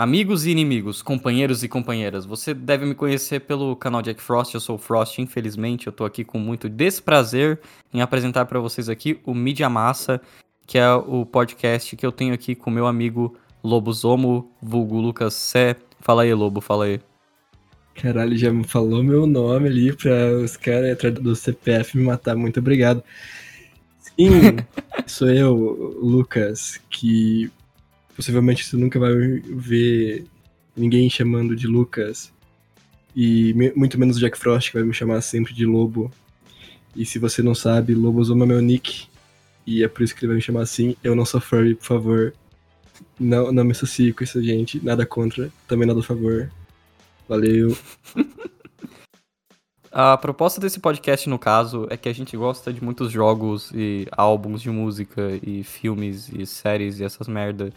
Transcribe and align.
Amigos 0.00 0.46
e 0.46 0.50
inimigos, 0.50 1.02
companheiros 1.02 1.62
e 1.62 1.68
companheiras, 1.68 2.24
você 2.24 2.54
deve 2.54 2.86
me 2.86 2.94
conhecer 2.94 3.40
pelo 3.40 3.76
canal 3.76 4.00
Jack 4.00 4.18
Frost, 4.22 4.54
eu 4.54 4.60
sou 4.60 4.76
o 4.76 4.78
Frost, 4.78 5.18
infelizmente, 5.18 5.88
eu 5.88 5.92
tô 5.92 6.06
aqui 6.06 6.24
com 6.24 6.38
muito 6.38 6.70
desprazer 6.70 7.60
em 7.92 8.00
apresentar 8.00 8.46
para 8.46 8.58
vocês 8.58 8.88
aqui 8.88 9.20
o 9.26 9.34
Mídia 9.34 9.68
Massa, 9.68 10.18
que 10.66 10.78
é 10.78 10.90
o 10.90 11.26
podcast 11.26 11.94
que 11.96 12.06
eu 12.06 12.10
tenho 12.10 12.32
aqui 12.32 12.54
com 12.54 12.70
meu 12.70 12.86
amigo 12.86 13.36
Lobo 13.62 13.92
Zomo, 13.92 14.50
vulgo 14.62 14.98
Lucas 14.98 15.34
Sé. 15.34 15.76
Fala 16.00 16.22
aí, 16.22 16.32
Lobo, 16.32 16.62
fala 16.62 16.86
aí. 16.86 16.98
Caralho, 17.94 18.34
já 18.38 18.50
me 18.50 18.64
falou 18.64 19.02
meu 19.02 19.26
nome 19.26 19.68
ali 19.68 19.94
pra 19.94 20.32
os 20.42 20.56
caras 20.56 20.92
atrás 20.92 21.14
do 21.16 21.36
CPF 21.36 21.98
me 21.98 22.04
matar. 22.04 22.34
Muito 22.34 22.58
obrigado. 22.58 23.04
Sim, 23.98 24.56
sou 25.06 25.28
eu, 25.28 25.54
Lucas, 26.00 26.80
que 26.88 27.52
possivelmente 28.16 28.64
você 28.64 28.76
nunca 28.76 28.98
vai 28.98 29.12
ver 29.14 30.24
ninguém 30.76 31.08
chamando 31.08 31.56
de 31.56 31.66
Lucas. 31.66 32.32
E 33.14 33.54
muito 33.74 33.98
menos 33.98 34.18
Jack 34.18 34.38
Frost, 34.38 34.70
que 34.70 34.78
vai 34.78 34.86
me 34.86 34.94
chamar 34.94 35.20
sempre 35.20 35.52
de 35.52 35.66
Lobo. 35.66 36.12
E 36.94 37.04
se 37.04 37.18
você 37.18 37.42
não 37.42 37.54
sabe, 37.54 37.94
Lobosoma 37.94 38.44
é 38.44 38.48
meu 38.48 38.60
nick. 38.60 39.08
E 39.66 39.84
é 39.84 39.88
por 39.88 40.02
isso 40.02 40.14
que 40.14 40.20
ele 40.20 40.28
vai 40.28 40.36
me 40.36 40.42
chamar 40.42 40.62
assim. 40.62 40.96
Eu 41.02 41.14
não 41.14 41.24
sou 41.24 41.40
furry, 41.40 41.74
por 41.74 41.86
favor. 41.86 42.34
Não, 43.18 43.52
não 43.52 43.64
me 43.64 43.72
associe 43.72 44.12
com 44.12 44.24
isso, 44.24 44.42
gente. 44.42 44.84
Nada 44.84 45.04
contra, 45.06 45.50
também 45.66 45.86
nada 45.86 46.00
a 46.00 46.02
favor. 46.02 46.50
Valeu. 47.28 47.76
A 49.92 50.16
proposta 50.16 50.60
desse 50.60 50.78
podcast, 50.78 51.28
no 51.28 51.38
caso, 51.38 51.88
é 51.90 51.96
que 51.96 52.08
a 52.08 52.12
gente 52.12 52.36
gosta 52.36 52.72
de 52.72 52.82
muitos 52.82 53.10
jogos 53.10 53.72
e 53.74 54.06
álbuns 54.12 54.62
de 54.62 54.70
música 54.70 55.20
e 55.42 55.64
filmes 55.64 56.28
e 56.28 56.46
séries 56.46 57.00
e 57.00 57.04
essas 57.04 57.26
merda. 57.26 57.72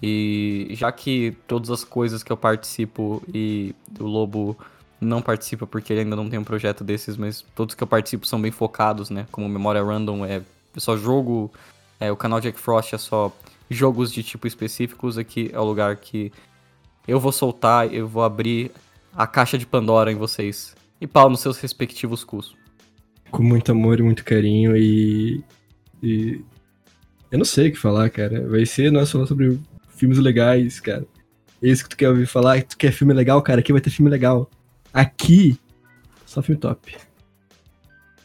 E 0.00 0.68
já 0.70 0.92
que 0.92 1.36
todas 1.48 1.70
as 1.70 1.82
coisas 1.82 2.22
que 2.22 2.30
eu 2.30 2.36
participo 2.36 3.20
e 3.34 3.74
o 3.98 4.04
Lobo 4.04 4.56
não 5.00 5.20
participa 5.20 5.66
porque 5.66 5.92
ele 5.92 6.00
ainda 6.00 6.14
não 6.14 6.30
tem 6.30 6.38
um 6.38 6.44
projeto 6.44 6.84
desses, 6.84 7.16
mas 7.16 7.44
todos 7.54 7.74
que 7.74 7.82
eu 7.82 7.86
participo 7.86 8.26
são 8.26 8.40
bem 8.40 8.52
focados, 8.52 9.10
né? 9.10 9.26
Como 9.32 9.48
Memória 9.48 9.82
Random 9.82 10.24
é 10.24 10.42
só 10.76 10.96
jogo, 10.96 11.50
é, 11.98 12.12
o 12.12 12.16
canal 12.16 12.40
Jack 12.40 12.60
Frost 12.60 12.94
é 12.94 12.98
só 12.98 13.32
jogos 13.68 14.12
de 14.12 14.22
tipo 14.22 14.46
específicos. 14.46 15.18
Aqui 15.18 15.50
é 15.52 15.58
o 15.58 15.64
lugar 15.64 15.96
que 15.96 16.32
eu 17.08 17.18
vou 17.18 17.32
soltar, 17.32 17.92
eu 17.92 18.06
vou 18.06 18.22
abrir 18.22 18.70
a 19.16 19.26
caixa 19.26 19.58
de 19.58 19.66
Pandora 19.66 20.12
em 20.12 20.16
vocês. 20.16 20.76
E 21.00 21.06
pau 21.06 21.28
nos 21.28 21.40
seus 21.40 21.58
respectivos 21.58 22.24
cus. 22.24 22.56
Com 23.30 23.42
muito 23.42 23.72
amor 23.72 23.98
e 24.00 24.02
muito 24.02 24.24
carinho 24.24 24.76
e. 24.76 25.42
e... 26.02 26.40
Eu 27.30 27.38
não 27.38 27.44
sei 27.44 27.68
o 27.68 27.72
que 27.72 27.78
falar, 27.78 28.08
cara. 28.10 28.48
Vai 28.48 28.64
ser 28.64 28.90
nós 28.90 29.10
falar 29.10 29.26
sobre 29.26 29.58
filmes 29.88 30.18
legais, 30.18 30.80
cara. 30.80 31.06
É 31.62 31.68
isso 31.68 31.82
que 31.82 31.90
tu 31.90 31.96
quer 31.96 32.08
ouvir 32.08 32.26
falar? 32.26 32.62
Tu 32.62 32.76
quer 32.76 32.92
filme 32.92 33.12
legal, 33.12 33.42
cara? 33.42 33.60
Aqui 33.60 33.72
vai 33.72 33.80
ter 33.80 33.90
filme 33.90 34.10
legal. 34.10 34.48
Aqui, 34.92 35.58
só 36.24 36.40
filme 36.40 36.60
top. 36.60 36.96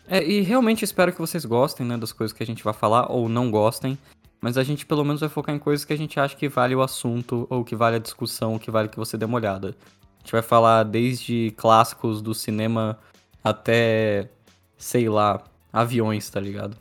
É, 0.07 0.23
e 0.23 0.41
realmente 0.41 0.83
espero 0.83 1.13
que 1.13 1.19
vocês 1.19 1.45
gostem, 1.45 1.85
né, 1.85 1.97
das 1.97 2.11
coisas 2.11 2.35
que 2.35 2.43
a 2.43 2.45
gente 2.45 2.63
vai 2.63 2.73
falar, 2.73 3.09
ou 3.11 3.29
não 3.29 3.49
gostem. 3.49 3.97
Mas 4.41 4.57
a 4.57 4.63
gente 4.63 4.85
pelo 4.85 5.05
menos 5.05 5.21
vai 5.21 5.29
focar 5.29 5.55
em 5.55 5.59
coisas 5.59 5.85
que 5.85 5.93
a 5.93 5.97
gente 5.97 6.19
acha 6.19 6.35
que 6.35 6.49
vale 6.49 6.75
o 6.75 6.81
assunto, 6.81 7.47
ou 7.49 7.63
que 7.63 7.75
vale 7.75 7.95
a 7.95 7.99
discussão, 7.99 8.53
ou 8.53 8.59
que 8.59 8.71
vale 8.71 8.89
que 8.89 8.97
você 8.97 9.17
dê 9.17 9.23
uma 9.23 9.37
olhada. 9.37 9.75
A 10.21 10.23
gente 10.23 10.31
vai 10.33 10.41
falar 10.43 10.83
desde 10.83 11.51
clássicos 11.57 12.21
do 12.21 12.33
cinema 12.33 12.97
até, 13.43 14.29
sei 14.77 15.09
lá, 15.09 15.43
aviões, 15.73 16.29
tá 16.29 16.39
ligado? 16.39 16.77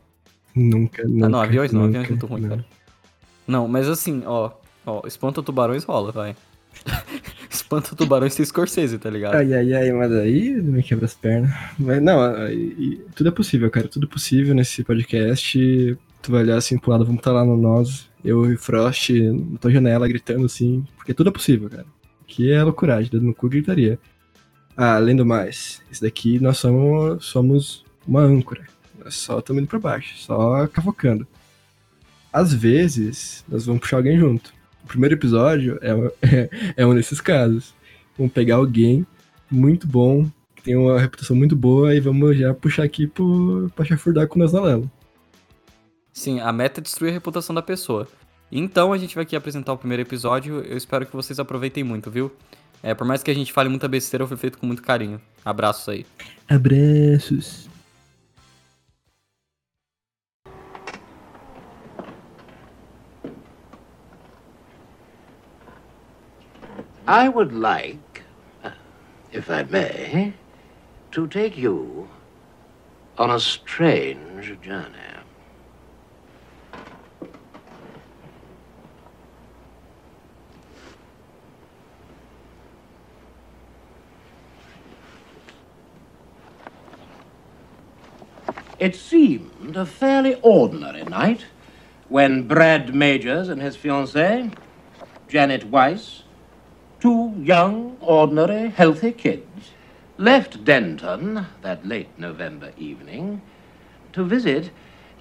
Nunca, 0.55 1.03
nunca. 1.05 1.27
Ah, 1.27 1.29
não, 1.29 1.41
aviões 1.41 1.73
não, 1.73 1.87
nunca, 1.87 2.01
aviões 2.01 2.07
é 2.07 2.11
muito 2.11 2.27
ruim, 2.27 2.41
não. 2.43 2.49
cara. 2.51 2.65
Não, 3.47 3.67
mas 3.69 3.89
assim, 3.89 4.23
ó, 4.27 4.51
ó, 4.85 5.03
espanta 5.07 5.43
tubarões 5.43 5.85
rola, 5.85 6.13
vai. 6.13 6.37
espanta 7.51 7.97
tubarões 7.97 8.35
tem 8.35 8.45
Scorsese, 8.45 8.99
tá 8.99 9.09
ligado? 9.09 9.35
Ai, 9.37 9.53
ai, 9.55 9.73
ai, 9.73 9.93
mas 9.93 10.13
aí 10.13 10.51
me 10.61 10.83
quebra 10.83 11.07
as 11.07 11.15
pernas. 11.15 11.51
Mas 11.79 12.03
não, 12.03 12.23
aí- 12.23 13.03
tudo 13.15 13.31
é 13.31 13.33
possível, 13.33 13.71
cara. 13.71 13.89
Tudo 13.89 14.07
é 14.07 14.09
possível 14.09 14.55
nesse 14.55 14.85
podcast. 14.85 15.99
Tu 16.23 16.31
vai 16.31 16.43
olhar 16.43 16.57
assim 16.57 16.79
pro 16.79 16.91
lado, 16.91 17.05
vamos 17.07 17.21
estar 17.21 17.33
lá 17.33 17.43
no 17.45 17.57
nós, 17.57 18.11
eu 18.23 18.53
e 18.53 18.57
Frost, 18.57 19.11
na 19.11 19.59
tua 19.59 19.71
janela, 19.71 20.07
gritando 20.07 20.45
assim, 20.45 20.87
porque 20.97 21.15
tudo 21.15 21.31
é 21.31 21.33
possível, 21.33 21.71
cara. 21.71 21.87
Que 22.31 22.53
é 22.53 22.63
loucuragem, 22.63 23.11
dedo 23.11 23.27
no 23.27 23.35
cu 23.35 23.49
gritaria. 23.49 23.99
Ah, 24.77 24.95
além 24.95 25.17
do 25.17 25.27
mais, 25.27 25.83
esse 25.91 26.01
daqui 26.01 26.39
nós 26.39 26.59
somos, 26.59 27.25
somos 27.25 27.85
uma 28.07 28.21
âncora. 28.21 28.65
Nós 29.05 29.17
só 29.17 29.41
estamos 29.41 29.61
indo 29.61 29.69
pra 29.69 29.81
baixo, 29.81 30.17
só 30.17 30.65
cavocando. 30.69 31.27
Às 32.33 32.55
vezes, 32.55 33.45
nós 33.49 33.67
vamos 33.67 33.81
puxar 33.81 33.97
alguém 33.97 34.17
junto. 34.17 34.55
O 34.85 34.87
primeiro 34.87 35.17
episódio 35.17 35.77
é, 35.83 35.91
é, 36.23 36.51
é 36.83 36.87
um 36.87 36.95
desses 36.95 37.21
casos. 37.21 37.75
Vamos 38.17 38.33
pegar 38.33 38.57
alguém 38.57 39.05
muito 39.51 39.89
bom, 39.89 40.31
que 40.55 40.63
tem 40.63 40.77
uma 40.77 41.01
reputação 41.01 41.35
muito 41.35 41.57
boa, 41.57 41.97
e 41.97 41.99
vamos 41.99 42.39
já 42.39 42.55
puxar 42.55 42.85
aqui 42.85 43.09
pro, 43.09 43.73
pra 43.75 43.85
chafurdar 43.85 44.29
com 44.29 44.39
nós 44.39 44.53
na 44.53 44.61
lama. 44.61 44.91
Sim, 46.13 46.39
a 46.39 46.53
meta 46.53 46.81
é 46.81 46.83
destruir 46.83 47.11
a 47.11 47.15
reputação 47.15 47.53
da 47.53 47.63
pessoa. 47.63 48.07
Então 48.51 48.93
a 48.93 48.99
gente 48.99 49.15
vai 49.15 49.23
aqui 49.23 49.37
apresentar 49.37 49.73
o 49.73 49.79
primeiro 49.79 50.03
episódio. 50.03 50.61
Eu 50.61 50.77
espero 50.77 51.07
que 51.07 51.15
vocês 51.15 51.39
aproveitem 51.39 51.85
muito, 51.85 52.11
viu? 52.11 52.33
É, 52.83 52.95
por 52.95 53.07
mais 53.07 53.23
que 53.23 53.31
a 53.31 53.35
gente 53.35 53.53
fale 53.53 53.69
muita 53.69 53.87
besteira, 53.87 54.27
foi 54.27 54.37
feito 54.37 54.59
com 54.59 54.67
muito 54.67 54.83
carinho. 54.83 55.21
Abraços 55.45 55.89
aí. 55.89 56.07
Abraços. 56.49 57.69
I 67.07 67.29
would 67.29 67.53
like, 67.53 68.23
uh, 68.63 68.71
if 69.33 69.51
I 69.51 69.65
may, 69.65 70.33
to 71.11 71.27
take 71.27 71.59
you 71.59 72.09
on 73.19 73.31
a 73.31 73.41
strange 73.41 74.57
journey. 74.63 75.20
It 88.81 88.97
seemed 88.97 89.77
a 89.77 89.85
fairly 89.85 90.37
ordinary 90.41 91.05
night 91.05 91.45
when 92.09 92.49
Brad 92.49 92.95
Majors 92.95 93.51
and 93.51 93.61
his 93.61 93.77
fiancée, 93.77 94.55
Janet 95.29 95.67
Weiss, 95.67 96.23
two 96.99 97.35
young, 97.39 97.99
ordinary, 98.01 98.71
healthy 98.71 99.13
kids 99.13 99.73
left 100.17 100.65
Denton 100.65 101.47
that 101.61 101.87
late 101.87 102.19
November 102.19 102.73
evening 102.79 103.43
to 104.15 104.25
visit 104.25 104.71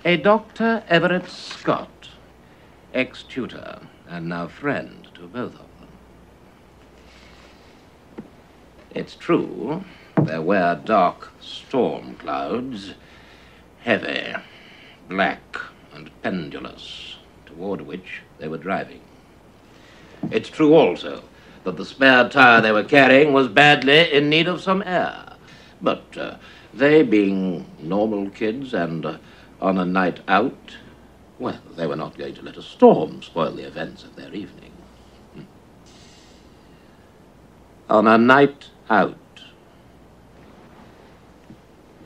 a 0.05 0.15
Dr. 0.15 0.81
Everett 0.87 1.29
Scott, 1.29 2.11
ex 2.93 3.23
tutor 3.23 3.81
and 4.07 4.29
now 4.29 4.47
friend 4.47 5.09
to 5.15 5.27
both 5.27 5.55
of 5.55 5.67
them. 5.79 5.89
It's 8.95 9.15
true, 9.15 9.83
there 10.23 10.41
were 10.41 10.79
dark 10.85 11.33
storm 11.41 12.15
clouds, 12.15 12.93
heavy, 13.81 14.35
black, 15.07 15.57
and 15.93 16.09
pendulous, 16.21 17.17
toward 17.45 17.81
which 17.81 18.21
they 18.37 18.47
were 18.47 18.57
driving. 18.57 19.01
It's 20.31 20.49
true 20.49 20.73
also 20.73 21.23
that 21.63 21.77
the 21.77 21.85
spare 21.85 22.29
tire 22.29 22.61
they 22.61 22.71
were 22.71 22.83
carrying 22.83 23.33
was 23.33 23.47
badly 23.47 24.11
in 24.13 24.29
need 24.29 24.47
of 24.47 24.61
some 24.61 24.81
air. 24.85 25.33
But 25.81 26.17
uh, 26.17 26.35
they, 26.73 27.03
being 27.03 27.65
normal 27.79 28.29
kids 28.29 28.73
and 28.73 29.05
uh, 29.05 29.17
on 29.61 29.77
a 29.77 29.85
night 29.85 30.19
out, 30.27 30.75
well, 31.37 31.59
they 31.75 31.87
were 31.87 31.95
not 31.95 32.17
going 32.17 32.35
to 32.35 32.41
let 32.41 32.57
a 32.57 32.61
storm 32.61 33.21
spoil 33.21 33.51
the 33.51 33.67
events 33.67 34.03
of 34.03 34.15
their 34.15 34.33
evening. 34.33 34.71
Hmm. 35.33 35.43
On 37.89 38.07
a 38.07 38.17
night 38.17 38.69
out. 38.89 39.17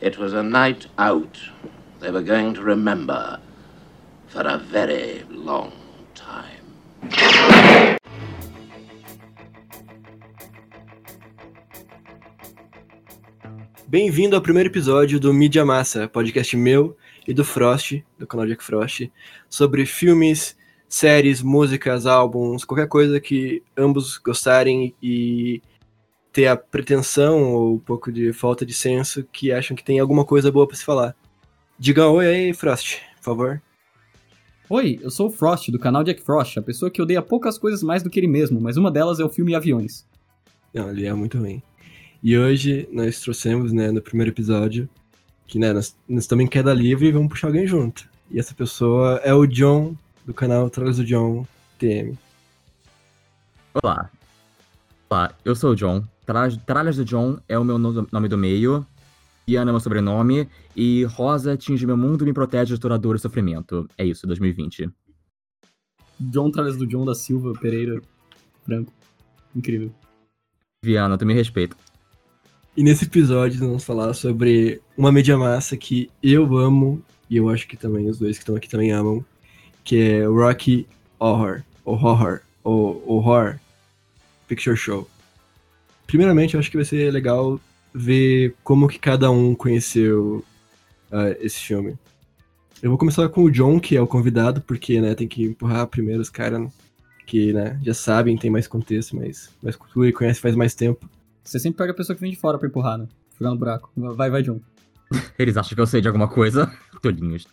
It 0.04 0.20
was 0.20 0.34
a 0.34 0.44
night 0.44 0.88
out 0.98 1.40
they 2.02 2.12
were 2.12 2.22
going 2.22 2.54
to 2.56 2.62
remember 2.62 3.40
for 4.28 4.42
a 4.42 4.58
very 4.58 5.24
long 5.30 5.72
time. 6.14 6.66
Bem-vindo 13.88 14.36
ao 14.36 14.42
primeiro 14.42 14.68
episódio 14.68 15.22
do 15.22 15.34
Mídia 15.34 15.64
Massa, 15.64 16.10
podcast 16.10 16.58
meu 16.58 16.98
e 17.26 17.34
do 17.34 17.46
Frost, 17.46 18.04
do 18.20 18.28
canal 18.28 18.46
Jack 18.46 18.62
Frost, 18.62 19.10
sobre 19.50 19.86
filmes, 19.86 20.58
séries, 20.90 21.42
músicas, 21.42 22.06
álbuns, 22.06 22.66
qualquer 22.66 22.90
coisa 22.90 23.22
que 23.22 23.64
ambos 23.78 24.18
gostarem 24.18 24.94
e 25.02 25.62
ter 26.34 26.48
a 26.48 26.58
pretensão 26.58 27.54
ou 27.54 27.76
um 27.76 27.80
pouco 27.80 28.12
de 28.12 28.34
falta 28.34 28.66
de 28.66 28.74
senso 28.74 29.24
que 29.32 29.52
acham 29.52 29.78
que 29.78 29.84
tem 29.84 30.00
alguma 30.00 30.26
coisa 30.26 30.52
boa 30.52 30.68
pra 30.68 30.76
se 30.76 30.84
falar. 30.84 31.16
Diga 31.78 32.08
oi 32.08 32.28
aí, 32.28 32.54
Frost, 32.54 32.98
por 33.18 33.24
favor. 33.24 33.62
Oi, 34.68 35.00
eu 35.04 35.12
sou 35.12 35.28
o 35.28 35.32
Frost, 35.32 35.70
do 35.70 35.78
canal 35.78 36.04
Jack 36.04 36.24
Frost, 36.24 36.58
a 36.58 36.62
pessoa 36.62 36.90
que 36.90 37.02
odeia 37.02 37.22
poucas 37.22 37.60
coisas 37.60 37.84
mais 37.84 38.02
do 38.02 38.10
que 38.10 38.20
ele 38.20 38.28
mesmo, 38.28 38.60
mas 38.60 38.78
uma 38.78 38.90
delas 38.90 39.20
é 39.20 39.24
o 39.24 39.30
filme 39.30 39.54
Aviões. 39.54 40.08
Não, 40.74 40.90
ele 40.90 41.06
é 41.06 41.14
muito 41.14 41.38
ruim. 41.38 41.62
E 42.24 42.36
hoje 42.36 42.90
nós 42.92 43.20
trouxemos, 43.20 43.72
né, 43.72 43.92
no 43.92 44.02
primeiro 44.02 44.32
episódio, 44.32 44.90
que 45.46 45.60
né, 45.60 45.72
nós, 45.72 45.96
nós 46.10 46.24
estamos 46.24 46.46
em 46.46 46.48
queda 46.48 46.74
livre 46.74 47.08
e 47.08 47.12
vamos 47.12 47.30
puxar 47.30 47.48
alguém 47.48 47.68
junto. 47.68 48.10
E 48.32 48.40
essa 48.40 48.56
pessoa 48.56 49.22
é 49.24 49.34
o 49.34 49.46
John, 49.46 49.96
do 50.26 50.34
canal 50.34 50.68
Trolls 50.70 51.00
do 51.00 51.06
John 51.06 51.46
TM. 51.78 52.18
Olá. 53.76 54.10
Olá, 55.10 55.36
eu 55.46 55.56
sou 55.56 55.74
o 55.74 55.76
John. 55.76 56.04
Tralhas 56.26 56.98
do 56.98 57.06
John 57.06 57.40
é 57.48 57.58
o 57.58 57.64
meu 57.64 57.78
nome 57.78 58.28
do 58.28 58.38
meio. 58.38 58.86
Diana 59.48 59.72
é 59.72 59.74
meu 59.74 59.80
sobrenome. 59.80 60.50
E 60.76 61.04
Rosa 61.04 61.54
atinge 61.54 61.86
meu 61.86 61.98
mundo 61.98 62.24
e 62.24 62.26
me 62.26 62.34
protege 62.34 62.76
de 62.76 62.80
toda 62.80 62.98
dor 62.98 63.16
e 63.16 63.20
sofrimento. 63.20 63.88
É 63.98 64.06
isso, 64.06 64.26
2020. 64.26 64.90
John 66.20 66.52
Tralhas 66.52 66.78
do 66.78 66.88
John 66.88 67.06
da 67.06 67.14
Silva 67.14 67.54
Pereira 67.60 68.02
Branco. 68.66 68.92
Incrível. 69.56 69.92
Viana, 70.84 71.18
tu 71.18 71.26
me 71.26 71.34
respeita. 71.34 71.76
E 72.76 72.84
nesse 72.84 73.06
episódio 73.06 73.60
nós 73.60 73.68
vamos 73.68 73.84
falar 73.84 74.14
sobre 74.14 74.82
uma 74.98 75.12
mídia 75.12 75.38
massa 75.38 75.78
que 75.78 76.10
eu 76.24 76.58
amo, 76.58 77.04
e 77.30 77.38
eu 77.38 77.48
acho 77.50 77.68
que 77.68 77.78
também 77.78 78.10
os 78.10 78.18
dois 78.18 78.38
que 78.38 78.44
estão 78.44 78.56
aqui 78.56 78.68
também 78.68 78.92
amam, 78.92 79.24
que 79.84 79.98
é 79.98 80.26
Rocky 80.26 80.88
Horror, 81.20 81.64
ou 81.86 81.96
Horror, 81.96 82.42
ou 82.64 83.04
Horror 83.08 83.60
Picture 84.48 84.76
Show. 84.76 85.08
Primeiramente, 86.08 86.54
eu 86.54 86.60
acho 86.60 86.70
que 86.70 86.78
vai 86.78 86.86
ser 86.86 87.12
legal 87.12 87.60
ver 87.94 88.56
como 88.64 88.88
que 88.88 89.00
cada 89.00 89.30
um 89.30 89.54
conheceu 89.54 90.44
uh, 91.12 91.36
esse 91.40 91.60
filme. 91.60 91.98
Eu 92.82 92.90
vou 92.90 92.98
começar 92.98 93.30
com 93.30 93.44
o 93.44 93.52
John, 93.52 93.80
que 93.80 93.96
é 93.96 94.02
o 94.02 94.08
convidado, 94.08 94.62
porque 94.62 95.00
né, 95.00 95.16
tem 95.16 95.28
que 95.28 95.44
empurrar 95.44 95.88
primeiro 95.88 96.22
os 96.22 96.30
caras 96.30 96.70
que 97.26 97.54
né, 97.54 97.80
já 97.82 97.94
sabem, 97.94 98.38
tem 98.38 98.52
mais 98.52 98.68
contexto, 98.68 99.16
mais, 99.16 99.50
mais 99.62 99.76
cultura 99.76 100.10
e 100.10 100.14
conhece 100.14 100.42
faz 100.42 100.56
mais 100.56 100.76
tempo. 100.76 101.10
Você 101.44 101.60
sempre 101.60 101.78
pega 101.78 101.92
a 101.92 101.96
pessoa 101.96 102.16
que 102.16 102.22
vem 102.22 102.32
de 102.32 102.38
fora 102.38 102.58
pra 102.58 102.68
empurrar, 102.68 102.98
né? 102.98 103.08
Jogar 103.40 103.52
no 103.52 103.58
buraco. 103.58 103.92
Vai, 103.96 104.30
vai, 104.30 104.44
John. 104.44 104.60
Eles 105.38 105.58
acham 105.58 105.76
que 105.76 105.82
eu 105.82 105.88
sei 105.88 106.02
de 106.02 106.08
alguma 106.08 106.28
coisa? 106.28 106.72
Tolinhos. 107.02 107.48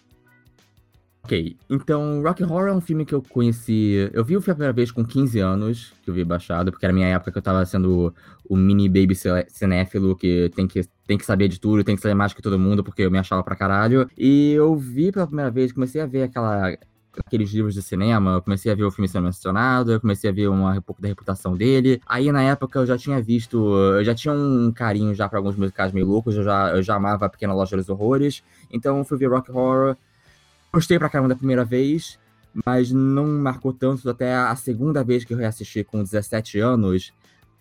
Ok, 1.30 1.56
então 1.70 2.20
Rock 2.22 2.42
Horror 2.42 2.66
é 2.66 2.72
um 2.72 2.80
filme 2.80 3.04
que 3.04 3.14
eu 3.14 3.22
conheci. 3.22 4.10
Eu 4.12 4.24
vi 4.24 4.34
a 4.34 4.40
primeira 4.40 4.72
vez 4.72 4.90
com 4.90 5.04
15 5.04 5.38
anos, 5.38 5.92
que 6.02 6.10
eu 6.10 6.14
vi 6.14 6.24
baixado, 6.24 6.72
porque 6.72 6.84
era 6.84 6.92
a 6.92 6.94
minha 6.94 7.06
época 7.06 7.30
que 7.30 7.38
eu 7.38 7.42
tava 7.42 7.64
sendo 7.64 8.12
o 8.48 8.56
mini 8.56 8.88
baby 8.88 9.14
cinéfilo 9.48 10.16
que 10.16 10.50
tem, 10.56 10.66
que 10.66 10.82
tem 11.06 11.16
que 11.16 11.24
saber 11.24 11.46
de 11.46 11.60
tudo, 11.60 11.84
tem 11.84 11.94
que 11.94 12.02
saber 12.02 12.16
mais 12.16 12.34
que 12.34 12.42
todo 12.42 12.58
mundo, 12.58 12.82
porque 12.82 13.02
eu 13.02 13.12
me 13.12 13.18
achava 13.18 13.44
pra 13.44 13.54
caralho. 13.54 14.10
E 14.18 14.54
eu 14.54 14.74
vi 14.74 15.12
pela 15.12 15.24
primeira 15.24 15.52
vez, 15.52 15.70
comecei 15.70 16.00
a 16.00 16.06
ver 16.06 16.24
aquela 16.24 16.76
aqueles 17.16 17.50
livros 17.52 17.74
de 17.74 17.82
cinema, 17.82 18.32
eu 18.32 18.42
comecei 18.42 18.72
a 18.72 18.74
ver 18.74 18.84
o 18.84 18.90
filme 18.90 19.08
sendo 19.08 19.24
mencionado, 19.24 19.92
eu 19.92 20.00
comecei 20.00 20.30
a 20.30 20.32
ver 20.32 20.48
uma, 20.48 20.78
um 20.78 20.82
pouco 20.82 21.00
da 21.00 21.06
reputação 21.06 21.56
dele. 21.56 22.00
Aí 22.06 22.32
na 22.32 22.42
época 22.42 22.80
eu 22.80 22.86
já 22.86 22.98
tinha 22.98 23.22
visto, 23.22 23.56
eu 23.56 24.02
já 24.02 24.16
tinha 24.16 24.34
um 24.34 24.72
carinho 24.72 25.14
já 25.14 25.28
para 25.28 25.38
alguns 25.38 25.54
musicais 25.54 25.92
meio 25.92 26.06
loucos, 26.06 26.34
eu 26.34 26.42
já, 26.42 26.70
eu 26.70 26.82
já 26.82 26.96
amava 26.96 27.26
a 27.26 27.28
Pequena 27.28 27.54
Loja 27.54 27.76
dos 27.76 27.88
Horrores, 27.88 28.42
então 28.68 29.04
fui 29.04 29.16
ver 29.16 29.30
Rock 29.30 29.48
Horror. 29.52 29.96
Gostei 30.72 30.98
pra 30.98 31.08
caramba 31.08 31.30
da 31.30 31.36
primeira 31.36 31.64
vez, 31.64 32.18
mas 32.64 32.92
não 32.92 33.26
marcou 33.26 33.72
tanto 33.72 34.08
até 34.08 34.34
a 34.34 34.54
segunda 34.54 35.02
vez 35.02 35.24
que 35.24 35.34
eu 35.34 35.38
reassisti 35.38 35.82
com 35.82 36.02
17 36.02 36.58
anos. 36.60 37.12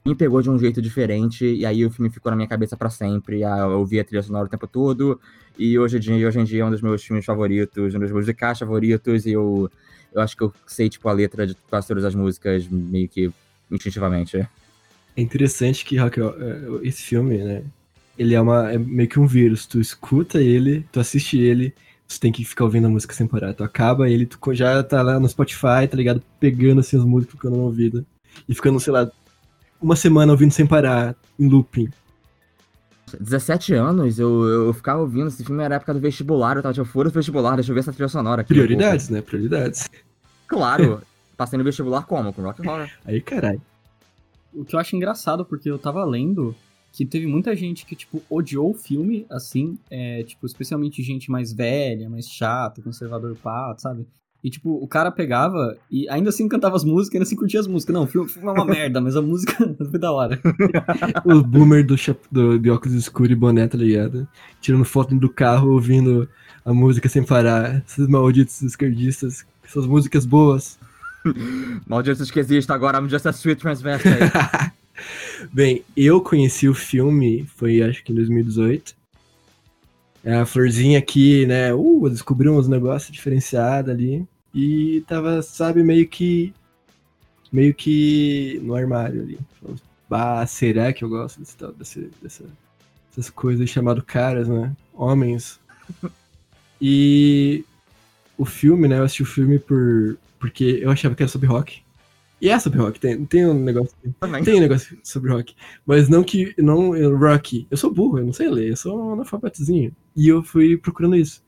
Me 0.05 0.15
pegou 0.15 0.41
de 0.41 0.49
um 0.49 0.57
jeito 0.57 0.81
diferente, 0.81 1.45
e 1.45 1.65
aí 1.65 1.85
o 1.85 1.91
filme 1.91 2.09
ficou 2.09 2.29
na 2.31 2.35
minha 2.35 2.47
cabeça 2.47 2.77
para 2.77 2.89
sempre. 2.89 3.41
Eu 3.41 3.79
ouvi 3.79 3.99
a 3.99 4.03
trilha 4.03 4.23
sonora 4.23 4.45
o 4.45 4.49
tempo 4.49 4.67
todo, 4.67 5.19
e 5.57 5.77
hoje 5.77 5.97
em 5.97 5.99
dia, 5.99 6.27
hoje 6.27 6.39
em 6.39 6.43
dia 6.43 6.61
é 6.61 6.65
um 6.65 6.71
dos 6.71 6.81
meus 6.81 7.03
filmes 7.03 7.25
favoritos, 7.25 7.95
um 7.95 7.99
dos 7.99 7.99
meus 7.99 8.11
musicais 8.11 8.59
favoritos, 8.59 9.25
e 9.25 9.31
eu, 9.31 9.69
eu 10.13 10.21
acho 10.21 10.37
que 10.37 10.43
eu 10.43 10.53
sei, 10.65 10.89
tipo, 10.89 11.09
a 11.09 11.13
letra 11.13 11.45
de 11.45 11.55
quase 11.69 11.87
todas 11.87 12.05
as 12.05 12.15
músicas 12.15 12.67
meio 12.67 13.09
que 13.09 13.31
instintivamente. 13.69 14.37
É 14.37 15.21
interessante 15.21 15.83
que, 15.83 15.97
Raquel, 15.97 16.33
é, 16.39 16.87
esse 16.87 17.03
filme, 17.03 17.37
né, 17.37 17.63
ele 18.17 18.35
é, 18.35 18.41
uma, 18.41 18.71
é 18.71 18.77
meio 18.77 19.07
que 19.07 19.19
um 19.19 19.25
vírus. 19.25 19.65
Tu 19.65 19.79
escuta 19.79 20.41
ele, 20.41 20.85
tu 20.91 20.99
assiste 20.99 21.37
ele, 21.39 21.73
você 22.09 22.19
tem 22.19 22.31
que 22.31 22.43
ficar 22.43 22.63
ouvindo 22.63 22.87
a 22.87 22.89
música 22.89 23.13
sem 23.13 23.27
parar. 23.27 23.53
Tu 23.53 23.63
acaba 23.63 24.09
ele, 24.09 24.25
tu 24.25 24.39
já 24.53 24.81
tá 24.81 25.03
lá 25.03 25.19
no 25.19 25.29
Spotify, 25.29 25.87
tá 25.89 25.95
ligado? 25.95 26.21
Pegando 26.39 26.79
assim 26.79 26.97
as 26.97 27.05
músicas, 27.05 27.35
ficando 27.35 27.55
no 27.55 27.63
ouvido. 27.63 28.03
E 28.47 28.55
ficando, 28.55 28.79
sei 28.79 28.91
lá, 28.91 29.09
uma 29.79 29.95
semana 29.95 30.31
ouvindo 30.31 30.51
sem 30.51 30.65
parar, 30.65 31.15
em 31.37 31.47
looping. 31.47 31.87
17 33.19 33.73
anos, 33.75 34.19
eu, 34.19 34.43
eu 34.45 34.73
ficava 34.73 35.01
ouvindo 35.01 35.27
esse 35.27 35.43
filme, 35.43 35.63
era 35.63 35.75
época 35.75 35.93
do 35.93 35.99
vestibular, 35.99 36.57
eu 36.57 36.63
tava 36.63 36.73
tipo, 36.73 36.85
fora 36.85 37.09
do 37.09 37.13
vestibular, 37.13 37.55
deixa 37.55 37.71
eu 37.71 37.73
ver 37.75 37.81
essa 37.81 37.93
trilha 37.93 38.09
sonora 38.09 38.41
aqui. 38.41 38.53
Prioridades, 38.53 39.09
né? 39.09 39.21
Prioridades. 39.21 39.89
Claro, 40.47 41.01
passei 41.37 41.57
no 41.57 41.63
vestibular 41.63 42.03
como? 42.03 42.33
Com 42.33 42.41
Rock 42.41 42.67
Horror. 42.67 42.89
Aí, 43.05 43.21
caralho. 43.21 43.61
O 44.53 44.65
que 44.65 44.75
eu 44.75 44.79
acho 44.79 44.95
engraçado, 44.95 45.45
porque 45.45 45.69
eu 45.69 45.77
tava 45.77 46.03
lendo 46.05 46.55
que 46.91 47.05
teve 47.05 47.27
muita 47.27 47.55
gente 47.55 47.85
que, 47.85 47.95
tipo, 47.95 48.21
odiou 48.29 48.71
o 48.71 48.73
filme, 48.73 49.25
assim, 49.29 49.77
é, 49.89 50.23
tipo, 50.23 50.45
especialmente 50.45 51.03
gente 51.03 51.29
mais 51.29 51.53
velha, 51.53 52.09
mais 52.09 52.27
chata, 52.27 52.81
conservador 52.81 53.35
pato, 53.35 53.81
sabe? 53.81 54.07
E, 54.43 54.49
tipo, 54.49 54.71
o 54.81 54.87
cara 54.87 55.11
pegava 55.11 55.77
e 55.91 56.07
ainda 56.09 56.29
assim 56.29 56.47
cantava 56.47 56.75
as 56.75 56.85
músicas, 56.85 57.15
ainda 57.15 57.23
assim 57.23 57.35
curtia 57.35 57.59
as 57.59 57.67
músicas. 57.67 57.93
Não, 57.93 58.03
o 58.03 58.07
filme, 58.07 58.27
o 58.27 58.29
filme 58.29 58.47
é 58.47 58.51
uma 58.51 58.63
merda, 58.65 59.01
mas 59.01 59.15
a 59.15 59.21
música 59.21 59.53
foi 59.89 59.99
da 59.99 60.11
hora. 60.11 60.39
o 61.25 61.43
boomer 61.43 61.85
do, 61.85 61.95
do, 62.31 62.57
de 62.57 62.69
óculos 62.69 62.95
escuros 62.95 63.31
e 63.31 63.35
boné, 63.35 63.67
tá 63.67 63.77
ligado? 63.77 64.27
Tirando 64.61 64.85
foto 64.85 65.13
do 65.15 65.29
carro, 65.29 65.73
ouvindo 65.73 66.27
a 66.63 66.73
música 66.73 67.09
sem 67.09 67.23
parar. 67.23 67.83
Esses 67.85 68.07
malditos 68.07 68.61
esquerdistas, 68.61 69.45
essas 69.63 69.85
músicas 69.85 70.25
boas. 70.25 70.79
Malditos 71.85 72.31
que 72.31 72.39
existem 72.39 72.73
agora, 72.73 72.97
I'm 72.97 73.09
just 73.09 73.25
a 73.25 73.33
sweet 73.33 73.59
transvestite. 73.59 74.31
Bem, 75.51 75.83
eu 75.95 76.21
conheci 76.21 76.67
o 76.67 76.73
filme, 76.73 77.45
foi 77.55 77.81
acho 77.81 78.03
que 78.03 78.11
em 78.11 78.15
2018. 78.15 78.95
É 80.23 80.35
a 80.35 80.45
florzinha 80.45 80.99
aqui, 80.99 81.45
né? 81.45 81.73
Uh, 81.73 82.09
descobriu 82.09 82.53
uns 82.53 82.67
negócios 82.67 83.11
diferenciados 83.11 83.91
ali. 83.91 84.27
E 84.53 85.03
tava, 85.07 85.41
sabe, 85.41 85.83
meio 85.83 86.07
que. 86.07 86.53
Meio 87.51 87.73
que 87.73 88.59
no 88.63 88.75
armário 88.75 89.21
ali. 89.21 89.39
Bah, 90.09 90.45
será 90.45 90.91
que 90.91 91.03
eu 91.03 91.09
gosto 91.09 91.39
desse, 91.39 91.55
desse, 91.77 92.11
dessa, 92.21 92.43
dessas 93.09 93.29
coisas 93.29 93.69
chamado 93.69 94.03
caras, 94.03 94.47
né? 94.47 94.75
Homens. 94.93 95.59
E 96.81 97.63
o 98.37 98.45
filme, 98.45 98.87
né? 98.87 98.99
Eu 98.99 99.03
assisti 99.03 99.23
o 99.23 99.25
filme 99.25 99.59
por, 99.59 100.17
porque 100.39 100.79
eu 100.81 100.91
achava 100.91 101.15
que 101.15 101.23
era 101.23 101.31
sobre 101.31 101.47
rock. 101.47 101.81
E 102.41 102.49
é 102.49 102.57
sobre 102.57 102.79
rock, 102.79 102.99
tem, 102.99 103.25
tem 103.25 103.45
um 103.45 103.53
negócio. 103.53 103.95
Também. 104.19 104.43
Tem 104.43 104.55
um 104.55 104.61
negócio 104.61 104.97
sobre 105.03 105.31
rock. 105.31 105.55
Mas 105.85 106.07
não 106.07 106.23
que. 106.23 106.53
Não 106.57 106.91
rock. 107.17 107.67
Eu 107.69 107.77
sou 107.77 107.93
burro, 107.93 108.19
eu 108.19 108.25
não 108.25 108.33
sei 108.33 108.49
ler, 108.49 108.69
eu 108.69 108.77
sou 108.77 108.97
um 108.97 109.13
analfabetozinho. 109.13 109.93
E 110.15 110.27
eu 110.27 110.41
fui 110.41 110.77
procurando 110.77 111.15
isso. 111.15 111.43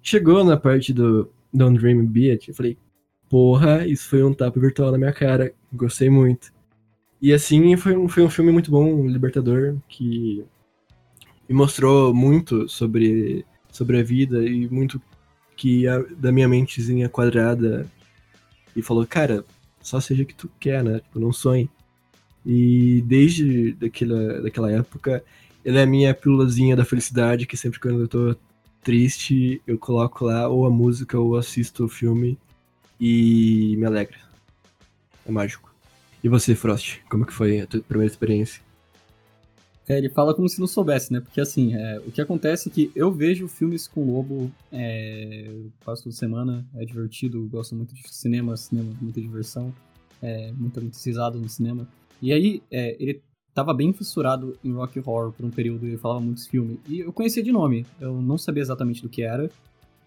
Chegou 0.00 0.44
na 0.44 0.56
parte 0.56 0.92
do 0.92 1.28
Don't 1.52 1.78
Dream 1.78 2.06
Beat, 2.06 2.48
eu 2.48 2.54
falei, 2.54 2.78
porra, 3.28 3.86
isso 3.86 4.08
foi 4.08 4.22
um 4.22 4.32
tapa 4.32 4.58
virtual 4.58 4.92
na 4.92 4.98
minha 4.98 5.12
cara. 5.12 5.52
Gostei 5.72 6.08
muito. 6.08 6.52
E 7.20 7.32
assim 7.32 7.76
foi 7.76 7.96
um, 7.96 8.08
foi 8.08 8.22
um 8.22 8.30
filme 8.30 8.50
muito 8.50 8.70
bom, 8.70 8.84
um 8.84 9.06
libertador, 9.06 9.76
que 9.88 10.44
me 11.48 11.54
mostrou 11.54 12.12
muito 12.12 12.68
sobre, 12.68 13.44
sobre 13.70 13.98
a 13.98 14.02
vida 14.02 14.44
e 14.44 14.68
muito 14.68 15.00
que 15.56 15.86
a, 15.86 15.98
da 16.16 16.32
minha 16.32 16.48
mentezinha 16.48 17.08
quadrada 17.08 17.88
e 18.74 18.82
falou, 18.82 19.06
cara, 19.06 19.44
só 19.82 20.00
seja 20.00 20.22
o 20.22 20.26
que 20.26 20.34
tu 20.34 20.50
quer, 20.58 20.82
né? 20.82 21.00
Tipo, 21.00 21.18
não 21.18 21.32
sonhe. 21.32 21.68
E 22.44 23.02
desde 23.06 23.72
daquela, 23.72 24.42
daquela 24.42 24.72
época, 24.72 25.24
ele 25.64 25.78
é 25.78 25.82
a 25.82 25.86
minha 25.86 26.14
pílulazinha 26.14 26.74
da 26.74 26.84
felicidade, 26.84 27.46
que 27.46 27.56
sempre 27.56 27.78
quando 27.78 28.00
eu 28.00 28.08
tô 28.08 28.36
triste, 28.82 29.62
eu 29.66 29.78
coloco 29.78 30.24
lá 30.24 30.48
ou 30.48 30.66
a 30.66 30.70
música 30.70 31.18
ou 31.18 31.36
assisto 31.36 31.84
o 31.84 31.88
filme 31.88 32.36
e 33.00 33.76
me 33.78 33.86
alegra. 33.86 34.18
É 35.26 35.30
mágico. 35.30 35.72
E 36.22 36.28
você, 36.28 36.54
Frost, 36.54 37.00
como 37.08 37.26
que 37.26 37.32
foi 37.32 37.60
a 37.60 37.66
tua 37.66 37.80
primeira 37.80 38.12
experiência? 38.12 38.62
É, 39.88 39.98
ele 39.98 40.08
fala 40.08 40.34
como 40.34 40.48
se 40.48 40.60
não 40.60 40.66
soubesse, 40.66 41.12
né? 41.12 41.20
Porque 41.20 41.40
assim, 41.40 41.74
é, 41.74 41.98
o 42.06 42.12
que 42.12 42.20
acontece 42.20 42.68
é 42.68 42.72
que 42.72 42.92
eu 42.94 43.10
vejo 43.10 43.48
filmes 43.48 43.88
com 43.88 44.04
Lobo 44.04 44.50
é, 44.70 45.50
quase 45.84 46.04
toda 46.04 46.14
semana, 46.14 46.64
é 46.76 46.84
divertido, 46.84 47.48
gosto 47.50 47.74
muito 47.74 47.94
de 47.94 48.02
cinema, 48.08 48.56
cinema, 48.56 48.92
muita 49.00 49.20
diversão, 49.20 49.74
é, 50.22 50.52
muita, 50.52 50.80
muitas 50.80 51.04
risadas 51.04 51.40
no 51.40 51.48
cinema. 51.48 51.86
E 52.20 52.32
aí, 52.32 52.62
é, 52.70 52.96
ele 53.00 53.20
tava 53.52 53.74
bem 53.74 53.92
fissurado 53.92 54.56
em 54.64 54.72
rock 54.72 54.98
horror 55.00 55.32
por 55.32 55.44
um 55.44 55.50
período, 55.50 55.84
ele 55.86 55.98
falava 55.98 56.20
muitos 56.20 56.46
filmes. 56.46 56.78
E 56.88 57.00
eu 57.00 57.12
conhecia 57.12 57.42
de 57.42 57.50
nome, 57.50 57.84
eu 58.00 58.22
não 58.22 58.38
sabia 58.38 58.62
exatamente 58.62 59.02
do 59.02 59.08
que 59.08 59.22
era, 59.22 59.50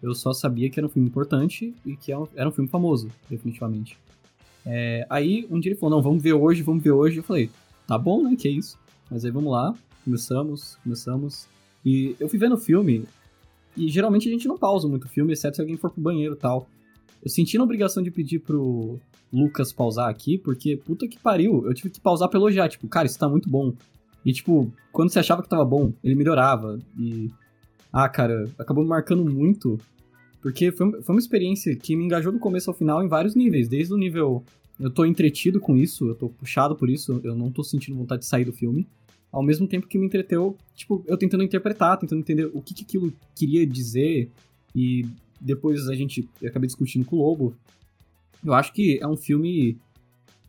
eu 0.01 0.13
só 0.13 0.33
sabia 0.33 0.69
que 0.69 0.79
era 0.79 0.87
um 0.87 0.89
filme 0.89 1.07
importante 1.07 1.73
e 1.85 1.95
que 1.95 2.11
era 2.11 2.47
um 2.47 2.51
filme 2.51 2.69
famoso, 2.69 3.09
definitivamente. 3.29 3.97
É, 4.65 5.05
aí, 5.09 5.47
um 5.49 5.59
dia 5.59 5.71
ele 5.71 5.79
falou, 5.79 5.97
não, 5.97 6.03
vamos 6.03 6.23
ver 6.23 6.33
hoje, 6.33 6.63
vamos 6.63 6.83
ver 6.83 6.91
hoje. 6.91 7.17
Eu 7.17 7.23
falei, 7.23 7.49
tá 7.87 7.97
bom, 7.97 8.23
né, 8.23 8.35
que 8.35 8.47
é 8.47 8.51
isso. 8.51 8.77
Mas 9.09 9.25
aí 9.25 9.31
vamos 9.31 9.51
lá, 9.51 9.73
começamos, 10.03 10.77
começamos. 10.83 11.47
E 11.85 12.15
eu 12.19 12.27
fui 12.27 12.39
vendo 12.39 12.55
o 12.55 12.57
filme, 12.57 13.05
e 13.77 13.89
geralmente 13.89 14.27
a 14.27 14.31
gente 14.31 14.47
não 14.47 14.57
pausa 14.57 14.87
muito 14.87 15.05
o 15.05 15.09
filme, 15.09 15.33
exceto 15.33 15.55
se 15.55 15.61
alguém 15.61 15.77
for 15.77 15.89
pro 15.89 16.01
banheiro 16.01 16.33
e 16.33 16.37
tal. 16.37 16.67
Eu 17.23 17.29
senti 17.29 17.57
na 17.57 17.63
obrigação 17.63 18.01
de 18.01 18.11
pedir 18.11 18.39
pro 18.39 18.99
Lucas 19.31 19.73
pausar 19.73 20.09
aqui, 20.09 20.37
porque 20.37 20.77
puta 20.77 21.07
que 21.07 21.19
pariu, 21.19 21.65
eu 21.65 21.73
tive 21.73 21.89
que 21.89 21.99
pausar 21.99 22.29
pra 22.29 22.39
elogiar, 22.39 22.69
tipo, 22.69 22.87
cara, 22.87 23.05
isso 23.05 23.19
tá 23.19 23.27
muito 23.27 23.49
bom. 23.49 23.73
E 24.25 24.33
tipo, 24.33 24.71
quando 24.91 25.11
você 25.11 25.19
achava 25.19 25.43
que 25.43 25.49
tava 25.49 25.63
bom, 25.63 25.93
ele 26.03 26.15
melhorava. 26.15 26.79
E. 26.97 27.29
Ah, 27.93 28.09
cara, 28.09 28.49
acabou 28.57 28.83
me 28.83 28.89
marcando 28.89 29.23
muito. 29.23 29.79
Porque 30.41 30.71
foi, 30.71 31.01
foi 31.01 31.15
uma 31.15 31.19
experiência 31.19 31.75
que 31.75 31.95
me 31.95 32.05
engajou 32.05 32.31
do 32.31 32.39
começo 32.39 32.69
ao 32.69 32.75
final 32.75 33.03
em 33.03 33.07
vários 33.07 33.35
níveis. 33.35 33.67
Desde 33.67 33.93
o 33.93 33.97
nível. 33.97 34.43
Eu 34.79 34.89
tô 34.89 35.05
entretido 35.05 35.59
com 35.59 35.77
isso, 35.77 36.07
eu 36.07 36.15
tô 36.15 36.29
puxado 36.29 36.75
por 36.75 36.89
isso, 36.89 37.21
eu 37.23 37.35
não 37.35 37.49
tô 37.49 37.63
sentindo 37.63 37.97
vontade 37.97 38.21
de 38.21 38.27
sair 38.27 38.45
do 38.45 38.51
filme. 38.51 38.87
Ao 39.31 39.43
mesmo 39.43 39.67
tempo 39.67 39.87
que 39.87 39.97
me 39.97 40.05
entreteu, 40.05 40.57
tipo, 40.75 41.03
eu 41.07 41.17
tentando 41.17 41.43
interpretar, 41.43 41.97
tentando 41.97 42.19
entender 42.19 42.49
o 42.53 42.61
que, 42.61 42.73
que 42.73 42.83
aquilo 42.83 43.13
queria 43.35 43.65
dizer. 43.65 44.29
E 44.73 45.05
depois 45.39 45.87
a 45.89 45.95
gente. 45.95 46.27
Acabei 46.45 46.67
discutindo 46.67 47.05
com 47.05 47.17
o 47.17 47.19
Lobo. 47.19 47.53
Eu 48.43 48.53
acho 48.53 48.71
que 48.73 48.99
é 49.01 49.07
um 49.07 49.17
filme 49.17 49.77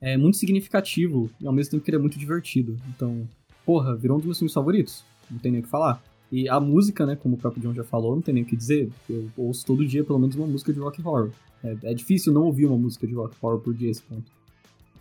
é, 0.01 0.17
muito 0.17 0.37
significativo 0.37 1.31
e 1.41 1.47
ao 1.47 1.53
mesmo 1.53 1.73
tempo 1.73 1.85
que 1.85 1.91
ele 1.91 1.97
é 1.97 2.01
muito 2.01 2.19
divertido. 2.19 2.77
Então, 2.89 3.29
porra, 3.65 3.97
virou 3.97 4.17
um 4.17 4.21
dos 4.21 4.27
meus 4.27 4.39
filmes 4.39 4.53
favoritos. 4.53 5.05
Não 5.31 5.39
tem 5.39 5.51
nem 5.51 5.61
o 5.61 5.65
que 5.65 5.69
falar. 5.69 6.03
E 6.31 6.49
a 6.49 6.59
música, 6.59 7.07
né, 7.07 7.17
como 7.17 7.37
o 7.37 7.39
próprio 7.39 7.63
John 7.63 7.75
já 7.75 7.85
falou, 7.85 8.15
não 8.15 8.23
tem 8.23 8.35
nem 8.35 8.43
o 8.43 8.47
que 8.47 8.57
dizer. 8.57 8.91
Eu 9.09 9.29
ouço 9.37 9.65
todo 9.65 9.87
dia 9.87 10.05
pelo 10.05 10.19
menos 10.19 10.35
uma 10.37 10.47
música 10.47 10.73
de 10.73 10.79
rock 10.79 11.01
horror. 11.01 11.31
É, 11.67 11.91
é 11.91 11.95
difícil 11.95 12.33
não 12.33 12.43
ouvir 12.43 12.67
uma 12.67 12.79
música 12.79 13.07
de 13.07 13.15
rock 13.15 13.35
horror 13.41 13.61
por 13.61 13.75
dia 13.75 13.91
esse 13.91 14.03
ponto. 14.03 14.25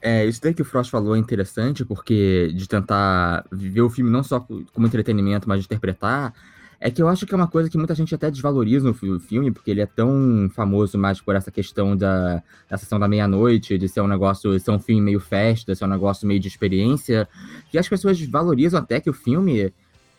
É, 0.02 0.26
isso 0.26 0.42
daí 0.42 0.54
que 0.54 0.62
o 0.62 0.66
Frost 0.66 0.92
falou 0.92 1.16
é 1.16 1.20
interessante, 1.20 1.84
porque 1.84 2.52
de 2.54 2.68
tentar 2.68 3.46
ver 3.52 3.82
o 3.82 3.90
filme 3.90 4.12
não 4.12 4.22
só 4.22 4.40
como 4.40 4.86
entretenimento, 4.86 5.50
mas 5.50 5.62
de 5.62 5.66
interpretar, 5.66 6.34
é 6.80 6.92
que 6.92 7.02
eu 7.02 7.08
acho 7.08 7.26
que 7.26 7.34
é 7.34 7.36
uma 7.36 7.48
coisa 7.48 7.70
que 7.70 7.78
muita 7.78 7.96
gente 7.96 8.14
até 8.14 8.30
desvaloriza 8.30 8.88
no 8.88 8.94
filme, 8.94 9.52
porque 9.52 9.72
ele 9.72 9.82
é 9.82 9.86
tão 9.86 10.48
famoso 10.54 10.98
mais 10.98 11.20
por 11.20 11.36
essa 11.36 11.50
questão 11.50 11.98
da, 11.98 12.44
da 12.70 12.78
sessão 12.78 13.00
da 13.00 13.08
meia-noite, 13.08 13.78
de 13.78 13.90
ser 13.90 14.02
um 14.02 14.08
negócio, 14.08 14.60
ser 14.60 14.70
um 14.70 14.80
filme 14.80 15.02
meio 15.02 15.20
festa, 15.20 15.74
ser 15.74 15.86
um 15.86 15.90
negócio 15.90 16.28
meio 16.28 16.40
de 16.40 16.48
experiência, 16.48 17.28
que 17.72 17.78
as 17.80 17.90
pessoas 17.90 18.22
valorizam 18.22 18.80
até 18.80 19.00
que 19.00 19.10
o 19.10 19.14
filme, 19.14 19.74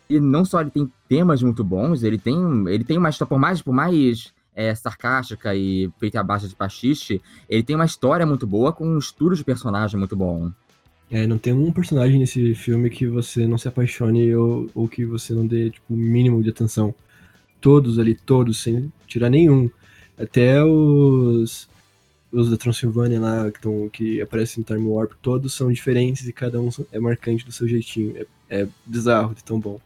e 0.09 0.19
não 0.19 0.43
só 0.43 0.59
ele 0.59 0.71
tem 0.71 0.91
temas 1.07 1.41
muito 1.41 1.63
bons, 1.63 2.03
ele 2.03 2.17
tem, 2.17 2.35
ele 2.67 2.83
tem 2.83 2.97
uma 2.97 3.09
história, 3.09 3.29
por 3.29 3.39
mais, 3.39 3.61
por 3.61 3.73
mais 3.73 4.33
é, 4.57 4.73
sarcástica 4.73 5.55
e 5.55 5.87
feita 5.99 6.19
abaixo 6.19 6.47
de 6.47 6.55
pastiche, 6.55 7.21
ele 7.47 7.61
tem 7.61 7.75
uma 7.75 7.85
história 7.85 8.25
muito 8.25 8.47
boa 8.47 8.73
com 8.73 8.87
um 8.87 8.97
estudo 8.97 9.35
de 9.35 9.43
personagem 9.43 9.99
muito 9.99 10.15
bom. 10.15 10.51
É, 11.11 11.27
não 11.27 11.37
tem 11.37 11.53
um 11.53 11.71
personagem 11.71 12.19
nesse 12.19 12.55
filme 12.55 12.89
que 12.89 13.05
você 13.05 13.45
não 13.45 13.57
se 13.59 13.67
apaixone 13.67 14.35
ou, 14.35 14.67
ou 14.73 14.87
que 14.87 15.05
você 15.05 15.31
não 15.31 15.45
dê, 15.45 15.69
tipo, 15.69 15.93
o 15.93 15.95
mínimo 15.95 16.41
de 16.41 16.49
atenção. 16.49 16.93
Todos 17.61 17.99
ali, 17.99 18.15
todos, 18.15 18.61
sem 18.61 18.91
tirar 19.05 19.29
nenhum. 19.29 19.69
Até 20.17 20.61
os, 20.63 21.69
os 22.31 22.49
da 22.49 22.57
Transilvânia 22.57 23.19
lá, 23.19 23.51
que, 23.51 23.61
tão, 23.61 23.87
que 23.89 24.19
aparecem 24.19 24.61
no 24.61 24.65
Time 24.65 24.89
Warp, 24.89 25.13
todos 25.21 25.53
são 25.53 25.71
diferentes 25.71 26.27
e 26.27 26.33
cada 26.33 26.59
um 26.59 26.69
é 26.91 26.99
marcante 26.99 27.45
do 27.45 27.51
seu 27.51 27.67
jeitinho. 27.67 28.17
É, 28.49 28.61
é 28.61 28.67
bizarro 28.87 29.35
de 29.35 29.43
tão 29.43 29.59
bom. 29.59 29.79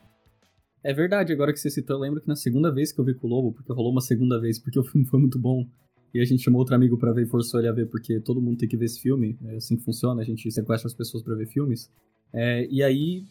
É 0.83 0.93
verdade, 0.93 1.31
agora 1.31 1.53
que 1.53 1.59
você 1.59 1.69
citou, 1.69 1.97
eu 1.97 2.01
lembro 2.01 2.21
que 2.21 2.27
na 2.27 2.35
segunda 2.35 2.71
vez 2.71 2.91
que 2.91 2.99
eu 2.99 3.05
vi 3.05 3.13
com 3.13 3.27
o 3.27 3.29
Lobo, 3.29 3.53
porque 3.53 3.71
rolou 3.71 3.91
uma 3.91 4.01
segunda 4.01 4.39
vez, 4.39 4.57
porque 4.57 4.79
o 4.79 4.83
filme 4.83 5.05
foi 5.05 5.19
muito 5.19 5.37
bom, 5.37 5.67
e 6.13 6.19
a 6.19 6.25
gente 6.25 6.43
chamou 6.43 6.59
outro 6.59 6.75
amigo 6.75 6.97
para 6.97 7.13
ver 7.13 7.23
e 7.23 7.25
forçou 7.25 7.59
ele 7.59 7.69
a 7.69 7.71
ver, 7.71 7.87
porque 7.87 8.19
todo 8.19 8.41
mundo 8.41 8.57
tem 8.57 8.67
que 8.67 8.75
ver 8.75 8.85
esse 8.85 8.99
filme. 8.99 9.37
É 9.45 9.55
assim 9.55 9.77
que 9.77 9.83
funciona, 9.83 10.21
a 10.21 10.25
gente 10.25 10.51
sequestra 10.51 10.87
as 10.87 10.93
pessoas 10.93 11.23
para 11.23 11.35
ver 11.35 11.47
filmes. 11.47 11.89
É, 12.33 12.67
e 12.69 12.83
aí 12.83 13.23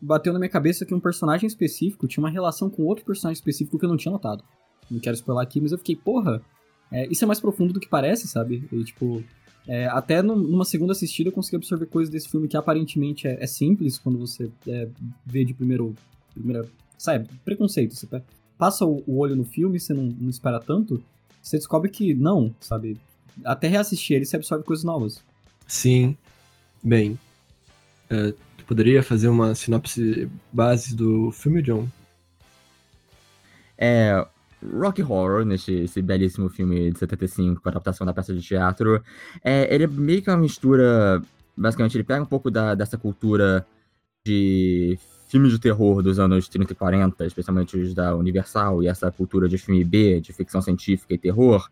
bateu 0.00 0.32
na 0.32 0.38
minha 0.38 0.48
cabeça 0.48 0.84
que 0.84 0.94
um 0.94 1.00
personagem 1.00 1.46
específico 1.46 2.08
tinha 2.08 2.22
uma 2.22 2.30
relação 2.30 2.68
com 2.68 2.82
outro 2.84 3.04
personagem 3.04 3.38
específico 3.38 3.78
que 3.78 3.84
eu 3.84 3.88
não 3.88 3.96
tinha 3.96 4.10
notado. 4.10 4.42
Não 4.90 4.98
quero 4.98 5.14
spoiler 5.14 5.42
aqui, 5.42 5.60
mas 5.60 5.72
eu 5.72 5.78
fiquei, 5.78 5.94
porra, 5.94 6.42
é, 6.90 7.06
isso 7.06 7.24
é 7.24 7.26
mais 7.26 7.40
profundo 7.40 7.72
do 7.72 7.80
que 7.80 7.88
parece, 7.88 8.26
sabe? 8.26 8.68
E 8.72 8.84
tipo, 8.84 9.22
é, 9.66 9.86
até 9.86 10.20
numa 10.20 10.64
segunda 10.64 10.92
assistida 10.92 11.28
eu 11.28 11.32
consegui 11.32 11.56
absorver 11.56 11.86
coisas 11.86 12.12
desse 12.12 12.28
filme 12.28 12.48
que 12.48 12.56
aparentemente 12.56 13.28
é, 13.28 13.42
é 13.42 13.46
simples 13.46 13.96
quando 13.98 14.18
você 14.18 14.50
é, 14.66 14.88
vê 15.24 15.44
de 15.44 15.54
primeiro. 15.54 15.94
Primeira, 16.34 16.68
sabe, 16.98 17.28
preconceito. 17.44 17.94
Você 17.94 18.08
passa 18.58 18.84
o, 18.84 19.02
olho 19.18 19.36
no 19.36 19.44
filme, 19.44 19.78
você 19.80 19.92
não, 19.92 20.04
não 20.04 20.30
espera 20.30 20.60
tanto 20.60 21.02
você 21.44 21.58
descobre 21.58 21.90
que 21.90 22.14
não, 22.14 22.54
sabe? 22.58 22.96
Até 23.44 23.68
reassistir 23.68 24.16
ele, 24.16 24.24
você 24.24 24.36
absorve 24.36 24.64
coisas 24.64 24.82
novas. 24.82 25.22
Sim. 25.66 26.16
Bem, 26.82 27.18
uh, 28.10 28.32
tu 28.56 28.64
poderia 28.64 29.02
fazer 29.02 29.28
uma 29.28 29.54
sinopse 29.54 30.28
base 30.50 30.96
do 30.96 31.30
filme, 31.32 31.60
John? 31.60 31.86
É, 33.76 34.26
Rock 34.74 35.02
Horror, 35.02 35.44
nesse 35.44 36.00
belíssimo 36.00 36.48
filme 36.48 36.90
de 36.90 36.98
75, 36.98 37.60
com 37.60 37.68
a 37.68 37.72
adaptação 37.72 38.06
da 38.06 38.14
peça 38.14 38.32
de 38.32 38.40
teatro, 38.40 39.02
é, 39.42 39.72
ele 39.74 39.84
é 39.84 39.88
meio 39.88 40.22
que 40.22 40.30
uma 40.30 40.38
mistura. 40.38 41.22
Basicamente, 41.54 41.96
ele 41.96 42.04
pega 42.04 42.22
um 42.22 42.26
pouco 42.26 42.50
da, 42.50 42.74
dessa 42.74 42.96
cultura 42.96 43.66
de 44.24 44.98
filmes 45.34 45.50
de 45.50 45.58
terror 45.58 46.00
dos 46.00 46.20
anos 46.20 46.46
30 46.46 46.72
e 46.72 46.76
40, 46.76 47.26
especialmente 47.26 47.76
os 47.76 47.92
da 47.92 48.14
Universal, 48.14 48.84
e 48.84 48.86
essa 48.86 49.10
cultura 49.10 49.48
de 49.48 49.58
filme 49.58 49.82
B, 49.82 50.20
de 50.20 50.32
ficção 50.32 50.62
científica 50.62 51.12
e 51.12 51.18
terror, 51.18 51.68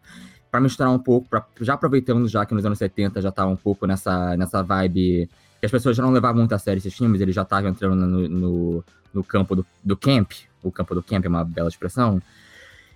para 0.51 0.61
misturar 0.61 0.91
um 0.91 0.99
pouco, 0.99 1.29
pra, 1.29 1.47
já 1.61 1.75
aproveitando 1.75 2.27
já 2.27 2.45
que 2.45 2.55
nos 2.55 2.67
anos 2.67 2.77
70 2.79 3.23
já 3.23 3.29
estava 3.29 3.49
um 3.49 3.57
pouco 3.57 3.87
nessa, 3.87 4.37
nessa 4.37 4.65
vibe 4.65 5.31
que 5.61 5.67
as 5.67 5.71
pessoas 5.71 5.97
já 5.97 6.03
não 6.03 6.11
levavam 6.11 6.39
muito 6.39 6.53
a 6.57 6.59
sério 6.59 6.79
esses 6.79 6.93
filmes, 6.93 7.21
eles 7.21 7.37
já 7.37 7.43
estavam 7.43 7.71
entrando 7.71 8.05
no, 8.05 8.29
no, 8.29 8.85
no, 9.15 9.23
campo 9.23 9.55
do, 9.55 9.65
do 9.85 9.97
camp, 9.97 10.33
o 10.61 10.73
campo 10.73 10.93
do 10.93 11.03
camp 11.03 11.25
é 11.25 11.29
uma 11.29 11.45
bela 11.45 11.69
expressão, 11.69 12.21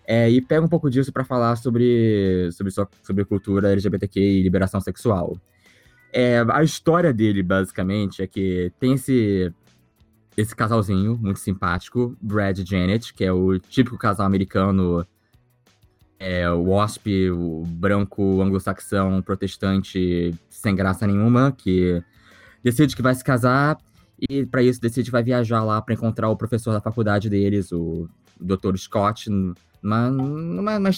é, 0.04 0.28
e 0.28 0.40
pega 0.40 0.66
um 0.66 0.68
pouco 0.68 0.90
disso 0.90 1.12
para 1.12 1.22
falar 1.22 1.54
sobre, 1.54 2.50
sobre, 2.50 2.72
sobre 2.72 3.24
cultura 3.24 3.70
LGBTQ 3.70 4.18
e 4.18 4.42
liberação 4.42 4.80
sexual. 4.80 5.38
É, 6.12 6.44
a 6.50 6.64
história 6.64 7.12
dele, 7.12 7.40
basicamente, 7.40 8.20
é 8.20 8.26
que 8.26 8.72
tem 8.80 8.94
esse 8.94 9.54
esse 10.36 10.54
casalzinho 10.54 11.16
muito 11.16 11.40
simpático, 11.40 12.16
Brad 12.20 12.58
e 12.58 12.64
Janet, 12.64 13.14
que 13.14 13.24
é 13.24 13.32
o 13.32 13.58
típico 13.58 13.96
casal 13.96 14.26
americano, 14.26 15.06
é, 16.18 16.50
o 16.50 16.64
wasp, 16.64 17.06
o 17.30 17.62
branco 17.66 18.42
anglo-saxão 18.42 19.22
protestante 19.22 20.34
sem 20.50 20.74
graça 20.74 21.06
nenhuma, 21.06 21.52
que 21.52 22.02
decide 22.62 22.94
que 22.94 23.02
vai 23.02 23.14
se 23.14 23.24
casar 23.24 23.78
e 24.28 24.44
para 24.46 24.62
isso 24.62 24.80
decide 24.80 25.06
que 25.06 25.12
vai 25.12 25.22
viajar 25.22 25.62
lá 25.62 25.80
para 25.80 25.94
encontrar 25.94 26.28
o 26.28 26.36
professor 26.36 26.72
da 26.72 26.80
faculdade 26.80 27.28
deles, 27.30 27.72
o 27.72 28.08
Dr. 28.40 28.76
Scott, 28.76 29.30
numa, 29.30 30.10
numa, 30.10 30.78
numa, 30.78 30.90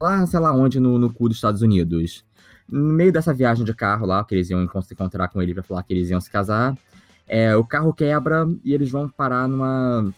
lá, 0.00 0.26
sei 0.26 0.40
lá 0.40 0.52
onde, 0.52 0.78
no, 0.78 0.98
no 0.98 1.12
cu 1.12 1.28
dos 1.28 1.38
Estados 1.38 1.62
Unidos. 1.62 2.24
No 2.68 2.92
meio 2.92 3.12
dessa 3.12 3.32
viagem 3.32 3.64
de 3.64 3.74
carro 3.74 4.06
lá, 4.06 4.24
que 4.24 4.34
eles 4.34 4.50
iam 4.50 4.66
se 4.82 4.94
encontrar 4.94 5.28
com 5.28 5.40
ele 5.42 5.54
para 5.54 5.62
falar 5.62 5.82
que 5.82 5.92
eles 5.92 6.10
iam 6.10 6.20
se 6.20 6.30
casar, 6.30 6.76
é, 7.26 7.56
o 7.56 7.64
carro 7.64 7.92
quebra 7.92 8.46
e 8.64 8.74
eles 8.74 8.90
vão 8.90 9.08
parar 9.08 9.48
numa. 9.48 10.12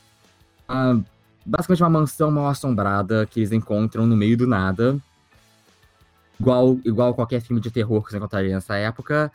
Uma, 0.69 1.05
basicamente 1.45 1.83
uma 1.83 1.91
mansão 1.91 2.31
mal 2.31 2.49
assombrada 2.49 3.27
que 3.27 3.41
eles 3.41 3.53
encontram 3.53 4.07
no 4.07 4.17
meio 4.17 4.37
do 4.37 4.47
nada. 4.47 4.99
Igual, 6.39 6.79
igual 6.85 7.15
qualquer 7.15 7.41
filme 7.41 7.63
de 7.63 7.71
terror 7.71 8.03
que 8.03 8.11
você 8.11 8.19
encontraria 8.19 8.55
nessa 8.55 8.77
época. 8.77 9.33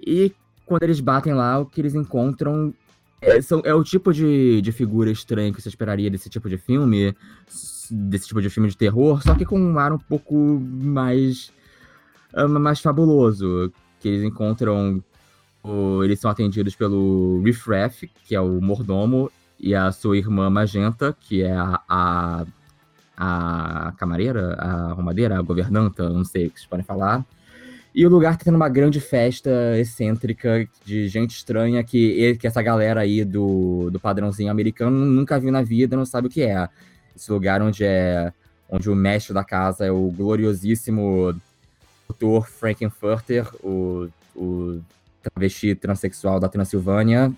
E 0.00 0.32
quando 0.66 0.82
eles 0.82 1.00
batem 1.00 1.32
lá, 1.32 1.58
o 1.58 1.66
que 1.66 1.80
eles 1.80 1.94
encontram 1.94 2.74
é, 3.20 3.40
são, 3.40 3.62
é 3.64 3.74
o 3.74 3.82
tipo 3.82 4.12
de, 4.12 4.60
de 4.60 4.72
figura 4.72 5.10
estranha 5.10 5.52
que 5.52 5.60
você 5.60 5.68
esperaria 5.68 6.10
desse 6.10 6.28
tipo 6.28 6.48
de 6.48 6.58
filme, 6.58 7.16
desse 7.90 8.28
tipo 8.28 8.42
de 8.42 8.50
filme 8.50 8.68
de 8.68 8.76
terror, 8.76 9.22
só 9.22 9.34
que 9.34 9.44
com 9.44 9.58
um 9.58 9.78
ar 9.78 9.92
um 9.92 9.98
pouco 9.98 10.34
mais, 10.34 11.50
mais 12.48 12.80
fabuloso. 12.80 13.72
Que 14.00 14.08
eles 14.08 14.22
encontram 14.22 15.02
eles 16.02 16.20
são 16.20 16.30
atendidos 16.30 16.74
pelo 16.74 17.42
Riff 17.44 17.68
Raff, 17.68 18.10
que 18.24 18.34
é 18.34 18.40
o 18.40 18.60
mordomo, 18.60 19.30
e 19.58 19.74
a 19.74 19.90
sua 19.90 20.16
irmã 20.16 20.48
Magenta, 20.48 21.16
que 21.18 21.42
é 21.42 21.52
a, 21.52 21.80
a, 21.88 22.46
a 23.16 23.92
camareira, 23.98 24.54
a 24.54 24.90
arrumadeira, 24.90 25.38
a 25.38 25.42
governanta, 25.42 26.08
não 26.08 26.24
sei 26.24 26.46
o 26.46 26.50
que 26.50 26.60
vocês 26.60 26.68
podem 26.68 26.84
falar. 26.84 27.24
E 27.94 28.06
o 28.06 28.08
lugar 28.08 28.36
tá 28.36 28.44
tendo 28.44 28.54
uma 28.54 28.68
grande 28.68 29.00
festa 29.00 29.50
excêntrica 29.76 30.68
de 30.84 31.08
gente 31.08 31.32
estranha 31.32 31.82
que, 31.82 32.36
que 32.36 32.46
essa 32.46 32.62
galera 32.62 33.00
aí 33.00 33.24
do, 33.24 33.90
do 33.90 33.98
padrãozinho 33.98 34.50
americano 34.50 35.04
nunca 35.04 35.40
viu 35.40 35.50
na 35.50 35.62
vida, 35.62 35.96
não 35.96 36.04
sabe 36.04 36.28
o 36.28 36.30
que 36.30 36.42
é. 36.42 36.68
Esse 37.16 37.32
lugar 37.32 37.60
onde 37.60 37.84
é 37.84 38.32
onde 38.68 38.90
o 38.90 38.94
mestre 38.94 39.32
da 39.32 39.42
casa 39.42 39.86
é 39.86 39.90
o 39.90 40.10
gloriosíssimo 40.10 41.34
Dr. 42.08 42.46
Frankenfurter, 42.46 43.48
o, 43.64 44.08
o 44.36 44.80
travesti 45.22 45.74
transexual 45.74 46.40
da 46.40 46.48
Transilvânia. 46.48 47.32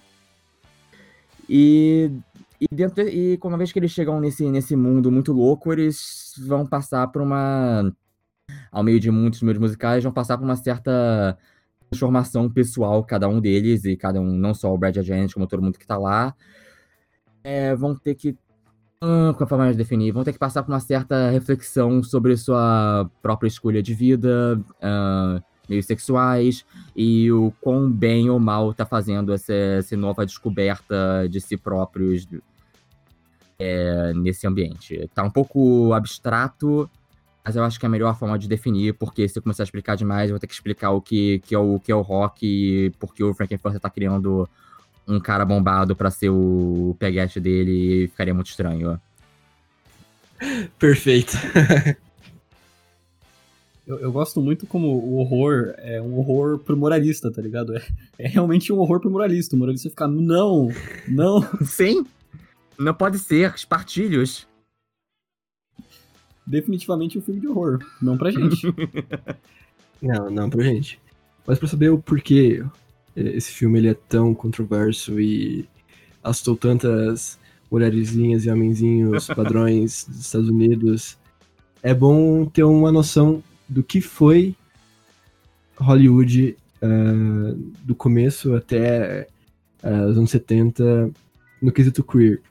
E, 1.49 2.11
e, 2.61 2.67
dentro, 2.73 3.09
e 3.09 3.39
uma 3.43 3.59
vez 3.59 3.73
que 3.73 3.79
eles 3.79 3.91
chegam 3.91 4.21
nesse, 4.21 4.49
nesse 4.49 4.77
mundo 4.77 5.11
muito 5.11 5.33
louco, 5.33 5.73
eles 5.73 6.35
vão 6.47 6.67
passar 6.67 7.07
por 7.09 7.23
uma. 7.23 7.93
Ao 8.73 8.83
meio 8.83 8.99
de 8.99 9.11
muitos 9.11 9.43
números 9.43 9.61
musicais, 9.61 10.03
vão 10.03 10.13
passar 10.13 10.37
por 10.37 10.45
uma 10.45 10.57
certa 10.57 11.39
transformação 11.89 12.49
pessoal, 12.49 13.03
cada 13.05 13.29
um 13.29 13.41
deles, 13.41 13.85
e 13.85 13.97
cada 13.97 14.21
um, 14.21 14.33
não 14.37 14.55
só 14.55 14.73
o 14.73 14.79
Brad 14.79 14.97
a 14.99 15.03
Janet, 15.03 15.35
como 15.35 15.47
todo 15.47 15.63
mundo 15.63 15.79
que 15.79 15.87
tá 15.87 15.99
lá, 15.99 16.35
é, 17.43 17.75
vão 17.75 17.95
ter 17.97 18.15
que 18.15 18.37
com 19.01 19.45
a 19.45 19.47
forma 19.47 19.71
de 19.71 19.79
definir, 19.79 20.13
vão 20.13 20.23
ter 20.23 20.33
que 20.33 20.39
passar 20.39 20.63
por 20.63 20.71
uma 20.71 20.81
certa 20.81 21.31
reflexão 21.31 22.03
sobre 22.03 22.37
sua 22.37 23.11
própria 23.23 23.49
escolha 23.49 23.83
de 23.83 23.95
vida, 23.95 24.63
uh, 24.77 25.43
meios 25.71 25.87
sexuais, 25.87 26.67
e 26.95 27.31
o 27.31 27.53
quão 27.61 27.91
bem 27.91 28.29
ou 28.29 28.41
mal 28.41 28.75
tá 28.75 28.85
fazendo 28.85 29.33
essa, 29.33 29.55
essa 29.55 29.97
nova 29.97 30.27
descoberta 30.27 31.29
de 31.31 31.41
si 31.41 31.57
próprios 31.57 32.27
é, 33.59 34.12
nesse 34.15 34.47
ambiente. 34.47 35.09
Tá 35.15 35.23
um 35.23 35.31
pouco 35.31 35.93
abstrato, 35.93 36.91
mas 37.45 37.55
eu 37.57 37.62
acho 37.62 37.79
que 37.79 37.87
é 37.87 37.89
a 37.89 37.91
melhor 37.91 38.19
forma 38.19 38.39
de 38.39 38.49
definir, 38.49 38.95
porque 38.95 39.29
se 39.29 39.39
eu 39.39 39.43
começar 39.43 39.62
a 39.62 39.65
explicar 39.65 39.97
demais, 39.97 40.29
eu 40.29 40.35
vou 40.35 40.41
ter 40.41 40.47
que 40.47 40.55
explicar 40.55 40.91
o 40.91 41.00
que, 41.00 41.39
que, 41.41 41.55
é, 41.55 41.59
o, 41.59 41.79
que 41.79 41.93
é 41.93 41.95
o 41.95 42.03
rock 42.03 42.45
e 42.45 42.91
porque 42.99 43.23
o 43.23 43.33
Frankenfurter 43.33 43.81
tá 43.81 43.89
criando 43.89 44.49
um 45.07 45.21
cara 45.21 45.45
bombado 45.45 45.95
para 45.95 46.11
ser 46.11 46.31
o 46.31 46.97
peguete 46.99 47.41
dele 47.41 48.09
ficaria 48.09 48.35
muito 48.35 48.49
estranho. 48.49 49.00
Perfeito. 50.79 51.37
eu, 53.91 53.99
eu, 53.99 54.13
gosto 54.13 54.41
muito 54.41 54.69
como 54.69 54.87
o 54.87 55.17
horror 55.17 55.75
é 55.79 56.01
um 56.01 56.17
horror 56.17 56.61
pro 56.61 56.77
moralista, 56.77 57.29
tá 57.29 57.43
ligado? 57.43 57.77
É, 57.77 57.83
é 58.21 58.29
realmente 58.29 58.73
um 58.73 58.79
horror 58.79 59.01
pro 59.01 59.11
moralista. 59.11 59.57
O 59.57 59.59
moralista 59.59 59.91
fica, 59.91 60.07
não, 60.07 60.69
não. 61.09 61.43
Sim, 61.67 62.07
não 62.79 62.95
pode 62.95 63.19
ser, 63.19 63.53
espartilhos. 63.53 64.47
Definitivamente 66.47 67.19
um 67.19 67.23
filme 67.23 67.41
de 67.41 67.49
horror, 67.49 67.81
não 68.01 68.17
pra 68.17 68.31
gente. 68.31 68.73
não, 70.01 70.31
não 70.31 70.49
pra 70.49 70.63
gente. 70.63 71.01
Mas 71.45 71.59
pra 71.59 71.67
saber 71.67 71.91
o 71.91 71.99
porquê 71.99 72.65
esse 73.17 73.51
filme 73.51 73.81
ele 73.81 73.89
é 73.89 73.95
tão 73.95 74.33
controverso 74.33 75.21
e 75.21 75.69
assustou 76.23 76.57
tantas 76.57 77.41
mulherzinhas 77.69 78.47
e 78.47 78.51
homenzinhos 78.51 79.27
padrões 79.35 80.07
dos 80.09 80.21
Estados 80.21 80.49
Unidos, 80.49 81.19
é 81.83 81.93
bom 81.93 82.47
ter 82.47 82.63
uma 82.63 82.93
noção 82.93 83.43
do 83.71 83.85
que 83.85 84.00
foi 84.00 84.55
Hollywood 85.79 86.57
uh, 86.83 87.55
do 87.85 87.95
começo 87.95 88.55
até 88.55 89.29
uh, 89.83 90.09
os 90.09 90.19
anos 90.19 90.31
70 90.31 91.11
no 91.62 91.73
quesito 91.73 92.03
queer. 92.03 92.43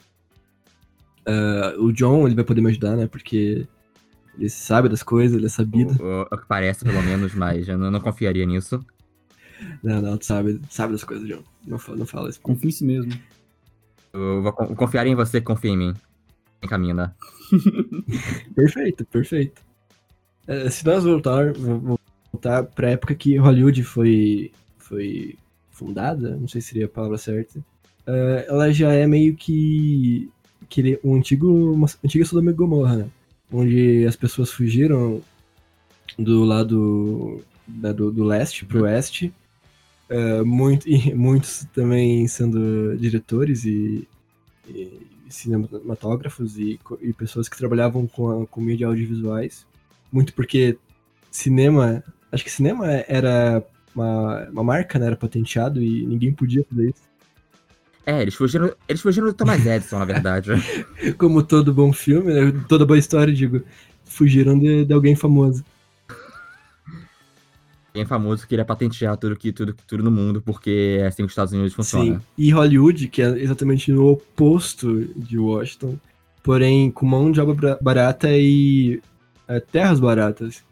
Uh, 1.28 1.84
o 1.84 1.92
John 1.92 2.26
ele 2.26 2.36
vai 2.36 2.46
poder 2.46 2.62
me 2.62 2.70
ajudar, 2.70 2.96
né? 2.96 3.06
Porque 3.06 3.68
ele 4.38 4.50
sabe 4.50 4.88
das 4.88 5.04
coisas, 5.04 5.36
ele 5.36 5.46
é 5.46 5.50
sabido. 5.50 6.02
O, 6.02 6.06
o, 6.06 6.22
o 6.22 6.38
que 6.38 6.48
parece, 6.48 6.86
pelo 6.86 7.04
menos, 7.04 7.36
mas 7.36 7.68
eu 7.68 7.78
não, 7.78 7.92
não 7.92 8.00
confiaria 8.00 8.46
nisso. 8.46 8.84
Não, 9.84 10.02
não, 10.02 10.18
tu 10.18 10.26
sabe, 10.26 10.62
sabe 10.70 10.94
das 10.94 11.04
coisas, 11.04 11.28
John. 11.28 11.44
Não, 11.68 11.78
não 11.96 12.06
fala 12.06 12.30
isso. 12.30 12.40
Confia 12.40 12.70
em 12.70 12.72
si 12.72 12.86
mesmo. 12.86 13.12
Eu 14.14 14.42
vou 14.42 14.54
confiar 14.54 15.06
em 15.06 15.16
você, 15.16 15.42
confia 15.42 15.72
em 15.72 15.78
mim. 15.78 15.94
Encamina. 16.64 17.16
perfeito, 18.56 19.06
perfeito. 19.06 19.69
É, 20.50 20.68
se 20.68 20.84
nós 20.84 21.04
voltar, 21.04 21.54
voltar 21.54 22.64
pra 22.64 22.90
época 22.90 23.14
que 23.14 23.38
Hollywood 23.38 23.84
foi, 23.84 24.52
foi 24.80 25.36
fundada, 25.70 26.36
não 26.36 26.48
sei 26.48 26.60
se 26.60 26.70
seria 26.70 26.86
a 26.86 26.90
palavra 26.90 27.20
certa, 27.20 27.60
uh, 27.60 28.44
ela 28.48 28.72
já 28.72 28.92
é 28.92 29.06
meio 29.06 29.36
que, 29.36 30.28
que 30.68 31.00
um 31.04 31.16
antigo, 31.16 31.72
uma 31.72 31.88
antiga 32.04 32.26
Sodoma 32.26 32.50
e 32.50 32.56
Gomorra, 32.56 32.96
né? 32.96 33.10
Onde 33.54 34.04
as 34.08 34.16
pessoas 34.16 34.52
fugiram 34.52 35.22
do 36.18 36.44
lado 36.44 37.44
né, 37.68 37.94
do, 37.94 38.12
do 38.12 38.24
leste 38.24 38.66
pro 38.66 38.84
oeste 38.84 39.32
Uh, 40.10 40.44
muito, 40.44 40.90
e 40.90 41.14
muitos 41.14 41.68
também 41.72 42.28
sendo 42.28 42.98
diretores 42.98 43.64
e, 43.64 44.08
e 44.68 45.08
cinematógrafos 45.30 46.58
e, 46.58 46.80
e, 47.00 47.14
pessoas 47.14 47.48
que 47.48 47.56
trabalhavam 47.56 48.08
com, 48.08 48.44
com 48.48 48.60
mídia 48.60 48.88
audiovisuais. 48.88 49.68
Muito 50.12 50.34
porque 50.34 50.78
cinema, 51.32 52.04
acho 52.32 52.44
que 52.44 52.52
cinema 52.52 52.88
era 53.08 53.64
uma, 53.96 54.50
uma 54.50 54.64
marca, 54.64 54.98
né, 54.98 55.08
era 55.08 55.16
patenteado 55.16 55.82
e 55.82 56.06
ninguém 56.06 56.34
podia 56.34 56.66
fazer 56.70 56.90
isso. 56.90 57.10
É, 58.06 58.22
eles 58.22 58.34
fugiram, 58.34 58.74
eles 58.88 59.02
fugiram 59.02 59.28
do 59.28 59.34
Thomas 59.34 59.66
Edison, 59.66 60.00
na 60.00 60.06
verdade. 60.06 60.52
Como 61.18 61.44
todo 61.44 61.74
bom 61.74 61.94
filme, 61.94 62.34
né, 62.34 62.64
toda 62.68 62.86
boa 62.86 62.98
história, 62.98 63.34
digo, 63.34 63.62
fugiram 64.04 64.58
de, 64.58 64.86
de 64.86 64.94
alguém 64.94 65.16
famoso 65.16 65.64
bem 68.00 68.06
famoso 68.06 68.48
que 68.48 68.56
ele 68.56 68.62
é 68.62 68.66
patentear 68.66 69.18
tudo, 69.18 69.36
que, 69.36 69.52
tudo, 69.52 69.76
tudo 69.88 70.04
no 70.04 70.12
mundo, 70.12 70.42
porque 70.42 70.98
é 71.00 71.08
assim 71.08 71.24
que 71.24 71.28
os 71.28 71.32
Estados 71.32 71.54
Unidos 71.54 71.74
funciona. 71.74 72.16
Sim, 72.16 72.22
e 72.38 72.52
Hollywood, 72.52 73.08
que 73.08 73.22
é 73.22 73.28
exatamente 73.40 73.92
no 73.92 74.08
oposto 74.08 75.06
de 75.16 75.38
Washington, 75.38 75.98
porém 76.44 76.90
com 76.92 77.06
mão 77.06 77.32
de 77.32 77.42
obra 77.42 77.78
barata 77.82 78.30
e 78.32 79.02
é, 79.50 79.60
terras 79.60 80.00
baratas. 80.00 80.64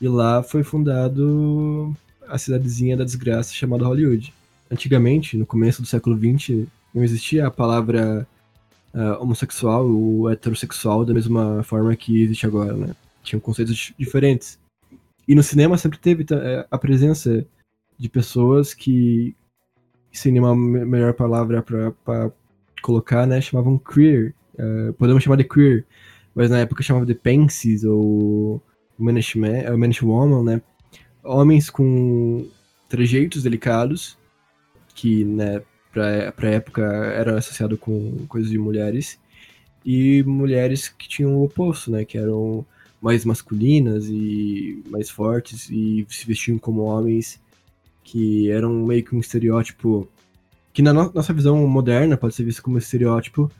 E 0.00 0.08
lá 0.08 0.42
foi 0.42 0.64
fundado 0.64 1.94
a 2.26 2.38
cidadezinha 2.38 2.96
da 2.96 3.04
desgraça 3.04 3.54
chamada 3.54 3.86
Hollywood. 3.86 4.32
Antigamente, 4.70 5.36
no 5.36 5.46
começo 5.46 5.82
do 5.82 5.86
século 5.86 6.16
XX, 6.16 6.66
não 6.92 7.04
existia 7.04 7.46
a 7.46 7.50
palavra 7.50 8.26
uh, 8.94 9.22
homossexual 9.22 9.86
ou 9.86 10.30
heterossexual 10.30 11.04
da 11.04 11.12
mesma 11.12 11.62
forma 11.62 11.94
que 11.94 12.22
existe 12.22 12.46
agora, 12.46 12.72
né? 12.72 12.96
Tinham 13.22 13.40
conceitos 13.40 13.92
diferentes. 13.98 14.58
E 15.28 15.34
no 15.34 15.42
cinema 15.42 15.78
sempre 15.78 15.98
teve 15.98 16.26
é, 16.32 16.66
a 16.70 16.78
presença 16.78 17.46
de 17.98 18.08
pessoas 18.08 18.74
que, 18.74 19.34
sem 20.12 20.32
nenhuma 20.32 20.54
melhor 20.56 21.14
palavra 21.14 21.62
para 21.62 22.30
colocar, 22.82 23.26
né, 23.26 23.40
chamavam 23.40 23.78
queer. 23.78 24.34
Uh, 24.54 24.92
podemos 24.94 25.22
chamar 25.22 25.36
de 25.36 25.44
queer, 25.44 25.84
mas 26.34 26.50
na 26.50 26.58
época 26.58 26.82
chamava 26.82 27.06
de 27.06 27.14
pensies 27.14 27.84
ou 27.84 28.62
manish, 28.98 29.36
man, 29.36 29.72
uh, 29.72 29.78
manish 29.78 30.02
woman, 30.02 30.42
né? 30.42 30.62
Homens 31.22 31.70
com 31.70 32.46
trejeitos 32.88 33.42
delicados, 33.42 34.18
que, 34.94 35.24
né, 35.24 35.62
pra, 35.92 36.32
pra 36.32 36.50
época 36.50 36.82
era 36.82 37.38
associado 37.38 37.76
com 37.78 38.26
coisas 38.28 38.50
de 38.50 38.58
mulheres, 38.58 39.18
e 39.84 40.22
mulheres 40.24 40.88
que 40.88 41.08
tinham 41.08 41.36
o 41.36 41.44
oposto, 41.44 41.90
né, 41.90 42.04
que 42.04 42.16
eram 42.16 42.64
mais 43.00 43.24
masculinas 43.24 44.06
e 44.08 44.82
mais 44.88 45.10
fortes 45.10 45.68
e 45.70 46.06
se 46.08 46.26
vestiam 46.26 46.58
como 46.58 46.82
homens 46.82 47.38
que 48.02 48.50
eram 48.50 48.72
meio 48.86 49.04
que 49.04 49.14
um 49.14 49.20
estereótipo 49.20 50.08
que 50.72 50.80
na 50.80 50.92
no 50.92 51.12
nossa 51.12 51.32
visão 51.34 51.66
moderna 51.66 52.16
pode 52.16 52.34
ser 52.34 52.44
visto 52.44 52.62
como 52.62 52.78
estereótipo, 52.78 53.50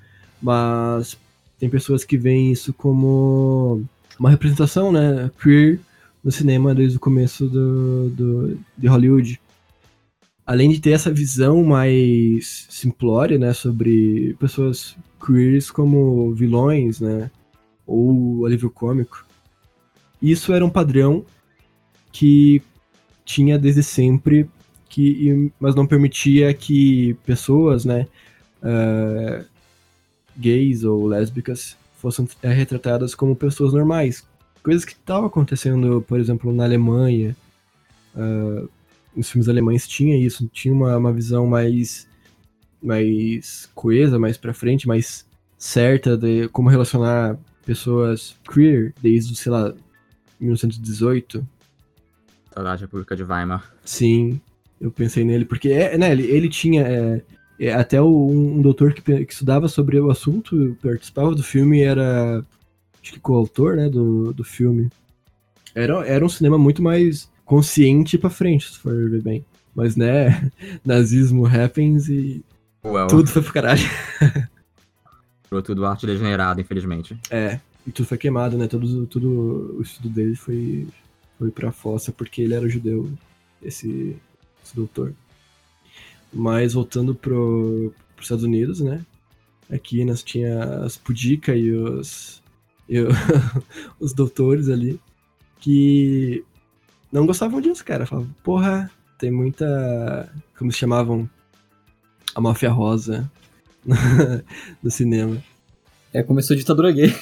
mas 0.43 1.17
tem 1.59 1.69
pessoas 1.69 2.05
que 2.05 2.17
veem 2.17 2.53
isso 2.53 2.73
como 2.73 3.85
uma 4.19 4.31
representação, 4.31 4.93
né, 4.93 5.31
queer 5.43 5.81
no 6.23 6.31
cinema 6.31 6.75
desde 6.75 6.97
o 6.97 7.01
começo 7.01 7.47
do, 7.47 8.09
do, 8.11 8.59
de 8.77 8.87
Hollywood. 8.87 9.40
Além 10.47 10.71
de 10.71 10.81
ter 10.81 10.90
essa 10.90 11.11
visão 11.11 11.62
mais 11.64 12.67
simplória, 12.69 13.38
né, 13.38 13.53
sobre 13.53 14.35
pessoas 14.38 14.97
queers 15.25 15.71
como 15.71 16.35
vilões, 16.35 17.01
né, 17.01 17.31
ou 17.87 18.45
alívio 18.47 18.71
cômico, 18.71 19.27
isso 20.21 20.53
era 20.53 20.64
um 20.64 20.71
padrão 20.71 21.25
que 22.12 22.62
tinha 23.25 23.59
desde 23.59 23.83
sempre, 23.83 24.49
que, 24.88 25.51
mas 25.59 25.75
não 25.75 25.87
permitia 25.87 26.53
que 26.55 27.14
pessoas, 27.27 27.85
né, 27.85 28.07
uh, 28.62 29.45
gays 30.37 30.85
ou 30.85 31.07
lésbicas 31.07 31.77
fossem 31.97 32.29
é, 32.42 32.53
retratadas 32.53 33.14
como 33.14 33.35
pessoas 33.35 33.73
normais. 33.73 34.27
Coisas 34.62 34.85
que 34.85 34.92
estavam 34.92 35.27
acontecendo, 35.27 36.05
por 36.07 36.18
exemplo, 36.18 36.53
na 36.53 36.64
Alemanha. 36.64 37.37
Uh, 38.14 38.68
os 39.16 39.31
filmes 39.31 39.49
alemães 39.49 39.87
tinha 39.87 40.16
isso, 40.16 40.49
tinha 40.53 40.73
uma, 40.73 40.97
uma 40.97 41.12
visão 41.12 41.47
mais 41.47 42.07
mais 42.83 43.68
coesa, 43.75 44.18
mais 44.18 44.37
para 44.37 44.53
frente, 44.53 44.87
mais 44.87 45.27
certa 45.57 46.16
de 46.16 46.49
como 46.49 46.68
relacionar 46.68 47.38
pessoas 47.64 48.37
queer 48.47 48.92
desde, 49.03 49.35
sei 49.35 49.51
lá, 49.51 49.75
1918. 50.38 51.47
Saudade 52.53 52.81
da 52.81 52.87
República 52.87 53.16
de 53.16 53.25
Weimar. 53.25 53.75
Sim, 53.85 54.40
eu 54.81 54.90
pensei 54.90 55.25
nele, 55.25 55.47
porque 55.47 55.70
é, 55.70 55.97
né, 55.97 56.12
ele, 56.12 56.25
ele 56.25 56.49
tinha. 56.49 56.83
É, 56.83 57.23
é, 57.59 57.73
até 57.73 58.01
o, 58.01 58.07
um, 58.07 58.59
um, 58.59 58.62
doutor 58.62 58.93
que, 58.93 59.03
que 59.03 59.33
estudava 59.33 59.69
sobre 59.69 59.99
o 60.01 60.11
assunto, 60.11 60.77
participava 60.83 61.35
do 61.35 61.43
filme, 61.43 61.83
era. 61.83 62.45
Acho 63.03 63.12
que 63.12 63.21
coautor, 63.21 63.77
né, 63.77 63.88
do, 63.88 64.33
do 64.33 64.43
filme. 64.43 64.90
Era, 65.75 66.07
era 66.07 66.25
um 66.25 66.29
cinema 66.29 66.57
muito 66.57 66.83
mais 66.83 67.31
consciente 67.45 68.17
pra 68.17 68.31
frente, 68.31 68.73
se 68.73 68.79
for 68.79 69.11
ver 69.11 69.23
bem. 69.23 69.45
Mas, 69.75 69.97
né, 69.97 70.51
nazismo 70.85 71.47
happens 71.47 72.09
e. 72.09 72.45
Well. 72.85 73.07
Tudo 73.07 73.29
foi 73.29 73.43
pro 73.43 73.53
caralho. 73.53 73.83
tudo 75.64 75.87
arte 75.87 76.07
degenerada, 76.07 76.61
infelizmente. 76.61 77.17
É, 77.31 77.61
e 77.87 77.93
tudo 77.93 78.07
foi 78.07 78.19
queimado, 78.19 78.57
né? 78.57 78.67
Tudo, 78.67 79.07
tudo 79.07 79.77
o 79.79 79.83
estudo 79.83 80.09
dele 80.09 80.35
foi, 80.35 80.88
foi 81.38 81.51
pra 81.51 81.73
fossa 81.73 82.11
porque 82.11 82.43
ele 82.43 82.55
era 82.55 82.69
judeu, 82.69 83.11
esse, 83.62 84.17
esse 84.64 84.75
doutor. 84.75 85.14
Mas 86.35 86.73
voltando 86.75 87.14
pro, 87.14 87.92
pros 88.16 88.27
Estados 88.27 88.44
Unidos, 88.44 88.81
né? 88.81 89.01
Aqui 89.70 90.05
nós 90.05 90.23
tinha 90.23 90.62
as 90.85 90.97
pudica 90.97 91.55
e 91.57 91.70
os, 91.73 92.42
e 92.88 93.01
o- 93.01 93.09
os 94.01 94.12
doutores 94.12 94.68
ali 94.68 95.01
que 95.61 96.44
não 97.12 97.25
gostavam 97.27 97.61
disso, 97.61 97.85
cara. 97.85 98.05
Falavam, 98.05 98.31
porra, 98.42 98.90
tem 99.18 99.31
muita. 99.31 100.29
Como 100.59 100.70
se 100.73 100.79
chamavam? 100.79 101.29
A 102.35 102.40
máfia 102.40 102.70
rosa 102.70 103.31
no 104.83 104.90
cinema. 104.90 105.42
É, 106.12 106.23
começou 106.23 106.55
a 106.55 106.59
ditadura 106.59 106.92
gay. 106.92 107.12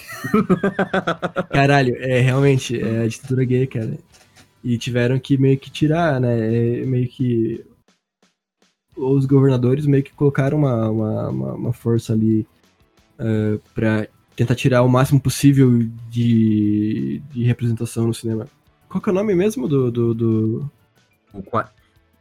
Caralho, 1.50 1.96
é 1.98 2.20
realmente, 2.20 2.78
é 2.80 3.02
a 3.02 3.06
ditadura 3.06 3.44
gay, 3.44 3.66
cara. 3.66 3.98
E 4.64 4.78
tiveram 4.78 5.18
que 5.18 5.36
meio 5.36 5.58
que 5.58 5.70
tirar, 5.70 6.20
né? 6.20 6.80
é, 6.80 6.86
meio 6.86 7.08
que. 7.08 7.64
Os 8.96 9.24
governadores 9.24 9.86
meio 9.86 10.02
que 10.02 10.12
colocaram 10.12 10.58
uma, 10.58 10.90
uma, 10.90 11.28
uma, 11.28 11.52
uma 11.54 11.72
força 11.72 12.12
ali 12.12 12.46
eh, 13.18 13.58
pra 13.74 14.06
tentar 14.36 14.54
tirar 14.54 14.82
o 14.82 14.88
máximo 14.88 15.20
possível 15.20 15.70
de, 16.10 17.22
de 17.30 17.44
representação 17.44 18.06
no 18.06 18.14
cinema. 18.14 18.46
Qual 18.88 19.00
que 19.00 19.08
é 19.08 19.12
o 19.12 19.14
nome 19.14 19.34
mesmo 19.34 19.66
do. 19.66 19.90
do, 19.90 20.14
do... 20.14 20.70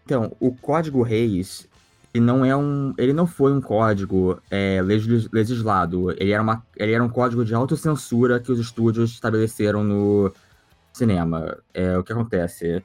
Então, 0.05 0.31
o 0.39 0.53
Código 0.53 1.01
Reis, 1.03 1.67
ele 2.13 2.23
não 2.23 2.45
é 2.45 2.55
um. 2.55 2.93
Ele 2.97 3.12
não 3.12 3.27
foi 3.27 3.51
um 3.51 3.60
código 3.60 4.39
é, 4.49 4.81
legis- 4.81 5.29
legislado. 5.31 6.12
Ele 6.12 6.31
era, 6.31 6.41
uma, 6.41 6.63
ele 6.77 6.93
era 6.93 7.03
um 7.03 7.10
código 7.10 7.43
de 7.43 7.53
autocensura 7.53 8.39
que 8.39 8.51
os 8.51 8.60
estúdios 8.60 9.12
estabeleceram 9.12 9.84
no 9.84 10.31
cinema. 10.93 11.57
É, 11.73 11.97
o 11.97 12.03
que 12.03 12.13
acontece? 12.13 12.81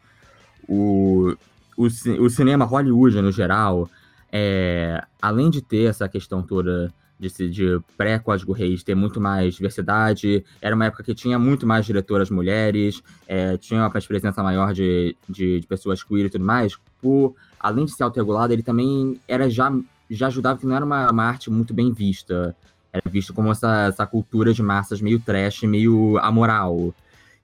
O, 0.69 1.37
o, 1.77 1.87
o 1.87 2.31
cinema 2.31 2.65
Hollywood, 2.65 3.21
no 3.21 3.31
geral, 3.31 3.89
é, 4.33 5.03
além 5.21 5.51
de 5.51 5.63
ter 5.63 5.85
essa 5.89 6.09
questão 6.09 6.43
toda 6.43 6.93
de, 7.19 7.49
de 7.49 7.81
pré-código 7.97 8.53
reis, 8.53 8.83
ter 8.83 8.95
muito 8.95 9.21
mais 9.21 9.55
diversidade, 9.55 10.45
era 10.61 10.75
uma 10.75 10.87
época 10.87 11.03
que 11.03 11.15
tinha 11.15 11.39
muito 11.39 11.67
mais 11.67 11.87
diretoras 11.87 12.31
mulheres, 12.31 13.03
é, 13.27 13.57
tinha 13.57 13.81
uma 13.81 13.91
presença 13.91 14.43
maior 14.43 14.75
de, 14.75 15.17
de, 15.29 15.61
de 15.61 15.67
pessoas 15.67 16.03
queer 16.03 16.27
e 16.27 16.31
tudo 16.31 16.45
mais, 16.45 16.77
por, 17.01 17.35
além 17.59 17.85
de 17.85 17.93
ser 17.93 18.03
autorregulado, 18.03 18.53
ele 18.53 18.63
também 18.63 19.19
era 19.27 19.49
já, 19.49 19.73
já 20.11 20.27
ajudava 20.27 20.59
que 20.59 20.67
não 20.67 20.77
era 20.77 20.85
uma, 20.85 21.11
uma 21.11 21.25
arte 21.25 21.51
muito 21.51 21.73
bem 21.73 21.93
vista. 21.93 22.55
Era 22.93 23.11
visto 23.11 23.35
como 23.35 23.51
essa, 23.51 23.89
essa 23.89 24.07
cultura 24.07 24.55
de 24.55 24.63
massas 24.63 25.01
meio 25.03 25.21
trash, 25.21 25.63
meio 25.63 26.19
amoral. 26.19 26.95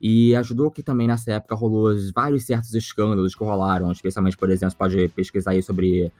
E 0.02 0.34
ajudou 0.34 0.68
que 0.68 0.82
também 0.82 1.06
nessa 1.06 1.30
época 1.30 1.54
rolou 1.54 1.94
vários 2.12 2.44
certos 2.44 2.74
escândalos 2.74 3.36
que 3.36 3.44
rolaram, 3.44 3.92
especialmente, 3.92 4.36
por 4.36 4.50
exemplo, 4.50 4.74
pode 4.76 5.08
pesquisar 5.10 5.52
aí 5.52 5.62
sobre 5.62 6.12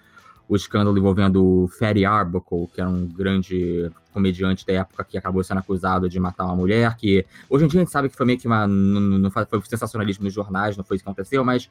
o 0.49 0.55
escândalo 0.55 0.97
envolvendo 0.97 1.45
o 1.45 1.67
Fatty 1.67 2.05
Arbuckle, 2.05 2.69
que 2.73 2.81
era 2.81 2.89
um 2.89 3.07
grande 3.07 3.91
comediante 4.13 4.65
da 4.65 4.75
época 4.75 5.03
que 5.03 5.19
acabou 5.19 5.43
sendo 5.43 5.59
acusado 5.59 6.09
de 6.09 6.21
matar 6.21 6.45
uma 6.45 6.55
mulher, 6.55 6.95
que 6.97 7.27
hoje 7.51 7.65
em 7.65 7.69
dia 7.69 7.81
a 7.81 7.83
gente 7.83 7.93
sabe 7.93 8.09
que 8.09 8.17
foi 8.17 8.27
meio 8.27 8.39
que 8.39 8.47
uma. 8.47 8.69
Não, 8.69 9.31
foi 9.31 9.47
sensacionalismo 9.65 10.25
nos 10.25 10.33
jornais, 10.33 10.77
não 10.77 10.85
foi 10.85 10.97
isso 10.97 11.05
que 11.05 11.11
aconteceu, 11.11 11.45
mas 11.45 11.69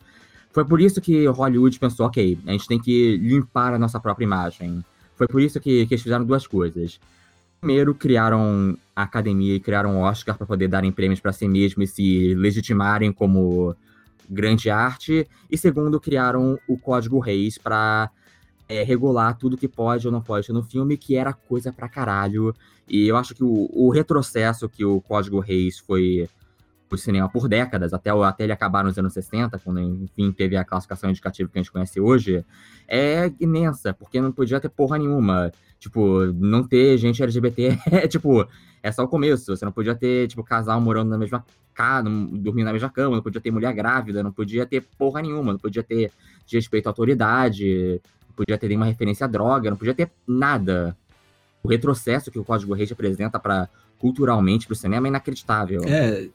foi 0.52 0.66
por 0.66 0.82
isso 0.82 1.00
que 1.00 1.26
Hollywood 1.28 1.80
pensou, 1.80 2.08
ok, 2.08 2.38
a 2.46 2.52
gente 2.52 2.68
tem 2.68 2.80
que 2.80 3.18
limpar 3.18 3.74
a 3.74 3.80
nossa 3.80 4.00
própria 4.00 4.26
imagem. 4.26 4.84
Foi 5.16 5.28
por 5.28 5.42
isso 5.42 5.62
que, 5.62 5.86
que 5.86 5.94
eles 5.94 6.04
fizeram 6.04 6.26
duas 6.26 6.46
coisas. 6.46 7.00
Primeiro, 7.62 7.94
criaram 7.94 8.76
a 8.96 9.04
academia 9.04 9.56
e 9.56 9.60
criaram 9.60 9.98
o 9.98 10.02
Oscar 10.02 10.36
para 10.36 10.48
poder 10.48 10.68
darem 10.68 10.92
prêmios 10.92 11.20
para 11.20 11.32
si 11.32 11.48
mesmos 11.48 11.92
e 11.92 11.94
se 11.94 12.34
legitimarem 12.34 13.14
como 13.14 13.76
grande 14.28 14.72
arte. 14.72 15.28
E 15.48 15.56
segundo, 15.56 16.00
criaram 16.00 16.58
o 16.68 16.76
Código 16.76 17.20
Reis 17.20 17.60
para 17.60 18.10
é, 18.68 18.82
regular 18.82 19.38
tudo 19.38 19.56
que 19.56 19.68
pode 19.68 20.08
ou 20.08 20.12
não 20.12 20.24
pode 20.24 20.48
ter 20.48 20.54
no 20.54 20.64
filme, 20.64 20.98
que 20.98 21.16
era 21.16 21.34
coisa 21.34 21.72
pra 21.72 21.88
caralho. 21.88 22.52
E 22.90 23.08
eu 23.08 23.16
acho 23.16 23.36
que 23.36 23.44
o, 23.44 23.70
o 23.72 23.92
retrocesso 23.92 24.68
que 24.68 24.84
o 24.84 25.00
Código 25.00 25.40
Reis 25.40 25.78
foi 25.78 26.28
o 26.90 26.98
cinema 26.98 27.30
por 27.30 27.48
décadas, 27.48 27.94
até, 27.94 28.10
até 28.10 28.44
ele 28.44 28.54
acabar 28.54 28.84
nos 28.84 28.98
anos 28.98 29.14
60, 29.14 29.60
quando 29.60 29.80
enfim 29.80 30.32
teve 30.32 30.58
a 30.58 30.66
classificação 30.66 31.10
indicativa 31.10 31.48
que 31.48 31.60
a 31.60 31.62
gente 31.62 31.72
conhece 31.72 32.02
hoje, 32.02 32.44
é 32.88 33.32
imensa, 33.40 33.94
porque 33.94 34.20
não 34.20 34.32
podia 34.32 34.60
ter 34.60 34.70
porra 34.70 34.98
nenhuma. 34.98 35.52
Tipo, 35.82 36.28
não 36.28 36.64
ter 36.64 36.96
gente 37.00 37.24
LGBT 37.24 37.76
é 37.92 38.08
tipo, 38.08 38.48
é 38.84 38.92
só 38.92 39.04
o 39.04 39.08
começo. 39.08 39.56
Você 39.56 39.66
não 39.66 39.72
podia 39.72 39.96
ter, 39.96 40.28
tipo, 40.28 40.44
casal 40.44 40.80
morando 40.80 41.10
na 41.10 41.18
mesma 41.18 41.44
casa, 41.74 42.08
dormindo 42.08 42.66
na 42.66 42.74
mesma 42.74 42.90
cama, 42.90 43.16
não 43.16 43.24
podia 43.24 43.42
ter 43.42 43.50
mulher 43.50 43.74
grávida, 43.74 44.22
não 44.22 44.32
podia 44.32 44.64
ter 44.64 44.82
porra 44.96 45.24
nenhuma, 45.24 45.54
não 45.54 45.60
podia 45.60 45.82
ter 45.82 46.12
de 46.46 46.56
respeito 46.56 46.86
à 46.86 46.92
autoridade, 46.92 48.00
não 48.28 48.36
podia 48.36 48.60
ter 48.60 48.68
nenhuma 48.68 48.86
referência 48.86 49.26
à 49.26 49.28
droga, 49.28 49.72
não 49.72 49.78
podia 49.78 49.96
ter 49.96 50.12
nada. 50.28 50.96
O 51.64 51.68
retrocesso 51.68 52.30
que 52.30 52.38
o 52.38 52.44
Código 52.44 52.76
Reis 52.76 52.90
representa 52.90 53.40
para 53.40 53.68
culturalmente 53.98 54.68
pro 54.68 54.76
cinema 54.76 55.08
é 55.08 55.10
inacreditável. 55.10 55.82
É. 55.88 56.28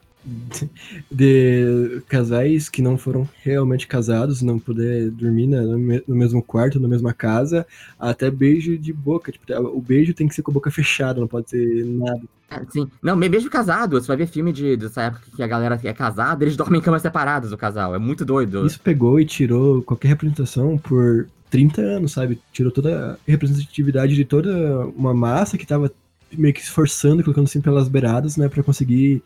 De 1.11 2.01
casais 2.07 2.69
que 2.69 2.81
não 2.81 2.97
foram 2.97 3.27
realmente 3.43 3.87
casados, 3.87 4.41
não 4.41 4.59
poder 4.59 5.09
dormir 5.11 5.47
né, 5.47 5.61
no 5.61 5.77
me- 5.77 6.03
no 6.07 6.15
mesmo 6.15 6.41
quarto, 6.41 6.79
na 6.79 6.87
mesma 6.87 7.13
casa, 7.13 7.65
até 7.99 8.29
beijo 8.29 8.77
de 8.77 8.91
boca. 8.91 9.31
Tipo, 9.31 9.45
o 9.69 9.81
beijo 9.81 10.13
tem 10.13 10.27
que 10.27 10.35
ser 10.35 10.41
com 10.41 10.51
a 10.51 10.53
boca 10.53 10.69
fechada, 10.71 11.19
não 11.19 11.27
pode 11.27 11.49
ser 11.49 11.85
nada. 11.85 12.21
É, 12.49 12.61
Sim. 12.69 12.89
Não, 13.01 13.15
mesmo 13.15 13.49
casado, 13.49 13.99
você 13.99 14.07
vai 14.07 14.17
ver 14.17 14.27
filme 14.27 14.53
de, 14.53 14.77
dessa 14.77 15.03
época 15.03 15.23
que 15.35 15.43
a 15.43 15.47
galera 15.47 15.79
é 15.83 15.93
casada, 15.93 16.43
eles 16.43 16.55
dormem 16.55 16.79
em 16.79 16.83
camas 16.83 17.01
separadas, 17.01 17.51
o 17.51 17.57
casal. 17.57 17.93
É 17.95 17.99
muito 17.99 18.23
doido. 18.25 18.65
Isso 18.65 18.79
pegou 18.79 19.19
e 19.19 19.25
tirou 19.25 19.81
qualquer 19.81 20.09
representação 20.09 20.77
por 20.77 21.27
30 21.49 21.81
anos, 21.81 22.13
sabe? 22.13 22.39
Tirou 22.51 22.71
toda 22.71 23.13
a 23.13 23.17
representatividade 23.31 24.15
de 24.15 24.25
toda 24.25 24.85
uma 24.95 25.13
massa 25.13 25.57
que 25.57 25.65
tava 25.65 25.91
meio 26.31 26.53
que 26.53 26.61
esforçando, 26.61 27.23
colocando 27.23 27.45
assim 27.45 27.61
pelas 27.61 27.87
beiradas, 27.87 28.35
né, 28.35 28.49
pra 28.49 28.61
conseguir 28.63 29.21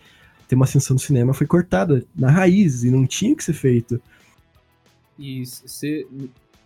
ter 0.51 0.55
uma 0.55 0.65
ascensão 0.65 0.95
no 0.95 0.99
cinema. 0.99 1.33
Foi 1.33 1.47
cortada 1.47 2.03
na 2.13 2.29
raiz 2.29 2.83
e 2.83 2.91
não 2.91 3.07
tinha 3.07 3.33
que 3.33 3.43
ser 3.43 3.53
feito. 3.53 4.01
E 5.17 5.45
você. 5.45 6.05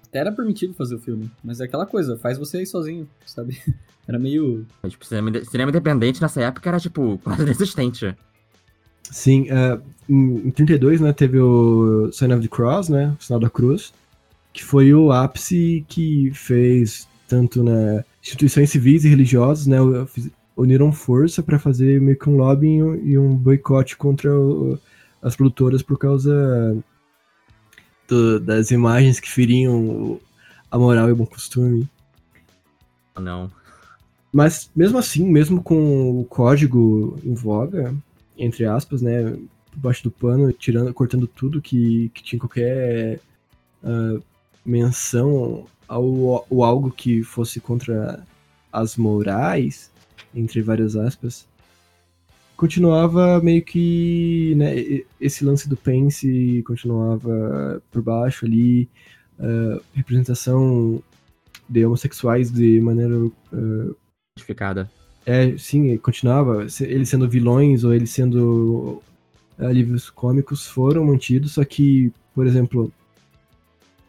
Até 0.08 0.20
era 0.20 0.32
permitido 0.32 0.74
fazer 0.74 0.96
o 0.96 1.00
filme, 1.00 1.30
mas 1.44 1.60
é 1.60 1.66
aquela 1.66 1.86
coisa, 1.86 2.18
faz 2.18 2.38
você 2.38 2.64
ir 2.64 2.66
sozinho, 2.66 3.08
sabe? 3.26 3.62
Era 4.08 4.20
meio. 4.20 4.66
Tipo, 4.88 5.04
cinema, 5.04 5.44
cinema 5.44 5.72
independente 5.72 6.22
nessa 6.22 6.40
época 6.40 6.70
era, 6.70 6.80
tipo, 6.80 7.18
quase 7.26 7.42
inexistente. 7.42 8.16
Sim, 9.02 9.48
é, 9.50 9.80
em, 10.08 10.48
em 10.48 10.52
32, 10.52 11.02
né, 11.02 11.12
teve 11.12 11.40
o 11.40 12.12
Sign 12.12 12.36
of 12.36 12.44
the 12.44 12.48
Cross, 12.48 12.90
né, 12.90 13.16
o 13.20 13.24
Sinal 13.24 13.40
da 13.40 13.50
Cruz, 13.50 13.92
que 14.54 14.64
foi 14.64 14.94
o 14.94 15.12
ápice 15.12 15.84
que 15.88 16.30
fez 16.36 17.08
tanto 17.28 17.64
né, 17.64 18.06
instituições 18.22 18.70
civis 18.70 19.06
e 19.06 19.10
religiosas, 19.10 19.66
né, 19.66 19.78
uniram 20.56 20.92
força 20.92 21.44
para 21.44 21.60
fazer 21.60 22.00
meio 22.02 22.18
que 22.18 22.30
um 22.30 22.38
lobbying 22.38 23.02
e 23.04 23.18
um 23.18 23.36
boicote 23.36 23.98
contra 23.98 24.34
o- 24.34 24.80
as 25.22 25.36
produtoras 25.36 25.82
por 25.82 25.98
causa 25.98 26.78
do- 28.08 28.40
das 28.40 28.72
imagens 28.72 29.20
que 29.20 29.30
feriam 29.30 30.20
a 30.70 30.78
moral 30.78 31.10
e 31.10 31.12
o 31.12 31.16
bom 31.16 31.26
costume. 31.26 31.88
Não. 33.20 33.52
Mas 34.32 34.70
mesmo 34.76 34.98
assim, 34.98 35.24
mesmo 35.30 35.64
com 35.64 36.20
o 36.20 36.26
código 36.26 37.18
em 37.24 37.34
voga, 37.34 37.96
entre 38.38 38.66
aspas, 38.66 39.02
né, 39.02 39.32
por 39.72 39.80
baixo 39.80 40.04
do 40.04 40.12
pano, 40.12 40.52
tirando, 40.52 40.94
cortando 40.94 41.26
tudo 41.26 41.62
que, 41.62 42.10
que 42.14 42.22
tinha 42.22 42.40
qualquer 42.40 43.20
ah, 43.84 44.20
menção 44.66 45.66
ao, 45.88 46.46
ao 46.52 46.64
algo 46.64 46.92
que 46.92 47.24
fosse 47.24 47.60
contra 47.60 48.26
as 48.72 48.98
morais, 48.98 49.90
entre 50.36 50.62
várias 50.62 50.96
aspas, 50.96 51.48
continuava 52.58 53.42
meio 53.42 53.64
que, 53.64 54.54
né, 54.56 54.74
esse 55.20 55.44
lance 55.46 55.68
do 55.68 55.78
Pence 55.78 56.64
continuava 56.66 57.82
por 57.92 58.02
baixo 58.02 58.46
ali, 58.46 58.90
ah, 59.40 59.80
representação 59.94 61.02
de 61.68 61.86
homossexuais 61.86 62.52
de 62.52 62.80
maneira 62.82 63.16
Justificada. 64.38 64.90
é, 65.26 65.58
sim, 65.58 65.98
continuava. 65.98 66.68
Eles 66.82 67.10
sendo 67.10 67.28
vilões 67.28 67.84
ou 67.84 67.94
eles 67.94 68.12
sendo 68.12 69.02
alívios 69.58 70.10
cômicos 70.10 70.68
foram 70.68 71.06
mantidos, 71.06 71.54
só 71.54 71.64
que, 71.64 72.12
por 72.34 72.46
exemplo, 72.46 72.92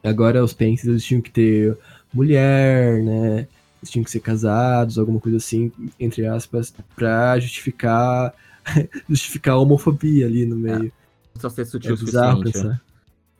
agora 0.02 0.42
os 0.42 0.52
Pences 0.52 0.86
eles 0.86 1.04
tinham 1.04 1.22
que 1.22 1.30
ter 1.30 1.76
mulher, 2.12 3.02
né? 3.02 3.48
Eles 3.86 3.90
tinham 3.90 4.04
que 4.04 4.10
ser 4.10 4.20
casados, 4.20 4.98
alguma 4.98 5.20
coisa 5.20 5.38
assim, 5.38 5.70
entre 5.98 6.26
aspas, 6.26 6.74
pra 6.94 7.38
justificar 7.38 8.34
justificar 9.08 9.54
a 9.54 9.58
homofobia 9.58 10.26
ali 10.26 10.44
no 10.44 10.56
meio. 10.56 10.92
Só 11.38 11.48
ser 11.48 11.64
sutil 11.66 11.90
É, 11.90 11.94
o 11.94 11.96
suficiente. 11.96 12.52
pensar. 12.52 12.82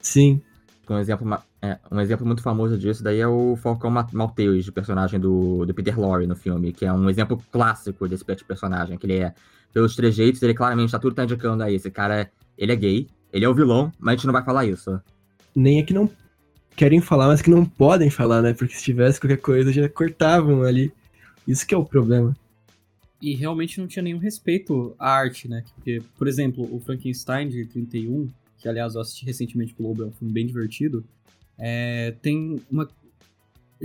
Sim, 0.01 0.41
Um 0.89 0.99
exemplo, 0.99 1.39
é, 1.61 1.79
um 1.91 2.01
exemplo 2.01 2.25
muito 2.25 2.43
famoso 2.43 2.79
disso 2.79 3.03
daí 3.03 3.19
é 3.19 3.27
o 3.27 3.57
Falcão 3.57 3.91
de 4.65 4.71
personagem 4.71 5.19
do, 5.19 5.67
do 5.67 5.75
Peter 5.75 5.99
Lorre 5.99 6.27
no 6.27 6.37
filme, 6.37 6.73
que 6.73 6.85
é 6.87 6.93
um 6.93 7.11
exemplo 7.11 7.43
clássico 7.51 8.07
desse 8.09 8.25
de 8.25 8.45
personagem, 8.45 8.97
que 8.97 9.07
ele 9.07 9.19
é, 9.19 9.35
pelos 9.73 9.97
trejeitos, 9.97 10.41
ele 10.43 10.55
claramente 10.55 10.93
tá 10.93 10.99
tudo 10.99 11.15
tá 11.15 11.25
indicando 11.25 11.63
aí, 11.65 11.75
esse 11.75 11.91
cara, 11.91 12.31
ele 12.57 12.73
é 12.73 12.77
gay, 12.77 13.09
ele 13.33 13.45
é 13.45 13.49
o 13.49 13.55
vilão, 13.55 13.93
mas 13.99 14.13
a 14.13 14.17
gente 14.17 14.27
não 14.27 14.33
vai 14.33 14.45
falar 14.45 14.65
isso. 14.65 15.01
nem 15.55 15.81
é 15.81 15.83
que 15.83 15.93
não 15.95 16.09
querem 16.77 17.01
falar, 17.01 17.29
mas 17.29 17.41
que 17.41 17.51
não 17.51 17.65
podem 17.65 18.11
falar, 18.11 18.43
né? 18.43 18.53
Porque 18.53 18.75
se 18.75 18.85
tivesse 18.85 19.19
qualquer 19.19 19.39
coisa, 19.39 19.73
já 19.73 19.89
cortavam 19.89 20.63
ali. 20.63 20.93
Isso 21.49 21.67
que 21.67 21.75
é 21.75 21.79
o 21.79 21.85
problema. 21.85 22.37
E 23.21 23.35
realmente 23.35 23.81
não 23.81 23.87
tinha 23.87 24.03
nenhum 24.03 24.19
respeito 24.19 24.95
à 24.99 25.11
arte, 25.11 25.49
né? 25.49 25.65
Porque, 25.75 26.03
por 26.19 26.29
exemplo, 26.29 26.69
o 26.71 26.79
Frankenstein 26.79 27.49
de 27.49 27.65
31, 27.65 28.29
que 28.59 28.69
aliás 28.69 28.95
eu 28.95 29.01
assisti 29.01 29.25
recentemente 29.25 29.75
com 29.75 29.85
o 29.85 29.89
Lobo, 29.89 30.03
é 30.03 30.07
um 30.07 30.13
filme 30.13 30.33
bem 30.33 30.47
divertido, 30.47 31.03
é, 31.59 32.15
tem 32.21 32.61
uma. 32.71 32.89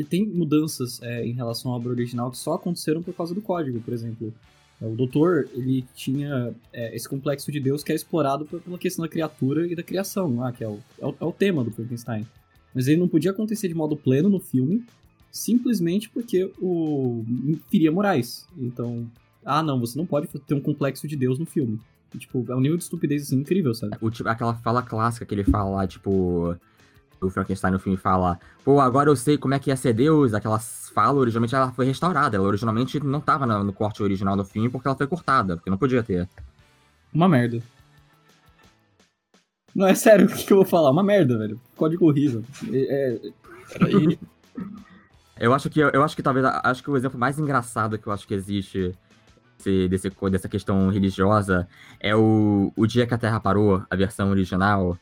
Tem 0.09 0.25
mudanças 0.25 1.01
é, 1.01 1.25
em 1.25 1.33
relação 1.33 1.71
à 1.71 1.75
obra 1.75 1.91
original 1.91 2.31
que 2.31 2.37
só 2.37 2.53
aconteceram 2.53 3.03
por 3.03 3.13
causa 3.13 3.33
do 3.33 3.41
código, 3.41 3.79
por 3.81 3.93
exemplo. 3.93 4.33
O 4.81 4.95
doutor, 4.95 5.47
ele 5.53 5.85
tinha 5.93 6.55
é, 6.73 6.95
esse 6.95 7.07
complexo 7.07 7.51
de 7.51 7.59
Deus 7.59 7.83
que 7.83 7.91
é 7.91 7.95
explorado 7.95 8.45
pela 8.45 8.77
questão 8.79 9.03
da 9.03 9.09
criatura 9.09 9.67
e 9.67 9.75
da 9.75 9.83
criação, 9.83 10.43
ah, 10.43 10.51
que 10.51 10.63
é 10.63 10.67
o, 10.67 10.79
é 10.99 11.05
o, 11.05 11.15
é 11.19 11.25
o 11.25 11.31
tema 11.31 11.63
do 11.63 11.71
Frankenstein. 11.71 12.25
Mas 12.73 12.87
ele 12.87 12.99
não 12.99 13.07
podia 13.07 13.31
acontecer 13.31 13.67
de 13.67 13.73
modo 13.73 13.95
pleno 13.95 14.29
no 14.29 14.39
filme, 14.39 14.83
simplesmente 15.31 16.09
porque 16.09 16.51
o 16.59 17.25
feria 17.69 17.91
morais. 17.91 18.47
Então, 18.57 19.09
ah, 19.45 19.63
não, 19.63 19.79
você 19.79 19.97
não 19.97 20.05
pode 20.05 20.27
ter 20.27 20.53
um 20.53 20.61
complexo 20.61 21.07
de 21.07 21.15
Deus 21.15 21.37
no 21.37 21.45
filme. 21.45 21.79
E, 22.13 22.17
tipo, 22.17 22.45
é 22.49 22.55
um 22.55 22.59
nível 22.59 22.77
de 22.77 22.83
estupidez 22.83 23.23
assim 23.23 23.37
incrível, 23.37 23.73
sabe? 23.73 23.97
O, 24.01 24.09
tipo, 24.09 24.27
aquela 24.27 24.53
fala 24.55 24.81
clássica 24.81 25.25
que 25.25 25.33
ele 25.33 25.43
fala 25.43 25.87
tipo, 25.87 26.55
o 27.21 27.29
Frankenstein 27.29 27.71
no 27.71 27.79
filme 27.79 27.97
fala, 27.97 28.39
pô, 28.65 28.79
agora 28.79 29.09
eu 29.09 29.15
sei 29.15 29.37
como 29.37 29.53
é 29.53 29.59
que 29.59 29.69
ia 29.69 29.75
ser 29.75 29.93
Deus, 29.93 30.33
aquela 30.33 30.59
fala, 30.59 31.19
originalmente 31.19 31.55
ela 31.55 31.71
foi 31.71 31.85
restaurada, 31.85 32.35
ela 32.35 32.45
originalmente 32.45 32.99
não 32.99 33.19
estava 33.19 33.45
no, 33.45 33.63
no 33.63 33.71
corte 33.71 34.03
original 34.03 34.35
do 34.35 34.43
filme 34.43 34.69
porque 34.69 34.87
ela 34.87 34.97
foi 34.97 35.07
cortada, 35.07 35.55
porque 35.55 35.69
não 35.69 35.77
podia 35.77 36.03
ter. 36.03 36.27
Uma 37.13 37.29
merda. 37.29 37.61
Não, 39.75 39.87
é 39.87 39.95
sério, 39.95 40.25
o 40.29 40.29
que 40.29 40.51
eu 40.51 40.57
vou 40.57 40.65
falar? 40.65 40.91
Uma 40.91 41.03
merda, 41.03 41.37
velho. 41.37 41.59
Código 41.75 42.07
horrível. 42.07 42.43
É, 42.71 43.19
é... 43.23 43.31
Peraí. 43.77 44.19
eu 45.39 45.53
acho 45.53 45.69
que 45.69 45.79
eu 45.79 46.03
acho 46.03 46.15
que 46.15 46.23
talvez 46.23 46.45
acho 46.45 46.83
que 46.83 46.91
o 46.91 46.97
exemplo 46.97 47.17
mais 47.17 47.39
engraçado 47.39 47.97
que 47.97 48.05
eu 48.05 48.11
acho 48.11 48.27
que 48.27 48.33
existe 48.33 48.93
desse, 49.61 49.87
desse, 49.87 50.11
dessa 50.29 50.49
questão 50.49 50.89
religiosa 50.89 51.67
é 51.99 52.15
o, 52.15 52.73
o 52.75 52.87
Dia 52.87 53.05
que 53.05 53.13
a 53.13 53.17
Terra 53.17 53.39
Parou, 53.39 53.83
a 53.89 53.95
versão 53.95 54.29
original. 54.31 54.97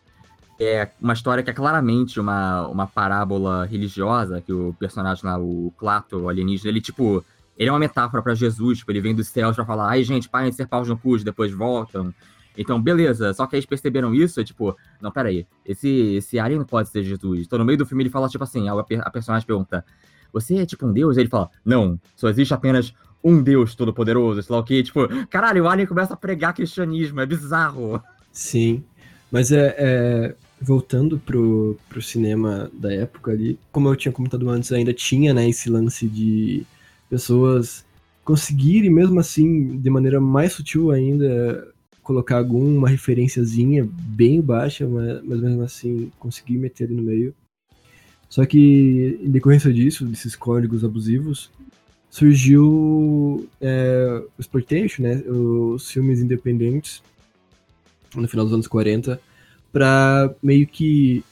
É 0.61 0.89
uma 0.99 1.13
história 1.13 1.41
que 1.41 1.49
é 1.49 1.53
claramente 1.53 2.19
uma, 2.19 2.67
uma 2.67 2.85
parábola 2.85 3.65
religiosa, 3.65 4.41
que 4.41 4.51
o 4.51 4.75
personagem 4.77 5.23
lá, 5.23 5.39
o 5.39 5.73
Clato, 5.77 6.17
o 6.17 6.29
alienígena, 6.29 6.69
ele, 6.69 6.81
tipo, 6.81 7.23
ele 7.57 7.69
é 7.69 7.71
uma 7.71 7.79
metáfora 7.79 8.21
para 8.21 8.35
Jesus, 8.35 8.79
tipo, 8.79 8.91
ele 8.91 8.99
vem 8.99 9.15
dos 9.15 9.29
céus 9.29 9.55
pra 9.55 9.63
falar, 9.63 9.87
ai, 9.87 10.03
gente, 10.03 10.27
parem 10.27 10.49
de 10.49 10.57
ser 10.57 10.67
paus 10.67 10.89
no 10.89 10.97
cu, 10.97 11.17
depois 11.19 11.53
voltam. 11.53 12.13
Então, 12.57 12.81
beleza, 12.81 13.33
só 13.33 13.47
que 13.47 13.55
eles 13.55 13.65
perceberam 13.65 14.13
isso, 14.13 14.43
tipo, 14.43 14.75
não, 15.01 15.11
peraí, 15.11 15.47
esse, 15.65 16.15
esse 16.15 16.39
alien 16.39 16.59
não 16.59 16.65
pode 16.65 16.89
ser 16.89 17.03
Jesus. 17.03 17.45
Então, 17.45 17.57
no 17.59 17.65
meio 17.65 17.77
do 17.77 17.85
filme 17.85 18.03
ele 18.03 18.09
fala, 18.09 18.27
tipo 18.27 18.43
assim, 18.43 18.67
a, 18.67 18.73
a 18.73 19.11
personagem 19.11 19.47
pergunta, 19.47 19.85
você 20.31 20.57
é 20.57 20.65
tipo 20.65 20.85
um 20.85 20.91
deus? 20.91 21.17
E 21.17 21.21
ele 21.21 21.29
fala, 21.29 21.49
não, 21.63 21.99
só 22.15 22.27
existe 22.29 22.53
apenas 22.53 22.93
um 23.23 23.41
deus 23.41 23.75
todo-poderoso, 23.75 24.41
sei 24.41 24.53
lá 24.53 24.61
o 24.61 24.63
que, 24.63 24.83
tipo, 24.83 25.07
caralho, 25.27 25.63
o 25.63 25.69
alien 25.69 25.87
começa 25.87 26.13
a 26.13 26.17
pregar 26.17 26.53
cristianismo, 26.53 27.19
é 27.19 27.25
bizarro. 27.25 28.01
Sim, 28.31 28.83
mas 29.31 29.51
é, 29.51 29.75
é, 29.77 30.35
voltando 30.61 31.19
pro, 31.19 31.77
pro 31.87 32.01
cinema 32.01 32.69
da 32.73 32.93
época 32.93 33.31
ali, 33.31 33.59
como 33.71 33.89
eu 33.89 33.95
tinha 33.95 34.11
comentado 34.11 34.49
antes, 34.49 34.71
ainda 34.71 34.93
tinha, 34.93 35.33
né, 35.33 35.49
esse 35.49 35.69
lance 35.69 36.07
de 36.07 36.65
pessoas 37.09 37.85
conseguirem, 38.23 38.89
mesmo 38.89 39.19
assim, 39.19 39.79
de 39.79 39.89
maneira 39.89 40.21
mais 40.21 40.53
sutil 40.53 40.91
ainda, 40.91 41.73
colocar 42.09 42.37
alguma 42.37 42.89
referenciazinha 42.89 43.87
bem 43.87 44.41
baixa, 44.41 44.87
mas, 44.87 45.23
mas 45.23 45.39
mesmo 45.41 45.61
assim 45.61 46.11
conseguir 46.17 46.57
meter 46.57 46.85
ali 46.85 46.95
no 46.95 47.03
meio. 47.03 47.35
Só 48.27 48.47
que, 48.47 49.19
em 49.21 49.29
decorrência 49.29 49.71
disso, 49.71 50.07
desses 50.07 50.35
códigos 50.35 50.83
abusivos, 50.83 51.51
surgiu 52.09 53.47
é, 53.61 54.23
o 54.35 54.41
Exploitation, 54.41 55.03
né, 55.03 55.17
os 55.17 55.91
filmes 55.91 56.19
independentes, 56.19 57.03
no 58.15 58.27
final 58.27 58.43
dos 58.43 58.55
anos 58.55 58.67
40, 58.67 59.21
para 59.71 60.33
meio 60.41 60.65
que 60.65 61.23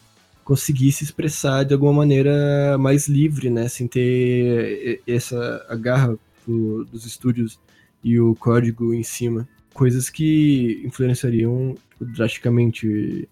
conseguir 0.44 0.92
se 0.92 1.04
expressar 1.04 1.64
de 1.64 1.74
alguma 1.74 1.94
maneira 1.94 2.78
mais 2.78 3.08
livre, 3.08 3.50
né, 3.50 3.68
sem 3.68 3.88
ter 3.88 5.02
essa 5.08 5.66
agarra 5.68 6.16
do, 6.46 6.86
dos 6.86 7.04
estúdios 7.04 7.60
e 8.04 8.20
o 8.20 8.36
código 8.36 8.94
em 8.94 9.02
cima. 9.02 9.48
Coisas 9.78 10.10
que 10.10 10.82
influenciariam 10.84 11.76
drasticamente 12.02 13.30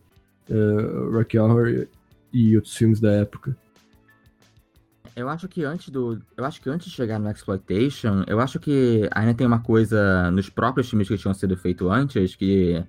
uh, 0.48 1.12
Rock 1.12 1.38
Horror 1.40 1.88
e 2.32 2.56
outros 2.56 2.78
filmes 2.78 3.00
da 3.00 3.12
época. 3.14 3.58
Eu 5.16 5.28
acho 5.28 5.48
que 5.48 5.64
antes 5.64 5.90
do. 5.90 6.22
Eu 6.38 6.46
acho 6.46 6.62
que 6.62 6.70
antes 6.70 6.88
de 6.88 6.94
chegar 6.94 7.18
no 7.18 7.32
Exploitation, 7.32 8.24
eu 8.28 8.40
acho 8.40 8.60
que 8.60 9.10
ainda 9.12 9.34
tem 9.34 9.48
uma 9.48 9.60
coisa 9.60 10.30
nos 10.30 10.48
próprios 10.50 10.88
filmes 10.88 11.08
que 11.08 11.18
tinham 11.18 11.34
sido 11.34 11.58
feitos 11.58 11.90
antes, 11.90 12.36
que 12.36 12.84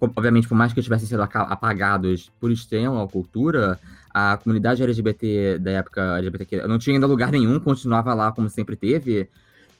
obviamente, 0.00 0.46
por 0.46 0.54
mais 0.54 0.72
que 0.72 0.82
tivessem 0.82 1.08
sido 1.08 1.22
apagados 1.22 2.30
por 2.38 2.52
extremo 2.52 3.00
à 3.00 3.08
cultura, 3.08 3.78
a 4.12 4.36
comunidade 4.36 4.82
LGBT 4.82 5.58
da 5.58 5.70
época 5.72 6.18
LGBTQ 6.18 6.66
não 6.66 6.78
tinha 6.78 6.96
ainda 6.96 7.06
lugar 7.06 7.32
nenhum, 7.32 7.58
continuava 7.58 8.14
lá 8.14 8.30
como 8.32 8.48
sempre 8.48 8.76
teve, 8.76 9.28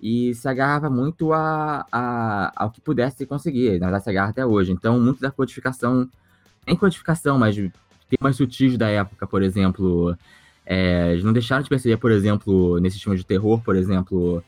e 0.01 0.35
se 0.35 0.49
agarrava 0.49 0.91
muito 0.91 1.33
a, 1.33 1.87
a, 1.91 2.53
ao 2.55 2.71
que 2.71 2.81
pudesse 2.81 3.27
conseguir. 3.27 3.79
Na 3.79 3.87
verdade, 3.87 4.05
se 4.05 4.11
agarra 4.11 4.31
até 4.31 4.45
hoje. 4.45 4.73
Então, 4.73 5.01
muito 5.01 5.21
da 5.21 5.31
codificação, 5.31 6.09
nem 6.67 6.77
codificação, 6.77 7.39
mas 7.39 7.57
temas 8.09 8.37
sutis 8.37 8.77
da 8.77 8.89
época, 8.89 9.27
por 9.27 9.43
exemplo. 9.43 10.17
É, 10.65 11.13
eles 11.13 11.25
não 11.25 11.33
deixaram 11.33 11.63
de 11.63 11.69
perceber, 11.69 11.97
por 11.97 12.11
exemplo, 12.11 12.81
nesse 12.81 12.99
filme 12.99 13.17
de 13.17 13.25
terror, 13.25 13.61
por 13.63 13.77
exemplo, 13.77 14.43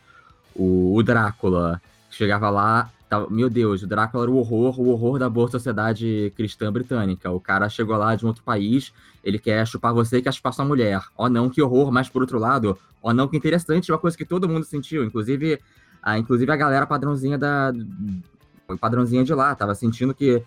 o, 0.54 0.96
o 0.96 1.02
Drácula, 1.02 1.80
chegava 2.10 2.50
lá 2.50 2.90
meu 3.30 3.48
Deus, 3.48 3.82
o 3.82 3.86
Drácula 3.86 4.24
era 4.24 4.30
o 4.30 4.36
horror, 4.36 4.78
o 4.80 4.88
horror 4.90 5.18
da 5.18 5.28
boa 5.28 5.48
sociedade 5.50 6.32
cristã 6.36 6.72
britânica. 6.72 7.30
O 7.30 7.40
cara 7.40 7.68
chegou 7.68 7.96
lá 7.96 8.14
de 8.14 8.24
um 8.24 8.28
outro 8.28 8.42
país, 8.42 8.92
ele 9.24 9.38
quer 9.38 9.66
chupar 9.66 9.94
você 9.94 10.18
e 10.18 10.22
quer 10.22 10.32
chupar 10.32 10.52
sua 10.52 10.64
mulher. 10.64 11.02
Oh, 11.16 11.28
não, 11.28 11.48
que 11.48 11.62
horror, 11.62 11.90
mas 11.90 12.08
por 12.08 12.22
outro 12.22 12.38
lado, 12.38 12.76
oh, 13.02 13.12
não, 13.12 13.26
que 13.26 13.36
interessante, 13.36 13.90
uma 13.90 13.98
coisa 13.98 14.16
que 14.16 14.24
todo 14.24 14.48
mundo 14.48 14.64
sentiu, 14.64 15.04
inclusive 15.04 15.58
a, 16.02 16.18
inclusive 16.18 16.50
a 16.50 16.56
galera 16.56 16.86
padrãozinha 16.86 17.38
da 17.38 17.72
padrãozinha 18.80 19.24
de 19.24 19.32
lá, 19.32 19.54
tava 19.54 19.74
sentindo 19.74 20.14
que 20.14 20.42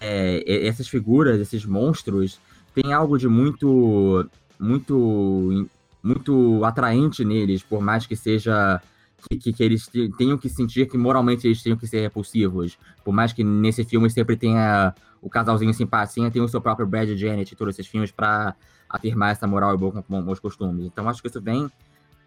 é, 0.00 0.66
essas 0.66 0.88
figuras, 0.88 1.40
esses 1.40 1.64
monstros, 1.64 2.40
tem 2.74 2.92
algo 2.92 3.18
de 3.18 3.28
muito 3.28 4.28
muito 4.58 5.66
muito 6.02 6.64
atraente 6.64 7.24
neles, 7.24 7.62
por 7.62 7.80
mais 7.80 8.06
que 8.06 8.14
seja 8.14 8.80
que, 9.28 9.52
que, 9.52 9.62
eles 9.62 9.88
tenham 10.16 10.38
que 10.38 10.48
sentir 10.48 10.86
que 10.86 10.96
moralmente 10.96 11.46
eles 11.46 11.62
tenham 11.62 11.76
que 11.76 11.86
ser 11.86 12.00
repulsivos. 12.00 12.78
Por 13.04 13.12
mais 13.12 13.32
que 13.32 13.42
nesse 13.42 13.84
filme 13.84 14.08
sempre 14.08 14.36
tenha 14.36 14.94
o 15.20 15.28
casalzinho 15.28 15.74
simpatia, 15.74 16.30
tem 16.30 16.40
o 16.40 16.48
seu 16.48 16.60
próprio 16.60 16.86
Brad 16.86 17.08
e 17.08 17.16
Janet 17.16 17.52
e 17.52 17.56
todos 17.56 17.74
esses 17.74 17.90
filmes 17.90 18.10
para 18.10 18.54
afirmar 18.88 19.32
essa 19.32 19.46
moral 19.46 19.74
e 19.74 19.76
bons 19.76 20.38
costumes. 20.38 20.86
Então 20.86 21.08
acho 21.08 21.20
que 21.20 21.28
isso 21.28 21.40
vem 21.40 21.70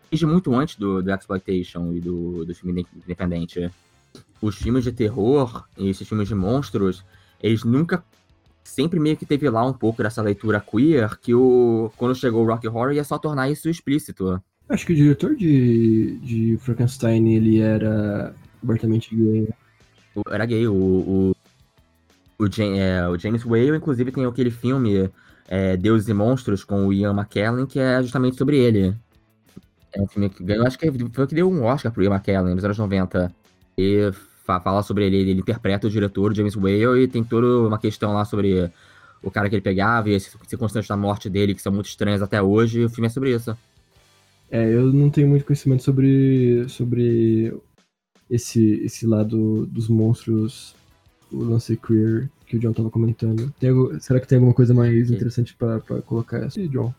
desde 0.09 0.25
muito 0.25 0.53
antes 0.53 0.75
do, 0.75 1.01
do 1.01 1.11
Exploitation 1.11 1.93
e 1.93 2.01
do, 2.01 2.45
do 2.45 2.53
filme 2.53 2.85
independente. 2.95 3.71
Os 4.41 4.55
filmes 4.55 4.83
de 4.83 4.91
terror 4.91 5.65
e 5.77 5.89
esses 5.89 6.07
filmes 6.07 6.27
de 6.27 6.35
monstros, 6.35 7.05
eles 7.41 7.63
nunca 7.63 8.03
sempre 8.63 8.99
meio 8.99 9.17
que 9.17 9.25
teve 9.25 9.49
lá 9.49 9.65
um 9.65 9.73
pouco 9.73 10.03
dessa 10.03 10.21
leitura 10.21 10.59
queer 10.59 11.17
que 11.19 11.33
o 11.33 11.91
quando 11.97 12.13
chegou 12.13 12.43
o 12.43 12.47
Rock 12.47 12.67
Horror 12.67 12.91
ia 12.91 13.03
só 13.03 13.17
tornar 13.17 13.49
isso 13.49 13.69
explícito. 13.69 14.41
Acho 14.71 14.85
que 14.85 14.93
o 14.93 14.95
diretor 14.95 15.35
de, 15.35 16.17
de 16.19 16.57
Frankenstein, 16.61 17.33
ele 17.33 17.59
era 17.59 18.33
abertamente 18.63 19.13
gay. 19.13 19.49
Era 20.29 20.45
gay, 20.45 20.65
o, 20.65 20.73
o, 20.73 21.35
o, 22.39 22.45
é, 22.45 23.07
o 23.09 23.17
James 23.17 23.45
Whale, 23.45 23.75
inclusive, 23.75 24.13
tem 24.13 24.25
aquele 24.25 24.49
filme 24.49 25.09
é, 25.49 25.75
Deuses 25.75 26.07
e 26.07 26.13
Monstros 26.13 26.63
com 26.63 26.87
o 26.87 26.93
Ian 26.93 27.13
McKellen, 27.13 27.65
que 27.65 27.79
é 27.79 28.01
justamente 28.01 28.37
sobre 28.37 28.57
ele. 28.57 28.95
É 29.93 30.01
um 30.01 30.07
filme 30.07 30.29
que 30.29 30.41
ganhou, 30.41 30.65
acho 30.65 30.79
que 30.79 30.89
foi 30.89 31.27
que 31.27 31.35
deu 31.35 31.51
um 31.51 31.65
Oscar 31.65 31.91
pro 31.91 32.01
Ian 32.01 32.11
McKellen 32.11 32.55
nos 32.55 32.63
anos 32.63 32.77
90. 32.77 33.29
E 33.77 34.09
fala 34.45 34.81
sobre 34.83 35.05
ele, 35.05 35.17
ele 35.17 35.41
interpreta 35.41 35.87
o 35.87 35.89
diretor, 35.89 36.33
James 36.33 36.55
Whale, 36.55 37.03
e 37.03 37.07
tem 37.09 37.25
toda 37.25 37.67
uma 37.67 37.77
questão 37.77 38.13
lá 38.13 38.23
sobre 38.23 38.71
o 39.21 39.29
cara 39.29 39.49
que 39.49 39.55
ele 39.55 39.61
pegava 39.61 40.09
e 40.09 40.15
as 40.15 40.31
circunstâncias 40.47 40.87
da 40.87 40.95
morte 40.95 41.29
dele, 41.29 41.53
que 41.53 41.61
são 41.61 41.73
muito 41.73 41.87
estranhas 41.87 42.21
até 42.21 42.41
hoje, 42.41 42.79
e 42.79 42.85
o 42.85 42.89
filme 42.89 43.07
é 43.07 43.09
sobre 43.09 43.35
isso. 43.35 43.55
É, 44.51 44.69
eu 44.69 44.91
não 44.91 45.09
tenho 45.09 45.29
muito 45.29 45.45
conhecimento 45.45 45.81
sobre, 45.81 46.67
sobre 46.67 47.57
esse, 48.29 48.81
esse 48.83 49.07
lado 49.07 49.65
dos 49.67 49.87
monstros, 49.87 50.75
o 51.31 51.41
lance 51.41 51.77
queer 51.77 52.29
que 52.45 52.57
o 52.57 52.59
John 52.59 52.73
tava 52.73 52.89
comentando. 52.89 53.49
Tem, 53.57 53.71
será 54.01 54.19
que 54.19 54.27
tem 54.27 54.37
alguma 54.37 54.53
coisa 54.53 54.73
mais 54.73 55.09
interessante 55.09 55.55
para 55.55 55.79
colocar 56.01 56.39
essa, 56.39 56.61
John? 56.67 56.93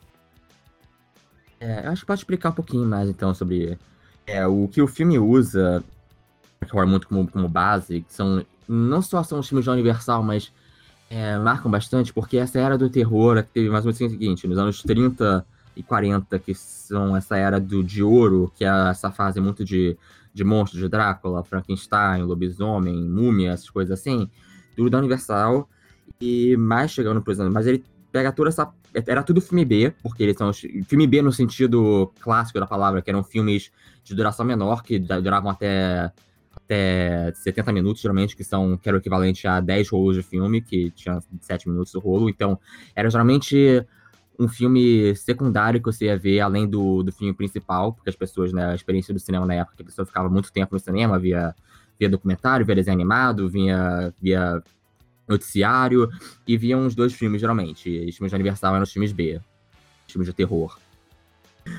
É, 1.60 1.86
eu 1.86 1.90
acho 1.90 2.00
que 2.00 2.06
pode 2.06 2.20
explicar 2.20 2.48
um 2.48 2.54
pouquinho 2.54 2.86
mais 2.86 3.08
então 3.08 3.34
sobre 3.34 3.78
é, 4.26 4.46
o 4.46 4.66
que 4.66 4.80
o 4.80 4.88
filme 4.88 5.18
usa 5.18 5.84
muito 6.86 7.06
como, 7.06 7.28
como 7.28 7.48
base, 7.48 8.00
que 8.00 8.12
são 8.14 8.44
não 8.66 9.02
só 9.02 9.22
são 9.22 9.40
os 9.40 9.48
filmes 9.48 9.66
da 9.66 9.72
Universal, 9.72 10.22
mas 10.22 10.50
é, 11.10 11.36
marcam 11.36 11.70
bastante, 11.70 12.14
porque 12.14 12.38
essa 12.38 12.58
era 12.58 12.78
do 12.78 12.88
terror 12.88 13.42
que 13.42 13.50
teve 13.50 13.68
mais 13.68 13.84
ou 13.84 13.92
menos 13.92 14.00
o 14.00 14.10
seguinte, 14.10 14.46
nos 14.46 14.56
anos 14.56 14.82
30 14.82 15.44
e 15.76 15.82
40, 15.82 16.38
que 16.38 16.54
são 16.54 17.16
essa 17.16 17.36
era 17.36 17.58
do, 17.58 17.82
de 17.82 18.02
ouro, 18.02 18.52
que 18.54 18.64
é 18.64 18.90
essa 18.90 19.10
fase 19.10 19.40
muito 19.40 19.64
de, 19.64 19.96
de 20.32 20.44
monstros, 20.44 20.80
de 20.80 20.88
Drácula, 20.88 21.44
Frankenstein, 21.44 22.22
lobisomem, 22.22 23.02
múmia, 23.08 23.52
essas 23.52 23.70
coisas 23.70 23.98
assim, 23.98 24.28
tudo 24.76 24.90
da 24.90 24.98
Universal, 24.98 25.68
e 26.20 26.56
mais 26.56 26.90
chegando, 26.90 27.22
por 27.22 27.32
exemplo, 27.32 27.52
mas 27.52 27.66
ele 27.66 27.84
pega 28.12 28.30
toda 28.30 28.50
essa. 28.50 28.70
Era 28.94 29.22
tudo 29.22 29.40
filme 29.40 29.64
B, 29.64 29.92
porque 30.02 30.22
eles 30.22 30.36
são. 30.36 30.52
Filme 30.52 31.06
B 31.06 31.22
no 31.22 31.32
sentido 31.32 32.12
clássico 32.20 32.60
da 32.60 32.66
palavra, 32.66 33.00
que 33.00 33.10
eram 33.10 33.24
filmes 33.24 33.72
de 34.04 34.14
duração 34.14 34.44
menor, 34.44 34.82
que 34.82 34.98
duravam 34.98 35.50
até, 35.50 36.12
até 36.54 37.32
70 37.34 37.72
minutos, 37.72 38.02
geralmente, 38.02 38.36
que 38.36 38.44
são 38.44 38.76
que 38.76 38.88
era 38.88 38.96
o 38.96 39.00
equivalente 39.00 39.48
a 39.48 39.60
10 39.60 39.88
rolos 39.88 40.16
de 40.16 40.22
filme, 40.22 40.60
que 40.60 40.90
tinha 40.90 41.18
7 41.40 41.68
minutos 41.68 41.92
do 41.92 42.00
rolo. 42.00 42.28
Então, 42.28 42.58
era 42.94 43.08
geralmente 43.08 43.84
um 44.42 44.48
filme 44.48 45.14
secundário 45.16 45.80
que 45.80 45.86
você 45.86 46.06
ia 46.06 46.16
ver 46.16 46.40
além 46.40 46.66
do, 46.68 47.02
do 47.02 47.12
filme 47.12 47.32
principal, 47.32 47.92
porque 47.92 48.10
as 48.10 48.16
pessoas, 48.16 48.52
né, 48.52 48.72
a 48.72 48.74
experiência 48.74 49.14
do 49.14 49.20
cinema 49.20 49.46
na 49.46 49.54
época, 49.54 49.82
a 49.82 49.84
pessoa 49.84 50.04
ficava 50.04 50.28
muito 50.28 50.52
tempo 50.52 50.74
no 50.74 50.80
cinema, 50.80 51.18
via, 51.18 51.54
via 51.98 52.08
documentário, 52.08 52.66
via 52.66 52.74
desenho 52.74 52.96
animado, 52.96 53.48
via, 53.48 54.12
via 54.20 54.62
noticiário, 55.28 56.10
e 56.46 56.56
via 56.56 56.76
uns 56.76 56.94
dois 56.94 57.12
filmes, 57.12 57.40
geralmente. 57.40 57.88
Os 58.08 58.16
filmes 58.16 58.30
de 58.30 58.34
aniversário 58.34 58.74
eram 58.74 58.84
os 58.84 58.92
filmes 58.92 59.12
B, 59.12 59.40
os 60.06 60.12
filmes 60.12 60.26
de 60.26 60.32
terror. 60.32 60.76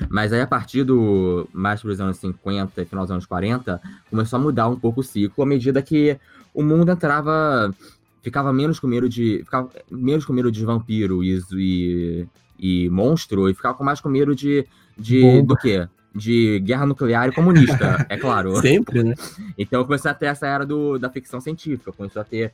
Mas 0.08 0.32
aí, 0.32 0.40
a 0.40 0.46
partir 0.46 0.84
do 0.84 1.48
mais 1.52 1.80
para 1.80 1.90
os 1.90 2.00
anos 2.00 2.16
50 2.18 2.80
e 2.80 2.84
final 2.84 3.04
dos 3.04 3.10
anos 3.10 3.26
40, 3.26 3.80
começou 4.10 4.38
a 4.38 4.42
mudar 4.42 4.68
um 4.68 4.78
pouco 4.78 5.00
o 5.00 5.04
ciclo, 5.04 5.44
à 5.44 5.46
medida 5.46 5.82
que 5.82 6.18
o 6.52 6.62
mundo 6.62 6.90
entrava. 6.90 7.74
ficava 8.22 8.52
menos 8.52 8.78
com 8.78 8.86
medo 8.86 9.08
de. 9.08 9.40
ficava 9.44 9.70
menos 9.90 10.24
com 10.24 10.32
medo 10.32 10.50
de 10.50 10.64
vampiro 10.64 11.22
e, 11.22 11.38
e, 11.52 12.26
e 12.58 12.88
monstro, 12.90 13.48
e 13.48 13.54
ficava 13.54 13.82
mais 13.82 14.00
com 14.00 14.08
medo 14.08 14.34
de. 14.34 14.66
de 14.96 15.42
do 15.42 15.56
quê? 15.56 15.88
De 16.14 16.60
guerra 16.60 16.86
nuclear 16.86 17.28
e 17.28 17.32
comunista, 17.32 18.06
é 18.08 18.16
claro. 18.16 18.54
Sempre, 18.60 19.02
né? 19.02 19.14
Então 19.58 19.84
começou 19.84 20.10
a 20.10 20.14
ter 20.14 20.26
essa 20.26 20.46
era 20.46 20.64
do, 20.64 20.96
da 20.98 21.10
ficção 21.10 21.40
científica, 21.40 21.92
começou 21.92 22.22
a 22.22 22.24
ter. 22.24 22.52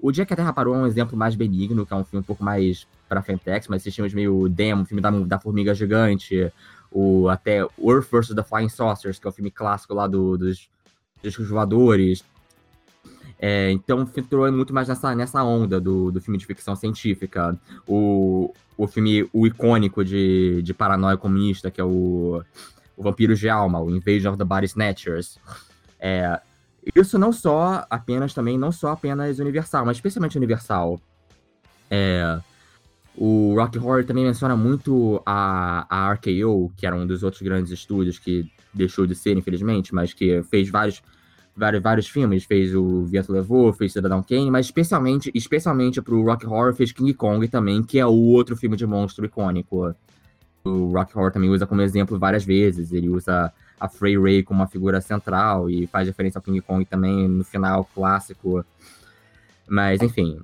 O 0.00 0.12
Dia 0.12 0.26
que 0.26 0.32
a 0.32 0.36
Terra 0.36 0.52
Parou 0.52 0.74
é 0.74 0.78
um 0.78 0.86
exemplo 0.86 1.16
mais 1.16 1.34
benigno, 1.34 1.86
que 1.86 1.92
é 1.92 1.96
um 1.96 2.04
filme 2.04 2.20
um 2.20 2.26
pouco 2.26 2.44
mais 2.44 2.86
pra 3.08 3.22
Fentex, 3.22 3.68
mas 3.68 3.80
esses 3.82 3.94
filmes 3.94 4.12
meio 4.12 4.48
demo, 4.48 4.84
filme 4.84 5.00
da, 5.00 5.10
da 5.10 5.38
Formiga 5.38 5.74
Gigante, 5.74 6.52
o 6.90 7.28
até 7.28 7.60
Earth 7.60 8.10
vs. 8.10 8.34
The 8.34 8.42
Flying 8.42 8.68
Saucers, 8.68 9.18
que 9.18 9.26
é 9.26 9.30
o 9.30 9.32
filme 9.32 9.50
clássico 9.50 9.94
lá 9.94 10.06
do, 10.06 10.36
dos 10.36 10.68
discos 11.22 11.48
voadores. 11.48 12.24
É, 13.38 13.70
então 13.70 14.08
entrou 14.16 14.50
muito 14.50 14.72
mais 14.72 14.88
nessa, 14.88 15.14
nessa 15.14 15.42
onda 15.44 15.80
do, 15.80 16.10
do 16.10 16.20
filme 16.20 16.38
de 16.38 16.46
ficção 16.46 16.74
científica. 16.74 17.58
O, 17.86 18.54
o 18.76 18.86
filme, 18.86 19.28
o 19.32 19.46
icônico 19.46 20.04
de, 20.04 20.62
de 20.62 20.74
paranoia 20.74 21.16
comunista, 21.16 21.70
que 21.70 21.80
é 21.80 21.84
o, 21.84 22.42
o 22.96 23.02
Vampiro 23.02 23.34
de 23.34 23.48
Alma, 23.48 23.80
o 23.80 23.90
Invasion 23.90 24.30
of 24.30 24.38
the 24.38 24.44
Body 24.44 24.66
Snatchers. 24.66 25.38
É, 26.00 26.40
isso 26.94 27.18
não 27.18 27.32
só 27.32 27.84
apenas 27.90 28.32
também, 28.32 28.56
não 28.56 28.70
só 28.70 28.90
apenas 28.90 29.38
Universal, 29.38 29.84
mas 29.84 29.96
especialmente 29.96 30.36
Universal. 30.36 31.00
É, 31.90 32.40
o 33.16 33.54
Rock 33.56 33.78
Horror 33.78 34.04
também 34.04 34.24
menciona 34.24 34.54
muito 34.54 35.22
a, 35.24 35.86
a 35.88 36.12
RKO, 36.12 36.70
que 36.76 36.86
era 36.86 36.94
um 36.94 37.06
dos 37.06 37.22
outros 37.22 37.42
grandes 37.42 37.72
estúdios 37.72 38.18
que 38.18 38.50
deixou 38.72 39.06
de 39.06 39.14
ser, 39.14 39.36
infelizmente, 39.36 39.94
mas 39.94 40.12
que 40.12 40.42
fez 40.44 40.68
vários, 40.68 41.02
vários, 41.56 41.82
vários 41.82 42.08
filmes. 42.08 42.44
Fez 42.44 42.74
o 42.74 43.04
Vieto 43.04 43.32
Levou, 43.32 43.72
fez 43.72 43.92
Cidadão 43.92 44.22
Kane, 44.22 44.50
mas 44.50 44.66
especialmente, 44.66 45.30
especialmente 45.34 46.02
pro 46.02 46.22
Rock 46.22 46.46
Horror 46.46 46.74
fez 46.74 46.92
King 46.92 47.14
Kong 47.14 47.46
também, 47.48 47.82
que 47.82 47.98
é 47.98 48.06
o 48.06 48.12
outro 48.12 48.56
filme 48.56 48.76
de 48.76 48.86
monstro 48.86 49.24
icônico. 49.24 49.94
O 50.64 50.92
Rock 50.92 51.16
Horror 51.16 51.32
também 51.32 51.48
usa 51.48 51.66
como 51.66 51.80
exemplo 51.80 52.18
várias 52.18 52.44
vezes. 52.44 52.92
Ele 52.92 53.08
usa 53.08 53.52
a 53.78 53.88
Frey 53.88 54.18
Ray 54.18 54.42
como 54.42 54.60
uma 54.60 54.66
figura 54.66 55.00
central 55.00 55.70
e 55.70 55.86
faz 55.86 56.06
referência 56.06 56.38
ao 56.38 56.42
King 56.42 56.60
Kong 56.60 56.84
também 56.84 57.28
no 57.28 57.44
final 57.44 57.88
clássico. 57.94 58.64
Mas, 59.68 60.02
enfim, 60.02 60.40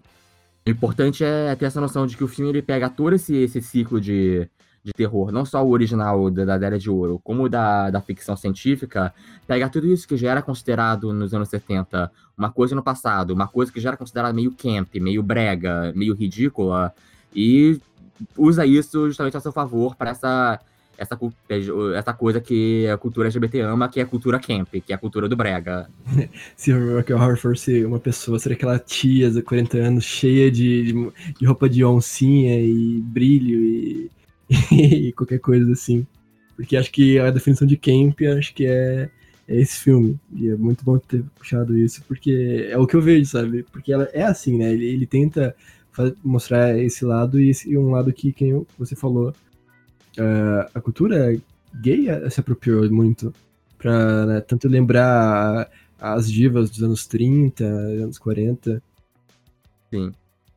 o 0.67 0.71
importante 0.71 1.25
é 1.25 1.55
ter 1.57 1.67
essa 1.67 1.81
noção 1.81 2.07
de 2.07 2.17
que 2.17 2.25
o 2.25 2.29
filme 2.29 2.51
ele 2.51 2.63
pega 2.63 2.89
todo 2.89 3.15
esse, 3.15 3.35
esse 3.35 3.61
ciclo 3.61 4.01
de, 4.01 4.49
de 4.85 4.93
terror, 4.93 5.31
não 5.31 5.45
só 5.45 5.65
o 5.65 5.71
original 5.71 6.31
da, 6.31 6.59
da 6.59 6.67
Era 6.67 6.79
de 6.79 6.91
Ouro, 6.91 7.21
como 7.23 7.49
da, 7.49 7.91
da 7.91 8.01
ficção 8.01 8.37
científica, 8.37 9.15
pega 9.47 9.69
tudo 9.69 9.87
isso 9.87 10.09
que 10.09 10.17
já 10.17 10.31
era 10.31 10.43
considerado 10.43 11.13
nos 11.13 11.33
anos 11.33 11.49
70 11.49 12.11
uma 12.37 12.51
coisa 12.51 12.75
no 12.75 12.83
passado, 12.83 13.33
uma 13.33 13.47
coisa 13.47 13.73
que 13.73 13.81
já 13.81 13.91
era 13.91 13.97
considerada 13.97 14.35
meio 14.35 14.51
camp, 14.51 14.95
meio 14.97 15.23
brega, 15.23 15.93
meio 15.95 16.15
ridícula, 16.15 16.93
e 17.35 17.81
usa 18.37 18.67
isso 18.67 19.07
justamente 19.07 19.37
a 19.37 19.41
seu 19.41 19.53
favor 19.53 19.95
para 19.95 20.11
essa 20.11 20.61
essa, 20.99 21.19
essa 21.97 22.13
coisa 22.13 22.41
que 22.41 22.87
a 22.87 22.97
cultura 22.97 23.27
LGBT 23.27 23.61
ama, 23.61 23.89
que 23.89 23.99
é 23.99 24.03
a 24.03 24.07
cultura 24.07 24.39
camp, 24.39 24.69
que 24.69 24.93
é 24.93 24.95
a 24.95 24.99
cultura 24.99 25.29
do 25.29 25.37
brega. 25.37 25.89
Se 26.57 26.73
o 26.73 26.97
Rock 26.97 27.13
Horror 27.13 27.37
fosse 27.37 27.85
uma 27.85 27.99
pessoa, 27.99 28.39
seria 28.39 28.57
aquela 28.57 28.79
tia 28.79 29.31
de 29.31 29.43
40 29.43 29.79
anos 29.79 30.05
cheia 30.05 30.51
de, 30.51 30.85
de, 30.85 31.13
de 31.41 31.47
roupa 31.47 31.69
de 31.69 31.85
oncinha 31.85 32.61
e 32.61 33.01
brilho 33.01 33.59
e, 33.59 34.11
e, 34.71 35.13
qualquer 35.13 35.39
coisa 35.39 35.73
assim. 35.73 36.07
Porque 36.57 36.77
acho 36.77 36.93
que 36.93 37.19
a 37.19 37.31
definição 37.31 37.67
de 37.67 37.77
camp, 37.77 38.21
acho 38.39 38.55
que 38.55 38.67
é, 38.67 39.11
é 39.49 39.61
esse 39.61 39.81
filme. 39.81 40.19
E 40.35 40.49
é 40.49 40.57
muito 40.57 40.85
bom 40.85 40.99
ter 40.99 41.25
puxado 41.37 41.77
isso, 41.77 42.03
porque 42.07 42.69
é 42.71 42.77
o 42.79 42.87
que 42.87 42.95
eu 42.95 43.03
vejo, 43.03 43.27
sabe? 43.27 43.65
Porque 43.73 43.93
ela 43.93 44.09
é 44.13 44.23
assim, 44.23 44.59
né? 44.59 44.73
Ele, 44.73 44.87
ele 44.87 45.07
tenta 45.07 45.55
mostrar 46.23 46.79
esse 46.79 47.05
lado 47.05 47.41
e, 47.41 47.51
esse, 47.51 47.77
um 47.77 47.91
lado 47.91 48.13
que, 48.13 48.33
quem 48.33 48.67
você 48.79 48.95
falou, 48.95 49.31
uh, 50.19 50.71
a 50.75 50.81
cultura 50.81 51.37
gay 51.75 52.07
se 52.31 52.41
apropriou 52.41 52.89
muito 52.91 53.33
pra 53.79 54.27
né, 54.27 54.41
tanto 54.41 54.69
lembrar 54.69 55.71
as 55.99 56.31
divas 56.31 56.71
dos 56.71 56.83
anos 56.83 57.07
30, 57.07 57.65
anos 57.65 58.19
40. 58.19 58.83
Sim. 59.91 60.15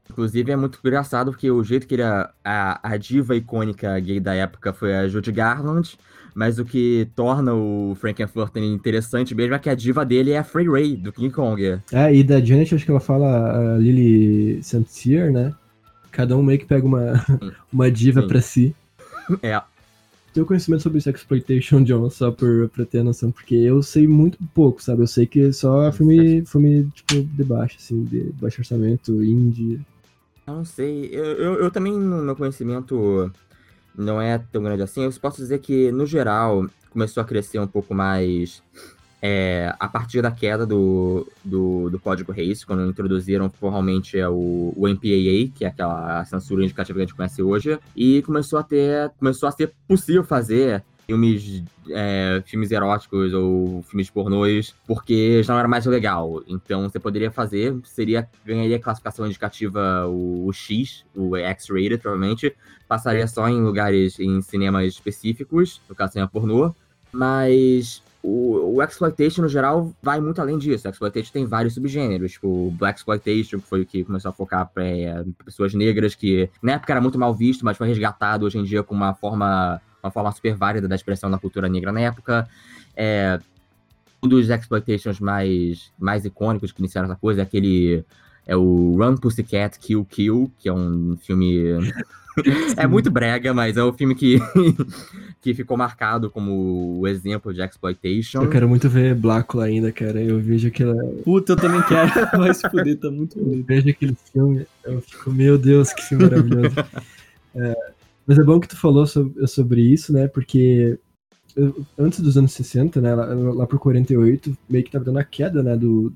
Inclusive 0.09 0.51
é 0.51 0.55
muito 0.55 0.79
engraçado 0.83 1.31
porque 1.31 1.49
o 1.49 1.63
jeito 1.63 1.87
que 1.87 1.95
ele, 1.95 2.03
a, 2.03 2.79
a 2.81 2.97
diva 2.97 3.35
icônica 3.35 3.99
gay 3.99 4.19
da 4.19 4.33
época 4.33 4.71
foi 4.71 4.95
a 4.95 5.07
Judy 5.07 5.31
Garland, 5.31 5.97
mas 6.33 6.59
o 6.59 6.65
que 6.65 7.07
torna 7.15 7.53
o 7.53 7.95
Frankenfurter 7.95 8.61
interessante 8.63 9.33
mesmo 9.33 9.55
é 9.55 9.59
que 9.59 9.69
a 9.69 9.75
diva 9.75 10.05
dele 10.05 10.31
é 10.31 10.37
a 10.37 10.43
Frey 10.43 10.69
Ray, 10.69 10.95
do 10.95 11.11
King 11.11 11.31
Kong. 11.33 11.79
É, 11.91 12.13
e 12.13 12.23
da 12.23 12.39
Janet, 12.39 12.75
acho 12.75 12.85
que 12.85 12.91
ela 12.91 12.99
fala 12.99 13.75
a 13.75 13.77
Lily 13.77 14.61
St. 14.61 15.31
né? 15.31 15.53
Cada 16.11 16.37
um 16.37 16.43
meio 16.43 16.59
que 16.59 16.65
pega 16.65 16.85
uma, 16.85 17.25
uma 17.71 17.89
diva 17.89 18.23
pra 18.23 18.41
si. 18.41 18.75
É. 19.41 19.61
Tenho 20.33 20.45
conhecimento 20.45 20.83
sobre 20.83 20.99
Exploitation, 20.99 21.81
John, 21.83 22.09
só 22.09 22.29
por, 22.29 22.67
pra 22.67 22.85
ter 22.85 23.01
noção, 23.01 23.31
porque 23.31 23.55
eu 23.55 23.81
sei 23.81 24.05
muito 24.05 24.37
pouco, 24.53 24.83
sabe? 24.83 25.03
Eu 25.03 25.07
sei 25.07 25.25
que 25.25 25.53
só 25.53 25.89
filme, 25.93 26.45
filme 26.45 26.89
tipo, 26.93 27.23
de 27.23 27.43
baixo, 27.45 27.77
assim, 27.79 28.03
de 28.03 28.33
baixo 28.33 28.59
orçamento, 28.59 29.23
indie. 29.23 29.79
Eu 30.47 30.53
não 30.53 30.65
sei. 30.65 31.09
Eu, 31.11 31.25
eu, 31.25 31.53
eu 31.55 31.71
também, 31.71 31.93
no 31.93 32.21
meu 32.21 32.35
conhecimento, 32.35 33.31
não 33.95 34.21
é 34.21 34.37
tão 34.37 34.63
grande 34.63 34.83
assim. 34.83 35.03
Eu 35.03 35.13
posso 35.13 35.37
dizer 35.37 35.59
que, 35.59 35.91
no 35.91 36.05
geral, 36.05 36.65
começou 36.91 37.21
a 37.21 37.25
crescer 37.25 37.59
um 37.59 37.67
pouco 37.67 37.93
mais 37.93 38.61
é, 39.21 39.73
a 39.79 39.87
partir 39.87 40.21
da 40.21 40.29
queda 40.29 40.65
do, 40.65 41.27
do, 41.43 41.89
do 41.89 41.99
código 41.99 42.31
Reis, 42.31 42.63
quando 42.63 42.87
introduziram 42.87 43.49
formalmente 43.49 44.19
é, 44.19 44.29
o, 44.29 44.71
o 44.75 44.87
MPAA, 44.87 45.51
que 45.55 45.65
é 45.65 45.67
aquela 45.67 46.23
censura 46.25 46.63
indicativa 46.63 46.99
que 46.99 47.03
a 47.03 47.05
gente 47.07 47.15
conhece 47.15 47.41
hoje, 47.41 47.79
e 47.95 48.21
começou 48.21 48.59
a 48.59 48.63
ter, 48.63 49.09
começou 49.17 49.49
a 49.49 49.51
ser 49.51 49.73
possível 49.87 50.23
fazer 50.23 50.83
filmes, 51.05 51.63
é, 51.89 52.41
filmes 52.45 52.71
eróticos 52.71 53.33
ou 53.33 53.81
filmes 53.83 54.09
pornôs, 54.09 54.73
porque 54.87 55.43
já 55.43 55.53
não 55.53 55.59
era 55.59 55.67
mais 55.67 55.85
legal. 55.85 56.43
Então 56.47 56.89
você 56.89 56.99
poderia 56.99 57.31
fazer, 57.31 57.75
seria 57.83 58.27
ganharia 58.45 58.79
classificação 58.79 59.25
indicativa 59.25 60.07
o, 60.07 60.47
o 60.47 60.53
X, 60.53 61.05
o 61.15 61.35
X-rated 61.35 61.97
provavelmente, 61.97 62.55
passaria 62.87 63.27
só 63.27 63.47
em 63.47 63.61
lugares, 63.61 64.19
em 64.19 64.41
cinemas 64.41 64.85
específicos, 64.85 65.81
no 65.89 65.95
caso 65.95 66.13
cinema 66.13 66.29
pornô, 66.29 66.73
mas 67.11 68.01
o, 68.25 68.77
o 68.77 68.83
Exploitation, 68.83 69.43
no 69.43 69.47
geral, 69.47 69.93
vai 70.01 70.19
muito 70.19 70.41
além 70.41 70.57
disso. 70.57 70.87
O 70.87 70.91
Exploitation 70.91 71.31
tem 71.31 71.45
vários 71.45 71.75
subgêneros, 71.75 72.31
tipo 72.33 72.71
Black 72.71 72.97
Exploitation, 72.97 73.59
que 73.59 73.67
foi 73.67 73.81
o 73.81 73.85
que 73.85 74.03
começou 74.03 74.29
a 74.29 74.33
focar 74.33 74.67
para 74.73 74.83
é, 74.83 75.23
pessoas 75.45 75.75
negras, 75.75 76.15
que 76.15 76.49
na 76.59 76.73
época 76.73 76.91
era 76.91 76.99
muito 76.99 77.19
mal 77.19 77.35
visto, 77.35 77.63
mas 77.63 77.77
foi 77.77 77.87
resgatado 77.87 78.45
hoje 78.45 78.57
em 78.57 78.63
dia 78.63 78.81
com 78.81 78.95
uma 78.95 79.13
forma, 79.13 79.79
uma 80.05 80.11
forma 80.11 80.31
super 80.31 80.55
válida 80.55 80.87
da 80.87 80.95
expressão 80.95 81.29
da 81.29 81.37
cultura 81.37 81.67
negra 81.67 81.91
na 81.91 82.01
época. 82.01 82.47
É, 82.95 83.39
um 84.23 84.27
dos 84.27 84.49
exploitations 84.49 85.19
mais, 85.19 85.91
mais 85.99 86.25
icônicos 86.25 86.71
que 86.71 86.81
iniciaram 86.81 87.09
essa 87.09 87.19
coisa 87.19 87.41
é 87.41 87.43
aquele. 87.43 88.03
É 88.47 88.55
o 88.55 88.95
Run 88.97 89.17
Pussycat 89.17 89.79
Kill 89.79 90.05
Kill, 90.05 90.51
que 90.59 90.69
é 90.69 90.73
um 90.73 91.17
filme 91.17 91.79
é 92.77 92.85
muito 92.85 93.09
brega, 93.09 93.53
mas 93.53 93.77
é 93.77 93.83
o 93.83 93.93
filme 93.93 94.13
que, 94.13 94.39
que 95.41 95.53
ficou 95.53 95.77
marcado 95.77 96.29
como 96.29 96.99
o 96.99 97.07
exemplo 97.07 97.53
de 97.53 97.61
exploitation. 97.61 98.43
Eu 98.43 98.49
quero 98.49 98.67
muito 98.67 98.89
ver 98.89 99.15
Blácula 99.15 99.65
ainda, 99.65 99.91
cara. 99.91 100.21
Eu 100.21 100.39
vejo 100.39 100.67
aquela. 100.67 100.95
Puta, 101.23 101.53
eu 101.53 101.55
também 101.55 101.81
quero. 101.83 102.11
Vai 102.37 102.53
se 102.53 102.69
fuder, 102.69 102.97
tá 102.97 103.09
muito 103.09 103.39
bonito. 103.39 103.59
Eu 103.59 103.63
vejo 103.65 103.89
aquele 103.89 104.17
filme, 104.31 104.67
eu 104.83 105.01
fico, 105.01 105.31
meu 105.31 105.57
Deus, 105.57 105.93
que 105.93 106.01
filme 106.03 106.25
maravilhoso. 106.25 106.75
é, 107.55 107.75
Mas 108.27 108.37
é 108.39 108.43
bom 108.43 108.59
que 108.59 108.67
tu 108.67 108.77
falou 108.77 109.05
sobre, 109.05 109.47
sobre 109.47 109.81
isso, 109.81 110.11
né? 110.11 110.27
Porque 110.27 110.97
antes 111.97 112.19
dos 112.19 112.37
anos 112.37 112.53
60, 112.53 113.01
né? 113.01 113.13
Lá, 113.13 113.25
lá 113.25 113.67
por 113.67 113.79
48, 113.79 114.57
meio 114.69 114.83
que 114.83 114.91
tava 114.91 115.05
dando 115.05 115.19
a 115.19 115.23
queda, 115.23 115.61
né? 115.63 115.75
Do, 115.75 116.13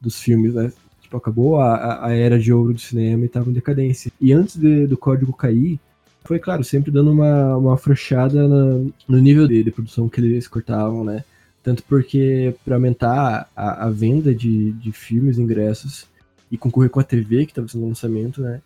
dos 0.00 0.20
filmes, 0.20 0.54
né? 0.54 0.72
Tipo, 1.02 1.16
acabou 1.16 1.60
a, 1.60 1.74
a- 1.76 2.06
a 2.08 2.12
era 2.14 2.38
de 2.38 2.52
ouro 2.52 2.74
do 2.74 2.80
cinema 2.80 3.24
e 3.24 3.28
tava 3.28 3.50
em 3.50 3.54
decadência. 3.54 4.12
E 4.20 4.32
antes 4.32 4.56
de- 4.56 4.86
do 4.86 4.96
código 4.96 5.32
cair, 5.32 5.80
foi, 6.24 6.38
claro, 6.38 6.64
sempre 6.64 6.90
dando 6.90 7.12
uma, 7.12 7.56
uma 7.56 7.74
afrouxada 7.74 8.48
na- 8.48 8.90
no 9.08 9.18
nível 9.18 9.46
de, 9.48 9.62
de 9.64 9.70
produção 9.70 10.08
que 10.08 10.20
eles 10.20 10.48
cortavam, 10.48 11.04
né? 11.04 11.24
Tanto 11.62 11.82
porque, 11.84 12.54
para 12.64 12.76
aumentar 12.76 13.48
a, 13.56 13.86
a 13.86 13.90
venda 13.90 14.34
de, 14.34 14.72
de 14.72 14.92
filmes, 14.92 15.38
ingressos, 15.38 16.06
e 16.50 16.58
concorrer 16.58 16.90
com 16.90 17.00
a 17.00 17.04
TV, 17.04 17.46
que 17.46 17.52
estava 17.52 17.68
sendo 17.68 17.86
lançamento, 17.88 18.40
né? 18.42 18.60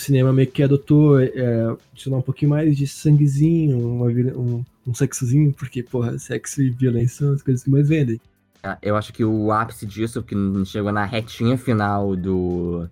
Cinema 0.00 0.32
meio 0.32 0.50
que 0.50 0.62
adotou 0.62 1.20
é, 1.20 1.76
adicionar 1.92 2.18
um 2.18 2.22
pouquinho 2.22 2.50
mais 2.50 2.76
de 2.76 2.86
sanguezinho, 2.86 3.78
uma 3.78 4.06
um, 4.06 4.64
um 4.86 4.94
sexozinho, 4.94 5.52
porque, 5.52 5.82
porra, 5.82 6.18
sexo 6.18 6.62
e 6.62 6.70
violência 6.70 7.18
são 7.18 7.34
as 7.34 7.42
coisas 7.42 7.62
que 7.62 7.70
mais 7.70 7.88
vendem. 7.88 8.20
Ah, 8.62 8.78
Eu 8.82 8.96
acho 8.96 9.12
que 9.12 9.24
o 9.24 9.52
ápice 9.52 9.86
disso, 9.86 10.22
que 10.22 10.34
chegou 10.66 10.92
na 10.92 11.04
retinha 11.04 11.56
final 11.56 12.14
do, 12.14 12.86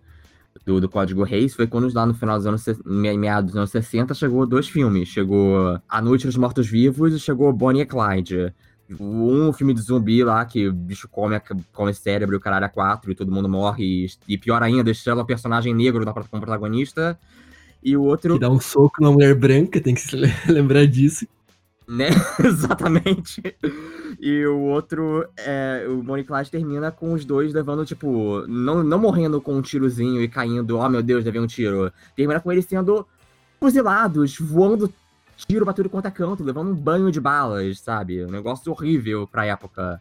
do, 0.65 0.81
do 0.81 0.89
Código 0.89 1.23
Reis, 1.25 1.55
foi 1.55 1.67
quando 1.67 1.93
lá 1.93 2.07
no 2.07 2.15
final 2.15 2.37
dos 2.37 2.47
anos, 2.47 2.65
meados 2.85 3.53
dos 3.53 3.57
anos 3.57 3.71
60, 3.71 4.15
chegou 4.15 4.47
dois 4.47 4.69
filmes. 4.69 5.09
Chegou 5.09 5.79
A 5.89 6.03
Noite 6.03 6.27
dos 6.27 6.37
Mortos-Vivos 6.37 7.15
e 7.15 7.19
chegou 7.19 7.53
Bonnie 7.53 7.83
e 7.83 7.87
Clyde. 7.87 8.53
Um 8.99 9.53
filme 9.53 9.75
de 9.75 9.83
zumbi 9.83 10.25
lá, 10.25 10.45
que 10.45 10.69
o 10.69 10.73
bicho 10.73 11.09
come, 11.09 11.41
come 11.73 11.93
cérebro 11.93 12.35
e 12.35 12.39
o 12.39 12.41
caralho 12.41 12.65
a 12.65 12.69
quatro 12.69 13.11
e 13.11 13.15
todo 13.15 13.31
mundo 13.31 13.49
morre. 13.49 13.85
E, 13.85 14.11
e 14.27 14.39
pior 14.39 14.63
ainda, 14.63 14.91
estrela 14.91 15.23
o 15.23 15.27
personagem 15.27 15.75
negro 15.75 16.05
da, 16.05 16.13
como 16.13 16.41
protagonista. 16.41 17.19
E 17.83 17.97
o 17.97 18.03
outro... 18.03 18.35
Que 18.35 18.41
dá 18.41 18.51
um 18.51 18.61
soco 18.61 19.03
na 19.03 19.11
mulher 19.11 19.35
branca, 19.35 19.81
tem 19.81 19.95
que 19.95 20.01
se 20.01 20.17
le- 20.17 20.33
lembrar 20.49 20.87
disso. 20.87 21.27
Né? 21.87 22.09
Exatamente. 22.45 23.43
E 24.21 24.45
o 24.47 24.59
outro, 24.61 25.27
é, 25.37 25.87
o 25.89 26.03
Bonnie 26.03 26.23
e 26.23 26.27
Clyde 26.27 26.51
termina 26.51 26.91
com 26.91 27.13
os 27.13 27.25
dois 27.25 27.53
levando, 27.53 27.85
tipo, 27.85 28.47
não, 28.47 28.83
não 28.83 28.99
morrendo 28.99 29.41
com 29.41 29.55
um 29.55 29.63
tirozinho 29.63 30.23
e 30.23 30.29
caindo, 30.29 30.79
oh 30.79 30.89
meu 30.89 31.03
Deus, 31.03 31.25
levei 31.25 31.41
um 31.41 31.47
tiro. 31.47 31.91
Termina 32.17 32.41
com 32.41 32.53
eles 32.53 32.67
sendo 32.67 33.07
fuzilados, 33.61 34.39
voando 34.39 34.93
tiro 35.47 35.65
pra 35.65 35.73
tudo 35.73 35.89
quanto 35.89 36.07
é 36.07 36.11
canto, 36.11 36.43
levando 36.45 36.71
um 36.71 36.75
banho 36.75 37.11
de 37.11 37.21
balas, 37.21 37.81
sabe? 37.81 38.25
Um 38.25 38.31
negócio 38.31 38.71
horrível 38.73 39.27
pra 39.27 39.47
época. 39.47 40.01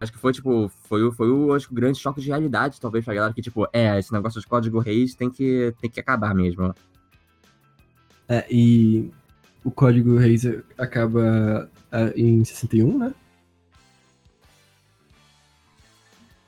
Acho 0.00 0.12
que 0.12 0.18
foi, 0.18 0.32
tipo, 0.32 0.68
foi, 0.88 1.02
o- 1.02 1.12
foi 1.12 1.30
o, 1.30 1.52
acho 1.54 1.66
que, 1.68 1.72
o 1.72 1.76
grande 1.76 1.98
choque 1.98 2.20
de 2.20 2.28
realidade, 2.28 2.80
talvez, 2.80 3.04
pra 3.04 3.14
galera 3.14 3.32
que, 3.32 3.40
tipo, 3.42 3.66
é, 3.72 3.98
esse 3.98 4.12
negócio 4.12 4.40
de 4.40 4.46
código 4.46 4.78
reis 4.78 5.14
tem 5.14 5.30
que, 5.30 5.72
tem 5.80 5.88
que 5.90 6.00
acabar 6.00 6.34
mesmo. 6.34 6.74
É, 8.28 8.46
e 8.50 9.10
o 9.62 9.70
Código 9.70 10.16
Reis 10.16 10.44
acaba 10.78 11.70
ah, 11.92 12.10
em 12.16 12.42
61, 12.44 12.98
né? 12.98 13.14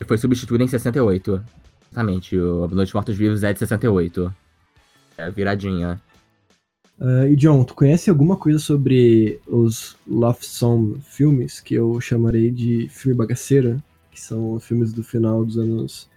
Foi 0.06 0.18
substituído 0.18 0.62
em 0.64 0.68
68. 0.68 1.42
Exatamente, 1.90 2.38
o 2.38 2.68
Noite 2.68 2.94
Mortos 2.94 3.16
Vivos 3.16 3.42
é 3.42 3.52
de 3.52 3.58
68. 3.58 4.34
É, 5.16 5.30
viradinha. 5.30 6.00
Ah, 7.00 7.26
e 7.28 7.36
John, 7.36 7.64
tu 7.64 7.74
conhece 7.74 8.08
alguma 8.08 8.36
coisa 8.36 8.58
sobre 8.58 9.40
os 9.46 9.96
Love 10.06 10.44
Song 10.44 10.98
filmes, 11.02 11.60
que 11.60 11.74
eu 11.74 12.00
chamarei 12.00 12.50
de 12.50 12.88
filme 12.88 13.16
bagaceira, 13.16 13.82
que 14.10 14.20
são 14.20 14.58
filmes 14.58 14.92
do 14.92 15.04
final 15.04 15.44
dos 15.44 15.58
anos 15.58 16.08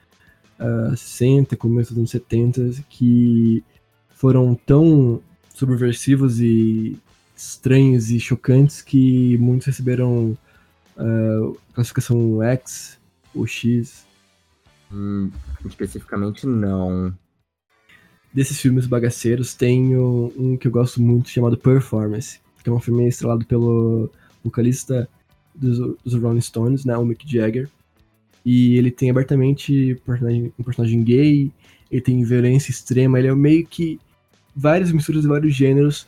ah, 0.57 0.93
60, 0.95 1.55
começo 1.57 1.91
dos 1.91 1.99
anos 1.99 2.11
70, 2.11 2.83
que 2.89 3.63
foram 4.09 4.55
tão 4.55 5.21
subversivos 5.53 6.39
e 6.39 6.97
estranhos 7.35 8.09
e 8.11 8.19
chocantes 8.19 8.81
que 8.81 9.37
muitos 9.37 9.67
receberam 9.67 10.37
ah, 10.97 11.51
classificação 11.73 12.41
X 12.43 12.97
ou 13.35 13.45
X. 13.45 14.05
Hum, 14.91 15.29
especificamente 15.65 16.47
não. 16.47 17.13
Desses 18.33 18.59
filmes 18.59 18.85
bagaceiros, 18.85 19.53
tenho 19.53 20.31
um 20.37 20.57
que 20.57 20.67
eu 20.67 20.71
gosto 20.71 21.01
muito 21.01 21.29
chamado 21.29 21.57
Performance, 21.57 22.39
que 22.63 22.69
é 22.69 22.73
um 22.73 22.79
filme 22.79 23.07
estrelado 23.07 23.45
pelo 23.45 24.09
vocalista 24.43 25.09
dos, 25.53 25.97
dos 26.03 26.13
Rolling 26.13 26.41
Stones, 26.41 26.85
né, 26.85 26.97
o 26.97 27.05
Mick 27.05 27.29
Jagger. 27.29 27.69
E 28.45 28.77
ele 28.77 28.91
tem 28.91 29.09
abertamente 29.09 29.99
um 30.57 30.63
personagem 30.63 31.03
gay, 31.03 31.51
ele 31.91 32.01
tem 32.01 32.23
violência 32.23 32.71
extrema, 32.71 33.19
ele 33.19 33.27
é 33.27 33.35
meio 33.35 33.65
que 33.65 33.99
várias 34.55 34.91
misturas 34.91 35.23
de 35.23 35.27
vários 35.27 35.53
gêneros 35.53 36.07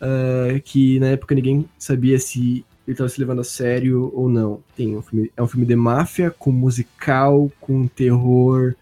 ah, 0.00 0.58
que 0.64 0.98
na 0.98 1.08
época 1.08 1.34
ninguém 1.34 1.68
sabia 1.78 2.18
se 2.18 2.64
ele 2.86 2.94
estava 2.94 3.08
se 3.08 3.20
levando 3.20 3.40
a 3.40 3.44
sério 3.44 4.10
ou 4.14 4.28
não. 4.28 4.62
Tem 4.74 4.96
um 4.96 5.02
filme, 5.02 5.30
é 5.36 5.42
um 5.42 5.46
filme 5.46 5.66
de 5.66 5.76
máfia, 5.76 6.30
com 6.30 6.50
musical, 6.50 7.52
com 7.60 7.86
terror, 7.86 8.74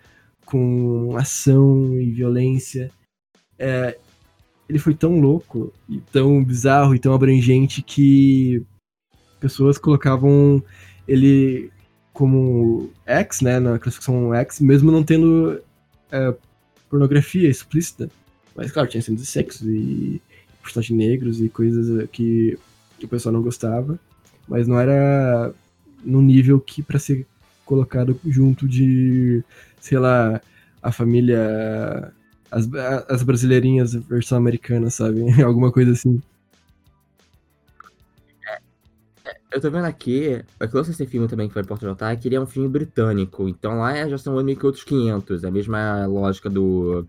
com 0.49 1.15
ação 1.19 2.01
e 2.01 2.11
violência. 2.11 2.91
É, 3.59 3.99
ele 4.67 4.79
foi 4.79 4.95
tão 4.95 5.21
louco 5.21 5.73
e 5.87 5.99
tão 6.11 6.43
bizarro 6.43 6.95
e 6.95 6.99
tão 6.99 7.13
abrangente 7.13 7.83
que 7.83 8.63
pessoas 9.39 9.77
colocavam 9.77 10.63
ele 11.07 11.71
como 12.15 12.91
X, 13.05 13.43
né, 13.43 13.61
na 13.61 13.79
classificação 13.79 14.33
X, 14.35 14.61
mesmo 14.61 14.91
não 14.91 15.05
tendo 15.05 15.61
é, 16.11 16.35
pornografia 16.89 17.49
explícita. 17.49 18.11
Mas 18.57 18.73
claro, 18.73 18.89
tinha 18.89 19.03
cenas 19.03 19.21
de 19.21 19.27
sexo 19.27 19.71
e 19.71 20.21
personagens 20.63 20.99
negros 20.99 21.41
e 21.43 21.51
coisas 21.51 22.09
que 22.11 22.59
o 23.03 23.09
pessoal 23.09 23.35
não 23.35 23.43
gostava, 23.43 24.01
mas 24.49 24.67
não 24.67 24.81
era 24.81 25.53
no 26.03 26.23
nível 26.23 26.59
que 26.59 26.83
para 26.83 26.99
ser 26.99 27.27
colocado 27.67 28.19
junto 28.27 28.67
de, 28.67 29.45
sei 29.81 29.99
lá, 29.99 30.41
a 30.83 30.93
família 30.93 32.13
as, 32.51 32.69
as 33.09 33.23
brasileirinhas 33.23 33.95
versão 33.95 34.39
americana, 34.39 34.91
sabe? 34.91 35.21
Alguma 35.43 35.71
coisa 35.71 35.93
assim. 35.93 36.21
Eu 39.51 39.63
tô 39.63 39.71
vendo 39.71 39.87
aqui, 39.87 40.45
eu 40.61 40.69
trouxe 40.69 40.91
esse 40.91 41.07
filme 41.07 41.27
também 41.27 41.49
que 41.49 41.55
foi 41.55 41.63
em 41.63 41.67
Portugal, 41.67 41.97
tá? 41.97 42.15
Que 42.15 42.29
ele 42.29 42.35
é 42.35 42.41
um 42.41 42.47
filme 42.47 42.69
britânico, 42.69 43.49
então 43.49 43.79
lá 43.79 44.07
já 44.07 44.19
são 44.19 44.43
meio 44.43 44.59
que 44.59 44.67
outros 44.67 44.85
500, 44.85 45.43
é 45.43 45.49
a 45.49 45.51
mesma 45.51 46.07
lógica 46.07 46.51
do 46.51 47.07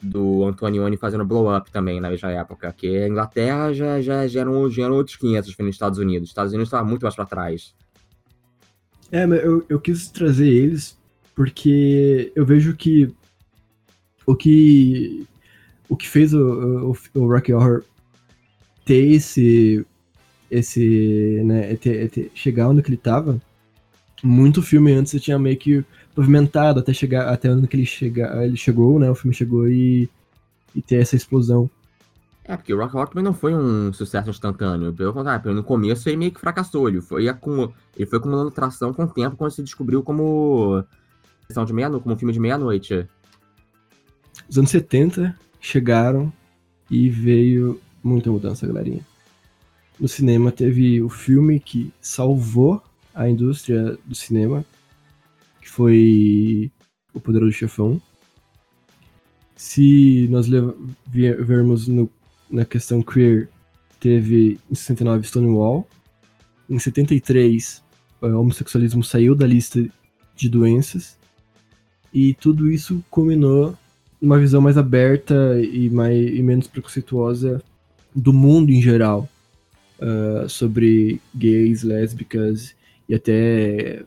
do 0.00 0.44
Antonioni 0.44 0.96
fazendo 0.96 1.24
Blow 1.24 1.56
Up 1.56 1.70
também 1.72 2.00
na 2.00 2.08
mesma 2.08 2.30
época, 2.30 2.72
que 2.72 2.86
a 2.98 3.08
Inglaterra 3.08 3.72
já, 3.72 4.00
já, 4.00 4.26
já, 4.28 4.40
eram, 4.40 4.70
já 4.70 4.84
eram 4.84 4.94
outros 4.94 5.16
500 5.16 5.48
diferentes 5.48 5.76
dos 5.76 5.76
Estados 5.76 5.98
Unidos, 5.98 6.24
os 6.24 6.30
Estados 6.30 6.52
Unidos 6.52 6.68
estavam 6.68 6.88
muito 6.88 7.02
mais 7.02 7.14
pra 7.14 7.26
trás. 7.26 7.74
É, 9.10 9.24
mas 9.26 9.42
eu, 9.42 9.64
eu 9.68 9.80
quis 9.80 10.08
trazer 10.08 10.48
eles 10.48 10.97
porque 11.38 12.32
eu 12.34 12.44
vejo 12.44 12.76
que 12.76 13.14
o 14.26 14.34
que 14.36 15.26
o 15.88 15.96
que 15.96 16.08
fez 16.08 16.34
o, 16.34 16.92
o, 16.92 16.96
o 17.14 17.32
Rocky 17.32 17.52
Horror 17.52 17.84
ter 18.84 19.12
esse 19.12 19.86
esse 20.50 21.42
né 21.44 21.76
ter, 21.76 22.10
ter- 22.10 22.32
chegar 22.34 22.68
onde 22.68 22.82
ele 22.86 22.96
tava 22.98 23.40
muito 24.22 24.62
filme 24.62 24.92
antes 24.92 25.12
você 25.12 25.20
tinha 25.20 25.38
meio 25.38 25.58
que 25.58 25.84
movimentado 26.16 26.80
até 26.80 26.92
chegar 26.94 27.28
até 27.28 27.50
onde 27.52 27.68
ele 27.72 27.86
chega 27.86 28.44
ele 28.44 28.56
chegou 28.56 28.98
né 29.00 29.10
o 29.10 29.16
filme 29.16 29.34
chegou 29.34 29.68
e 29.68 30.10
e 30.74 30.82
ter 30.82 30.96
essa 31.02 31.16
explosão 31.16 31.70
É, 32.44 32.56
porque 32.56 32.72
o 32.72 32.78
Rock 32.78 32.94
Rock 32.94 33.12
também 33.12 33.24
não 33.24 33.34
foi 33.34 33.54
um 33.54 33.92
sucesso 33.92 34.30
instantâneo. 34.30 34.92
Pelo 34.94 35.12
contrário, 35.12 35.52
no 35.54 35.62
começo 35.64 36.08
ele 36.08 36.16
meio 36.16 36.32
que 36.32 36.40
fracassou. 36.40 36.88
Ele 36.88 37.00
foi, 37.02 37.28
acumu... 37.28 37.74
ele 37.96 38.06
foi 38.06 38.18
acumulando 38.18 38.50
tração 38.50 38.94
com 38.94 39.04
o 39.04 39.08
tempo 39.08 39.36
quando 39.36 39.52
se 39.52 39.62
descobriu 39.62 40.02
como 40.02 40.82
sessão 41.48 41.64
de 41.64 41.72
meia 41.72 41.88
como 41.90 42.14
um 42.14 42.18
filme 42.18 42.32
de 42.32 42.38
meia-noite. 42.40 43.08
os 44.48 44.58
anos 44.58 44.70
70 44.70 45.34
chegaram 45.60 46.30
e 46.90 47.08
veio 47.08 47.80
muita 48.04 48.30
mudança, 48.30 48.66
galerinha. 48.66 49.00
No 49.98 50.06
cinema 50.06 50.52
teve 50.52 51.02
o 51.02 51.08
filme 51.08 51.58
que 51.58 51.90
salvou 52.00 52.82
a 53.14 53.28
indústria 53.28 53.98
do 54.04 54.14
cinema, 54.14 54.64
que 55.60 55.68
foi 55.68 56.70
O 57.14 57.20
Poderoso 57.20 57.52
Chefão. 57.52 58.00
Se 59.56 60.28
nós 60.30 60.46
vermos 61.08 61.88
no- 61.88 62.10
na 62.48 62.64
questão 62.64 63.02
queer, 63.02 63.48
teve 63.98 64.58
em 64.70 64.74
69 64.74 65.26
Stonewall. 65.26 65.88
Em 66.70 66.78
73, 66.78 67.82
o 68.20 68.26
homossexualismo 68.26 69.02
saiu 69.02 69.34
da 69.34 69.46
lista 69.46 69.84
de 70.36 70.48
doenças. 70.48 71.17
E 72.12 72.34
tudo 72.34 72.70
isso 72.70 73.04
culminou 73.10 73.76
uma 74.20 74.38
visão 74.38 74.60
mais 74.60 74.76
aberta 74.76 75.60
e, 75.60 75.88
mais, 75.90 76.16
e 76.16 76.42
menos 76.42 76.66
preconceituosa 76.66 77.62
do 78.14 78.32
mundo 78.32 78.70
em 78.70 78.82
geral 78.82 79.28
ah, 80.00 80.46
sobre 80.48 81.20
gays, 81.34 81.82
lésbicas 81.82 82.74
e 83.08 83.14
até 83.14 84.04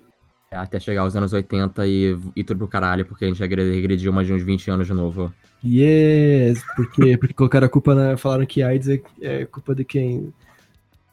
Até 0.50 0.80
chegar 0.80 1.02
aos 1.02 1.16
anos 1.16 1.34
80 1.34 1.86
e, 1.88 2.18
e 2.36 2.44
tudo 2.44 2.60
pro 2.60 2.68
caralho, 2.68 3.06
porque 3.06 3.26
a 3.26 3.28
gente 3.28 3.40
regrediu 3.40 4.14
mais 4.14 4.28
de 4.28 4.34
uns 4.34 4.42
20 4.42 4.72
anos 4.72 4.88
de 4.88 4.94
novo. 4.94 5.34
Yes! 5.64 6.64
Por 6.76 6.90
quê? 6.92 7.18
Porque 7.18 7.34
colocaram 7.34 7.68
a 7.68 7.70
culpa 7.70 7.94
na. 7.94 8.18
Falaram 8.18 8.46
que 8.46 8.64
AIDS 8.64 8.90
é, 8.90 9.02
é 9.22 9.46
culpa 9.46 9.76
de 9.76 9.84
quem? 9.86 10.34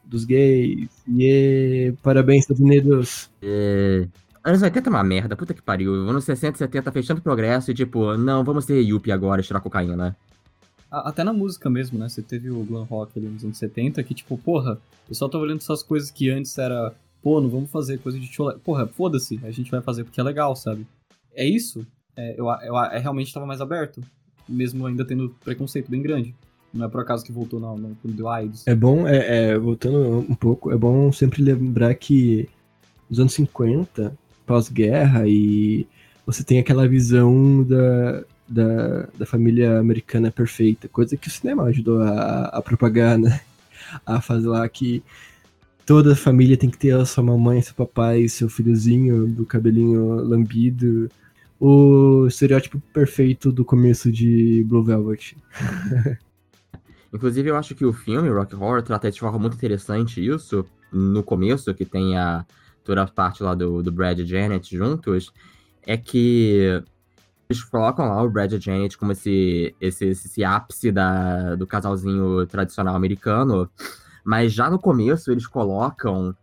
Dos 0.03 0.25
gays. 0.25 0.89
Yeah! 1.07 1.95
Parabéns, 2.01 2.41
Estados 2.41 2.61
Unidos! 2.61 3.29
É... 3.41 4.07
Anos 4.43 4.61
80 4.61 4.89
é 4.89 4.91
uma 4.91 5.03
merda, 5.03 5.35
puta 5.35 5.53
que 5.53 5.61
pariu. 5.61 5.93
Anos 5.93 6.23
60 6.23 6.55
e 6.55 6.59
70 6.59 6.91
fez 6.91 7.07
tanto 7.07 7.21
progresso 7.21 7.71
e 7.71 7.73
tipo, 7.73 8.15
não, 8.17 8.43
vamos 8.43 8.65
ter 8.65 8.81
Yuppie 8.81 9.11
agora, 9.11 9.41
tirar 9.41 9.59
cocaína. 9.59 10.15
Até 10.89 11.23
na 11.23 11.31
música 11.31 11.69
mesmo, 11.69 11.99
né? 11.99 12.09
Você 12.09 12.21
teve 12.21 12.49
o 12.49 12.63
glam 12.63 12.83
rock 12.83 13.19
ali 13.19 13.27
nos 13.27 13.43
anos 13.43 13.57
70, 13.57 14.03
que 14.03 14.13
tipo, 14.13 14.37
porra, 14.37 14.73
o 15.05 15.07
pessoal 15.09 15.29
tava 15.29 15.43
olhando 15.43 15.59
essas 15.59 15.83
coisas 15.83 16.09
que 16.09 16.29
antes 16.29 16.57
era, 16.57 16.93
pô, 17.21 17.39
não 17.39 17.49
vamos 17.49 17.69
fazer 17.69 17.99
coisa 17.99 18.19
de 18.19 18.27
tio... 18.27 18.51
Porra, 18.59 18.87
foda-se, 18.87 19.39
a 19.43 19.51
gente 19.51 19.69
vai 19.69 19.81
fazer 19.81 20.03
porque 20.03 20.19
é 20.19 20.23
legal, 20.23 20.55
sabe? 20.55 20.87
É 21.35 21.45
isso. 21.45 21.85
É, 22.15 22.39
eu, 22.39 22.47
eu, 22.63 22.77
é, 22.77 22.97
realmente 22.97 23.33
tava 23.33 23.45
mais 23.45 23.61
aberto, 23.61 24.01
mesmo 24.47 24.85
ainda 24.87 25.05
tendo 25.05 25.35
preconceito 25.43 25.91
bem 25.91 26.01
grande. 26.01 26.33
Não 26.73 26.85
é 26.85 26.89
por 26.89 27.01
acaso 27.01 27.23
que 27.23 27.31
voltou 27.31 27.59
no, 27.59 27.77
no, 27.77 27.97
no 28.03 28.27
AIDS. 28.27 28.65
É 28.65 28.75
bom, 28.75 29.07
é, 29.07 29.51
é, 29.51 29.59
voltando 29.59 30.25
um 30.27 30.35
pouco, 30.35 30.71
é 30.71 30.77
bom 30.77 31.11
sempre 31.11 31.41
lembrar 31.41 31.93
que 31.95 32.49
nos 33.09 33.19
anos 33.19 33.33
50, 33.33 34.17
pós-guerra, 34.49 35.27
e 35.27 35.85
você 36.25 36.43
tem 36.43 36.57
aquela 36.57 36.87
visão 36.87 37.63
da, 37.63 38.23
da, 38.47 39.07
da 39.19 39.25
família 39.27 39.79
americana 39.79 40.31
perfeita, 40.31 40.87
coisa 40.87 41.15
que 41.15 41.27
o 41.27 41.31
cinema 41.31 41.65
ajudou 41.65 42.01
a, 42.01 42.45
a 42.45 42.59
propagar, 42.59 43.15
né? 43.19 43.41
A 44.03 44.19
fazer 44.19 44.47
lá 44.47 44.67
que 44.67 45.03
toda 45.85 46.15
família 46.15 46.57
tem 46.57 46.67
que 46.67 46.79
ter 46.79 46.95
a 46.95 47.05
sua 47.05 47.23
mamãe, 47.23 47.61
seu 47.61 47.75
papai, 47.75 48.27
seu 48.27 48.49
filhozinho 48.49 49.27
do 49.27 49.45
cabelinho 49.45 50.15
lambido. 50.15 51.11
O 51.59 52.25
estereótipo 52.25 52.79
perfeito 52.91 53.51
do 53.51 53.63
começo 53.63 54.11
de 54.11 54.63
Blue 54.67 54.83
Velvet. 54.83 55.37
Inclusive, 57.13 57.49
eu 57.49 57.55
acho 57.55 57.75
que 57.75 57.85
o 57.85 57.93
filme 57.93 58.29
Rock 58.29 58.55
Horror 58.55 58.81
trata 58.81 59.11
de 59.11 59.19
forma 59.19 59.37
muito 59.37 59.55
interessante 59.55 60.25
isso. 60.25 60.65
No 60.91 61.21
começo, 61.21 61.71
que 61.75 61.85
tem 61.85 62.17
a 62.17 62.45
toda 62.89 63.05
parte 63.05 63.43
lá 63.43 63.53
do, 63.53 63.83
do 63.83 63.91
Brad 63.91 64.17
e 64.17 64.25
Janet 64.25 64.75
juntos, 64.75 65.31
é 65.85 65.95
que 65.95 66.81
eles 67.47 67.63
colocam 67.63 68.09
lá 68.09 68.19
o 68.23 68.29
Brad 68.29 68.51
e 68.51 68.59
Janet 68.59 68.97
como 68.97 69.11
esse, 69.11 69.75
esse, 69.79 70.07
esse 70.07 70.43
ápice 70.43 70.91
da, 70.91 71.53
do 71.53 71.67
casalzinho 71.67 72.47
tradicional 72.47 72.95
americano, 72.95 73.69
mas 74.23 74.51
já 74.53 74.71
no 74.71 74.79
começo 74.79 75.31
eles 75.31 75.45
colocam. 75.45 76.35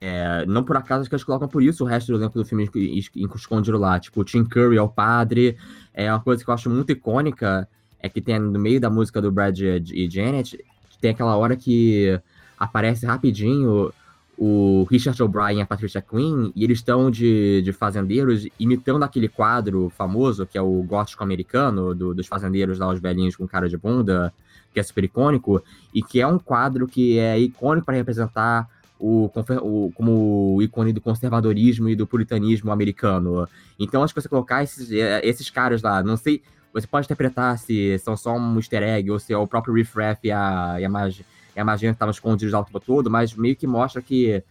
É, 0.00 0.44
não 0.46 0.64
por 0.64 0.76
acaso 0.76 1.08
que 1.08 1.14
eles 1.14 1.24
colocam 1.24 1.48
por 1.48 1.62
isso 1.62 1.84
o 1.84 1.86
resto 1.86 2.12
do 2.12 2.18
elenco 2.18 2.36
do 2.36 2.44
filme 2.44 2.68
escondido 3.14 3.78
lá. 3.78 3.98
Tipo, 4.00 4.20
o 4.20 4.24
Tim 4.24 4.44
Curry 4.44 4.76
é 4.76 4.82
o 4.82 4.88
padre. 4.88 5.56
É 5.94 6.12
uma 6.12 6.20
coisa 6.20 6.44
que 6.44 6.50
eu 6.50 6.54
acho 6.54 6.68
muito 6.68 6.90
icônica. 6.90 7.68
É 8.00 8.08
que 8.08 8.20
tem 8.20 8.38
no 8.38 8.58
meio 8.58 8.80
da 8.80 8.90
música 8.90 9.22
do 9.22 9.32
Brad 9.32 9.58
e 9.60 10.10
Janet, 10.10 10.58
tem 11.00 11.12
aquela 11.12 11.36
hora 11.36 11.56
que 11.56 12.20
aparece 12.58 13.06
rapidinho 13.06 13.92
o 14.36 14.86
Richard 14.90 15.20
O'Brien 15.22 15.58
e 15.58 15.62
a 15.62 15.66
Patricia 15.66 16.02
Quinn, 16.02 16.50
e 16.54 16.64
eles 16.64 16.78
estão 16.78 17.10
de, 17.10 17.62
de 17.62 17.72
fazendeiros 17.72 18.46
imitando 18.58 19.02
aquele 19.02 19.28
quadro 19.28 19.90
famoso, 19.96 20.46
que 20.46 20.58
é 20.58 20.62
o 20.62 20.82
gótico 20.82 21.22
americano, 21.22 21.94
do, 21.94 22.14
dos 22.14 22.26
fazendeiros 22.26 22.78
lá, 22.78 22.88
os 22.88 23.00
velhinhos 23.00 23.36
com 23.36 23.46
cara 23.46 23.68
de 23.68 23.76
bunda, 23.76 24.32
que 24.72 24.80
é 24.80 24.82
super 24.82 25.04
icônico, 25.04 25.62
e 25.94 26.02
que 26.02 26.20
é 26.20 26.26
um 26.26 26.38
quadro 26.38 26.86
que 26.86 27.18
é 27.18 27.38
icônico 27.38 27.86
para 27.86 27.96
representar 27.96 28.68
o, 28.98 29.30
o, 29.62 29.92
como 29.94 30.56
o 30.56 30.62
ícone 30.62 30.92
do 30.92 31.00
conservadorismo 31.00 31.88
e 31.88 31.94
do 31.94 32.06
puritanismo 32.06 32.72
americano. 32.72 33.48
Então, 33.78 34.02
acho 34.02 34.12
que 34.12 34.20
você 34.20 34.28
colocar 34.28 34.64
esses, 34.64 34.90
é, 34.90 35.20
esses 35.24 35.48
caras 35.48 35.82
lá, 35.82 36.02
não 36.02 36.16
sei, 36.16 36.42
você 36.72 36.88
pode 36.88 37.06
interpretar 37.06 37.56
se 37.58 37.96
são 38.00 38.16
só 38.16 38.36
um 38.36 38.56
easter 38.56 38.82
egg 38.82 39.08
ou 39.10 39.18
se 39.20 39.32
é 39.32 39.38
o 39.38 39.46
próprio 39.46 39.74
Riff 39.74 39.96
Raff 39.96 40.20
e 40.24 40.32
a, 40.32 40.76
e 40.80 40.84
a 40.84 40.88
magia 40.88 41.24
é 41.54 41.60
a 41.60 41.64
magia 41.64 41.90
estava 41.90 42.10
escondida 42.10 42.52
lá 42.52 42.60
o 42.60 42.64
tempo 42.64 42.80
todo, 42.80 43.10
mas 43.10 43.34
meio 43.34 43.56
que 43.56 43.66
mostra 43.66 44.02
que 44.02 44.42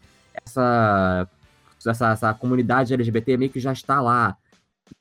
essa, 0.45 1.27
essa, 1.85 2.11
essa 2.11 2.33
comunidade 2.33 2.93
LGBT 2.93 3.37
meio 3.37 3.51
que 3.51 3.59
já 3.59 3.73
está 3.73 4.01
lá, 4.01 4.37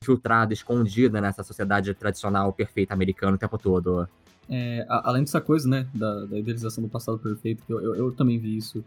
filtrada, 0.03 0.53
escondida 0.53 1.20
nessa 1.20 1.42
sociedade 1.42 1.92
tradicional 1.94 2.53
perfeita 2.53 2.94
americana 2.94 3.36
o 3.36 3.38
tempo 3.38 3.59
todo. 3.59 4.09
É, 4.48 4.84
além 4.88 5.22
dessa 5.22 5.40
coisa, 5.40 5.68
né, 5.68 5.86
da, 5.94 6.24
da, 6.26 6.38
idealização 6.38 6.82
do 6.82 6.90
passado 6.90 7.18
perfeito, 7.18 7.62
que 7.64 7.72
eu, 7.72 7.80
eu, 7.80 7.94
eu 7.94 8.12
também 8.12 8.38
vi 8.38 8.57
isso. 8.57 8.84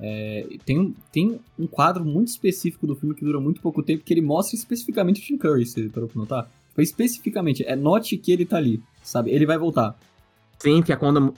É, 0.00 0.46
tem, 0.64 0.94
tem 1.10 1.40
um 1.58 1.66
quadro 1.66 2.04
muito 2.04 2.28
específico 2.28 2.86
do 2.86 2.94
filme 2.94 3.14
que 3.14 3.24
dura 3.24 3.40
muito 3.40 3.60
pouco 3.60 3.82
tempo, 3.82 4.04
que 4.04 4.14
ele 4.14 4.20
mostra 4.20 4.54
especificamente 4.54 5.20
o 5.20 5.24
Tim 5.24 5.36
Curry, 5.36 5.66
você 5.66 5.88
parou 5.88 6.08
pra 6.08 6.20
notar? 6.20 6.50
Foi 6.74 6.84
especificamente, 6.84 7.64
é 7.64 7.74
note 7.74 8.16
que 8.16 8.30
ele 8.30 8.46
tá 8.46 8.58
ali, 8.58 8.80
sabe? 9.02 9.30
Ele 9.30 9.44
vai 9.44 9.58
voltar. 9.58 9.98
Sim, 10.58 10.82
que 10.82 10.92
é 10.92 10.96
quando 10.96 11.34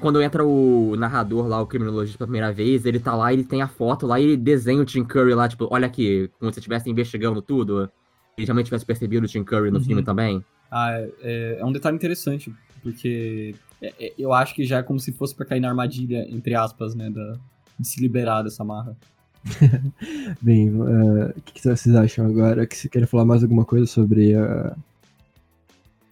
quando 0.00 0.20
entra 0.20 0.44
o 0.44 0.94
narrador 0.96 1.46
lá, 1.46 1.60
o 1.60 1.66
criminologista 1.66 2.18
pela 2.18 2.28
primeira 2.28 2.52
vez, 2.52 2.84
ele 2.84 3.00
tá 3.00 3.14
lá, 3.14 3.32
ele 3.32 3.44
tem 3.44 3.62
a 3.62 3.68
foto 3.68 4.06
lá 4.06 4.20
e 4.20 4.24
ele 4.24 4.36
desenha 4.36 4.80
o 4.80 4.84
Tim 4.84 5.04
Curry 5.04 5.34
lá, 5.34 5.48
tipo, 5.48 5.66
olha 5.70 5.86
aqui, 5.86 6.30
como 6.38 6.52
se 6.52 6.58
estivesse 6.58 6.90
investigando 6.90 7.40
tudo. 7.40 7.90
Ele 8.36 8.46
realmente 8.46 8.66
tivesse 8.66 8.84
percebido 8.84 9.24
o 9.24 9.28
Tim 9.28 9.42
Curry 9.42 9.70
no 9.70 9.78
uhum. 9.78 9.84
filme 9.84 10.02
também. 10.02 10.44
Ah, 10.70 10.92
é, 11.22 11.58
é, 11.60 11.64
um 11.64 11.72
detalhe 11.72 11.96
interessante, 11.96 12.52
porque 12.82 13.54
é, 13.80 13.94
é, 13.98 14.14
eu 14.18 14.32
acho 14.32 14.54
que 14.54 14.64
já 14.64 14.78
é 14.78 14.82
como 14.82 15.00
se 15.00 15.12
fosse 15.12 15.34
para 15.34 15.46
cair 15.46 15.60
na 15.60 15.68
armadilha, 15.68 16.26
entre 16.28 16.54
aspas, 16.54 16.94
né, 16.94 17.10
da, 17.10 17.38
de 17.78 17.86
se 17.86 18.00
liberar 18.00 18.42
dessa 18.42 18.62
marra. 18.62 18.96
Bem, 20.42 20.70
uh, 20.70 21.30
o 21.30 21.40
que, 21.42 21.54
que, 21.54 21.62
vocês 21.62 21.94
acham 21.94 22.26
agora? 22.26 22.66
Que 22.66 22.76
você 22.76 22.88
quer 22.88 23.06
falar 23.06 23.24
mais 23.24 23.42
alguma 23.42 23.64
coisa 23.64 23.86
sobre 23.86 24.34
a. 24.34 24.74
Uh... 24.74 24.80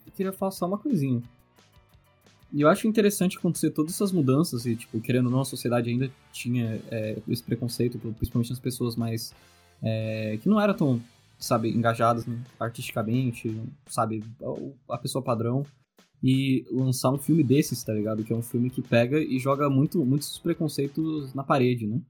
Eu 0.06 0.12
queria 0.16 0.32
falar 0.32 0.52
só 0.52 0.66
uma 0.66 0.78
coisinha. 0.78 1.20
E 2.54 2.60
eu 2.60 2.68
acho 2.68 2.86
interessante 2.86 3.36
acontecer 3.36 3.72
todas 3.72 3.94
essas 3.94 4.12
mudanças, 4.12 4.64
e, 4.64 4.76
tipo, 4.76 5.00
querendo 5.00 5.26
ou 5.26 5.32
não, 5.32 5.40
a 5.40 5.44
sociedade 5.44 5.90
ainda 5.90 6.08
tinha 6.32 6.80
é, 6.88 7.18
esse 7.28 7.42
preconceito, 7.42 7.98
principalmente 7.98 8.50
nas 8.50 8.60
pessoas 8.60 8.94
mais. 8.94 9.34
É, 9.82 10.38
que 10.40 10.48
não 10.48 10.60
eram 10.60 10.72
tão, 10.72 11.02
sabe, 11.36 11.68
engajadas 11.70 12.24
né, 12.26 12.38
artisticamente, 12.60 13.60
sabe, 13.88 14.22
a 14.88 14.96
pessoa 14.96 15.20
padrão. 15.20 15.66
E 16.22 16.64
lançar 16.70 17.10
um 17.10 17.18
filme 17.18 17.42
desses, 17.42 17.82
tá 17.82 17.92
ligado? 17.92 18.22
Que 18.22 18.32
é 18.32 18.36
um 18.36 18.40
filme 18.40 18.70
que 18.70 18.80
pega 18.80 19.18
e 19.18 19.36
joga 19.40 19.68
muito, 19.68 20.04
muitos 20.04 20.38
preconceitos 20.38 21.34
na 21.34 21.42
parede, 21.42 21.88
né? 21.88 22.00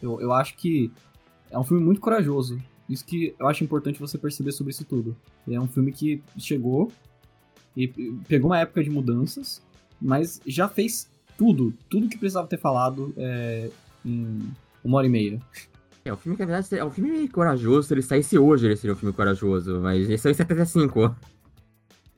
Eu, 0.00 0.20
eu 0.20 0.32
acho 0.32 0.56
que 0.56 0.90
é 1.50 1.58
um 1.58 1.64
filme 1.64 1.82
muito 1.82 2.00
corajoso. 2.00 2.62
Isso 2.88 3.04
que 3.04 3.34
eu 3.38 3.48
acho 3.48 3.64
importante 3.64 3.98
você 3.98 4.16
perceber 4.16 4.52
sobre 4.52 4.70
isso 4.70 4.84
tudo. 4.84 5.16
É 5.48 5.60
um 5.60 5.68
filme 5.68 5.90
que 5.92 6.22
chegou 6.38 6.92
e 7.76 7.88
pegou 8.28 8.50
uma 8.50 8.60
época 8.60 8.82
de 8.82 8.88
mudanças 8.88 9.60
mas 10.00 10.40
já 10.46 10.68
fez 10.68 11.10
tudo, 11.36 11.74
tudo 11.88 12.08
que 12.08 12.18
precisava 12.18 12.46
ter 12.46 12.58
falado 12.58 13.12
é, 13.16 13.70
em 14.04 14.38
uma 14.84 14.98
hora 14.98 15.06
e 15.06 15.10
meia. 15.10 15.40
É, 16.04 16.12
o 16.12 16.16
filme, 16.16 16.38
na 16.38 16.46
verdade, 16.46 16.76
é 16.76 16.84
um 16.84 16.90
filme 16.90 17.28
corajoso. 17.28 17.88
Se 17.88 17.94
ele 17.94 18.02
saísse 18.02 18.38
hoje, 18.38 18.66
ele 18.66 18.76
seria 18.76 18.94
um 18.94 18.96
filme 18.98 19.14
corajoso, 19.14 19.80
mas 19.80 20.08
ele 20.08 20.18
saiu 20.18 20.32
em 20.32 20.36
75. 20.36 21.14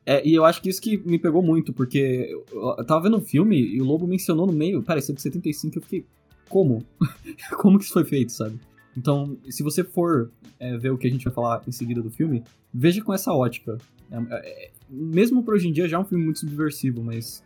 É, 0.05 0.25
e 0.27 0.33
eu 0.33 0.43
acho 0.43 0.61
que 0.61 0.69
isso 0.69 0.81
que 0.81 0.97
me 0.97 1.17
pegou 1.17 1.41
muito, 1.41 1.71
porque 1.71 2.29
eu 2.51 2.85
tava 2.85 3.03
vendo 3.03 3.17
um 3.17 3.21
filme 3.21 3.57
e 3.57 3.81
o 3.81 3.85
Lobo 3.85 4.05
mencionou 4.05 4.45
no 4.45 4.53
meio, 4.53 4.83
parecia 4.83 5.15
de 5.15 5.21
75, 5.21 5.77
eu 5.77 5.81
fiquei, 5.81 6.05
como? 6.49 6.83
como 7.57 7.77
que 7.77 7.85
isso 7.85 7.93
foi 7.93 8.03
feito, 8.03 8.31
sabe? 8.31 8.59
Então, 8.97 9.37
se 9.49 9.63
você 9.63 9.83
for 9.83 10.29
é, 10.59 10.77
ver 10.77 10.91
o 10.91 10.97
que 10.97 11.07
a 11.07 11.09
gente 11.09 11.23
vai 11.23 11.33
falar 11.33 11.63
em 11.67 11.71
seguida 11.71 12.01
do 12.01 12.11
filme, 12.11 12.43
veja 12.73 13.01
com 13.01 13.13
essa 13.13 13.31
ótica. 13.31 13.77
É, 14.11 14.17
é, 14.31 14.71
mesmo 14.89 15.43
por 15.43 15.55
hoje 15.55 15.69
em 15.69 15.71
dia 15.71 15.87
já 15.87 15.97
é 15.97 15.99
um 15.99 16.05
filme 16.05 16.23
muito 16.23 16.39
subversivo, 16.39 17.01
mas 17.01 17.41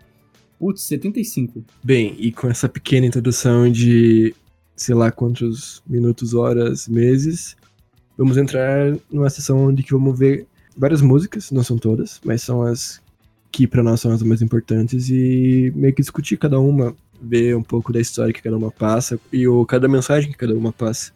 Putz, 0.59 0.83
75. 0.83 1.63
Bem, 1.83 2.15
e 2.17 2.31
com 2.31 2.49
essa 2.49 2.67
pequena 2.67 3.05
introdução 3.05 3.71
de 3.71 4.33
sei 4.75 4.93
lá 4.93 5.11
quantos 5.11 5.81
minutos, 5.87 6.33
horas, 6.33 6.87
meses, 6.87 7.55
vamos 8.17 8.37
entrar 8.37 8.95
numa 9.11 9.29
sessão 9.29 9.65
onde 9.65 9.83
que 9.83 9.91
vamos 9.91 10.17
ver 10.17 10.47
várias 10.77 11.01
músicas, 11.01 11.51
não 11.51 11.63
são 11.63 11.77
todas, 11.77 12.21
mas 12.23 12.43
são 12.43 12.61
as 12.61 13.01
que 13.51 13.65
para 13.65 13.81
nós 13.81 14.01
são 14.01 14.11
as 14.11 14.21
mais 14.21 14.41
importantes 14.41 15.09
e 15.09 15.71
meio 15.75 15.93
que 15.93 16.01
discutir 16.01 16.37
cada 16.37 16.59
uma, 16.59 16.95
ver 17.19 17.55
um 17.55 17.63
pouco 17.63 17.91
da 17.91 17.99
história 17.99 18.33
que 18.33 18.41
cada 18.41 18.55
uma 18.55 18.71
passa 18.71 19.19
e 19.33 19.47
o 19.47 19.65
cada 19.65 19.87
mensagem 19.87 20.31
que 20.31 20.37
cada 20.37 20.53
uma 20.53 20.71
passa. 20.71 21.11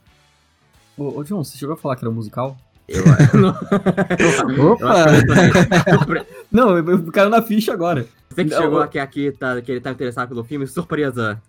Ô, 0.98 1.20
ô 1.20 1.24
John, 1.24 1.44
você 1.44 1.58
chegou 1.58 1.74
a 1.74 1.78
falar 1.78 1.96
que 1.96 2.04
era 2.04 2.12
musical? 2.12 2.58
Eu, 2.92 3.40
não... 3.40 3.50
Opa! 4.72 5.06
não, 6.52 6.78
eu 6.78 7.12
caiu 7.12 7.30
na 7.30 7.42
ficha 7.42 7.74
agora. 7.74 8.06
Você 8.30 8.46
que 8.46 8.52
não, 8.52 8.62
chegou 8.62 8.82
aqui, 8.82 9.00
aqui 9.00 9.32
tá, 9.32 9.62
que 9.62 9.72
ele 9.72 9.82
tá 9.82 9.92
interessado 9.92 10.30
pelo 10.30 10.44
filme, 10.44 10.68
surpresa. 10.68 11.42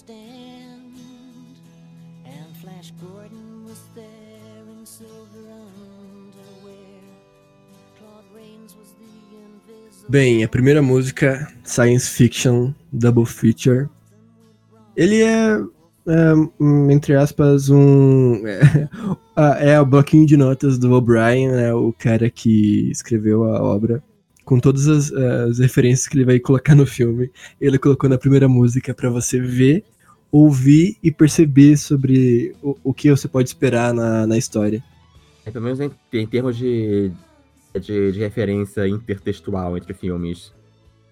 Stand. 0.00 0.96
And 2.24 2.56
Flash 2.60 2.92
Gordon 3.00 3.64
was 3.66 3.80
there 3.94 4.64
in 4.68 4.86
silver 4.86 5.44
underwear. 6.16 7.02
Claude 7.98 8.24
Rains 8.34 8.74
was 8.76 8.88
the 9.00 9.12
invisible. 9.36 10.10
Bem, 10.10 10.42
a 10.42 10.48
primeira 10.48 10.80
música, 10.82 11.46
Science 11.64 12.08
Fiction 12.08 12.74
Double 12.92 13.26
Feature. 13.26 13.88
Ele 14.96 15.22
é, 15.22 15.60
é, 16.06 16.34
hum, 16.58 16.90
entre 16.90 17.14
aspas, 17.14 17.68
um. 17.68 18.42
É, 19.36 19.70
é 19.70 19.80
o 19.80 19.86
bloquinho 19.86 20.26
de 20.26 20.36
notas 20.36 20.76
do 20.76 20.92
O'Brien, 20.92 21.48
né, 21.48 21.72
o 21.72 21.94
cara 21.94 22.28
que 22.28 22.90
escreveu 22.90 23.44
a 23.44 23.62
obra, 23.62 24.02
com 24.50 24.58
todas 24.58 24.88
as, 24.88 25.12
as 25.12 25.60
referências 25.60 26.08
que 26.08 26.16
ele 26.16 26.24
vai 26.24 26.40
colocar 26.40 26.74
no 26.74 26.84
filme. 26.84 27.30
Ele 27.60 27.78
colocou 27.78 28.10
na 28.10 28.18
primeira 28.18 28.48
música 28.48 28.92
para 28.92 29.08
você 29.08 29.38
ver, 29.38 29.84
ouvir 30.28 30.96
e 31.00 31.12
perceber 31.12 31.76
sobre 31.76 32.56
o, 32.60 32.76
o 32.82 32.92
que 32.92 33.08
você 33.12 33.28
pode 33.28 33.48
esperar 33.48 33.94
na, 33.94 34.26
na 34.26 34.36
história. 34.36 34.82
É, 35.46 35.52
pelo 35.52 35.66
menos 35.66 35.78
em, 35.78 35.88
em 36.14 36.26
termos 36.26 36.56
de, 36.56 37.12
de, 37.80 38.10
de 38.10 38.18
referência 38.18 38.88
intertextual 38.88 39.76
entre 39.76 39.94
filmes. 39.94 40.52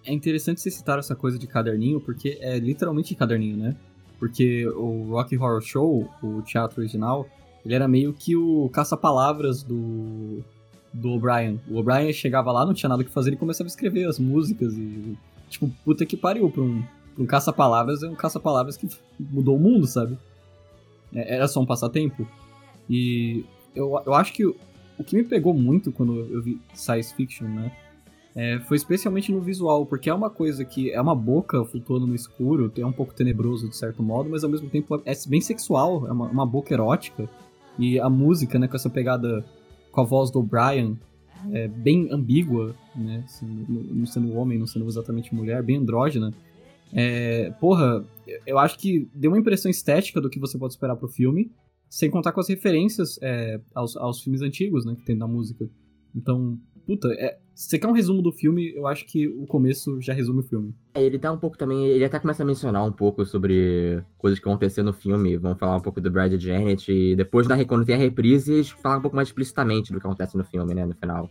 É 0.05 0.13
interessante 0.13 0.61
você 0.61 0.73
citar 0.73 0.99
essa 0.99 1.15
coisa 1.15 1.39
de 1.39 1.47
caderninho, 1.47 2.01
porque 2.01 2.39
é 2.41 2.59
literalmente 2.59 3.15
caderninho, 3.15 3.57
né? 3.57 3.77
Porque 4.19 4.67
o 4.67 5.11
Rocky 5.11 5.37
Horror 5.37 5.61
Show, 5.61 6.11
o 6.21 6.43
teatro 6.43 6.81
original, 6.81 7.29
ele 7.65 7.73
era 7.73 7.87
meio 7.87 8.13
que 8.13 8.35
o 8.35 8.69
caça-palavras 8.71 9.63
do, 9.63 10.43
do 10.93 11.11
O'Brien. 11.11 11.61
O 11.69 11.79
O'Brien 11.79 12.13
chegava 12.13 12.53
lá, 12.53 12.65
não 12.65 12.75
tinha 12.75 12.89
nada 12.89 13.05
que 13.05 13.11
fazer, 13.11 13.31
ele 13.31 13.37
começava 13.37 13.67
a 13.67 13.71
escrever 13.71 14.07
as 14.09 14.19
músicas 14.19 14.75
e. 14.75 15.17
Tipo, 15.49 15.71
puta 15.85 16.05
que 16.05 16.17
pariu, 16.17 16.51
pra 16.51 16.63
um, 16.63 16.83
pra 17.15 17.25
um 17.25 17.27
caça-palavras 17.27 18.03
é 18.03 18.09
um 18.09 18.15
caça-palavras 18.15 18.77
que 18.77 18.87
mudou 19.19 19.57
o 19.57 19.61
mundo, 19.61 19.87
sabe? 19.87 20.19
É, 21.15 21.37
era 21.37 21.49
só 21.49 21.61
um 21.61 21.67
passatempo. 21.67 22.27
E 22.89 23.45
eu, 23.75 24.01
eu 24.05 24.15
acho 24.15 24.33
que 24.33 24.45
o, 24.45 24.57
que 25.05 25.17
me 25.17 25.25
pegou 25.25 25.55
muito 25.55 25.93
quando 25.93 26.19
eu 26.31 26.43
vi 26.43 26.61
science 26.75 27.15
fiction, 27.15 27.47
né? 27.47 27.73
É, 28.35 28.61
foi 28.61 28.77
especialmente 28.77 29.33
no 29.33 29.41
visual, 29.41 29.85
porque 29.85 30.09
é 30.09 30.15
uma 30.15 30.31
coisa 30.31 30.65
que 30.65 30.93
é 30.93 31.01
uma 31.01 31.15
boca 31.15 31.65
flutuando 31.65 32.07
no 32.07 32.15
escuro, 32.15 32.71
é 32.77 32.87
um 32.87 32.93
pouco 32.93 33.13
tenebroso 33.13 33.69
de 33.69 33.77
certo 33.77 34.03
modo, 34.03 34.31
mas 34.31 34.45
ao 34.45 34.51
mesmo 34.51 34.69
tempo 34.69 35.03
é 35.05 35.13
bem 35.27 35.41
sexual, 35.41 36.07
é 36.07 36.13
uma, 36.13 36.27
uma 36.27 36.47
boca 36.47 36.73
erótica. 36.73 37.29
E 37.79 37.99
a 37.99 38.09
música, 38.09 38.59
né, 38.59 38.69
com 38.69 38.77
essa 38.77 38.91
pegada 38.91 39.45
com 39.99 40.03
a 40.03 40.05
voz 40.05 40.31
do 40.31 40.41
Brian, 40.41 40.97
é 41.51 41.67
bem 41.67 42.09
ambígua, 42.13 42.73
né, 42.95 43.25
assim, 43.25 43.67
não 43.69 44.07
sendo 44.07 44.33
homem, 44.35 44.57
não 44.57 44.67
sendo 44.67 44.87
exatamente 44.87 45.35
mulher, 45.35 45.61
bem 45.61 45.77
andrógena. 45.77 46.33
É, 46.93 47.51
porra, 47.61 48.05
eu 48.47 48.61
acho 48.61 48.79
que 48.79 49.09
deu 49.13 49.33
uma 49.33 49.41
impressão 49.41 49.69
estética 49.69 50.21
do 50.21 50.31
que 50.31 50.39
você 50.39 50.57
pode 50.57 50.75
esperar 50.75 50.95
pro 50.95 51.09
filme, 51.09 51.51
sem 51.91 52.09
contar 52.09 52.31
com 52.31 52.39
as 52.39 52.49
referências 52.49 53.19
é, 53.21 53.61
aos, 53.75 53.97
aos 53.97 54.23
filmes 54.23 54.41
antigos, 54.41 54.85
né, 54.85 54.95
que 54.95 55.05
tem 55.05 55.17
na 55.17 55.27
música. 55.27 55.69
Então, 56.15 56.57
puta, 56.89 57.09
é, 57.19 57.37
se 57.55 57.69
você 57.69 57.79
quer 57.79 57.87
um 57.87 57.93
resumo 57.93 58.23
do 58.23 58.33
filme, 58.33 58.73
eu 58.75 58.87
acho 58.87 59.05
que 59.05 59.29
o 59.29 59.47
começo 59.47 60.01
já 60.01 60.15
resume 60.15 60.41
o 60.41 60.43
filme. 60.43 60.75
É, 60.95 61.03
ele 61.03 61.19
tá 61.19 61.31
um 61.31 61.37
pouco 61.37 61.59
também. 61.59 61.87
Ele 61.87 62.03
até 62.03 62.19
começa 62.19 62.43
a 62.43 62.47
mencionar 62.47 62.83
um 62.83 62.91
pouco 62.91 63.27
sobre 63.27 64.03
coisas 64.17 64.39
que 64.39 64.47
vão 64.47 64.55
acontecer 64.55 64.83
no 64.83 64.95
filme. 64.95 65.37
Vão 65.37 65.55
falar 65.55 65.77
um 65.77 65.81
pouco 65.81 66.01
do 66.01 66.11
Brad 66.11 66.33
e 66.33 66.39
Janet. 66.39 66.91
E 66.91 67.15
depois, 67.15 67.47
na, 67.47 67.63
quando 67.67 67.85
tem 67.85 67.95
a 67.95 67.99
reprise, 67.99 68.55
eles 68.55 68.71
falam 68.71 69.01
um 69.01 69.03
pouco 69.03 69.15
mais 69.15 69.29
explicitamente 69.29 69.93
do 69.93 70.01
que 70.01 70.07
acontece 70.07 70.35
no 70.35 70.45
filme, 70.45 70.73
né? 70.73 70.87
No 70.87 70.95
final. 70.95 71.31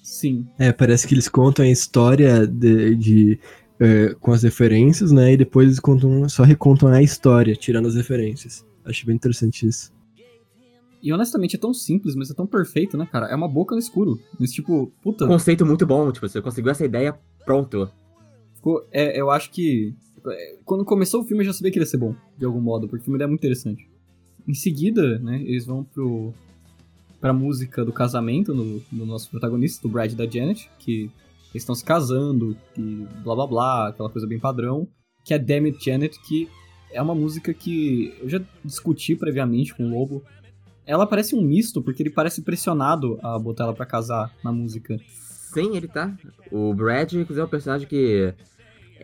Sim. 0.00 0.46
É, 0.56 0.70
parece 0.70 1.08
que 1.08 1.14
eles 1.14 1.28
contam 1.28 1.64
a 1.64 1.68
história 1.68 2.46
de, 2.46 2.94
de 2.94 3.40
é, 3.80 4.14
com 4.20 4.30
as 4.30 4.44
referências, 4.44 5.10
né? 5.10 5.32
E 5.32 5.36
depois 5.36 5.66
eles 5.66 5.80
contam, 5.80 6.28
só 6.28 6.44
recontam 6.44 6.88
a 6.88 7.02
história, 7.02 7.56
tirando 7.56 7.88
as 7.88 7.96
referências. 7.96 8.64
Acho 8.84 9.06
bem 9.06 9.16
interessante 9.16 9.66
isso. 9.66 9.92
E 11.02 11.12
honestamente 11.12 11.56
é 11.56 11.58
tão 11.58 11.74
simples, 11.74 12.14
mas 12.14 12.30
é 12.30 12.34
tão 12.34 12.46
perfeito, 12.46 12.96
né, 12.96 13.08
cara? 13.10 13.26
É 13.26 13.34
uma 13.34 13.48
boca 13.48 13.74
no 13.74 13.80
escuro. 13.80 14.20
Mas 14.38 14.52
tipo, 14.52 14.92
puta. 15.02 15.26
Conceito 15.26 15.66
muito 15.66 15.84
bom, 15.84 16.12
tipo, 16.12 16.28
você 16.28 16.40
conseguiu 16.40 16.70
essa 16.70 16.84
ideia, 16.84 17.18
pronto. 17.44 17.90
Ficou, 18.54 18.86
é, 18.92 19.20
eu 19.20 19.30
acho 19.30 19.50
que. 19.50 19.94
é, 20.28 20.56
Quando 20.64 20.84
começou 20.84 21.22
o 21.22 21.24
filme 21.24 21.42
eu 21.42 21.46
já 21.46 21.52
sabia 21.52 21.72
que 21.72 21.78
ele 21.78 21.84
ia 21.84 21.90
ser 21.90 21.96
bom, 21.96 22.14
de 22.38 22.44
algum 22.44 22.60
modo, 22.60 22.86
porque 22.86 23.02
o 23.02 23.04
filme 23.04 23.22
é 23.22 23.26
muito 23.26 23.40
interessante. 23.40 23.90
Em 24.46 24.54
seguida, 24.54 25.18
né, 25.18 25.42
eles 25.42 25.66
vão 25.66 25.82
pro. 25.82 26.32
pra 27.20 27.32
música 27.32 27.84
do 27.84 27.92
casamento 27.92 28.54
no, 28.54 28.80
do 28.92 29.04
nosso 29.04 29.28
protagonista, 29.28 29.82
do 29.82 29.92
Brad 29.92 30.12
e 30.12 30.16
da 30.16 30.26
Janet, 30.26 30.70
que 30.78 31.10
eles 31.52 31.62
estão 31.62 31.74
se 31.74 31.84
casando, 31.84 32.56
e 32.78 33.06
blá 33.24 33.34
blá 33.34 33.46
blá, 33.46 33.88
aquela 33.88 34.08
coisa 34.08 34.26
bem 34.26 34.38
padrão. 34.38 34.86
Que 35.24 35.34
é 35.34 35.38
Damn 35.38 35.66
It 35.66 35.84
Janet, 35.84 36.16
que 36.22 36.48
é 36.92 37.02
uma 37.02 37.14
música 37.14 37.52
que 37.52 38.14
eu 38.20 38.28
já 38.28 38.40
discuti 38.64 39.16
previamente 39.16 39.74
com 39.74 39.84
o 39.84 39.90
Lobo. 39.90 40.22
Ela 40.86 41.06
parece 41.06 41.34
um 41.34 41.42
misto, 41.42 41.80
porque 41.82 42.02
ele 42.02 42.10
parece 42.10 42.42
pressionado 42.42 43.18
a 43.22 43.38
botar 43.38 43.64
ela 43.64 43.74
pra 43.74 43.86
casar 43.86 44.32
na 44.42 44.52
música. 44.52 44.98
Sim, 45.52 45.76
ele 45.76 45.86
tá. 45.86 46.12
O 46.50 46.72
Brad, 46.74 47.12
inclusive, 47.12 47.40
é 47.40 47.44
um 47.44 47.48
personagem 47.48 47.86
que. 47.86 48.34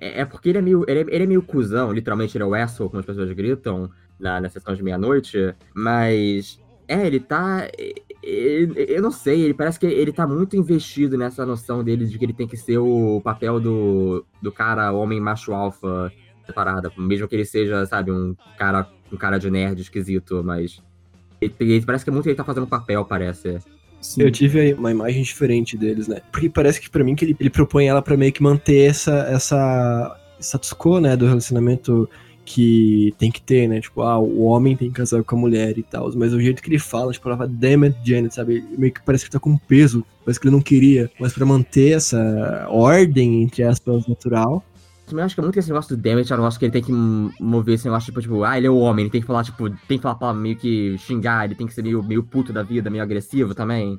É, 0.00 0.22
é 0.22 0.24
porque 0.24 0.48
ele 0.48 0.58
é 0.58 0.62
meio. 0.62 0.84
Ele 0.88 1.00
é, 1.00 1.14
ele 1.14 1.24
é 1.24 1.26
meio 1.26 1.42
cuzão, 1.42 1.92
literalmente 1.92 2.36
ele 2.36 2.44
é 2.44 2.46
o 2.46 2.54
asshole, 2.54 2.88
como 2.88 3.00
as 3.00 3.06
pessoas 3.06 3.30
gritam 3.32 3.90
na, 4.18 4.40
na 4.40 4.48
sessão 4.48 4.74
de 4.74 4.82
meia-noite. 4.82 5.54
Mas. 5.74 6.60
É, 6.88 7.06
ele 7.06 7.20
tá. 7.20 7.68
Eu 8.22 9.02
não 9.02 9.10
sei, 9.10 9.42
ele 9.42 9.54
parece 9.54 9.78
que 9.78 9.86
ele 9.86 10.12
tá 10.12 10.26
muito 10.26 10.56
investido 10.56 11.16
nessa 11.16 11.46
noção 11.46 11.84
dele 11.84 12.06
de 12.06 12.18
que 12.18 12.24
ele 12.24 12.32
tem 12.32 12.48
que 12.48 12.56
ser 12.56 12.78
o 12.78 13.20
papel 13.22 13.60
do, 13.60 14.24
do 14.42 14.50
cara 14.50 14.92
homem 14.92 15.20
macho 15.20 15.52
alfa 15.52 16.10
da 16.46 16.52
parada. 16.52 16.90
Mesmo 16.96 17.28
que 17.28 17.36
ele 17.36 17.44
seja, 17.44 17.84
sabe, 17.86 18.10
um 18.10 18.34
cara, 18.58 18.90
um 19.12 19.16
cara 19.16 19.38
de 19.38 19.50
nerd 19.50 19.80
esquisito, 19.80 20.42
mas. 20.42 20.82
Ele, 21.40 21.54
ele- 21.60 21.82
parece 21.84 22.04
que 22.04 22.10
é 22.10 22.12
muito 22.12 22.26
ele 22.28 22.34
tá 22.36 22.44
fazendo 22.44 22.66
papel, 22.66 23.04
parece. 23.04 23.58
Sim. 24.00 24.22
Eu 24.22 24.30
tive 24.30 24.60
aí 24.60 24.74
uma 24.74 24.90
imagem 24.92 25.22
diferente 25.22 25.76
deles, 25.76 26.06
né? 26.06 26.20
Porque 26.30 26.48
parece 26.48 26.80
que 26.80 26.88
pra 26.88 27.02
mim 27.02 27.14
que 27.16 27.24
ele, 27.24 27.36
ele 27.38 27.50
propõe 27.50 27.86
ela 27.86 28.00
pra 28.00 28.16
meio 28.16 28.32
que 28.32 28.42
manter 28.42 28.88
essa, 28.88 29.26
essa 29.28 30.16
status 30.40 30.72
quo, 30.72 31.00
né, 31.00 31.16
do 31.16 31.26
relacionamento 31.26 32.08
que 32.44 33.12
tem 33.18 33.30
que 33.30 33.42
ter, 33.42 33.68
né? 33.68 33.80
Tipo, 33.80 34.00
ah, 34.02 34.18
o 34.18 34.44
homem 34.44 34.74
tem 34.76 34.88
que 34.88 34.94
casar 34.94 35.22
com 35.22 35.36
a 35.36 35.38
mulher 35.38 35.76
e 35.76 35.82
tal. 35.82 36.10
Mas 36.16 36.32
o 36.32 36.40
jeito 36.40 36.62
que 36.62 36.70
ele 36.70 36.78
fala, 36.78 37.12
tipo, 37.12 37.28
ela 37.28 37.36
fala, 37.36 37.50
damn 37.52 37.84
it, 37.86 37.98
Janet, 38.02 38.34
sabe? 38.34 38.64
Meio 38.78 38.92
que 38.94 39.02
parece 39.04 39.24
que 39.24 39.30
tá 39.30 39.38
com 39.38 39.56
peso, 39.58 40.02
parece 40.24 40.40
que 40.40 40.46
ele 40.46 40.54
não 40.54 40.62
queria. 40.62 41.10
Mas 41.20 41.34
pra 41.34 41.44
manter 41.44 41.92
essa 41.96 42.66
ordem, 42.70 43.42
entre 43.42 43.64
aspas, 43.64 44.06
natural, 44.06 44.64
Eu 45.10 45.20
acho 45.20 45.34
que 45.34 45.40
é 45.40 45.42
muito 45.42 45.54
que 45.54 45.58
esse 45.60 45.68
negócio 45.68 45.96
do 45.96 46.02
Damage 46.02 46.32
é 46.32 46.34
um 46.34 46.38
negócio 46.38 46.58
que 46.58 46.64
ele 46.66 46.72
tem 46.72 46.82
que 46.82 46.92
mover 46.92 47.74
esse 47.74 47.84
negócio, 47.84 48.06
tipo, 48.06 48.20
tipo, 48.20 48.42
ah, 48.44 48.56
ele 48.58 48.66
é 48.66 48.70
o 48.70 48.76
homem, 48.78 49.04
ele 49.04 49.10
tem 49.10 49.20
que 49.20 49.26
falar, 49.26 49.44
tipo, 49.44 49.68
tem 49.70 49.98
que 49.98 50.02
falar 50.02 50.14
pra 50.16 50.32
meio 50.34 50.56
que 50.56 50.96
xingar, 50.98 51.44
ele 51.44 51.54
tem 51.54 51.66
que 51.66 51.74
ser 51.74 51.82
meio, 51.82 52.02
meio 52.02 52.22
puto 52.22 52.52
da 52.52 52.62
vida, 52.62 52.90
meio 52.90 53.02
agressivo 53.02 53.54
também. 53.54 53.98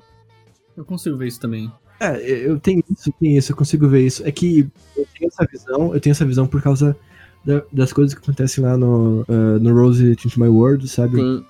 Eu 0.77 0.85
consigo 0.85 1.17
ver 1.17 1.27
isso 1.27 1.39
também. 1.39 1.71
É, 1.99 2.47
eu 2.47 2.59
tenho 2.59 2.83
isso, 2.89 3.09
eu 3.09 3.13
tenho 3.19 3.37
isso, 3.37 3.51
eu 3.51 3.55
consigo 3.55 3.87
ver 3.87 4.05
isso. 4.05 4.25
É 4.25 4.31
que 4.31 4.69
eu 4.95 5.05
tenho 5.17 5.27
essa 5.29 5.45
visão, 5.45 5.93
eu 5.93 5.99
tenho 5.99 6.11
essa 6.11 6.25
visão 6.25 6.47
por 6.47 6.61
causa 6.61 6.95
da- 7.43 7.63
das 7.73 7.91
coisas 7.91 8.13
que 8.13 8.21
acontecem 8.21 8.63
lá 8.63 8.77
no, 8.77 9.25
ah, 9.27 9.59
no 9.59 9.73
Rose 9.73 10.11
Into 10.11 10.39
My 10.39 10.47
World, 10.47 10.87
sabe? 10.87 11.17
Sim, 11.17 11.45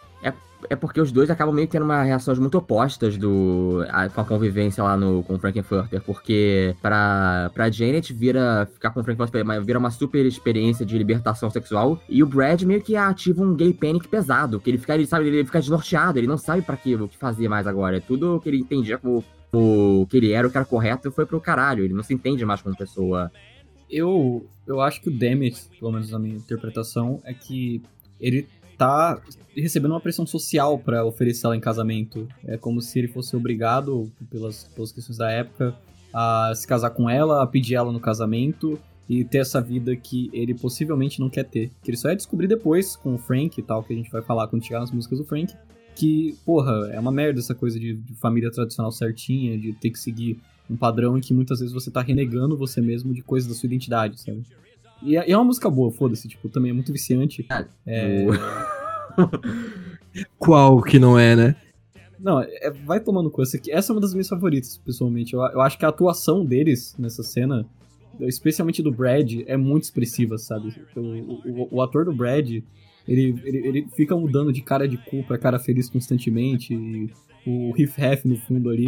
é, 0.70 0.76
porque 0.76 1.01
os 1.01 1.11
dois 1.11 1.30
acabam 1.30 1.53
meio 1.55 1.67
que 1.67 1.72
tendo 1.72 1.84
uma 1.86 2.03
reações 2.03 2.38
muito 2.38 2.57
opostas 2.57 3.17
do, 3.17 3.84
a- 3.89 4.07
com 4.09 4.22
a 4.22 4.26
convivência 4.26 4.84
lá 4.84 4.95
no, 4.95 5.24
com 5.24 5.34
o 5.36 5.39
Frankenfurter, 5.39 6.01
porque 6.01 6.76
pra, 6.82 7.49
pra 7.53 7.70
Janet 7.72 8.13
vira, 8.13 8.70
ficar 8.72 8.91
com 8.91 8.99
o 8.99 9.03
Frankenfurter 9.03 9.43
vira 9.63 9.80
uma 9.80 9.89
super 9.89 10.26
experiência 10.26 10.86
de 10.86 10.97
libertação 10.97 11.49
sexual, 11.49 11.99
e 12.07 12.22
o 12.22 12.28
Brad 12.28 12.61
meio 12.63 12.82
que 12.82 12.95
ativa 12.95 13.41
um 13.41 13.55
gay 13.55 13.74
panic 13.74 14.07
pesado, 14.07 14.59
que 14.59 14.70
ele 14.70 14.78
fica, 14.78 14.93
ele 14.93 15.05
sabe, 15.07 15.28
ele 15.28 15.43
fica 15.43 15.59
desnorteado, 15.59 16.20
ele 16.20 16.28
não 16.28 16.38
sabe 16.38 16.61
pra 16.61 16.78
que, 16.78 16.95
o 16.95 17.07
que 17.07 17.17
fazer 17.17 17.47
mais 17.49 17.65
agora, 17.65 17.97
é 17.97 17.99
tudo 17.99 18.39
que 18.39 18.49
ele 18.49 18.59
entendia 18.59 18.97
como 18.97 19.24
o 19.51 20.05
que 20.07 20.17
ele 20.17 20.32
era, 20.32 20.47
o 20.47 20.51
era 20.53 20.63
correto, 20.63 21.11
foi 21.11 21.26
pro 21.26 21.41
caralho, 21.41 21.84
ele 21.84 21.93
não 21.95 22.03
se 22.03 22.13
entende 22.13 22.45
mais 22.45 22.61
como 22.61 22.78
pessoa. 22.78 23.32
Eu, 23.89 24.45
eu 24.67 24.80
acho 24.82 25.01
que 25.01 25.09
o 25.09 25.11
Demet, 25.11 25.67
pelo 25.80 25.91
menos 25.91 26.11
na 26.11 26.20
minha 26.20 26.36
interpretação, 26.36 27.20
é 27.26 27.34
que 27.34 27.82
ele 28.22 28.47
tá 28.80 29.22
recebendo 29.56 29.92
uma 29.92 30.00
pressão 30.00 30.26
social 30.26 30.80
pra 30.80 31.04
oferecer 31.04 31.46
ela 31.46 31.56
em 31.56 31.60
casamento. 31.60 32.28
É 32.46 32.58
como 32.58 32.82
se 32.82 32.98
ele 32.98 33.10
fosse 33.10 33.36
obrigado, 33.36 34.10
pelas, 34.32 34.64
pelas 34.74 34.92
questões 34.94 35.18
da 35.18 35.30
época, 35.30 35.76
a 36.14 36.54
se 36.56 36.66
casar 36.66 36.92
com 36.92 37.10
ela, 37.10 37.44
a 37.44 37.48
pedir 37.48 37.76
ela 37.76 37.92
no 37.92 38.00
casamento 38.00 38.80
e 39.08 39.26
ter 39.26 39.40
essa 39.40 39.60
vida 39.60 39.96
que 39.98 40.30
ele 40.32 40.54
possivelmente 40.54 41.20
não 41.20 41.30
quer 41.30 41.44
ter. 41.44 41.72
Que 41.84 41.92
ele 41.92 41.98
só 41.98 42.10
ia 42.10 42.16
descobrir 42.16 42.48
depois 42.48 42.96
com 42.96 43.16
o 43.16 43.18
Frank 43.18 43.60
e 43.60 43.64
tal, 43.64 43.84
que 43.84 43.92
a 43.92 43.96
gente 43.96 44.10
vai 44.10 44.22
falar 44.22 44.48
quando 44.48 44.66
chegar 44.66 44.80
nas 44.80 44.92
músicas 44.92 45.20
do 45.20 45.26
Frank. 45.26 45.54
Que, 45.94 46.38
porra, 46.46 46.90
é 46.94 47.00
uma 47.00 47.12
merda 47.12 47.40
essa 47.42 47.54
coisa 47.54 47.78
de, 47.78 47.96
de 47.96 48.14
família 48.16 48.50
tradicional 48.50 48.92
certinha, 48.94 49.58
de 49.58 49.74
ter 49.74 49.90
que 49.90 50.00
seguir 50.00 50.40
um 50.70 50.78
padrão 50.78 51.18
em 51.18 51.22
que 51.22 51.34
muitas 51.34 51.60
vezes 51.60 51.74
você 51.74 51.92
tá 51.92 52.02
renegando 52.02 52.56
você 52.56 52.80
mesmo 52.80 53.14
de 53.14 53.22
coisas 53.22 53.50
da 53.50 53.56
sua 53.56 53.68
identidade, 53.68 54.22
sabe? 54.22 54.44
E 55.02 55.18
é, 55.18 55.30
e 55.30 55.32
é 55.32 55.38
uma 55.38 55.45
música 55.45 55.70
boa, 55.70 55.91
foda-se, 55.91 56.28
tipo, 56.28 56.50
também 56.50 56.72
é 56.72 56.74
muito 56.74 56.91
viciante. 56.91 57.45
É, 57.86 58.26
O- 58.28 58.32
Qual 60.38 60.82
que 60.82 61.00
não 61.00 61.18
é, 61.18 61.36
né? 61.36 61.56
Não, 62.20 62.41
é- 62.41 62.72
vai 62.86 63.00
tomando 63.00 63.32
cu. 63.32 63.41
Essa, 63.41 63.58
aqui- 63.58 63.72
essa 63.72 63.91
é 63.91 63.95
uma 63.95 64.02
das 64.02 64.14
minhas 64.14 64.28
favoritas, 64.28 64.78
pessoalmente. 64.78 65.34
Eu, 65.34 65.41
eu 65.41 65.62
acho 65.62 65.78
que 65.78 65.86
a 65.86 65.89
atuação 65.89 66.45
deles 66.45 66.95
nessa 67.00 67.24
cena, 67.24 67.66
especialmente 68.22 68.84
do 68.84 68.91
Brad, 68.91 69.32
é 69.45 69.56
muito 69.56 69.84
expressiva, 69.84 70.38
sabe? 70.38 70.74
O, 70.95 71.02
o- 71.64 71.68
o 71.78 71.82
ator 71.82 72.04
do 72.06 72.14
Brad, 72.14 72.50
ele, 73.08 73.08
ele, 73.08 73.68
ele 73.68 73.88
fica 73.95 74.16
mudando 74.18 74.52
de 74.52 74.62
cara 74.62 74.88
de 74.88 74.97
cu 74.97 75.24
pra 75.24 75.38
cara 75.38 75.60
feliz 75.60 75.89
constantemente. 75.89 76.74
E 76.74 77.10
o 77.47 77.72
Riff 77.72 78.00
Raff 78.00 78.28
no 78.28 78.36
fundo 78.36 78.70
ali? 78.70 78.88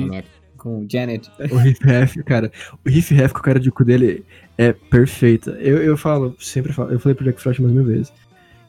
Com 0.62 0.86
Janet. 0.88 1.30
O 1.49 1.57
Riff 1.57 1.84
Raff, 1.84 2.24
cara, 2.24 2.51
o 2.86 2.89
Riff 2.89 3.14
Raff 3.16 3.34
com 3.34 3.39
o 3.39 3.43
cara 3.43 3.59
de 3.59 3.72
cu 3.72 3.84
dele 3.84 4.24
é 4.57 4.72
perfeita. 4.72 5.51
Eu, 5.59 5.78
eu 5.78 5.97
falo, 5.97 6.36
sempre 6.39 6.72
falo, 6.72 6.91
eu 6.91 6.99
falei 6.99 7.16
pro 7.16 7.26
Jack 7.26 7.41
Frost 7.41 7.59
mais 7.59 7.74
mil 7.74 7.84
vezes. 7.84 8.14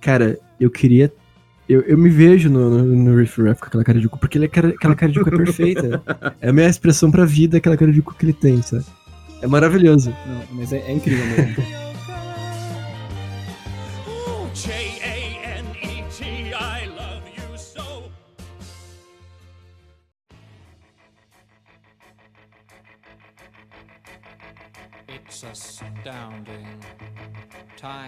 Cara, 0.00 0.38
eu 0.58 0.70
queria. 0.70 1.12
Eu, 1.68 1.82
eu 1.82 1.96
me 1.98 2.08
vejo 2.08 2.48
no, 2.50 2.70
no, 2.70 2.84
no 2.84 3.16
Riff 3.18 3.40
Raff 3.42 3.60
com 3.60 3.66
aquela 3.66 3.84
cara 3.84 4.00
de 4.00 4.08
cu, 4.08 4.18
porque 4.18 4.38
ele 4.38 4.46
é 4.46 4.48
cara- 4.48 4.68
aquela 4.70 4.94
cara 4.94 5.12
de 5.12 5.20
cu 5.20 5.28
é 5.28 5.36
perfeita. 5.36 6.02
É 6.40 6.48
a 6.48 6.52
minha 6.52 6.68
expressão 6.68 7.10
pra 7.10 7.24
vida, 7.24 7.58
aquela 7.58 7.76
cara 7.76 7.92
de 7.92 8.00
cu 8.02 8.14
que 8.14 8.24
ele 8.24 8.32
tem, 8.32 8.60
sabe? 8.62 8.84
É 9.42 9.46
maravilhoso. 9.46 10.10
Não, 10.26 10.42
mas 10.56 10.72
é, 10.72 10.78
é 10.78 10.92
incrível 10.92 11.24
mesmo. 11.26 11.91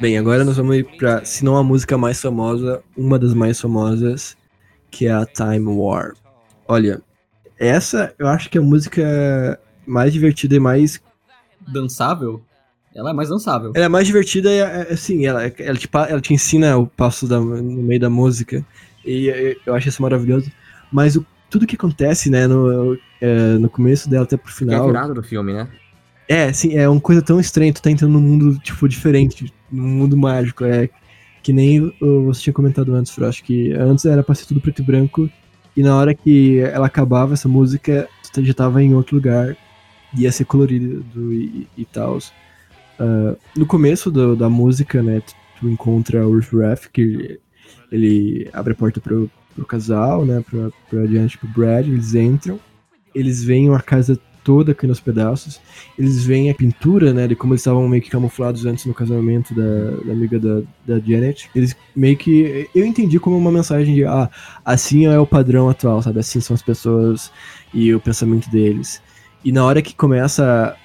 Bem, 0.00 0.18
agora 0.18 0.44
nós 0.44 0.56
vamos 0.56 0.76
ir 0.76 0.84
pra, 0.96 1.24
se 1.24 1.44
não 1.44 1.56
a 1.56 1.62
música 1.62 1.96
mais 1.96 2.20
famosa, 2.20 2.82
uma 2.96 3.18
das 3.18 3.32
mais 3.32 3.60
famosas, 3.60 4.36
que 4.90 5.06
é 5.06 5.12
a 5.12 5.24
Time 5.26 5.66
War. 5.66 6.12
Olha, 6.66 7.00
essa 7.58 8.14
eu 8.18 8.26
acho 8.26 8.50
que 8.50 8.58
é 8.58 8.60
a 8.60 8.64
música 8.64 9.58
mais 9.86 10.12
divertida 10.12 10.54
e 10.56 10.60
mais 10.60 11.00
Dançável? 11.66 12.42
Ela 12.94 13.10
é 13.10 13.12
mais 13.12 13.28
dançável. 13.28 13.72
Ela 13.74 13.86
é 13.86 13.88
mais 13.88 14.06
divertida 14.06 14.50
assim, 14.90 15.26
ela, 15.26 15.44
ela, 15.46 15.76
te, 15.76 15.88
ela 16.08 16.20
te 16.20 16.32
ensina 16.32 16.76
o 16.76 16.86
passo 16.86 17.26
da- 17.26 17.40
no 17.40 17.82
meio 17.82 17.98
da 18.00 18.10
música. 18.10 18.64
E 19.04 19.28
é, 19.30 19.56
eu 19.66 19.74
acho 19.74 19.88
isso 19.88 20.02
maravilhoso. 20.02 20.50
Mas 20.92 21.16
o- 21.16 21.26
tudo 21.50 21.66
que 21.66 21.74
acontece, 21.74 22.30
né, 22.30 22.46
no, 22.46 22.96
é, 23.20 23.58
no 23.58 23.68
começo 23.68 24.08
dela 24.08 24.24
até 24.24 24.36
pro 24.36 24.46
Que 24.46 24.52
é 24.52 24.58
final. 24.58 24.86
virada 24.86 25.12
do 25.14 25.22
filme, 25.22 25.52
né? 25.54 25.68
É, 26.28 26.52
sim, 26.52 26.74
é 26.76 26.88
uma 26.88 27.00
coisa 27.00 27.20
tão 27.20 27.40
estranha. 27.40 27.72
Tu 27.72 27.82
tá 27.82 27.90
entrando 27.90 28.12
num 28.12 28.20
mundo, 28.20 28.58
tipo, 28.60 28.88
diferente. 28.88 29.52
Num 29.74 29.88
mundo 29.88 30.16
mágico. 30.16 30.64
É 30.64 30.88
que 31.42 31.52
nem 31.52 31.92
você 32.24 32.40
tinha 32.42 32.54
comentado 32.54 32.94
antes, 32.94 33.12
Frost, 33.12 33.42
que 33.42 33.72
antes 33.72 34.04
era 34.06 34.22
pra 34.22 34.34
ser 34.34 34.46
tudo 34.46 34.60
preto 34.60 34.80
e 34.80 34.84
branco. 34.84 35.28
E 35.76 35.82
na 35.82 35.96
hora 35.96 36.14
que 36.14 36.58
ela 36.60 36.86
acabava 36.86 37.34
essa 37.34 37.48
música, 37.48 38.08
já 38.38 38.54
tava 38.54 38.82
em 38.82 38.94
outro 38.94 39.16
lugar. 39.16 39.56
Ia 40.16 40.30
ser 40.32 40.44
colorido 40.44 41.04
e, 41.32 41.66
e 41.76 41.84
tal. 41.84 42.18
Ah, 42.98 43.34
no 43.56 43.66
começo 43.66 44.10
do- 44.10 44.36
da 44.36 44.48
música, 44.48 45.02
né, 45.02 45.20
tu, 45.60 45.68
encontra 45.68 46.26
o 46.26 46.36
Riff 46.36 46.56
Raff, 46.56 46.88
que 46.90 47.40
ele 47.90 48.48
abre 48.52 48.72
a 48.72 48.76
porta 48.76 49.00
pro, 49.00 49.30
pro 49.54 49.64
casal, 49.66 50.24
né, 50.24 50.42
pra, 50.48 50.70
pra 50.88 51.06
Janet 51.06 51.34
e 51.34 51.38
pro 51.38 51.48
Brad, 51.48 51.86
eles 51.86 52.14
entram, 52.14 52.58
eles 53.14 53.42
veem 53.42 53.72
a 53.74 53.80
casa 53.80 54.18
toda 54.44 54.72
aqui 54.72 54.86
nos 54.86 55.00
pedaços, 55.00 55.60
eles 55.98 56.24
veem 56.24 56.50
a 56.50 56.54
pintura, 56.54 57.12
né, 57.12 57.26
de 57.26 57.34
como 57.34 57.54
eles 57.54 57.62
estavam 57.62 57.88
meio 57.88 58.02
que 58.02 58.10
camuflados 58.10 58.66
antes 58.66 58.84
no 58.84 58.94
casamento 58.94 59.54
da, 59.54 59.90
da 60.04 60.12
amiga 60.12 60.38
da, 60.38 60.60
da 60.86 61.00
Janet, 61.00 61.50
eles 61.54 61.74
meio 61.96 62.16
que, 62.16 62.68
eu 62.74 62.84
entendi 62.86 63.18
como 63.18 63.36
uma 63.36 63.50
mensagem 63.50 63.94
de, 63.94 64.04
ah, 64.04 64.30
assim 64.64 65.06
é 65.06 65.18
o 65.18 65.26
padrão 65.26 65.68
atual, 65.68 66.02
sabe, 66.02 66.20
assim 66.20 66.40
são 66.40 66.54
as 66.54 66.62
pessoas 66.62 67.32
e 67.72 67.92
o 67.94 67.98
pensamento 67.98 68.48
deles. 68.50 69.02
E 69.44 69.50
na 69.50 69.64
hora 69.64 69.82
que 69.82 69.94
começa 69.94 70.76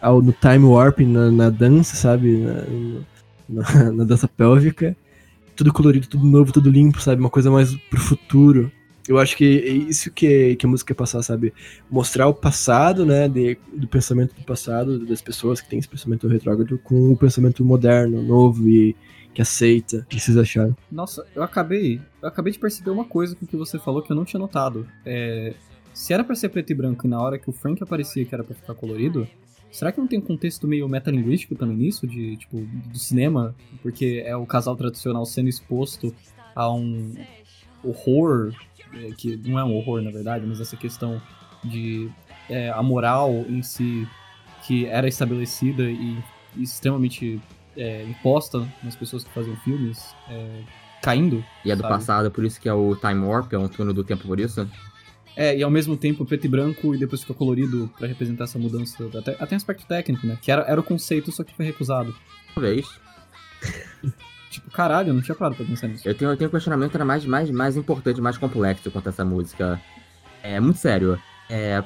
ao, 0.00 0.20
no 0.20 0.32
time 0.32 0.64
warp 0.64 1.00
na, 1.00 1.30
na 1.30 1.48
dança, 1.48 1.96
sabe? 1.96 2.38
Na, 2.38 2.64
na- 3.48 3.92
na 3.94 4.04
dança 4.04 4.26
pélvica. 4.28 4.96
Tudo 5.54 5.72
colorido, 5.72 6.06
tudo 6.08 6.24
novo, 6.26 6.52
tudo 6.52 6.70
limpo, 6.70 7.00
sabe? 7.00 7.20
Uma 7.20 7.30
coisa 7.30 7.50
mais 7.50 7.74
pro 7.90 8.00
futuro. 8.00 8.72
Eu 9.08 9.18
acho 9.18 9.36
que 9.36 9.44
é 9.44 9.68
isso 9.72 10.10
que, 10.12 10.54
que 10.56 10.64
a 10.64 10.68
música 10.68 10.94
quer 10.94 10.98
passar, 10.98 11.22
sabe? 11.22 11.52
Mostrar 11.90 12.28
o 12.28 12.34
passado, 12.34 13.04
né? 13.04 13.28
de- 13.28 13.58
do 13.74 13.88
pensamento 13.88 14.34
do 14.34 14.44
passado, 14.44 15.04
das 15.04 15.20
pessoas 15.20 15.60
que 15.60 15.68
têm 15.68 15.78
esse 15.80 15.88
pensamento 15.88 16.28
retrógrado, 16.28 16.78
com 16.78 17.10
o 17.12 17.16
pensamento 17.16 17.64
moderno, 17.64 18.22
novo 18.22 18.68
e 18.68 18.94
que 19.34 19.42
aceita. 19.42 19.98
O 19.98 20.04
que 20.06 20.20
vocês 20.20 20.36
acharam? 20.36 20.76
Nossa, 20.90 21.26
eu 21.34 21.42
acabei. 21.42 22.00
Eu 22.20 22.28
acabei 22.28 22.52
de 22.52 22.58
perceber 22.58 22.90
uma 22.90 23.04
coisa 23.04 23.34
com 23.34 23.44
o 23.44 23.48
que 23.48 23.56
você 23.56 23.78
falou 23.78 24.02
que 24.02 24.12
eu 24.12 24.16
não 24.16 24.24
tinha 24.24 24.38
notado. 24.38 24.86
É, 25.04 25.54
se 25.92 26.12
era 26.12 26.22
pra 26.22 26.34
ser 26.36 26.50
preto 26.50 26.70
e 26.70 26.74
branco 26.74 27.06
e 27.06 27.10
na 27.10 27.20
hora 27.20 27.38
que 27.38 27.50
o 27.50 27.52
Frank 27.52 27.82
aparecia 27.82 28.24
que 28.24 28.34
era 28.34 28.44
pra 28.44 28.54
ficar 28.54 28.74
colorido, 28.74 29.26
será 29.72 29.90
que 29.90 29.98
não 29.98 30.06
tem 30.06 30.18
um 30.18 30.22
contexto 30.22 30.68
meio 30.68 30.88
metalinguístico 30.88 31.54
também 31.56 31.76
nisso? 31.76 32.06
De, 32.06 32.36
tipo, 32.36 32.58
do 32.60 32.98
cinema? 32.98 33.54
Porque 33.82 34.22
é 34.24 34.36
o 34.36 34.46
casal 34.46 34.76
tradicional 34.76 35.24
sendo 35.26 35.48
exposto 35.48 36.14
a 36.54 36.72
um 36.72 37.14
horror, 37.84 38.52
é, 38.52 38.54
que 39.16 39.36
não 39.36 39.58
é 39.58 39.64
um 39.64 39.74
horror 39.74 40.02
na 40.02 40.10
verdade, 40.10 40.44
mas 40.46 40.60
essa 40.60 40.76
questão 40.76 41.20
de 41.64 42.10
é, 42.48 42.70
a 42.70 42.82
moral 42.82 43.30
em 43.48 43.62
si 43.62 44.06
que 44.66 44.86
era 44.86 45.08
estabelecida 45.08 45.82
e 45.82 46.22
extremamente 46.56 47.40
é, 47.76 48.04
imposta 48.04 48.66
nas 48.82 48.94
pessoas 48.94 49.24
que 49.24 49.30
faziam 49.32 49.56
filmes, 49.56 50.14
é, 50.28 50.62
caindo. 51.02 51.44
E 51.64 51.70
é 51.70 51.76
do 51.76 51.82
Sabe? 51.82 51.94
passado, 51.94 52.30
por 52.30 52.44
isso 52.44 52.60
que 52.60 52.68
é 52.68 52.72
o 52.72 52.94
Time 52.96 53.24
Warp, 53.24 53.52
é 53.52 53.58
um 53.58 53.68
túnel 53.68 53.92
do 53.92 54.04
tempo 54.04 54.26
por 54.26 54.38
isso. 54.38 54.68
É, 55.34 55.56
e 55.56 55.62
ao 55.62 55.70
mesmo 55.70 55.96
tempo 55.96 56.26
preto 56.26 56.44
e 56.44 56.48
branco 56.48 56.94
e 56.94 56.98
depois 56.98 57.22
fica 57.22 57.32
colorido 57.32 57.90
pra 57.98 58.06
representar 58.06 58.44
essa 58.44 58.58
mudança, 58.58 59.08
até, 59.18 59.36
até 59.40 59.56
aspecto 59.56 59.86
técnico, 59.86 60.26
né? 60.26 60.38
Que 60.40 60.52
era, 60.52 60.62
era 60.62 60.78
o 60.78 60.84
conceito, 60.84 61.32
só 61.32 61.42
que 61.42 61.54
foi 61.54 61.64
recusado. 61.64 62.14
Talvez. 62.54 62.86
Tipo, 64.52 64.70
caralho, 64.70 65.08
eu 65.08 65.14
não 65.14 65.22
tinha 65.22 65.34
parado 65.34 65.56
pra 65.56 65.64
pensar 65.64 65.88
nisso. 65.88 66.06
Eu 66.06 66.14
tenho, 66.14 66.30
eu 66.30 66.36
tenho 66.36 66.48
um 66.48 66.52
questionamento 66.52 66.94
era 66.94 67.06
mais, 67.06 67.24
mais, 67.24 67.50
mais 67.50 67.74
importante, 67.74 68.20
mais 68.20 68.36
complexo 68.36 68.90
quanto 68.90 69.06
a 69.06 69.08
essa 69.08 69.24
música. 69.24 69.80
É 70.42 70.60
muito 70.60 70.78
sério. 70.78 71.18
É, 71.48 71.82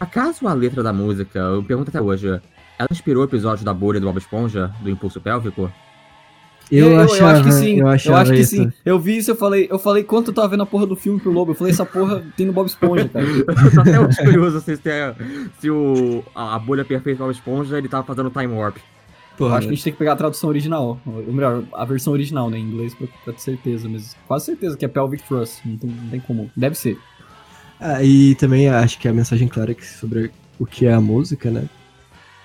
acaso 0.00 0.48
a 0.48 0.52
letra 0.52 0.82
da 0.82 0.92
música, 0.92 1.38
eu 1.38 1.62
pergunto 1.62 1.90
até 1.90 2.00
hoje, 2.00 2.26
ela 2.26 2.88
inspirou 2.90 3.22
o 3.22 3.26
episódio 3.26 3.64
da 3.64 3.72
bolha 3.72 4.00
do 4.00 4.06
Bob 4.06 4.18
Esponja, 4.18 4.74
do 4.80 4.90
impulso 4.90 5.20
pélvico? 5.20 5.72
Eu, 6.70 6.98
achava, 6.98 7.32
acho 7.32 7.44
que 7.44 7.52
sim, 7.52 7.80
eu 7.80 7.86
achava 7.86 8.18
acho 8.22 8.32
que 8.32 8.40
isso. 8.40 8.56
sim. 8.56 8.72
Eu 8.84 8.98
vi 8.98 9.18
isso, 9.18 9.30
eu 9.30 9.36
falei, 9.36 9.68
eu 9.70 9.78
falei 9.78 10.02
quanto 10.02 10.30
eu 10.30 10.34
tava 10.34 10.48
vendo 10.48 10.64
a 10.64 10.66
porra 10.66 10.86
do 10.86 10.96
filme 10.96 11.20
pro 11.20 11.30
Lobo. 11.30 11.52
Eu 11.52 11.54
falei, 11.54 11.72
essa 11.72 11.86
porra 11.86 12.20
tem 12.36 12.46
no 12.46 12.52
Bob 12.52 12.66
Esponja, 12.66 13.08
cara. 13.08 13.24
Eu 13.30 13.44
tô 13.44 14.02
até 14.04 14.24
curioso 14.24 14.60
se, 14.60 14.76
se, 14.76 14.82
se 15.60 15.70
o, 15.70 16.24
a, 16.34 16.56
a 16.56 16.58
bolha 16.58 16.84
perfeita 16.84 17.18
do 17.18 17.26
Bob 17.26 17.34
Esponja 17.34 17.78
ele 17.78 17.88
tava 17.88 18.04
fazendo 18.04 18.30
Time 18.30 18.54
Warp. 18.54 18.78
Porra, 19.42 19.58
acho 19.58 19.66
que 19.66 19.72
a 19.72 19.76
gente 19.76 19.84
tem 19.84 19.92
que 19.92 19.98
pegar 19.98 20.12
a 20.12 20.16
tradução 20.16 20.48
original. 20.48 21.00
Ou 21.04 21.32
melhor, 21.32 21.64
a 21.72 21.84
versão 21.84 22.12
original, 22.12 22.48
né, 22.48 22.58
em 22.58 22.62
inglês, 22.62 22.94
pra, 22.94 23.08
pra 23.24 23.32
ter 23.32 23.40
certeza. 23.40 23.88
Mas 23.88 24.16
quase 24.26 24.46
certeza 24.46 24.76
que 24.76 24.84
é 24.84 24.88
Pelvic 24.88 25.24
Thrust. 25.24 25.60
Não 25.64 25.76
tem, 25.76 25.90
não 25.90 26.08
tem 26.08 26.20
como. 26.20 26.50
Deve 26.56 26.76
ser. 26.76 26.96
Ah, 27.80 28.02
e 28.02 28.36
também 28.36 28.68
acho 28.68 28.98
que 29.00 29.08
a 29.08 29.12
mensagem 29.12 29.48
clara 29.48 29.72
é 29.72 29.74
que 29.74 29.84
sobre 29.84 30.30
o 30.58 30.64
que 30.64 30.86
é 30.86 30.92
a 30.92 31.00
música, 31.00 31.50
né? 31.50 31.68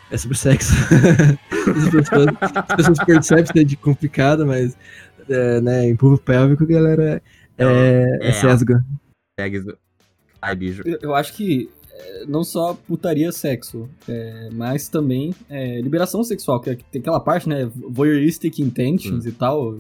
É 0.10 0.18
sobre 0.18 0.38
sexo. 0.38 0.74
as, 0.74 1.90
pessoas, 1.90 2.28
as 2.42 2.76
pessoas 2.76 3.06
percebem 3.06 3.46
que 3.46 3.60
é 3.60 3.64
de 3.64 3.76
complicado, 3.76 4.48
mas 4.48 4.76
é, 5.30 5.62
né, 5.62 5.88
em 5.88 5.96
público 5.96 6.24
pélvico, 6.24 6.66
galera, 6.66 7.22
é, 7.58 7.64
é, 7.64 8.30
É. 9.40 9.78
Ai, 10.42 10.56
bicho. 10.56 10.82
Eu, 10.86 10.98
eu 11.02 11.16
acho 11.16 11.34
que 11.34 11.70
é, 11.70 11.77
não 12.28 12.44
só 12.44 12.74
putaria 12.74 13.32
sexo, 13.32 13.90
é, 14.08 14.50
mas 14.52 14.88
também 14.90 15.34
é, 15.50 15.80
liberação 15.82 16.24
sexual, 16.24 16.60
que 16.60 16.70
é- 16.72 16.78
tem 16.92 17.00
aquela 17.02 17.20
parte, 17.20 17.48
né? 17.50 17.70
Voyeuristic 17.74 18.60
intentions 18.60 19.26
e 19.26 19.32
tal. 19.32 19.78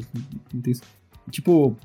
Tipo, 1.29 1.75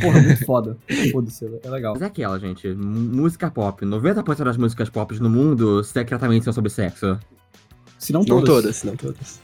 porra, 0.00 0.20
muito 0.22 0.44
foda. 0.46 0.76
Foda-se, 1.12 1.44
é 1.62 1.68
legal. 1.70 1.92
Mas 1.94 2.02
é 2.02 2.06
aquela, 2.06 2.38
gente. 2.38 2.68
Música 2.68 3.50
pop. 3.50 3.84
90% 3.84 4.44
das 4.44 4.56
músicas 4.56 4.88
pop 4.88 5.18
no 5.20 5.28
mundo 5.30 5.82
secretamente 5.84 6.44
são 6.44 6.52
sobre 6.52 6.70
sexo. 6.70 7.18
Se 7.98 8.12
não 8.12 8.20
Não 8.20 8.26
todas. 8.42 8.48
todas, 8.48 8.84
não 8.84 8.96
todas. 8.96 9.40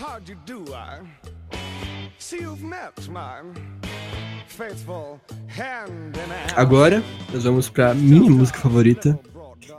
How'd 0.00 0.28
you 0.28 0.36
do, 0.46 0.64
I? 0.74 1.00
Agora, 6.56 7.02
nós 7.30 7.44
vamos 7.44 7.68
pra 7.68 7.94
minha 7.94 8.30
música 8.30 8.58
favorita, 8.58 9.20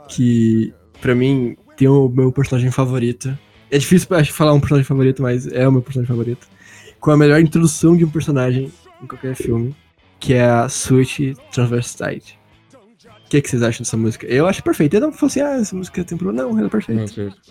que 0.08 0.72
pra 1.00 1.16
mim 1.16 1.56
tem 1.76 1.88
o 1.88 2.08
meu 2.08 2.30
personagem 2.30 2.70
favorito. 2.70 3.36
É 3.70 3.78
difícil 3.78 4.06
pra 4.06 4.24
falar 4.24 4.52
um 4.52 4.60
personagem 4.60 4.86
favorito, 4.86 5.20
mas 5.20 5.48
é 5.48 5.66
o 5.66 5.72
meu 5.72 5.82
personagem 5.82 6.08
favorito. 6.08 6.46
Com 7.00 7.10
a 7.10 7.16
melhor 7.16 7.40
introdução 7.40 7.96
de 7.96 8.04
um 8.04 8.10
personagem 8.10 8.72
em 9.02 9.06
qualquer 9.06 9.34
filme, 9.34 9.74
que 10.20 10.34
é 10.34 10.44
a 10.44 10.68
Switch 10.68 11.36
Transvestite. 11.52 12.38
O 13.26 13.28
que, 13.28 13.42
que 13.42 13.50
vocês 13.50 13.62
acham 13.64 13.82
dessa 13.82 13.96
música? 13.96 14.26
Eu 14.26 14.46
acho 14.46 14.62
perfeita. 14.62 14.98
Eu 14.98 15.00
não 15.00 15.12
falo 15.12 15.26
assim, 15.26 15.40
ah, 15.40 15.56
essa 15.56 15.74
música 15.74 16.04
tem 16.04 16.16
problema. 16.16 16.44
Não, 16.44 16.56
ela 16.56 16.68
é 16.68 16.70
perfeita. 16.70 17.02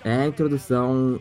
É 0.05 0.15
a 0.15 0.27
introdução 0.27 1.19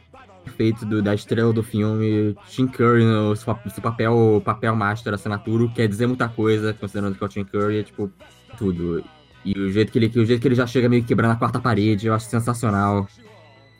feito 0.56 0.84
do- 0.84 1.02
da 1.02 1.14
estrela 1.14 1.52
do 1.52 1.62
filme, 1.62 2.36
Tim 2.48 2.66
Curry 2.66 3.04
no 3.04 3.34
seu, 3.36 3.54
pa- 3.54 3.70
seu 3.70 3.82
papel, 3.82 4.42
papel 4.44 4.74
master, 4.76 5.14
assinatura, 5.14 5.68
quer 5.74 5.88
dizer 5.88 6.06
muita 6.06 6.28
coisa, 6.28 6.72
considerando 6.74 7.14
que 7.16 7.22
é 7.22 7.26
o 7.26 7.28
Tim 7.28 7.44
Curry, 7.44 7.78
é 7.78 7.82
tipo, 7.82 8.10
tudo. 8.58 9.02
E 9.44 9.58
o 9.58 9.70
jeito 9.72 9.90
que 9.90 9.98
ele, 9.98 10.06
o 10.14 10.24
jeito 10.24 10.40
que 10.40 10.48
ele 10.48 10.54
já 10.54 10.66
chega 10.66 10.88
meio 10.88 11.02
quebrando 11.04 11.32
a 11.32 11.36
quarta 11.36 11.58
parede, 11.58 12.06
eu 12.06 12.14
acho 12.14 12.26
sensacional. 12.26 13.08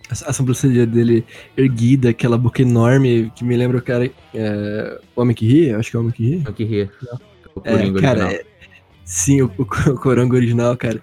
A, 0.08 0.30
a 0.30 0.32
sobrancelha 0.32 0.84
dele 0.86 1.24
erguida, 1.56 2.10
aquela 2.10 2.36
boca 2.36 2.60
enorme, 2.62 3.30
que 3.36 3.44
me 3.44 3.56
lembra 3.56 3.78
o 3.78 3.82
cara. 3.82 4.10
É, 4.34 5.00
o 5.14 5.20
Homem 5.22 5.34
que 5.34 5.46
Ri? 5.46 5.72
Acho 5.72 5.90
que 5.90 5.96
é 5.96 5.98
o 5.98 6.02
Homem 6.02 6.12
que 6.14 6.24
Ri. 6.24 6.42
Eu 6.44 6.52
que 6.52 6.64
rir. 6.64 6.90
O 7.54 7.60
É, 7.64 7.72
Coringa 7.76 8.00
cara, 8.00 8.24
original. 8.24 8.30
é- 8.32 8.44
sim, 9.04 9.40
o, 9.42 9.46
o, 9.56 9.62
o 9.92 9.94
Coronga 9.98 10.34
original, 10.36 10.76
cara. 10.76 11.00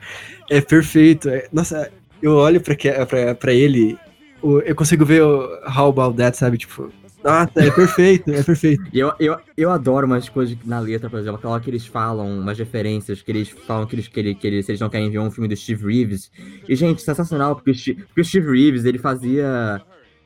É 0.49 0.59
perfeito. 0.61 1.29
é- 1.29 1.47
nossa, 1.53 1.89
eu 2.21 2.33
olho 2.33 2.59
pra, 2.59 2.75
pra, 3.05 3.35
pra 3.35 3.53
ele, 3.53 3.97
eu 4.41 4.75
consigo 4.75 5.05
ver 5.05 5.23
o 5.23 5.47
How 5.65 5.89
About 5.89 6.17
That, 6.17 6.37
sabe? 6.37 6.57
Tipo, 6.57 6.91
nossa, 7.23 7.51
é 7.57 7.69
perfeito, 7.69 8.31
é 8.31 8.41
perfeito. 8.41 8.83
E 8.93 8.99
eu, 8.99 9.11
eu, 9.19 9.37
eu 9.57 9.71
adoro 9.71 10.07
umas 10.07 10.29
coisas 10.29 10.57
na 10.65 10.79
letra, 10.79 11.09
por 11.09 11.19
exemplo, 11.19 11.37
aquela 11.37 11.53
hora 11.53 11.61
que 11.61 11.69
eles 11.69 11.85
falam, 11.85 12.39
umas 12.39 12.57
referências, 12.57 13.21
que 13.21 13.31
eles 13.31 13.49
falam 13.49 13.85
que 13.85 13.95
eles, 13.95 14.07
que 14.07 14.19
ele, 14.19 14.35
que 14.35 14.47
eles, 14.47 14.69
eles 14.69 14.79
não 14.79 14.89
querem 14.89 15.09
ver 15.09 15.19
um 15.19 15.29
filme 15.29 15.47
do 15.47 15.55
Steve 15.55 15.85
Reeves. 15.85 16.31
E, 16.67 16.75
gente, 16.75 17.01
sensacional, 17.01 17.55
porque 17.55 17.71
o, 17.71 17.75
Steve, 17.75 18.03
porque 18.03 18.21
o 18.21 18.25
Steve 18.25 18.49
Reeves, 18.49 18.85
ele 18.85 18.97
fazia 18.97 19.81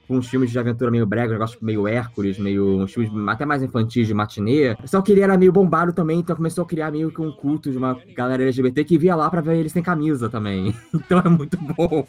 uns 0.10 0.28
filmes 0.28 0.52
de 0.52 0.60
aventura 0.60 0.92
meio 0.92 1.06
brega, 1.06 1.30
um 1.30 1.34
negócio 1.34 1.58
meio 1.62 1.88
Hércules, 1.88 2.38
meio 2.38 2.82
uns 2.82 2.94
filmes 2.94 3.12
até 3.28 3.46
mais 3.46 3.64
infantis 3.64 4.06
de 4.06 4.14
matinê. 4.14 4.76
Só 4.86 5.02
que 5.02 5.12
ele 5.12 5.22
era 5.22 5.38
meio 5.38 5.52
bombado 5.52 5.94
também, 5.94 6.20
então 6.20 6.36
começou 6.36 6.64
a 6.64 6.68
criar 6.68 6.92
meio 6.92 7.12
que 7.12 7.22
um 7.22 7.32
culto 7.32 7.72
de 7.72 7.78
uma 7.78 7.98
galera 8.16 8.44
LGBT 8.44 8.84
que 8.84 8.98
via 8.98 9.16
lá 9.16 9.30
pra 9.30 9.42
ver 9.42 9.58
ele 9.58 9.70
sem 9.70 9.82
camisa 9.82 10.30
também. 10.30 10.76
Então 10.94 11.20
é 11.20 11.30
muito 11.30 11.58
bom. 11.58 12.06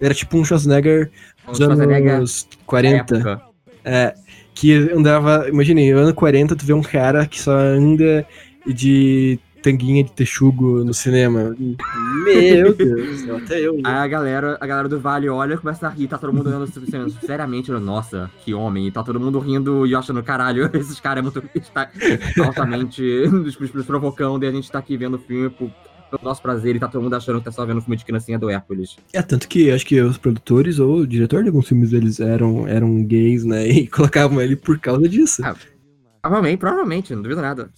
Era 0.00 0.14
tipo 0.14 0.38
um 0.38 0.44
Schwarzenegger 0.44 1.10
Um 1.46 1.52
dos 1.52 1.60
anos 1.60 1.78
na 1.78 1.86
40. 2.66 3.16
época. 3.16 3.42
É, 3.84 4.14
que 4.54 4.72
andava, 4.92 5.48
imagine, 5.48 5.90
ano 5.90 6.14
40 6.14 6.56
tu 6.56 6.64
vê 6.66 6.72
um 6.72 6.82
cara 6.82 7.26
que 7.26 7.40
só 7.40 7.52
anda 7.56 8.26
de 8.66 9.38
tanguinha 9.62 10.02
de 10.04 10.12
texugo 10.12 10.84
no 10.84 10.94
cinema. 10.94 11.54
Meu 12.24 12.72
Deus 12.76 13.28
até 13.28 13.60
eu. 13.60 13.78
Aí 13.84 13.94
a 13.94 14.06
galera, 14.06 14.56
a 14.60 14.66
galera 14.66 14.88
do 14.88 14.98
Vale 14.98 15.28
olha 15.28 15.54
e 15.54 15.58
começa 15.58 15.86
a 15.86 15.90
rir, 15.90 16.08
tá 16.08 16.18
todo 16.18 16.32
mundo 16.32 16.48
olhando 16.48 16.64
assim, 16.64 17.10
seriamente, 17.24 17.70
olhando, 17.70 17.84
nossa, 17.84 18.30
que 18.44 18.54
homem, 18.54 18.86
e 18.86 18.90
tá 18.90 19.02
todo 19.02 19.20
mundo 19.20 19.38
rindo 19.38 19.86
e 19.86 19.94
achando, 19.94 20.22
caralho, 20.22 20.70
esses 20.76 20.98
caras 21.00 21.18
é 21.18 21.22
muito 21.22 21.42
está 21.54 21.90
altamente 22.42 23.02
nos 23.30 23.56
provocando 23.86 24.44
e 24.44 24.48
a 24.48 24.50
gente 24.50 24.70
tá 24.70 24.78
aqui 24.78 24.96
vendo 24.96 25.14
o 25.14 25.18
filme 25.18 25.50
por- 25.50 25.70
pelo 26.10 26.22
nosso 26.22 26.42
prazer 26.42 26.76
e 26.76 26.80
tá 26.80 26.88
todo 26.88 27.02
mundo 27.02 27.14
achando 27.14 27.38
que 27.38 27.44
tá 27.44 27.52
só 27.52 27.64
vendo 27.64 27.78
o 27.78 27.80
filme 27.80 27.96
de 27.96 28.04
criancinha 28.04 28.38
do 28.38 28.50
Hércules. 28.50 28.96
É, 29.12 29.22
tanto 29.22 29.48
que 29.48 29.70
acho 29.70 29.86
que 29.86 30.00
os 30.00 30.18
produtores 30.18 30.78
ou 30.78 30.98
o 30.98 31.06
diretor 31.06 31.42
de 31.42 31.48
alguns 31.48 31.68
filmes 31.68 31.90
deles 31.90 32.20
eram, 32.20 32.66
eram 32.66 33.02
gays, 33.04 33.44
né? 33.44 33.68
E 33.80 33.86
colocavam 33.86 34.40
ele 34.40 34.56
por 34.56 34.78
causa 34.78 35.08
disso. 35.08 35.42
Ah. 35.44 35.56
Provavelmente, 36.20 36.58
provavelmente, 36.58 37.14
não 37.14 37.22
duvido 37.22 37.40
nada. 37.40 37.70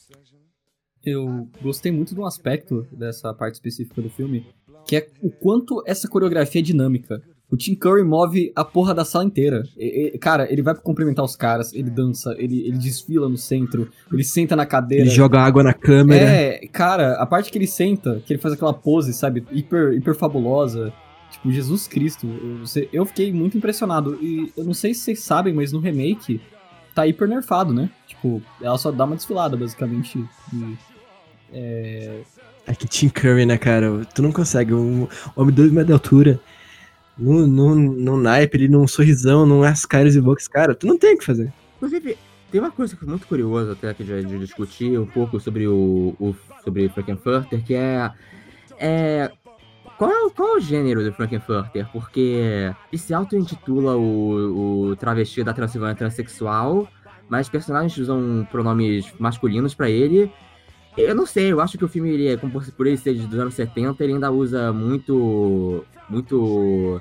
Eu 1.05 1.49
gostei 1.61 1.93
muito 1.93 2.15
de 2.15 2.21
um 2.21 2.27
aspecto 2.27 2.87
dessa 2.93 3.33
parte 3.35 3.55
específica 3.55 4.01
do 4.01 4.09
filme, 4.09 4.47
que 4.87 4.97
é 4.97 5.09
o 5.21 5.31
quanto 5.31 5.83
essa 5.87 6.09
coreografia 6.09 6.61
é 6.61 6.65
dinâmica. 6.65 7.23
O 7.53 7.57
Tim 7.57 7.75
Curry 7.75 8.03
move 8.03 8.51
a 8.57 8.65
porra 8.65 8.95
da 8.95 9.05
sala 9.05 9.25
inteira. 9.27 9.63
E- 9.77 10.13
e- 10.15 10.19
cara, 10.19 10.51
ele 10.51 10.63
vai 10.63 10.73
pra 10.73 10.83
cumprimentar 10.83 11.23
os 11.23 11.37
caras, 11.37 11.73
ele 11.75 11.91
dança, 11.91 12.35
ele, 12.39 12.67
ele 12.67 12.79
desfila 12.79 13.29
no 13.29 13.37
centro, 13.37 13.89
ele 14.11 14.25
senta 14.25 14.57
na 14.57 14.65
cadeira. 14.65 15.05
Ele 15.05 15.11
joga 15.11 15.39
água 15.39 15.63
na 15.63 15.75
câmera. 15.75 16.25
É, 16.25 16.67
cara, 16.73 17.13
a 17.21 17.27
parte 17.27 17.53
que 17.53 17.59
ele 17.59 17.67
senta, 17.67 18.23
que 18.25 18.33
ele 18.33 18.41
faz 18.41 18.55
aquela 18.55 18.73
pose, 18.73 19.13
sabe, 19.13 19.45
hiper, 19.53 19.93
hiper 19.93 20.15
fabulosa. 20.15 20.93
Tipo, 21.31 21.51
Jesus 21.53 21.87
Cristo. 21.87 22.27
Eu, 22.27 22.87
eu 22.93 23.05
fiquei 23.07 23.33
muito 23.33 23.57
impressionado. 23.59 24.19
E 24.23 24.53
eu 24.57 24.65
não 24.65 24.75
sei 24.75 24.93
se 24.95 25.01
vocês 25.01 25.21
sabem, 25.21 25.53
mas 25.53 25.73
no 25.73 25.79
remake 25.81 26.41
tá 26.95 27.07
hiper 27.07 27.27
nerfado, 27.29 27.73
né? 27.73 27.91
Tipo, 28.07 28.43
ela 28.61 28.77
só 28.79 28.91
dá 28.91 29.05
uma 29.05 29.17
desfilada, 29.17 29.57
basicamente. 29.57 30.23
E, 30.55 30.77
é, 31.53 32.21
É 32.67 32.75
que 32.75 32.87
Tim 32.87 33.09
Curry, 33.09 33.45
né, 33.47 33.59
cara? 33.59 34.05
Tu 34.15 34.23
não 34.23 34.31
consegue. 34.33 34.73
Um 34.73 35.09
homem 35.35 35.55
de 35.55 35.61
dois 35.63 35.71
metros 35.73 35.87
de 35.89 35.93
altura. 35.93 36.41
Num, 37.17 37.47
num, 37.47 37.75
num 37.75 38.17
naipe, 38.17 38.57
ele 38.57 38.69
num 38.69 38.87
sorrisão, 38.87 39.45
num 39.45 39.63
as 39.63 39.85
caras 39.85 40.17
e 40.17 40.21
bocas. 40.21 40.49
Cara, 40.49 40.75
tu 40.75 40.87
não 40.87 40.99
tem 40.99 41.15
o 41.15 41.19
que 41.19 41.25
fazer. 41.25 41.53
Inclusive, 41.77 42.17
tem 42.51 42.61
uma 42.61 42.71
coisa 42.71 42.97
que 42.97 43.05
é 43.05 43.09
muito 43.09 43.27
curiosa 43.27 43.73
até 43.73 43.91
aqui 43.91 44.05
de, 44.05 44.25
de 44.25 44.39
discutir 44.39 44.99
um 44.99 45.07
pouco 45.07 45.39
sobre 45.41 45.67
o, 45.67 46.15
o 46.19 46.35
sobre 46.63 46.89
Frankenfurter, 46.89 47.63
que 47.65 47.75
é, 47.75 48.11
é 48.79 49.31
qual, 49.99 50.11
é 50.11 50.31
qual 50.31 50.49
é 50.49 50.57
o 50.57 50.61
gênero 50.61 51.05
do 51.05 51.13
Frankenfurter? 51.13 51.87
Porque 51.93 52.73
ele 52.93 52.99
se 52.99 53.15
auto-intitula 53.15 53.97
o, 53.97 54.89
o 54.89 54.97
travesti 54.97 55.45
da 55.45 55.53
Transilvânia 55.53 55.95
transexual, 55.95 56.89
mas 57.29 57.49
personagens 57.49 57.97
usam 57.97 58.47
pronomes 58.51 59.13
masculinos 59.19 59.75
pra 59.75 59.89
ele. 59.89 60.31
Eu 60.97 61.15
não 61.15 61.25
sei, 61.27 61.51
eu 61.51 61.61
acho 61.61 61.79
que 61.79 61.85
o 61.85 61.89
filme, 61.89 62.11
ele, 62.11 62.29
é, 62.29 62.37
como 62.37 62.53
por, 62.53 62.71
por 62.73 62.87
ele 62.87 62.97
ser 62.99 63.15
dos 63.15 63.39
anos 63.39 63.55
70, 63.55 64.03
ele 64.05 64.13
ainda 64.15 64.31
usa 64.31 64.73
muito. 64.73 65.85
muito. 66.09 67.01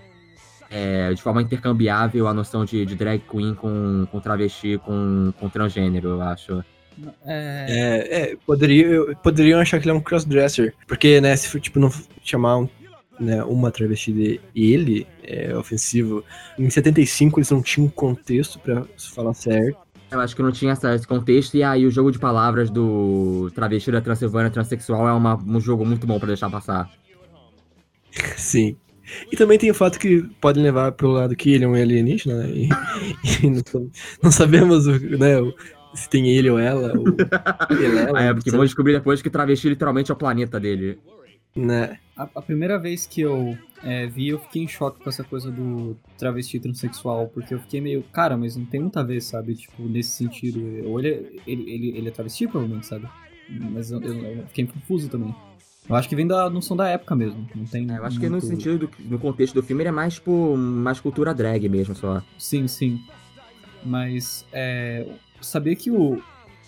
é, 0.69 1.13
de 1.13 1.21
forma 1.21 1.41
intercambiável 1.41 2.27
a 2.27 2.33
noção 2.33 2.63
de, 2.63 2.85
de 2.85 2.95
drag 2.95 3.19
queen 3.29 3.53
com, 3.53 4.07
com 4.09 4.19
travesti, 4.21 4.77
com, 4.85 5.33
com 5.39 5.49
transgênero, 5.49 6.09
eu 6.09 6.21
acho. 6.21 6.63
é, 7.25 7.65
É, 7.67 8.21
é 8.31 8.35
poderia, 8.45 9.13
poderiam 9.17 9.59
achar 9.59 9.79
que 9.79 9.83
ele 9.85 9.91
é 9.91 9.99
um 9.99 10.01
crossdresser. 10.01 10.73
Porque, 10.87 11.19
né, 11.19 11.35
se 11.35 11.49
for, 11.49 11.59
tipo, 11.59 11.77
não 11.79 11.91
chamar 12.23 12.59
um- 12.59 12.69
né, 13.19 13.43
uma 13.43 13.69
travesti 13.69 14.11
de 14.13 14.39
ele, 14.55 15.05
é 15.21 15.55
ofensivo. 15.55 16.23
Em 16.57 16.69
75 16.69 17.39
eles 17.39 17.51
não 17.51 17.61
tinham 17.61 17.87
contexto 17.89 18.57
pra 18.59 18.83
se 18.97 19.11
falar 19.11 19.33
certo. 19.33 19.77
Eu 20.12 20.20
acho 20.20 20.36
que 20.36 20.41
não 20.41 20.51
tinha 20.51 20.74
esse 20.74 21.07
contexto, 21.07 21.55
e 21.55 21.64
aí 21.64 21.86
o 21.86 21.91
jogo 21.91 22.12
de 22.12 22.20
palavras 22.20 22.70
do 22.70 23.49
travesti 23.55 23.91
da 23.91 24.01
Transilvânia 24.01 24.51
transexual 24.51 25.07
é 25.07 25.14
uma- 25.14 25.38
um 25.38 25.59
jogo 25.59 25.86
muito 25.86 26.05
bom 26.05 26.20
pra 26.20 26.28
deixar 26.28 26.49
passar. 26.49 26.89
Sim. 28.38 28.76
E 29.32 29.36
também 29.38 29.57
tem 29.57 29.72
o 29.72 29.74
fato 29.76 29.97
que 29.99 30.22
podem 30.41 30.64
levar 30.64 30.91
pelo 30.93 31.14
lado 31.14 31.36
que 31.36 31.51
ele 31.53 31.64
é 31.64 31.68
um 31.68 31.74
alienígena, 31.76 32.36
né? 32.43 32.49
E, 32.49 32.70
e 33.45 33.49
não, 33.49 33.89
não 34.24 34.32
sabemos 34.32 34.86
né, 34.86 35.36
se 35.93 36.09
tem 36.09 36.30
ele 36.30 36.49
ou 36.49 36.59
ela. 36.59 36.93
Ou 36.97 37.05
ele, 37.72 37.97
ela, 37.97 38.20
Aí 38.20 38.28
é 38.28 38.34
porque 38.34 38.49
sabe? 38.49 38.57
vão 38.57 38.66
descobrir 38.66 38.93
depois 38.93 39.22
que 39.22 39.30
travesti 39.30 39.70
literalmente 39.70 40.12
é 40.12 40.14
o 40.14 40.18
planeta 40.18 40.59
dele. 40.59 40.99
Né? 41.56 41.97
a, 42.16 42.24
a 42.36 42.41
primeira 42.41 42.78
vez 42.80 43.06
que 43.06 43.22
eu 43.22 43.58
é, 43.84 44.06
vi, 44.08 44.30
eu 44.30 44.39
fiquei 44.39 44.64
em 44.64 44.68
choque 44.68 45.04
com 45.04 45.10
essa 45.10 45.24
coisa 45.24 45.52
do 45.52 45.97
travesti 46.18 46.60
transexual, 46.60 47.28
porque 47.28 47.54
eu 47.54 47.60
fiquei 47.60 47.82
meio, 47.82 48.04
cara, 48.12 48.38
mas 48.38 48.56
não 48.56 48.66
tem 48.66 48.80
muito 48.80 48.97
a 48.99 49.04
ver, 49.04 49.22
sabe? 49.22 49.56
Tipo, 49.56 49.84
nesse 49.84 50.12
sentido. 50.12 50.60
Ou 50.88 50.99
ele, 50.99 51.10
é- 51.10 51.32
ele, 51.47 51.72
ele, 51.72 51.97
ele 51.97 52.08
é 52.08 52.12
travesti, 52.12 52.47
provavelmente, 52.47 52.86
sabe? 52.88 53.08
Mas 53.49 53.91
eu, 53.91 54.02
eu- 54.02 54.14
eu 54.38 54.47
fiquei 54.47 54.66
confuso 54.68 55.10
também. 55.10 55.34
Eu 55.89 55.95
acho 55.95 56.08
que 56.08 56.16
vem 56.16 56.28
da 56.28 56.47
noção 56.49 56.78
da 56.78 56.88
época 56.88 57.16
mesmo. 57.16 57.45
Não 57.56 57.66
tem. 57.66 57.91
É, 57.91 57.97
eu 57.97 58.06
acho 58.06 58.20
que 58.20 58.26
no 58.28 58.34
muito- 58.34 58.45
sentido, 58.45 58.88
do, 58.88 58.91
no 59.10 59.18
contexto 59.20 59.56
do 59.56 59.64
filme, 59.64 59.82
ele 59.82 59.89
é 59.89 59.91
mais, 59.91 60.14
tipo, 60.14 60.56
mais 60.56 60.99
cultura 60.99 61.34
drag 61.34 61.68
mesmo, 61.68 61.95
só. 61.95 62.22
Sim, 62.38 62.68
sim. 62.68 63.02
Mas 63.84 64.45
é, 64.54 65.08
sabia 65.41 65.76
que 65.76 65.89
o. 65.89 66.22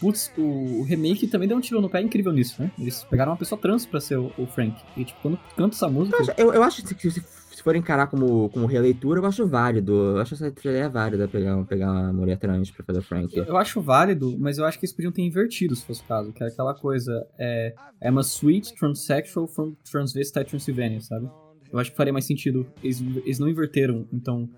Putz, 0.03 0.31
o, 0.37 0.41
o 0.41 0.83
remake 0.83 1.27
também 1.27 1.47
deu 1.47 1.55
um 1.57 1.61
tiro 1.61 1.79
no 1.81 1.89
pé 1.89 2.01
incrível 2.01 2.31
nisso, 2.33 2.61
né? 2.61 2.69
Eles 2.77 3.03
pegaram 3.05 3.31
uma 3.31 3.37
pessoa 3.37 3.59
trans 3.59 3.85
pra 3.85 4.01
ser 4.01 4.17
o, 4.17 4.31
o 4.37 4.45
Frank. 4.45 4.75
E, 4.97 5.05
tipo, 5.05 5.19
quando 5.21 5.39
canta 5.55 5.75
essa 5.75 5.87
música. 5.87 6.17
Eu, 6.17 6.21
acho- 6.21 6.31
eu, 6.37 6.53
eu 6.53 6.63
acho 6.63 6.83
que 6.83 7.09
se, 7.09 7.21
se 7.51 7.63
for 7.63 7.75
encarar 7.75 8.07
como, 8.07 8.49
como 8.49 8.65
releitura, 8.65 9.21
eu 9.21 9.25
acho 9.25 9.47
válido. 9.47 9.93
Eu 9.93 10.17
acho 10.19 10.33
essa 10.33 10.47
ideia 10.47 10.89
válida 10.89 11.27
pegar, 11.27 11.63
pegar 11.63 11.89
uma 11.91 12.11
mulher 12.11 12.37
trans 12.37 12.69
pra 12.69 12.83
fazer 12.83 12.99
o 12.99 13.01
Frank. 13.01 13.35
Eu 13.37 13.55
acho 13.57 13.81
válido, 13.81 14.35
mas 14.37 14.57
eu 14.57 14.65
acho 14.65 14.77
que 14.77 14.85
eles 14.85 14.93
podiam 14.93 15.11
ter 15.11 15.21
invertido, 15.21 15.73
se 15.75 15.85
fosse 15.85 16.01
o 16.01 16.05
caso. 16.05 16.33
Que 16.33 16.43
era 16.43 16.51
aquela 16.51 16.73
coisa, 16.73 17.25
é... 17.39 17.73
I'm 18.03 18.17
a 18.17 18.21
sweet 18.21 18.75
transsexual 18.75 19.47
from 19.47 19.73
Transvestite 19.89 20.45
Transylvania, 20.49 20.99
sabe? 20.99 21.29
Eu 21.71 21.79
acho 21.79 21.91
que 21.91 21.97
faria 21.97 22.11
mais 22.11 22.25
sentido. 22.25 22.67
Eles, 22.83 23.01
eles 23.25 23.39
não 23.39 23.47
inverteram, 23.47 24.05
então... 24.11 24.49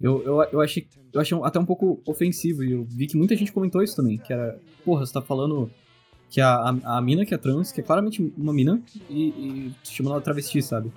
Eu, 0.00 0.22
eu, 0.24 0.42
eu, 0.52 0.60
achei, 0.60 0.86
eu 1.12 1.20
achei 1.20 1.38
até 1.42 1.58
um 1.58 1.64
pouco 1.64 2.00
ofensivo, 2.06 2.64
e 2.64 2.72
eu 2.72 2.84
vi 2.84 3.06
que 3.06 3.16
muita 3.16 3.36
gente 3.36 3.52
comentou 3.52 3.82
isso 3.82 3.94
também, 3.94 4.18
que 4.18 4.32
era... 4.32 4.58
Porra, 4.84 5.06
você 5.06 5.12
tá 5.12 5.22
falando 5.22 5.70
que 6.28 6.40
a, 6.40 6.54
a, 6.54 6.98
a 6.98 7.00
mina 7.02 7.24
que 7.24 7.32
é 7.34 7.38
trans, 7.38 7.70
que 7.70 7.80
é 7.80 7.84
claramente 7.84 8.32
uma 8.36 8.52
mina, 8.52 8.82
e, 9.08 9.28
e 9.28 9.72
chamando 9.84 10.14
ela 10.14 10.22
travesti, 10.22 10.60
sabe? 10.62 10.90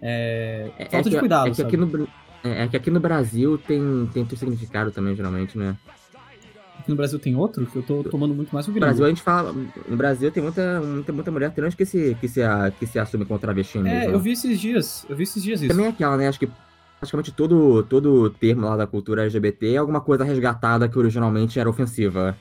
É... 0.00 0.70
É- 0.78 0.84
Falta 0.86 1.08
é 1.08 1.12
de 1.12 1.18
cuidado, 1.18 1.46
é 1.48 1.50
que 1.50 1.56
sabe? 1.56 1.68
aqui 1.68 1.76
no, 1.76 2.08
é, 2.44 2.62
é 2.64 2.68
que 2.68 2.76
aqui 2.76 2.90
no 2.90 3.00
Brasil 3.00 3.58
tem, 3.58 4.08
tem 4.12 4.22
outro 4.22 4.36
significado 4.36 4.90
também, 4.90 5.14
geralmente, 5.14 5.58
né? 5.58 5.76
Aqui 6.78 6.90
no 6.90 6.96
Brasil 6.96 7.18
tem 7.18 7.34
outro, 7.34 7.66
que 7.66 7.76
eu 7.76 7.82
tô 7.82 8.04
tomando 8.04 8.32
muito 8.32 8.54
mais 8.54 8.66
o 8.66 8.70
No 8.70 8.74
gringo. 8.74 8.86
Brasil 8.86 9.04
a 9.04 9.08
gente 9.08 9.22
fala. 9.22 9.52
No 9.52 9.96
Brasil 9.96 10.30
tem 10.30 10.42
muita, 10.42 10.80
muita, 10.80 11.12
muita 11.12 11.30
mulher 11.32 11.52
trans 11.52 11.74
que 11.74 11.84
se, 11.84 12.16
que 12.20 12.28
se, 12.28 12.40
que 12.78 12.86
se 12.86 12.98
assume 12.98 13.24
como 13.24 13.40
travesti 13.40 13.78
mesmo. 13.78 13.98
É, 13.98 14.14
eu 14.14 14.20
vi 14.20 14.32
esses 14.32 14.60
dias, 14.60 15.04
eu 15.08 15.16
vi 15.16 15.24
esses 15.24 15.42
dias 15.42 15.60
isso. 15.62 15.70
Também 15.70 15.86
é 15.86 15.88
aquela, 15.88 16.16
né? 16.16 16.28
Acho 16.28 16.38
que 16.38 16.48
praticamente 16.98 17.32
todo, 17.32 17.82
todo 17.82 18.30
termo 18.30 18.62
lá 18.62 18.76
da 18.76 18.86
cultura 18.86 19.22
LGBT 19.22 19.74
é 19.74 19.76
alguma 19.76 20.00
coisa 20.00 20.24
resgatada 20.24 20.88
que 20.88 20.98
originalmente 20.98 21.58
era 21.58 21.68
ofensiva. 21.68 22.36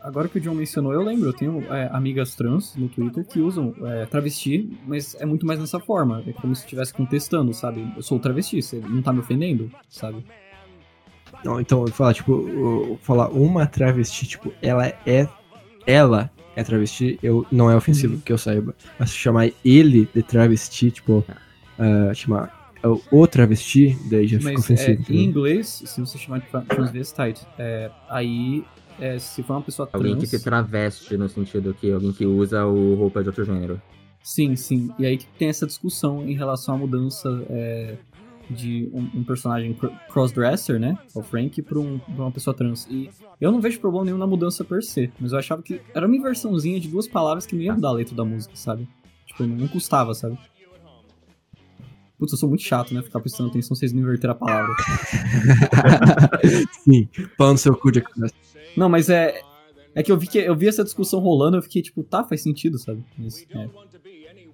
Agora 0.00 0.28
que 0.28 0.38
o 0.38 0.40
John 0.40 0.54
mencionou, 0.54 0.92
eu 0.92 1.02
lembro, 1.02 1.28
eu 1.28 1.32
tenho 1.32 1.64
é, 1.72 1.88
amigas 1.92 2.36
trans 2.36 2.76
no 2.76 2.88
Twitter 2.88 3.26
que 3.26 3.40
usam 3.40 3.74
é, 3.82 4.06
travesti, 4.06 4.78
mas 4.86 5.16
é 5.16 5.26
muito 5.26 5.44
mais 5.44 5.58
nessa 5.58 5.80
forma. 5.80 6.22
É 6.24 6.32
como 6.32 6.54
se 6.54 6.62
estivesse 6.62 6.94
contestando, 6.94 7.52
sabe? 7.52 7.92
Eu 7.96 8.02
sou 8.02 8.20
travesti, 8.20 8.62
você 8.62 8.78
não 8.78 9.02
tá 9.02 9.12
me 9.12 9.18
ofendendo, 9.18 9.68
sabe? 9.88 10.24
Não, 11.44 11.60
então, 11.60 11.80
eu 11.80 11.86
vou 11.86 11.94
falar, 11.94 12.14
tipo, 12.14 12.96
falar 13.02 13.28
uma 13.30 13.66
travesti, 13.66 14.28
tipo, 14.28 14.52
ela 14.62 14.86
é. 14.86 15.28
Ela 15.84 16.30
é 16.54 16.62
travesti, 16.62 17.18
eu, 17.20 17.44
não 17.50 17.68
é 17.68 17.74
ofensivo, 17.74 18.18
que 18.18 18.32
eu 18.32 18.38
saiba. 18.38 18.76
Mas 18.98 19.10
se 19.10 19.16
chamar 19.16 19.50
ele 19.64 20.08
de 20.14 20.22
travesti, 20.22 20.92
tipo, 20.92 21.24
ah, 21.78 22.14
chamar 22.14 22.55
o- 22.84 23.00
o 23.10 23.26
travesti, 23.26 23.96
daí 24.10 24.26
já 24.26 24.38
fica 24.38 24.50
é, 24.52 24.54
ofensivo. 24.56 24.90
em 24.90 24.94
entendeu? 25.02 25.22
inglês, 25.22 25.82
se 25.86 26.00
você 26.00 26.18
chamar 26.18 26.40
de 26.40 26.46
tra- 26.46 26.60
transvestite, 26.62 27.46
é, 27.58 27.90
aí, 28.08 28.64
é, 28.98 29.18
se 29.18 29.42
for 29.42 29.54
uma 29.54 29.62
pessoa 29.62 29.86
trans... 29.86 30.02
Alguém 30.04 30.18
que 30.18 30.26
se 30.26 30.42
traveste 30.42 31.16
no 31.16 31.28
sentido 31.28 31.74
que 31.74 31.90
alguém 31.92 32.12
que 32.12 32.24
usa 32.26 32.64
o 32.66 32.94
roupa 32.94 33.22
de 33.22 33.28
outro 33.28 33.44
gênero. 33.44 33.80
Sim, 34.22 34.56
sim. 34.56 34.90
E 34.98 35.06
aí 35.06 35.16
que 35.16 35.26
tem 35.38 35.48
essa 35.48 35.66
discussão 35.66 36.28
em 36.28 36.34
relação 36.34 36.74
à 36.74 36.78
mudança 36.78 37.28
é, 37.48 37.96
de 38.50 38.88
um, 38.92 39.20
um 39.20 39.24
personagem 39.24 39.72
cr- 39.74 39.86
crossdresser, 40.12 40.78
né? 40.80 40.98
O 41.14 41.22
Frank, 41.22 41.60
pra, 41.62 41.78
um- 41.78 41.98
pra 41.98 42.24
uma 42.24 42.32
pessoa 42.32 42.54
trans. 42.54 42.86
E 42.90 43.08
eu 43.40 43.52
não 43.52 43.60
vejo 43.60 43.78
problema 43.80 44.04
nenhum 44.06 44.18
na 44.18 44.26
mudança 44.26 44.64
per 44.64 44.82
se, 44.82 45.10
mas 45.20 45.32
eu 45.32 45.38
achava 45.38 45.62
que 45.62 45.80
era 45.94 46.06
uma 46.06 46.16
inversãozinha 46.16 46.80
de 46.80 46.88
duas 46.88 47.06
palavras 47.06 47.46
que 47.46 47.54
não 47.54 47.62
ia 47.62 47.74
mudar 47.74 47.88
a 47.88 47.92
letra 47.92 48.14
da 48.16 48.24
música, 48.24 48.54
sabe? 48.56 48.88
Tipo, 49.26 49.44
não, 49.44 49.56
não 49.56 49.68
custava, 49.68 50.12
sabe? 50.14 50.36
Putz, 52.18 52.32
eu 52.32 52.38
sou 52.38 52.48
muito 52.48 52.62
chato, 52.62 52.94
né? 52.94 53.02
Ficar 53.02 53.20
prestando 53.20 53.50
atenção 53.50 53.74
se 53.74 53.80
vocês 53.80 53.92
não 53.92 54.00
inverteram 54.02 54.32
a 54.32 54.36
palavra. 54.36 54.74
Sim, 56.84 57.08
pau 57.36 57.52
no 57.52 57.58
seu 57.58 57.76
cu 57.76 57.90
de. 57.92 58.02
Não, 58.76 58.88
mas 58.88 59.08
é. 59.10 59.40
É 59.94 60.02
que 60.02 60.12
eu 60.12 60.18
vi 60.18 60.26
que 60.26 60.38
eu 60.38 60.54
vi 60.54 60.68
essa 60.68 60.84
discussão 60.84 61.20
rolando, 61.20 61.56
eu 61.56 61.62
fiquei 61.62 61.80
tipo, 61.80 62.02
tá, 62.02 62.22
faz 62.22 62.42
sentido, 62.42 62.78
sabe? 62.78 63.02
Mas, 63.18 63.46
é. 63.50 63.68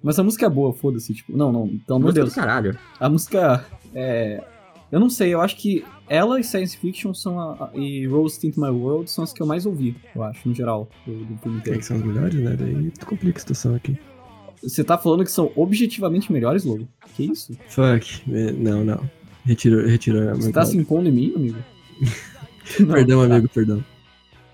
Mas 0.02 0.18
a 0.18 0.22
música 0.22 0.46
é 0.46 0.48
boa, 0.48 0.72
foda-se, 0.72 1.12
tipo, 1.14 1.36
não, 1.36 1.50
não, 1.52 1.66
pelo 1.66 1.96
amor 1.98 2.12
de 2.12 2.20
Música 2.20 2.22
Deus. 2.22 2.34
caralho. 2.34 2.78
A 3.00 3.08
música 3.08 3.66
é. 3.94 4.42
Eu 4.90 5.00
não 5.00 5.08
sei, 5.08 5.32
eu 5.32 5.40
acho 5.40 5.56
que 5.56 5.82
ela 6.08 6.38
e 6.38 6.44
Science 6.44 6.76
Fiction 6.76 7.14
são 7.14 7.40
a, 7.40 7.52
a- 7.54 7.70
e 7.74 8.06
Rose 8.06 8.46
Into 8.46 8.60
My 8.60 8.68
World 8.68 9.10
são 9.10 9.24
as 9.24 9.32
que 9.32 9.40
eu 9.42 9.46
mais 9.46 9.64
ouvi, 9.64 9.96
eu 10.14 10.22
acho, 10.22 10.46
no 10.48 10.54
geral, 10.54 10.86
do, 11.06 11.24
do 11.24 11.38
filme 11.38 11.58
inteiro. 11.58 11.78
que 11.78 11.84
são 11.86 11.96
os 11.96 12.02
melhores, 12.04 12.34
né? 12.34 12.54
Daí 12.54 12.90
tu 12.90 13.06
complica 13.06 13.38
a 13.38 13.40
situação 13.40 13.74
aqui. 13.74 13.98
Você 14.62 14.84
tá 14.84 14.96
falando 14.96 15.24
que 15.24 15.30
são 15.30 15.50
objetivamente 15.56 16.32
melhores, 16.32 16.64
Logo? 16.64 16.86
Que 17.16 17.24
isso? 17.24 17.52
Fuck. 17.68 18.22
eh, 18.32 18.52
Não, 18.52 18.84
não. 18.84 19.08
Retiro, 19.44 19.86
retiro 19.86 20.30
a 20.30 20.34
Você 20.34 20.52
tá 20.52 20.64
se 20.64 20.76
impondo 20.76 21.08
em 21.08 21.12
mim, 21.12 21.32
amigo? 21.34 21.58
Não, 22.80 22.86
Perdão, 22.86 23.18
tá. 23.28 23.34
amigo, 23.34 23.48
perdão. 23.48 23.84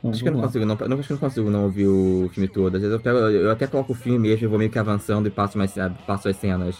Não, 0.03 0.11
Acho 0.11 0.23
que 0.23 0.29
eu 0.29 0.33
não 0.33 0.41
lá. 0.41 0.47
consigo, 0.47 0.65
não, 0.65 0.77
não, 0.77 0.99
acho 0.99 1.07
que 1.09 1.13
eu 1.13 1.17
não 1.17 1.21
consigo 1.29 1.51
não 1.51 1.65
ouvir 1.65 1.87
o 1.87 2.31
filme 2.33 2.49
todo. 2.49 2.75
Às 2.77 2.81
vezes 2.81 2.95
eu, 2.95 3.01
pego- 3.01 3.19
eu 3.19 3.51
até 3.51 3.67
coloco 3.67 3.93
o 3.93 3.97
filme 3.97 4.19
mesmo 4.19 4.45
e 4.45 4.49
vou 4.49 4.59
meio 4.59 4.71
que 4.71 4.79
avançando 4.79 5.27
e 5.27 5.31
passo, 5.31 5.59
mais, 5.59 5.75
passo 6.07 6.29
as 6.29 6.37
cenas. 6.37 6.77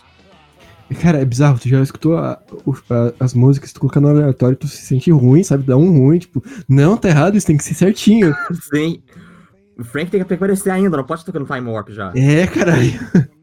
Cara, 1.03 1.19
é 1.19 1.25
bizarro, 1.25 1.59
tu 1.59 1.69
já 1.69 1.83
escutou 1.83 2.17
a- 2.17 2.41
o- 2.65 2.73
a- 2.91 3.13
as 3.21 3.35
músicas, 3.35 3.73
tu 3.73 3.81
colocar 3.81 4.01
no 4.01 4.09
aleatório, 4.09 4.57
tu 4.57 4.67
se 4.67 4.79
sente 4.83 5.11
ruim, 5.11 5.43
sabe? 5.43 5.65
Dá 5.65 5.77
um 5.77 5.99
ruim, 5.99 6.19
tipo, 6.19 6.43
não, 6.69 6.97
tá 6.97 7.09
errado, 7.11 7.37
isso 7.37 7.47
tem 7.47 7.57
que 7.59 7.65
ser 7.65 7.75
certinho. 7.75 8.33
Sim. 8.75 9.03
O 9.79 9.85
Frank 9.85 10.11
tem 10.11 10.25
que 10.25 10.35
aparecer 10.35 10.71
ainda, 10.71 10.97
não 10.97 11.05
pode 11.05 11.21
estar 11.21 11.33
tocando 11.33 11.47
Time 11.47 11.71
Warp 11.71 11.91
já. 11.91 12.13
É, 12.15 12.47
caralho. 12.47 12.93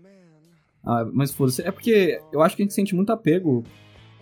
Ah, 0.87 1.03
mas 1.11 1.31
foda-se. 1.31 1.63
É 1.63 1.71
porque 1.71 2.21
eu 2.31 2.43
acho 2.43 2.55
que 2.55 2.61
a 2.61 2.65
gente 2.65 2.75
sente 2.75 2.93
muito 2.93 3.11
apego 3.11 3.63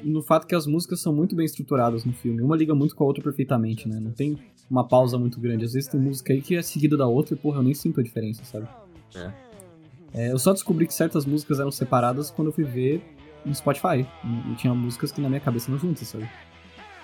no 0.01 0.21
fato 0.21 0.47
que 0.47 0.55
as 0.55 0.65
músicas 0.65 1.01
são 1.01 1.13
muito 1.13 1.35
bem 1.35 1.45
estruturadas 1.45 2.05
no 2.05 2.13
filme. 2.13 2.41
Uma 2.41 2.55
liga 2.55 2.73
muito 2.73 2.95
com 2.95 3.03
a 3.03 3.07
outra 3.07 3.21
perfeitamente, 3.21 3.85
né? 3.85 3.99
Não 3.99 4.11
tem 4.11 4.39
uma 4.69 4.87
pausa 4.87 5.17
muito 5.17 5.41
grande. 5.41 5.65
Às 5.65 5.73
vezes 5.73 5.89
tem 5.89 5.99
música 5.99 6.31
aí 6.31 6.41
que 6.41 6.55
é 6.55 6.61
seguida 6.61 6.95
da 6.95 7.05
outra 7.05 7.35
e, 7.35 7.37
porra, 7.37 7.59
eu 7.59 7.63
nem 7.63 7.73
sinto 7.73 7.99
a 7.99 8.03
diferença, 8.03 8.45
sabe? 8.45 8.65
É, 10.13 10.31
eu 10.31 10.39
só 10.39 10.53
descobri 10.53 10.87
que 10.87 10.93
certas 10.93 11.25
músicas 11.25 11.59
eram 11.59 11.71
separadas 11.71 12.31
quando 12.31 12.47
eu 12.47 12.53
fui 12.53 12.63
ver 12.63 13.03
no 13.45 13.53
Spotify. 13.53 14.07
E, 14.23 14.51
e 14.51 14.55
tinha 14.55 14.73
músicas 14.73 15.11
que 15.11 15.19
na 15.19 15.27
minha 15.27 15.41
cabeça 15.41 15.69
não 15.69 15.77
juntas, 15.77 16.07
sabe? 16.07 16.29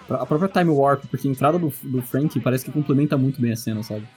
A 0.10 0.26
própria 0.26 0.47
Time 0.47 0.72
Warp, 0.72 1.03
porque 1.05 1.28
a 1.28 1.32
entrada 1.32 1.60
do, 1.60 1.72
do 1.84 2.01
Frank 2.01 2.39
parece 2.39 2.64
que 2.64 2.72
complementa 2.72 3.18
muito 3.18 3.41
bem 3.41 3.51
a 3.51 3.55
cena, 3.55 3.84
sabe? 3.84 4.07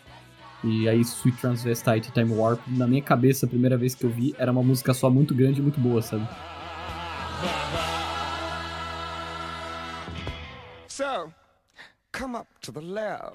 E 0.65 0.89
aí 0.89 1.01
Sweet 1.01 1.39
Transvestite 1.39 2.13
Time 2.13 2.33
Warp, 2.33 2.61
na 2.69 2.87
minha 2.87 3.03
cabeça, 3.03 3.47
a 3.47 3.49
primeira 3.49 3.77
vez 3.77 3.97
que 3.97 4.05
eu 4.05 4.11
vi, 4.11 4.33
era 4.39 4.53
uma 4.53 4.63
música 4.63 4.95
só 4.95 5.11
muito 5.11 5.35
grande 5.35 5.59
e 5.59 5.63
muito 5.63 5.81
boa, 5.81 6.01
sabe? 6.01 6.29
So, 10.87 11.33
come 12.13 12.37
up 12.37 12.47
to 12.61 12.71
the 12.71 12.81
lab 12.81 13.35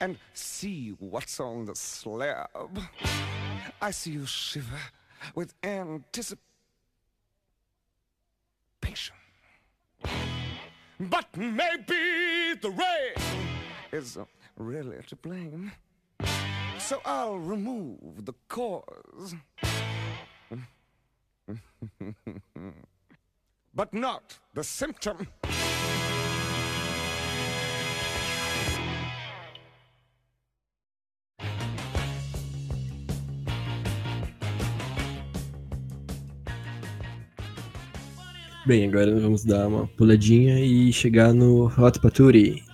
and 0.00 0.16
see 0.34 0.94
what's 1.00 1.40
on 1.40 1.64
the 1.64 1.74
slab. 1.74 2.78
I 3.80 3.90
see 3.92 4.12
you 4.12 4.26
shiver 4.26 4.80
with 5.34 5.52
anticipation. 5.64 6.40
But 11.00 11.26
maybe 11.36 12.54
the 12.60 12.70
rain 12.70 13.16
is 13.92 14.16
really 14.56 14.98
to 15.08 15.16
blame. 15.16 15.72
So 16.86 17.00
I'll 17.04 17.36
remove 17.36 18.24
the 18.24 18.32
cause. 18.46 19.34
but 23.74 23.92
not 23.92 24.38
the 24.54 24.62
symptom. 24.62 25.26
Bem, 38.64 38.88
agora 38.88 39.18
vamos 39.18 39.44
dar 39.44 39.66
uma 39.66 39.88
puladinha 39.88 40.60
e 40.60 40.92
chegar 40.92 41.32
no 41.32 41.66
Hot 41.66 42.00
Paturi, 42.00 42.65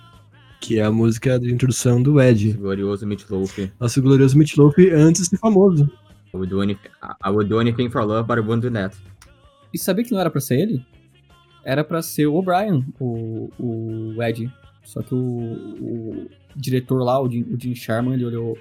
que 0.63 0.79
é 0.79 0.83
a 0.83 0.91
música 0.91 1.37
de 1.37 1.53
introdução 1.53 2.01
do 2.01 2.21
Ed. 2.21 2.53
Glorioso 2.53 3.05
Meatloaf. 3.05 3.69
Nosso 3.77 4.01
glorioso 4.01 4.37
Meatloaf 4.37 4.79
antes 4.91 5.23
de 5.23 5.27
ser 5.27 5.37
famoso. 5.37 5.91
I 6.33 6.37
would, 6.37 6.49
do 6.49 6.61
anything, 6.61 6.87
I 7.03 7.29
would 7.29 7.49
do 7.49 7.59
anything 7.59 7.89
for 7.89 8.05
love, 8.05 8.25
but 8.25 8.37
I 8.37 8.39
wouldn't 8.39 8.61
do 8.61 8.71
that. 8.71 8.95
E 9.73 9.77
sabia 9.77 10.05
que 10.05 10.13
não 10.13 10.21
era 10.21 10.29
pra 10.29 10.39
ser 10.39 10.61
ele? 10.61 10.85
Era 11.65 11.83
pra 11.83 12.01
ser 12.01 12.27
o 12.27 12.35
O'Brien, 12.35 12.85
o, 12.97 13.49
o 13.59 14.23
Ed. 14.23 14.49
Só 14.85 15.01
que 15.01 15.13
o, 15.13 15.17
o 15.17 16.29
diretor 16.55 17.03
lá, 17.03 17.21
o 17.21 17.29
Jim, 17.29 17.43
o 17.43 17.59
Jim 17.59 17.75
Sharman, 17.75 18.13
ele 18.13 18.25
olhou 18.25 18.57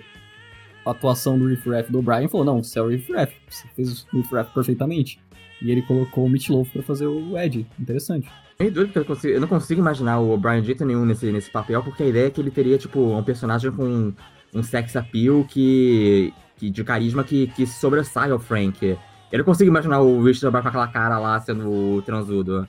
a 0.84 0.90
atuação 0.90 1.38
do 1.38 1.46
Riff 1.46 1.70
Raff 1.70 1.90
do 1.92 2.00
O'Brien 2.00 2.24
e 2.24 2.28
falou: 2.28 2.44
Não, 2.44 2.62
você 2.64 2.80
é 2.80 2.82
o 2.82 2.88
Riff 2.88 3.12
Raff, 3.12 3.32
você 3.48 3.68
fez 3.76 4.03
o 4.12 4.16
Riff 4.16 4.34
Raff 4.34 4.53
perfeitamente. 4.53 5.20
E 5.65 5.71
ele 5.71 5.83
colocou 5.83 6.25
o 6.25 6.29
Meat 6.29 6.49
Loaf 6.51 6.71
pra 6.73 6.83
fazer 6.83 7.07
o 7.07 7.39
Ed. 7.39 7.67
Interessante. 7.79 8.29
Doido, 8.59 8.85
porque 8.87 8.99
eu, 8.99 9.05
consigo- 9.05 9.35
eu 9.35 9.41
não 9.41 9.49
consigo 9.49 9.81
imaginar 9.81 10.19
o 10.21 10.31
O'Brien 10.33 10.61
de 10.61 10.67
jeito 10.67 10.85
nenhum 10.85 11.05
nesse, 11.05 11.31
nesse 11.33 11.51
papel, 11.51 11.83
porque 11.83 12.03
a 12.03 12.07
ideia 12.07 12.27
é 12.27 12.31
que 12.31 12.41
ele 12.41 12.51
teria, 12.51 12.79
tipo, 12.79 13.01
um 13.01 13.23
personagem 13.23 13.71
com 13.73 14.13
um 14.55 14.63
sex 14.63 14.95
appeal 14.97 15.45
que, 15.45 16.33
que 16.57 16.71
de 16.71 16.85
carisma 16.85 17.25
que, 17.25 17.47
que 17.49 17.67
sobressai 17.67 18.31
ao 18.31 18.39
Frank. 18.39 18.97
Eu 19.33 19.39
não 19.39 19.45
consigo 19.45 19.71
imaginar 19.71 20.01
o 20.01 20.23
Richard 20.23 20.47
O'Brien 20.47 20.63
com 20.63 20.69
aquela 20.69 20.89
cara 20.89 21.19
lá 21.19 21.41
sendo 21.41 22.03
transudo. 22.03 22.69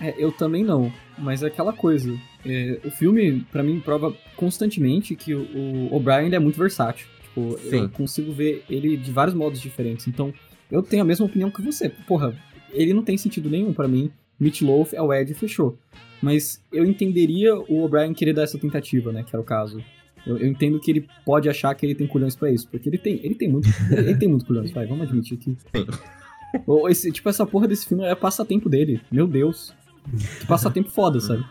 É, 0.00 0.14
eu 0.16 0.32
também 0.32 0.64
não, 0.64 0.92
mas 1.18 1.42
é 1.42 1.46
aquela 1.46 1.72
coisa. 1.72 2.12
é, 2.46 2.80
o 2.84 2.90
filme, 2.90 3.44
pra 3.52 3.62
mim, 3.62 3.80
prova 3.80 4.12
constantemente 4.36 5.14
que 5.14 5.34
o, 5.34 5.88
O'Brien 5.94 6.32
é 6.34 6.38
muito 6.38 6.58
versátil. 6.58 7.06
Tipo, 7.22 7.40
eu 7.64 7.70
Sim. 7.70 7.88
consigo 7.88 8.32
ver 8.32 8.64
ele 8.68 8.96
de 8.96 9.10
vários 9.10 9.34
modos 9.34 9.60
diferentes. 9.60 10.06
Então, 10.08 10.32
eu 10.72 10.82
tenho 10.82 11.02
a 11.02 11.04
mesma 11.04 11.26
opinião 11.26 11.50
que 11.50 11.60
você. 11.60 11.90
Porra, 11.90 12.34
ele 12.70 12.94
não 12.94 13.02
tem 13.02 13.18
sentido 13.18 13.50
nenhum 13.50 13.74
pra 13.74 13.86
mim. 13.86 14.10
Meat 14.40 14.64
Loaf 14.64 14.94
é 14.94 15.02
o 15.02 15.12
Ed 15.12 15.32
fechou. 15.34 15.78
Mas 16.22 16.64
eu 16.72 16.86
entenderia 16.86 17.54
o 17.54 17.84
O'Brien 17.84 18.14
querer 18.14 18.32
dar 18.32 18.42
essa 18.42 18.58
tentativa, 18.58 19.12
né? 19.12 19.22
Que 19.22 19.36
era 19.36 19.40
o 19.40 19.44
caso. 19.44 19.84
Eu, 20.26 20.38
eu 20.38 20.46
entendo 20.46 20.80
que 20.80 20.90
ele 20.90 21.06
pode 21.26 21.48
achar 21.48 21.74
que 21.74 21.84
ele 21.84 21.94
tem 21.94 22.06
culhões 22.06 22.34
pra 22.34 22.50
isso. 22.50 22.66
Porque 22.68 22.88
ele 22.88 22.96
tem, 22.96 23.20
ele 23.22 23.34
tem 23.34 23.50
muito. 23.50 23.68
ele, 23.92 24.14
tem 24.16 24.28
muito 24.28 24.46
culhões, 24.46 24.72
vai, 24.72 24.86
vamos 24.86 25.06
admitir 25.06 25.36
que. 25.36 25.54
Ou 26.66 26.88
esse, 26.88 27.12
tipo, 27.12 27.28
essa 27.28 27.44
porra 27.44 27.68
desse 27.68 27.86
filme 27.86 28.04
é 28.04 28.14
passatempo 28.14 28.70
dele. 28.70 29.00
Meu 29.10 29.26
Deus. 29.26 29.74
Que 30.40 30.46
passatempo 30.46 30.90
foda, 30.90 31.20
sabe? 31.20 31.44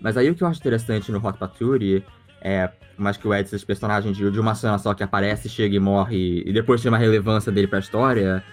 Mas 0.00 0.16
aí 0.16 0.28
o 0.28 0.34
que 0.34 0.42
eu 0.42 0.48
acho 0.48 0.60
interessante 0.60 1.10
no 1.12 1.24
Hot 1.24 1.38
Paturi 1.38 2.04
é, 2.44 2.70
mais 2.96 3.16
que 3.16 3.26
o 3.26 3.34
Ed 3.34 3.48
seja 3.48 3.56
esse 3.56 3.66
personagem 3.66 4.12
de, 4.12 4.30
de 4.30 4.38
uma 4.38 4.54
cena 4.54 4.78
só 4.78 4.92
que 4.94 5.02
aparece, 5.02 5.48
chega 5.48 5.74
e 5.74 5.80
morre, 5.80 6.42
e 6.46 6.52
depois 6.52 6.80
tem 6.82 6.90
uma 6.90 6.98
relevância 6.98 7.50
dele 7.50 7.66
pra 7.66 7.78
história, 7.80 8.44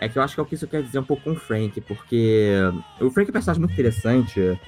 é 0.00 0.08
que 0.08 0.18
eu 0.18 0.22
acho 0.22 0.34
que 0.34 0.40
é 0.40 0.42
o 0.42 0.46
que 0.46 0.54
isso 0.56 0.66
quer 0.66 0.82
dizer 0.82 0.98
um 0.98 1.04
pouco 1.04 1.22
com 1.22 1.32
o 1.32 1.36
Frank, 1.36 1.80
porque 1.82 2.54
o 3.00 3.10
Frank 3.10 3.28
é 3.28 3.30
um 3.30 3.32
personagem 3.32 3.60
muito 3.60 3.72
interessante, 3.74 4.58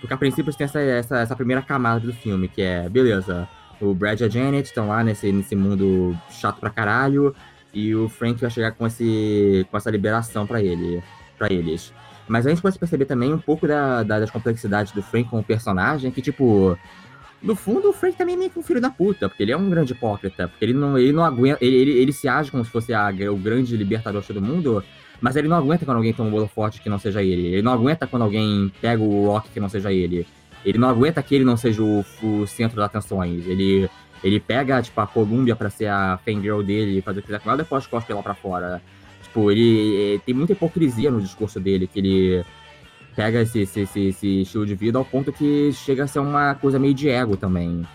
porque 0.00 0.14
a 0.14 0.16
princípio 0.16 0.52
tem 0.52 0.64
essa, 0.64 0.80
essa, 0.80 1.18
essa 1.20 1.36
primeira 1.36 1.62
camada 1.62 2.00
do 2.00 2.12
filme, 2.12 2.48
que 2.48 2.62
é, 2.62 2.88
beleza, 2.88 3.46
o 3.80 3.94
Brad 3.94 4.18
e 4.20 4.24
a 4.24 4.28
Janet 4.28 4.66
estão 4.66 4.88
lá 4.88 5.04
nesse, 5.04 5.30
nesse 5.30 5.54
mundo 5.54 6.16
chato 6.30 6.58
pra 6.58 6.70
caralho, 6.70 7.34
e 7.74 7.94
o 7.94 8.08
Frank 8.08 8.40
vai 8.40 8.50
chegar 8.50 8.72
com, 8.72 8.86
esse, 8.86 9.66
com 9.70 9.76
essa 9.76 9.90
liberação 9.90 10.46
pra 10.46 10.60
ele, 10.62 11.02
para 11.38 11.52
eles. 11.52 11.92
Mas 12.28 12.46
a 12.46 12.50
gente 12.50 12.62
pode 12.62 12.78
perceber 12.78 13.04
também 13.06 13.32
um 13.32 13.38
pouco 13.38 13.66
da, 13.66 14.02
da- 14.02 14.20
das 14.20 14.30
complexidades 14.30 14.92
do 14.92 15.02
Frank 15.02 15.28
como 15.28 15.42
personagem, 15.42 16.10
que, 16.10 16.20
tipo, 16.22 16.78
no 17.42 17.54
fundo, 17.56 17.90
o 17.90 17.92
Frank 17.92 18.16
também 18.16 18.34
é 18.34 18.38
meio 18.38 18.50
que 18.50 18.58
um 18.58 18.62
filho 18.62 18.80
da 18.80 18.90
puta, 18.90 19.28
porque 19.28 19.42
ele 19.42 19.52
é 19.52 19.56
um 19.56 19.68
grande 19.68 19.92
hipócrita, 19.92 20.48
porque 20.48 20.64
ele 20.64 20.72
não, 20.74 20.96
ele 20.98 21.12
não 21.12 21.24
aguenta, 21.24 21.58
ele, 21.64 21.76
ele, 21.76 21.90
ele 21.92 22.12
se 22.12 22.28
age 22.28 22.50
como 22.50 22.64
se 22.64 22.70
fosse 22.70 22.92
a- 22.94 23.10
o 23.30 23.36
grande 23.36 23.76
libertador 23.76 24.22
todo 24.22 24.40
mundo, 24.40 24.82
mas 25.20 25.36
ele 25.36 25.48
não 25.48 25.56
aguenta 25.56 25.84
quando 25.84 25.96
alguém 25.96 26.12
toma 26.12 26.28
um 26.28 26.32
bolo 26.32 26.46
forte 26.46 26.80
que 26.80 26.88
não 26.88 26.98
seja 26.98 27.22
ele, 27.22 27.46
ele 27.48 27.62
não 27.62 27.72
aguenta 27.72 28.06
quando 28.06 28.22
alguém 28.22 28.70
pega 28.80 29.02
o 29.02 29.26
Rock 29.26 29.48
que 29.50 29.60
não 29.60 29.68
seja 29.68 29.92
ele. 29.92 30.26
Ele 30.64 30.78
não 30.78 30.88
aguenta 30.88 31.20
que 31.22 31.34
ele 31.34 31.44
não 31.44 31.56
seja 31.56 31.82
o, 31.82 32.04
o 32.22 32.46
centro 32.46 32.76
das 32.76 32.86
atenções. 32.86 33.46
Ele, 33.48 33.90
ele 34.22 34.38
pega, 34.38 34.80
tipo, 34.80 35.00
a 35.00 35.06
Columbia 35.08 35.56
pra 35.56 35.68
ser 35.68 35.86
a 35.86 36.20
fangirl 36.24 36.62
dele 36.62 37.02
fazer 37.02 37.18
o 37.18 37.22
que 37.22 37.26
quiser 37.26 37.40
com 37.40 37.50
ela, 37.50 37.58
depois 37.58 37.84
cospe 37.86 38.12
ela 38.12 38.22
pra 38.22 38.32
fora. 38.34 38.80
Tipo, 39.24 39.50
ele, 39.50 39.60
ele 39.94 40.18
tem 40.20 40.32
muita 40.32 40.52
hipocrisia 40.52 41.10
no 41.10 41.20
discurso 41.20 41.58
dele, 41.58 41.88
que 41.88 41.98
ele 41.98 42.44
pega 43.14 43.42
esse, 43.42 43.60
esse, 43.60 43.80
esse, 43.80 44.08
esse 44.08 44.42
estilo 44.42 44.66
de 44.66 44.74
vida 44.74 44.98
ao 44.98 45.04
ponto 45.04 45.32
que 45.32 45.72
chega 45.72 46.04
a 46.04 46.06
ser 46.06 46.18
uma 46.18 46.54
coisa 46.54 46.78
meio 46.78 46.94
de 46.94 47.08
ego 47.08 47.36
também. 47.36 47.86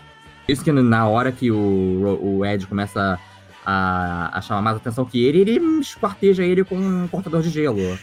Isso 0.46 0.64
que 0.64 0.72
na 0.72 1.06
hora 1.06 1.30
que 1.30 1.50
o, 1.50 2.38
o 2.38 2.44
Ed 2.44 2.66
começa 2.66 3.18
a, 3.64 4.38
a 4.38 4.40
chamar 4.40 4.62
mais 4.62 4.76
atenção 4.78 5.04
que 5.04 5.22
ele, 5.22 5.40
ele 5.40 5.58
esquarteja 5.80 6.42
ele 6.42 6.64
com 6.64 6.76
um 6.76 7.06
cortador 7.08 7.42
de 7.42 7.50
gelo. 7.50 7.98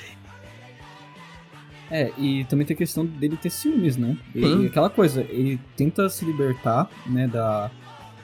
É, 1.90 2.12
e 2.18 2.44
também 2.46 2.66
tem 2.66 2.76
a 2.76 2.78
questão 2.78 3.06
dele 3.06 3.38
ter 3.38 3.50
ciúmes, 3.50 3.96
né? 3.96 4.18
E 4.34 4.68
aquela 4.68 4.90
coisa, 4.90 5.22
ele 5.22 5.60
tenta 5.76 6.10
se 6.10 6.26
libertar, 6.26 6.90
né, 7.06 7.28
da, 7.28 7.72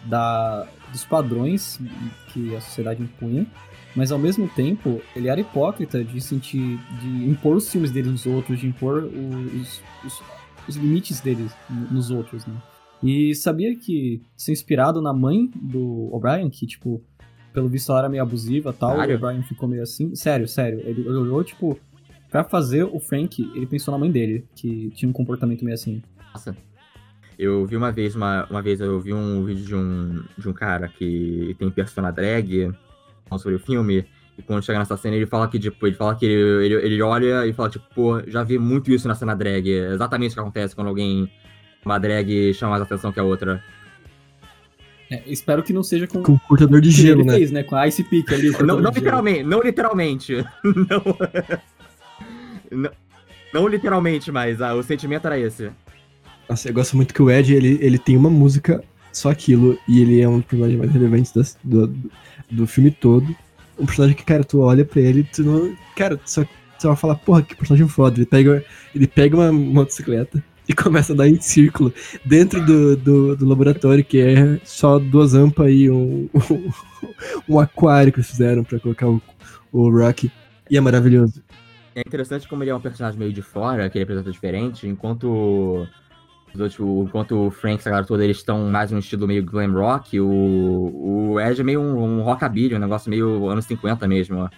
da, 0.05 0.67
dos 0.91 1.05
padrões 1.05 1.79
que 2.27 2.55
a 2.55 2.61
sociedade 2.61 3.01
impunha, 3.01 3.45
mas 3.95 4.11
ao 4.11 4.19
mesmo 4.19 4.47
tempo 4.49 5.01
ele 5.15 5.27
era 5.27 5.39
hipócrita 5.41 6.03
de 6.03 6.19
sentir, 6.21 6.79
de 6.99 7.29
impor 7.29 7.57
os 7.57 7.65
ciúmes 7.65 7.91
dele 7.91 8.09
nos 8.09 8.25
outros, 8.25 8.59
de 8.59 8.67
impor 8.67 9.03
os, 9.03 9.81
os, 10.05 10.21
os 10.67 10.75
limites 10.75 11.19
dele 11.19 11.49
nos 11.89 12.09
outros, 12.09 12.45
né? 12.45 12.55
E 13.03 13.33
sabia 13.33 13.75
que, 13.75 14.21
ser 14.37 14.51
inspirado 14.51 15.01
na 15.01 15.11
mãe 15.11 15.49
do 15.55 16.13
O'Brien, 16.13 16.49
que, 16.49 16.67
tipo, 16.67 17.03
pelo 17.51 17.67
visto 17.67 17.91
ela 17.91 17.99
era 17.99 18.09
meio 18.09 18.21
abusiva 18.21 18.69
e 18.69 18.73
tal, 18.73 18.97
o 18.97 19.01
O'Brien 19.01 19.41
ficou 19.41 19.67
meio 19.67 19.81
assim. 19.81 20.13
Sério, 20.15 20.47
sério. 20.47 20.79
Ele 20.85 21.07
olhou, 21.07 21.43
tipo, 21.43 21.79
pra 22.29 22.43
fazer 22.43 22.83
o 22.83 22.99
Frank, 22.99 23.41
ele 23.55 23.65
pensou 23.65 23.91
na 23.91 23.97
mãe 23.97 24.11
dele, 24.11 24.45
que 24.55 24.91
tinha 24.91 25.09
um 25.09 25.13
comportamento 25.13 25.65
meio 25.65 25.73
assim. 25.73 26.01
Nossa. 26.31 26.55
Eu 27.39 27.65
vi 27.65 27.75
uma 27.75 27.91
vez, 27.91 28.15
uma, 28.15 28.45
uma 28.51 28.61
vez 28.61 28.79
eu 28.79 28.99
vi 28.99 29.13
um 29.13 29.43
vídeo 29.43 29.65
de 29.65 29.75
um, 29.75 30.23
de 30.37 30.47
um 30.47 30.53
cara 30.53 30.87
que 30.87 31.55
tem 31.57 31.71
persona 31.71 32.11
drag 32.11 32.71
sobre 33.39 33.55
o 33.55 33.59
filme. 33.59 34.05
E 34.37 34.41
quando 34.41 34.63
chega 34.63 34.79
nessa 34.79 34.95
cena, 34.97 35.15
ele 35.15 35.25
fala 35.25 35.47
que, 35.47 35.59
tipo, 35.59 35.85
ele 35.85 35.95
fala 35.95 36.15
que 36.15 36.25
ele, 36.25 36.65
ele, 36.73 36.85
ele 36.85 37.01
olha 37.01 37.45
e 37.45 37.53
fala, 37.53 37.69
tipo, 37.69 37.85
pô, 37.93 38.21
já 38.27 38.43
vi 38.43 38.57
muito 38.57 38.91
isso 38.91 39.07
na 39.07 39.15
cena 39.15 39.35
drag. 39.35 39.69
É 39.71 39.93
exatamente 39.93 40.31
o 40.31 40.33
que 40.35 40.39
acontece 40.39 40.75
quando 40.75 40.87
alguém, 40.87 41.29
uma 41.85 41.97
drag, 41.99 42.53
chama 42.53 42.71
mais 42.71 42.83
atenção 42.83 43.11
que 43.11 43.19
a 43.19 43.23
outra. 43.23 43.63
É, 45.09 45.21
espero 45.27 45.61
que 45.61 45.73
não 45.73 45.83
seja 45.83 46.07
com, 46.07 46.23
Com 46.23 46.39
cortador 46.39 46.79
de 46.79 46.89
gelo, 46.89 47.25
né? 47.25 47.33
fez, 47.33 47.51
né? 47.51 47.63
Com 47.63 47.75
a 47.75 47.85
Ice 47.87 48.01
Pick 48.03 48.31
ali. 48.31 48.49
o 48.49 48.53
Não, 48.65 48.79
não 48.79 48.91
literalmente, 48.91 49.43
não 49.43 49.61
literalmente. 49.61 50.35
não, 50.63 51.03
não, 52.71 52.91
não 53.53 53.67
literalmente, 53.67 54.31
mas 54.31 54.61
ah, 54.61 54.73
o 54.73 54.81
sentimento 54.81 55.25
era 55.25 55.37
esse. 55.37 55.69
Nossa, 56.49 56.69
eu 56.69 56.73
gosto 56.73 56.95
muito 56.95 57.13
que 57.13 57.21
o 57.21 57.29
Ed, 57.29 57.53
ele, 57.53 57.77
ele 57.81 57.97
tem 57.97 58.15
uma 58.17 58.29
música, 58.29 58.81
só 59.11 59.29
aquilo, 59.29 59.77
e 59.87 60.01
ele 60.01 60.21
é 60.21 60.27
um 60.27 60.37
dos 60.39 60.45
personagens 60.45 60.79
mais 60.79 60.91
relevantes 60.91 61.31
das- 61.33 61.57
do, 61.63 61.87
do, 61.87 62.11
do 62.51 62.67
filme 62.67 62.91
todo. 62.91 63.35
Um 63.79 63.85
personagem 63.85 64.15
que, 64.15 64.23
cara, 64.23 64.43
tu 64.43 64.59
olha 64.59 64.85
pra 64.85 65.01
ele, 65.01 65.23
tu 65.23 65.43
não. 65.43 65.75
Cara, 65.95 66.17
tu 66.17 66.29
só, 66.29 66.43
tu 66.43 66.87
vai 66.87 66.95
falar, 66.95 67.15
porra, 67.15 67.41
que 67.41 67.55
personagem 67.55 67.87
foda. 67.87 68.17
Ele 68.17 68.25
pega, 68.25 68.63
ele 68.93 69.07
pega 69.07 69.37
uma 69.37 69.51
motocicleta 69.51 70.43
e 70.67 70.73
começa 70.73 71.13
a 71.13 71.15
dar 71.15 71.27
em 71.27 71.39
círculo 71.39 71.93
dentro 72.25 72.63
do, 72.65 72.95
do, 72.95 73.35
do 73.35 73.45
laboratório, 73.45 74.03
que 74.03 74.19
é 74.19 74.59
só 74.63 74.99
duas 74.99 75.33
ampas 75.33 75.71
e 75.71 75.89
um, 75.89 76.29
um, 77.47 77.59
aquário 77.59 78.11
que 78.11 78.19
eles 78.19 78.29
fizeram 78.29 78.63
pra 78.63 78.79
colocar 78.79 79.07
o, 79.07 79.21
o 79.71 79.89
Rocky. 79.89 80.31
E 80.69 80.77
é 80.77 80.81
maravilhoso. 80.81 81.41
É 81.95 82.01
interessante 82.01 82.47
como 82.47 82.63
ele 82.63 82.71
é 82.71 82.75
um 82.75 82.79
personagem 82.79 83.19
meio 83.19 83.33
de 83.33 83.41
fora, 83.41 83.89
que 83.89 83.97
ele 83.97 84.03
apresenta 84.03 84.31
diferente, 84.31 84.87
enquanto 84.87 85.85
os 86.53 86.59
outros, 86.61 86.79
o- 86.79 87.03
enquanto 87.03 87.47
o 87.47 87.51
Frank 87.51 87.75
e 87.75 87.79
essa 87.79 87.89
galera 87.89 88.07
toda 88.07 88.23
eles 88.23 88.37
estão 88.37 88.69
mais 88.69 88.91
num 88.91 88.99
estilo 88.99 89.27
meio 89.27 89.43
glam 89.43 89.71
rock, 89.73 90.19
o, 90.19 90.27
o 91.33 91.39
Ed 91.39 91.59
é 91.59 91.63
meio 91.63 91.81
um, 91.81 92.19
um 92.19 92.21
rockabilly, 92.21 92.75
um 92.75 92.79
negócio 92.79 93.09
meio 93.09 93.47
anos 93.49 93.65
50 93.65 94.07
mesmo. 94.07 94.49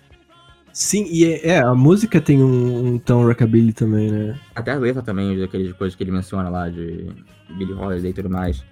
Sim, 0.72 1.06
e 1.12 1.26
é, 1.26 1.48
é, 1.50 1.60
a 1.60 1.76
música 1.76 2.20
tem 2.20 2.42
um, 2.42 2.94
um 2.94 2.98
tom 2.98 3.26
rockabilly 3.28 3.74
também, 3.74 4.10
né? 4.12 4.40
Até 4.56 4.72
a 4.72 4.76
letra 4.80 5.04
também, 5.04 5.38
daquelas 5.38 5.72
coisas 5.74 5.96
que 5.96 6.04
ele 6.04 6.12
menciona 6.12 6.50
lá, 6.50 6.68
de 6.68 7.10
Billy 7.58 7.74
Holiday 7.74 8.10
e 8.10 8.14
tudo 8.14 8.30
mais. 8.30 8.64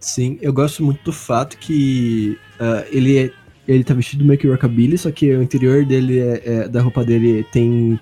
Sim, 0.00 0.38
eu 0.40 0.52
gosto 0.52 0.82
muito 0.82 1.02
do 1.04 1.12
fato 1.12 1.58
que 1.58 2.38
ah, 2.58 2.84
ele 2.90 3.18
é, 3.18 3.30
ele 3.68 3.84
tá 3.84 3.92
vestido 3.92 4.24
meio 4.24 4.38
que 4.38 4.48
rockabilly, 4.48 4.96
só 4.96 5.10
que 5.10 5.34
o 5.34 5.42
interior 5.42 5.84
dele 5.84 6.18
é, 6.18 6.42
é- 6.44 6.68
da 6.68 6.80
roupa 6.80 7.04
dele 7.04 7.44
tem 7.52 7.98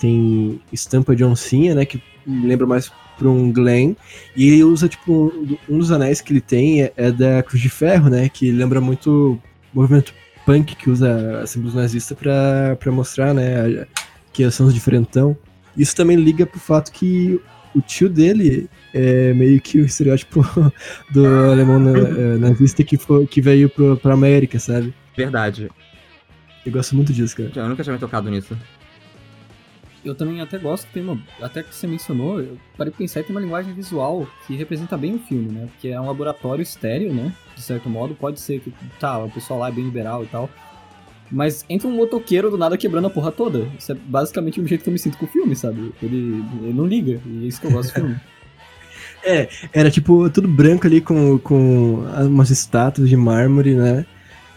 tem 0.00 0.60
estampa 0.72 1.14
de 1.16 1.24
oncinha, 1.24 1.74
né, 1.74 1.84
que 1.84 2.02
me 2.26 2.46
lembra 2.46 2.66
mais 2.66 2.90
pra 3.18 3.28
um 3.28 3.52
Glen, 3.52 3.96
e 4.36 4.48
ele 4.48 4.64
usa 4.64 4.88
tipo 4.88 5.32
um, 5.34 5.56
um 5.74 5.78
dos 5.78 5.90
anéis 5.92 6.20
que 6.20 6.32
ele 6.32 6.40
tem 6.40 6.82
é, 6.82 6.92
é 6.96 7.10
da 7.12 7.42
Cruz 7.42 7.62
de 7.62 7.68
Ferro, 7.68 8.08
né, 8.10 8.28
que 8.28 8.50
lembra 8.50 8.80
muito 8.80 9.40
o 9.74 9.78
movimento 9.80 10.12
punk 10.44 10.74
que 10.76 10.90
usa 10.90 11.44
símbolos 11.46 11.74
nazistas 11.74 12.16
pra 12.18 12.92
mostrar, 12.92 13.32
né, 13.32 13.86
que 14.32 14.48
são 14.50 14.66
os 14.66 14.74
diferentão. 14.74 15.36
Isso 15.76 15.94
também 15.96 16.16
liga 16.16 16.44
pro 16.46 16.60
fato 16.60 16.92
que 16.92 17.40
o 17.74 17.80
tio 17.80 18.08
dele 18.08 18.68
é 18.92 19.32
meio 19.34 19.60
que 19.60 19.78
o 19.80 19.84
estereótipo 19.84 20.44
do 21.12 21.26
alemão 21.26 21.78
na- 21.80 21.98
eh, 21.98 22.36
nazista 22.38 22.84
que, 22.84 22.96
foi, 22.96 23.26
que 23.26 23.40
veio 23.40 23.68
pro, 23.68 23.96
pra 23.96 24.14
América, 24.14 24.58
sabe? 24.58 24.94
Verdade. 25.16 25.68
Eu 26.64 26.70
gosto 26.72 26.94
muito 26.94 27.12
disso, 27.12 27.36
cara. 27.36 27.50
Eu 27.54 27.68
nunca 27.68 27.82
tinha 27.82 27.92
me 27.92 27.98
tocado 27.98 28.30
nisso. 28.30 28.56
Eu 30.04 30.14
também 30.14 30.40
até 30.40 30.58
gosto 30.58 30.86
que 30.86 30.92
tem 30.92 31.02
uma. 31.02 31.18
Até 31.40 31.62
que 31.62 31.74
você 31.74 31.86
mencionou, 31.86 32.38
eu 32.38 32.58
parei 32.76 32.90
pra 32.90 32.98
pensar 32.98 33.20
e 33.20 33.22
tem 33.24 33.34
uma 33.34 33.40
linguagem 33.40 33.72
visual 33.72 34.28
que 34.46 34.54
representa 34.54 34.98
bem 34.98 35.14
o 35.14 35.18
filme, 35.18 35.50
né? 35.50 35.66
Porque 35.72 35.88
é 35.88 36.00
um 36.00 36.06
laboratório 36.06 36.62
estéreo, 36.62 37.12
né? 37.14 37.32
De 37.56 37.62
certo 37.62 37.88
modo, 37.88 38.14
pode 38.14 38.38
ser 38.38 38.60
que. 38.60 38.72
Tá, 39.00 39.18
o 39.18 39.30
pessoal 39.30 39.60
lá 39.60 39.68
é 39.68 39.72
bem 39.72 39.84
liberal 39.84 40.22
e 40.22 40.26
tal. 40.26 40.50
Mas 41.30 41.64
entra 41.70 41.88
um 41.88 41.96
motoqueiro 41.96 42.50
do 42.50 42.58
nada 42.58 42.76
quebrando 42.76 43.06
a 43.06 43.10
porra 43.10 43.32
toda. 43.32 43.66
Isso 43.78 43.92
é 43.92 43.94
basicamente 43.94 44.60
o 44.60 44.66
jeito 44.66 44.84
que 44.84 44.90
eu 44.90 44.92
me 44.92 44.98
sinto 44.98 45.16
com 45.16 45.24
o 45.24 45.28
filme, 45.28 45.56
sabe? 45.56 45.92
Ele, 46.02 46.44
ele 46.62 46.72
não 46.74 46.86
liga. 46.86 47.20
E 47.24 47.44
é 47.44 47.48
isso 47.48 47.60
que 47.60 47.66
eu 47.66 47.70
gosto 47.70 47.88
do 47.88 47.94
filme. 47.94 48.20
Era 49.72 49.90
tipo 49.90 50.28
tudo 50.28 50.46
branco 50.46 50.86
ali 50.86 51.00
com, 51.00 51.38
com 51.38 52.04
umas 52.26 52.50
estátuas 52.50 53.08
de 53.08 53.16
mármore, 53.16 53.74
né? 53.74 54.04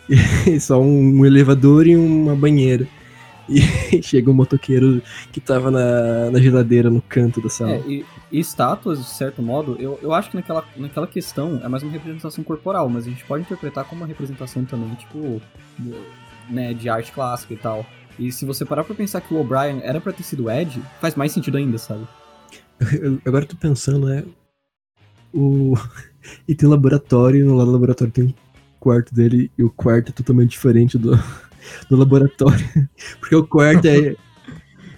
E 0.47 0.59
só 0.59 0.81
um 0.81 1.25
elevador 1.25 1.87
e 1.87 1.95
uma 1.95 2.35
banheira. 2.35 2.87
E 3.93 4.01
chega 4.03 4.29
um 4.29 4.33
motoqueiro 4.33 5.01
que 5.31 5.39
tava 5.39 5.71
na, 5.71 6.29
na 6.31 6.39
geladeira 6.39 6.89
no 6.89 7.01
canto 7.01 7.41
da 7.41 7.49
sala. 7.49 7.71
É, 7.71 7.79
e, 7.87 8.05
e 8.31 8.39
estátuas, 8.39 8.99
de 8.99 9.05
certo 9.09 9.41
modo, 9.41 9.77
eu, 9.79 9.97
eu 10.01 10.13
acho 10.13 10.29
que 10.29 10.35
naquela, 10.35 10.63
naquela 10.75 11.07
questão 11.07 11.59
é 11.63 11.67
mais 11.67 11.81
uma 11.83 11.91
representação 11.91 12.43
corporal, 12.43 12.89
mas 12.89 13.07
a 13.07 13.09
gente 13.09 13.23
pode 13.25 13.43
interpretar 13.43 13.85
como 13.85 14.01
uma 14.01 14.07
representação 14.07 14.65
também, 14.65 14.93
tipo, 14.95 15.41
né, 16.49 16.73
de 16.73 16.89
arte 16.89 17.11
clássica 17.11 17.53
e 17.53 17.57
tal. 17.57 17.85
E 18.19 18.31
se 18.31 18.45
você 18.45 18.65
parar 18.65 18.83
pra 18.83 18.95
pensar 18.95 19.21
que 19.21 19.33
o 19.33 19.39
O'Brien 19.39 19.79
era 19.83 20.01
pra 20.01 20.11
ter 20.11 20.23
sido 20.23 20.49
Ed, 20.49 20.81
faz 20.99 21.15
mais 21.15 21.31
sentido 21.31 21.57
ainda, 21.57 21.77
sabe? 21.77 22.07
Eu- 23.01 23.19
agora 23.25 23.43
eu 23.45 23.49
tô 23.49 23.55
pensando, 23.55 24.07
né? 24.07 24.23
O... 25.33 25.73
E 26.45 26.53
tem 26.53 26.67
um 26.67 26.71
laboratório, 26.73 27.39
e 27.39 27.43
no 27.43 27.55
lado 27.55 27.67
do 27.67 27.71
laboratório 27.71 28.11
tem 28.11 28.25
um 28.25 28.33
quarto 28.81 29.15
dele, 29.15 29.49
e 29.57 29.63
o 29.63 29.69
quarto 29.69 30.09
é 30.09 30.11
totalmente 30.11 30.49
diferente 30.49 30.97
do, 30.97 31.17
do 31.89 31.95
laboratório. 31.95 32.65
Porque 33.19 33.35
o 33.35 33.45
quarto 33.45 33.85
é. 33.85 34.15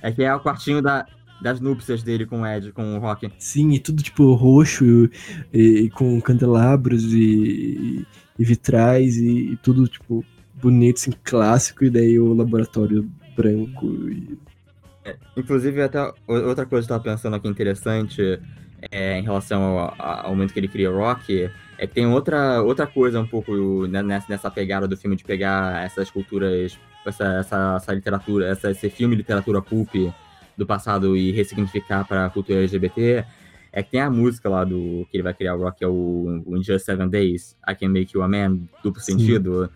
É 0.01 0.13
que 0.13 0.23
é 0.23 0.33
o 0.33 0.39
quartinho 0.39 0.81
da, 0.81 1.05
das 1.41 1.59
núpcias 1.59 2.03
dele 2.03 2.25
com 2.25 2.41
o 2.41 2.47
Ed, 2.47 2.71
com 2.71 2.95
o 2.95 2.99
Rock. 2.99 3.29
Sim, 3.37 3.71
e 3.71 3.79
tudo 3.79 4.01
tipo 4.01 4.33
roxo, 4.33 5.09
e, 5.53 5.61
e 5.61 5.89
com 5.89 6.21
candelabros 6.21 7.03
e, 7.13 8.05
e 8.37 8.45
vitrais, 8.45 9.17
e, 9.17 9.51
e 9.51 9.57
tudo 9.57 9.87
tipo 9.87 10.23
bonito, 10.61 10.97
assim, 10.97 11.11
clássico, 11.23 11.85
e 11.85 11.89
daí 11.89 12.19
o 12.19 12.33
laboratório 12.33 13.09
branco. 13.35 13.87
E... 14.09 14.37
Inclusive, 15.35 15.81
até 15.81 16.13
outra 16.27 16.65
coisa 16.65 16.87
que 16.87 16.93
eu 16.93 16.99
tava 16.99 17.03
pensando 17.03 17.35
aqui 17.35 17.47
interessante 17.47 18.39
é, 18.91 19.19
em 19.19 19.23
relação 19.23 19.61
ao, 19.61 19.95
ao 19.97 20.29
momento 20.31 20.53
que 20.53 20.59
ele 20.59 20.67
cria 20.67 20.91
o 20.91 20.97
Rock, 20.97 21.49
é 21.79 21.87
que 21.87 21.93
tem 21.93 22.05
outra, 22.05 22.61
outra 22.61 22.85
coisa 22.85 23.21
um 23.21 23.25
pouco 23.25 23.87
né, 23.87 24.03
nessa, 24.03 24.25
nessa 24.27 24.51
pegada 24.51 24.85
do 24.85 24.97
filme 24.97 25.15
de 25.15 25.23
pegar 25.23 25.85
essas 25.85 26.11
culturas, 26.11 26.77
essa, 27.05 27.23
essa, 27.39 27.75
essa 27.77 27.93
literatura, 27.93 28.47
essa, 28.47 28.69
esse 28.69 28.89
filme 28.89 29.15
literatura 29.15 29.61
pulp 29.61 29.95
do 30.57 30.65
passado 30.65 31.15
e 31.15 31.31
ressignificar 31.31 32.05
para 32.05 32.25
a 32.25 32.29
cultura 32.29 32.59
LGBT, 32.59 33.23
é 33.71 33.81
que 33.81 33.91
tem 33.91 34.01
a 34.01 34.09
música 34.09 34.49
lá 34.49 34.65
do 34.65 35.07
que 35.09 35.15
ele 35.15 35.23
vai 35.23 35.33
criar 35.33 35.55
o 35.55 35.63
Rock, 35.63 35.77
que 35.77 35.85
é 35.85 35.87
o, 35.87 36.43
o 36.45 36.57
In 36.57 36.61
Just 36.61 36.85
Seven 36.85 37.07
Days, 37.07 37.55
I 37.65 37.73
Can 37.73 37.89
Make 37.89 38.11
You 38.13 38.23
a 38.23 38.27
Man, 38.27 38.59
duplo 38.83 39.01
Sim. 39.01 39.13
sentido. 39.13 39.69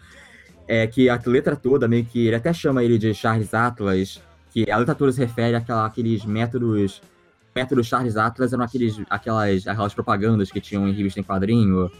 É 0.67 0.85
que 0.85 1.07
a 1.07 1.17
letra 1.25 1.55
toda, 1.55 1.87
meio 1.87 2.03
que 2.03 2.27
ele 2.27 2.35
até 2.35 2.51
chama 2.51 2.83
ele 2.83 2.97
de 2.97 3.13
Charles 3.13 3.53
Atlas, 3.53 4.21
que 4.51 4.69
a 4.69 4.77
letra 4.77 4.93
toda 4.93 5.13
se 5.13 5.21
refere 5.21 5.55
àquela, 5.55 5.85
àqueles 5.85 6.25
métodos. 6.25 7.01
Métodos 7.55 7.87
Charles 7.87 8.17
Atlas 8.17 8.51
eram 8.53 8.63
aqueles, 8.63 8.99
aquelas, 9.09 9.67
aquelas 9.67 9.93
propagandas 9.93 10.51
que 10.51 10.59
tinham 10.61 10.87
em 10.87 10.93
revista 10.93 11.19
em 11.19 11.23
quadrinho 11.23 11.91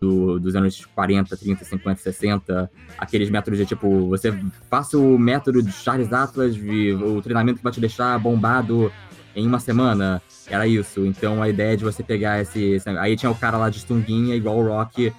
do- 0.00 0.38
dos 0.38 0.54
anos 0.56 0.84
40, 0.94 1.36
30, 1.36 1.64
50, 1.64 2.00
60. 2.00 2.70
Aqueles 2.98 3.28
métodos 3.30 3.58
de 3.58 3.66
tipo, 3.66 4.08
você 4.08 4.32
faça 4.70 4.96
o 4.98 5.18
método 5.18 5.62
de 5.62 5.72
Charles 5.72 6.12
Atlas, 6.12 6.56
o 6.56 7.20
treinamento 7.22 7.58
que 7.58 7.64
vai 7.64 7.72
te 7.72 7.80
deixar 7.80 8.18
bombado 8.18 8.90
em 9.36 9.46
uma 9.46 9.60
semana. 9.60 10.20
Era 10.46 10.66
isso. 10.66 11.04
Então 11.06 11.42
a 11.42 11.48
ideia 11.48 11.76
de 11.76 11.84
você 11.84 12.02
pegar 12.02 12.40
esse. 12.40 12.78
aí 12.98 13.16
tinha 13.16 13.30
o 13.30 13.34
cara 13.34 13.56
lá 13.58 13.70
de 13.70 13.78
Stunguinha, 13.78 14.34
igual 14.34 14.58
o 14.58 14.66
Rock, 14.66 15.12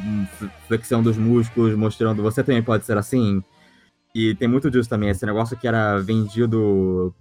hum, 0.00 0.26
flexão 0.66 1.02
dos 1.02 1.16
músculos, 1.16 1.74
mostrando 1.76 2.22
você 2.22 2.42
também 2.42 2.62
pode 2.62 2.84
ser 2.84 2.96
assim. 2.98 3.42
E 4.14 4.34
tem 4.36 4.48
muito 4.48 4.70
disso 4.70 4.88
também, 4.88 5.08
esse 5.10 5.26
negócio 5.26 5.56
que 5.56 5.66
era 5.68 5.98
vendido 6.00 7.14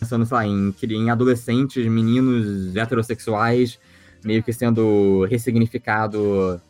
pensando, 0.00 0.24
sei 0.24 0.34
lá, 0.34 0.46
em, 0.46 0.74
em 0.82 1.10
adolescentes, 1.10 1.86
meninos 1.86 2.74
heterossexuais, 2.74 3.78
meio 4.24 4.42
que 4.42 4.52
sendo 4.52 5.24
ressignificado 5.26 6.60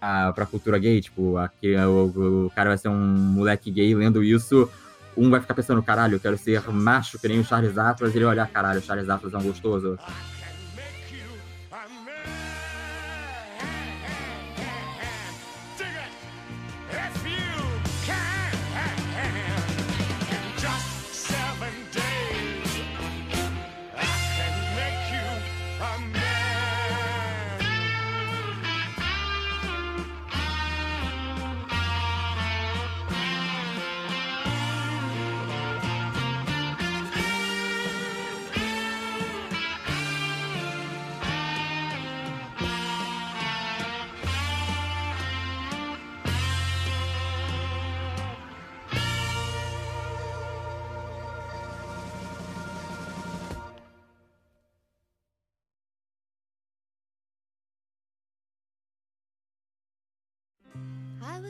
a, 0.00 0.32
pra 0.32 0.44
cultura 0.44 0.78
gay, 0.78 1.00
tipo, 1.00 1.38
aqui, 1.38 1.74
o, 1.76 2.46
o 2.46 2.52
cara 2.54 2.68
vai 2.68 2.78
ser 2.78 2.88
um 2.88 2.94
moleque 2.94 3.70
gay 3.70 3.94
lendo 3.94 4.22
isso, 4.22 4.70
um 5.16 5.30
vai 5.30 5.40
ficar 5.40 5.54
pensando, 5.54 5.82
caralho, 5.82 6.16
eu 6.16 6.20
quero 6.20 6.36
ser 6.36 6.62
macho 6.70 7.18
que 7.18 7.26
nem 7.26 7.40
o 7.40 7.44
Charles 7.44 7.78
Atlas, 7.78 8.14
e 8.14 8.18
ele 8.18 8.26
olhar, 8.26 8.46
caralho, 8.48 8.80
o 8.80 8.82
Charles 8.82 9.08
Atlas 9.08 9.32
é 9.32 9.38
um 9.38 9.42
gostoso. 9.42 9.98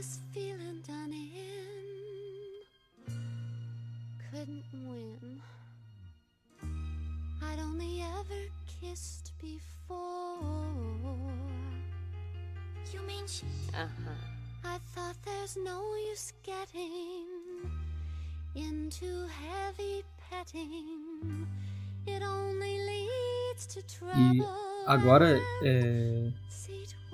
Was 0.04 0.18
feeling 0.34 0.82
done 0.86 1.12
in, 1.12 2.64
couldn't 4.30 4.64
win. 4.72 5.40
I'd 7.42 7.58
only 7.58 8.02
ever 8.02 8.42
kissed 8.80 9.32
before. 9.40 10.42
You 12.92 13.00
mean 13.06 13.26
she? 13.26 13.46
Uh 13.74 13.86
huh. 14.04 14.20
I 14.64 14.78
thought 14.94 15.16
there's 15.24 15.56
no 15.56 15.80
use 16.10 16.34
getting 16.42 17.70
into 18.54 19.26
heavy 19.28 20.04
petting. 20.30 21.46
It 22.06 22.22
only 22.22 22.78
leads 22.78 23.66
to 23.68 23.82
trouble. 23.82 24.73
Agora, 24.86 25.40
é, 25.62 26.28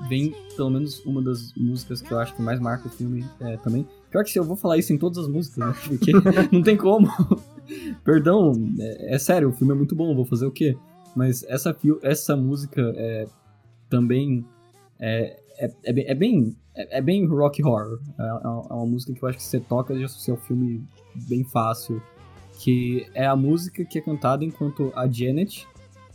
vem 0.08 0.34
pelo 0.56 0.70
menos 0.70 1.04
uma 1.04 1.22
das 1.22 1.52
músicas 1.54 2.00
que 2.00 2.12
eu 2.12 2.18
acho 2.18 2.34
que 2.34 2.42
mais 2.42 2.58
marca 2.58 2.88
o 2.88 2.90
filme 2.90 3.24
é, 3.40 3.56
também. 3.58 3.86
Pior 4.10 4.24
que 4.24 4.30
se 4.30 4.38
eu 4.38 4.44
vou 4.44 4.56
falar 4.56 4.78
isso 4.78 4.92
em 4.92 4.98
todas 4.98 5.18
as 5.18 5.28
músicas, 5.28 5.58
né? 5.58 5.74
Porque 5.86 6.12
não 6.52 6.62
tem 6.62 6.76
como. 6.76 7.08
Perdão, 8.04 8.52
é, 8.78 9.14
é 9.14 9.18
sério, 9.18 9.50
o 9.50 9.52
filme 9.52 9.72
é 9.72 9.76
muito 9.76 9.94
bom, 9.94 10.14
vou 10.14 10.24
fazer 10.24 10.46
o 10.46 10.50
quê? 10.50 10.76
Mas 11.14 11.44
essa, 11.44 11.76
essa 12.02 12.36
música 12.36 12.80
é, 12.96 13.26
também 13.88 14.44
é, 14.98 15.38
é, 15.58 15.70
é 15.84 15.92
bem, 15.92 16.04
é, 16.06 16.14
bem, 16.14 16.56
é, 16.74 16.98
é 16.98 17.00
bem 17.00 17.26
rock 17.26 17.62
horror. 17.62 18.00
É, 18.18 18.22
é 18.22 18.32
uma 18.32 18.66
é 18.70 18.72
uma 18.74 18.86
música 18.86 19.12
que 19.12 19.22
eu 19.22 19.28
acho 19.28 19.38
que 19.38 19.44
você 19.44 19.60
toca 19.60 19.94
e 19.94 20.04
associa 20.04 20.34
ao 20.34 20.40
filme 20.40 20.82
bem 21.28 21.44
fácil. 21.44 22.02
Que 22.58 23.06
é 23.14 23.26
a 23.26 23.34
música 23.34 23.84
que 23.84 23.98
é 23.98 24.02
cantada 24.02 24.44
enquanto 24.44 24.92
a 24.94 25.06
Janet 25.06 25.66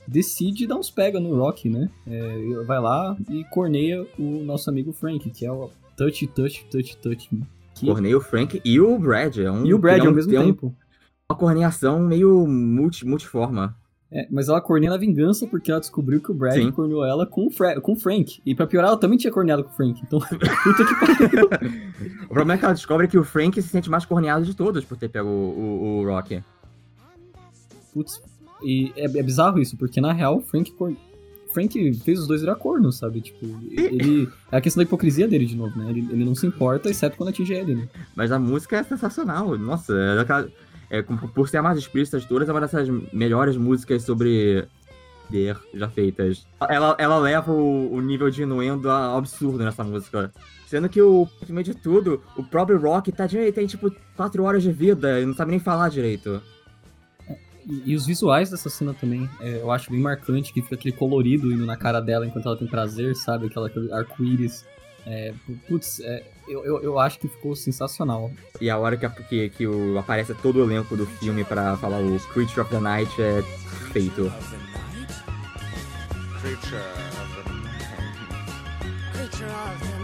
decide 0.07 0.67
dar 0.67 0.75
uns 0.77 0.89
pega 0.91 1.19
no 1.19 1.35
Rock, 1.35 1.69
né? 1.69 1.89
É, 2.07 2.63
vai 2.65 2.79
lá 2.79 3.15
e 3.29 3.43
corneia 3.45 4.05
o 4.19 4.43
nosso 4.43 4.69
amigo 4.69 4.91
Frank, 4.93 5.29
que 5.29 5.45
é 5.45 5.51
o 5.51 5.69
Touch, 5.97 6.27
Touch, 6.27 6.65
Touch, 6.69 6.97
Touch. 6.97 7.29
Me. 7.33 7.43
Que- 7.73 7.85
Cornei 7.87 8.15
o 8.15 8.21
Frank 8.21 8.61
e 8.63 8.79
o 8.79 8.97
Brad. 8.97 9.37
É 9.37 9.51
um, 9.51 9.65
E 9.65 9.73
o 9.73 9.77
Brad 9.77 9.95
tem 9.97 10.05
um- 10.05 10.09
ao 10.09 10.15
mesmo 10.15 10.31
tem 10.31 10.39
um- 10.39 10.45
tempo. 10.45 10.75
Uma 11.29 11.37
corneação 11.37 11.99
meio 11.99 12.45
multi, 12.47 13.05
multiforma. 13.05 13.75
É, 14.11 14.27
mas 14.31 14.47
ela 14.47 14.61
corneia 14.61 14.91
na 14.91 14.97
vingança 14.97 15.45
porque 15.47 15.71
ela 15.71 15.79
descobriu 15.79 16.21
que 16.21 16.31
o 16.31 16.33
Brad 16.33 16.53
Sim. 16.53 16.71
corneou 16.71 17.03
ela 17.03 17.25
com 17.25 17.47
o, 17.47 17.49
Fra 17.51 17.81
com 17.81 17.93
o 17.93 17.95
Frank. 17.95 18.39
E 18.45 18.53
pra 18.55 18.67
piorar, 18.67 18.91
ela 18.91 18.99
também 18.99 19.17
tinha 19.17 19.33
corneado 19.33 19.63
com 19.63 19.71
o 19.71 19.73
Frank. 19.73 19.99
Então, 20.03 20.19
puta 20.63 20.85
que 20.85 20.95
pariu. 21.27 21.49
O 22.25 22.27
problema 22.27 22.53
é 22.53 22.57
que 22.57 22.65
ela 22.65 22.73
descobre 22.73 23.07
que 23.07 23.17
o 23.17 23.23
Frank 23.23 23.59
se 23.61 23.67
sente 23.67 23.89
mais 23.89 24.05
corneado 24.05 24.45
de 24.45 24.53
todos 24.55 24.85
por 24.85 24.95
ter 24.97 25.09
pego 25.09 25.27
o, 25.27 25.31
o, 25.31 25.99
o 26.01 26.05
Rock. 26.05 26.41
Putz, 27.93 28.21
e 28.63 28.91
é, 28.95 29.05
é 29.05 29.23
bizarro 29.23 29.59
isso, 29.59 29.77
porque 29.77 29.99
na 30.01 30.13
real, 30.13 30.41
Frank. 30.41 30.73
Frank 31.53 31.93
fez 32.03 32.19
os 32.19 32.27
dois 32.27 32.41
virar 32.41 32.55
corno, 32.55 32.91
sabe? 32.91 33.21
Tipo, 33.21 33.45
ele. 33.71 34.27
É 34.51 34.57
a 34.57 34.61
questão 34.61 34.83
da 34.83 34.87
hipocrisia 34.87 35.25
dele 35.25 35.45
de 35.45 35.55
novo, 35.55 35.77
né? 35.79 35.89
Ele, 35.89 36.05
ele 36.11 36.25
não 36.25 36.35
se 36.35 36.45
importa, 36.45 36.89
exceto 36.89 37.15
quando 37.15 37.29
atinge 37.29 37.53
ele, 37.53 37.75
né? 37.75 37.87
Mas 38.13 38.31
a 38.31 38.37
música 38.37 38.77
é 38.77 38.83
sensacional. 38.83 39.57
Nossa, 39.57 39.93
é 39.93 40.25
é, 40.89 41.01
por 41.01 41.47
ser 41.49 41.57
a 41.57 41.63
mais 41.63 41.77
explícita 41.77 42.19
de 42.19 42.27
todas, 42.27 42.47
é 42.47 42.51
uma 42.51 42.61
dessas 42.61 42.87
melhores 43.11 43.57
músicas 43.57 44.03
sobre 44.03 44.67
poder 45.25 45.57
já 45.73 45.89
feitas. 45.89 46.47
Ela, 46.69 46.95
ela 46.97 47.17
leva 47.17 47.51
o, 47.51 47.93
o 47.93 48.01
nível 48.01 48.29
de 48.29 48.43
inuendo 48.43 48.89
ao 48.89 49.17
absurdo 49.17 49.63
nessa 49.63 49.83
música. 49.83 50.31
Sendo 50.67 50.89
que 50.89 51.01
o, 51.01 51.27
no 51.47 51.53
meio 51.53 51.65
de 51.65 51.75
tudo, 51.75 52.21
o 52.35 52.43
próprio 52.43 52.79
Rock 52.79 53.11
tá 53.11 53.27
de, 53.27 53.51
tem 53.51 53.67
tipo 53.67 53.91
4 54.15 54.43
horas 54.43 54.63
de 54.63 54.71
vida 54.71 55.19
e 55.19 55.25
não 55.25 55.33
sabe 55.33 55.51
nem 55.51 55.59
falar 55.59 55.89
direito. 55.89 56.41
E, 57.67 57.91
e 57.91 57.95
os 57.95 58.05
visuais 58.05 58.49
dessa 58.51 58.69
cena 58.69 58.93
também, 58.93 59.29
é, 59.39 59.57
eu 59.61 59.71
acho 59.71 59.89
bem 59.89 59.99
marcante, 59.99 60.53
que 60.53 60.61
fica 60.61 60.75
aquele 60.75 60.95
colorido 60.95 61.51
indo 61.51 61.65
na 61.65 61.75
cara 61.75 61.99
dela 61.99 62.25
enquanto 62.25 62.45
ela 62.47 62.57
tem 62.57 62.67
prazer, 62.67 63.15
sabe? 63.15 63.47
Aquela, 63.47 63.67
aquele 63.67 63.91
arco-íris. 63.91 64.65
É, 65.07 65.33
putz, 65.67 65.99
é, 65.99 66.23
eu, 66.47 66.65
eu, 66.65 66.81
eu 66.81 66.99
acho 66.99 67.19
que 67.19 67.27
ficou 67.27 67.55
sensacional. 67.55 68.31
E 68.59 68.69
a 68.69 68.77
hora 68.77 68.97
que, 68.97 69.07
que, 69.23 69.49
que 69.49 69.67
o, 69.67 69.97
aparece 69.97 70.33
todo 70.35 70.57
o 70.57 70.63
elenco 70.63 70.95
do 70.95 71.05
filme 71.05 71.43
pra 71.43 71.77
falar 71.77 71.99
o 72.01 72.19
Creature 72.19 72.61
of 72.61 72.69
the 72.69 72.79
Night 72.79 73.21
é 73.21 73.41
feito. 73.91 74.31
Creature 76.41 76.77
of 76.77 77.35
the 77.35 77.51
night. 77.53 77.95
Creature 79.13 79.45
of 79.45 79.79
the 79.79 79.89
night. 79.89 79.94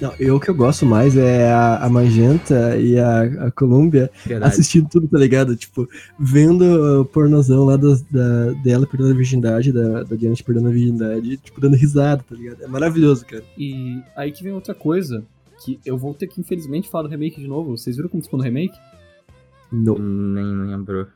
Não, 0.00 0.12
eu 0.18 0.34
o 0.34 0.40
que 0.40 0.50
eu 0.50 0.54
gosto 0.54 0.84
mais 0.84 1.16
é 1.16 1.52
a, 1.52 1.84
a 1.84 1.88
Magenta 1.88 2.76
e 2.76 2.98
a, 2.98 3.22
a 3.46 3.50
Columbia 3.52 4.10
Verdade. 4.26 4.52
assistindo 4.52 4.88
tudo, 4.88 5.06
tá 5.06 5.16
ligado? 5.16 5.54
Tipo, 5.54 5.88
vendo 6.18 7.02
o 7.02 7.04
pornozão 7.04 7.64
lá 7.64 7.76
das- 7.76 8.02
da, 8.02 8.50
dela 8.64 8.84
perdendo 8.84 9.12
a 9.12 9.16
virgindade, 9.16 9.70
da, 9.70 10.02
da 10.02 10.16
Janet 10.16 10.42
perdendo 10.42 10.68
a 10.68 10.72
virgindade, 10.72 11.36
tipo, 11.36 11.60
dando 11.60 11.76
risada, 11.76 12.24
tá 12.28 12.34
ligado? 12.34 12.64
É 12.64 12.66
maravilhoso, 12.66 13.24
cara. 13.24 13.44
E 13.56 14.02
aí 14.16 14.32
que 14.32 14.42
vem 14.42 14.52
outra 14.52 14.74
coisa, 14.74 15.22
que 15.64 15.78
eu 15.86 15.96
vou 15.96 16.12
ter 16.14 16.26
que 16.26 16.40
infelizmente 16.40 16.88
falar 16.88 17.04
do 17.04 17.08
remake 17.10 17.40
de 17.40 17.46
novo. 17.46 17.76
Vocês 17.76 17.94
viram 17.94 18.08
como 18.08 18.24
ficou 18.24 18.38
no 18.38 18.44
remake? 18.44 18.76
Não. 19.70 19.94
Nem 19.96 20.44
lembro. 20.66 21.06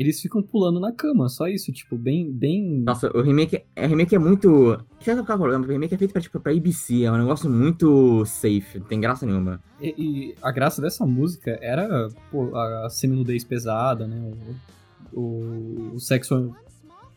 Eles 0.00 0.18
ficam 0.18 0.42
pulando 0.42 0.80
na 0.80 0.90
cama, 0.92 1.28
só 1.28 1.46
isso, 1.46 1.70
tipo, 1.70 1.94
bem, 1.94 2.32
bem... 2.32 2.80
Nossa, 2.80 3.14
o 3.14 3.20
remake, 3.20 3.62
é- 3.76 3.84
o 3.84 3.88
remake 3.90 4.14
é 4.14 4.18
muito. 4.18 4.78
Sabe 5.04 5.22
qual 5.26 5.32
é 5.32 5.34
o 5.34 5.38
problema? 5.38 5.66
O 5.66 5.68
remake 5.68 5.94
é 5.94 5.98
feito 5.98 6.12
pra, 6.12 6.22
tipo, 6.22 6.40
pra 6.40 6.52
ABC, 6.52 7.02
é 7.02 7.12
um 7.12 7.18
negócio 7.18 7.50
muito 7.50 8.24
safe, 8.24 8.78
não 8.78 8.86
tem 8.86 8.98
graça 8.98 9.26
nenhuma. 9.26 9.60
E, 9.78 9.94
e 9.98 10.34
a 10.40 10.50
graça 10.50 10.80
dessa 10.80 11.04
música 11.04 11.58
era 11.60 12.08
pô, 12.30 12.56
a, 12.56 12.88
seminudez 12.88 13.44
pesada, 13.44 14.06
né? 14.06 14.32
O, 15.12 15.20
o, 15.20 15.90
o 15.96 16.00
sexo. 16.00 16.50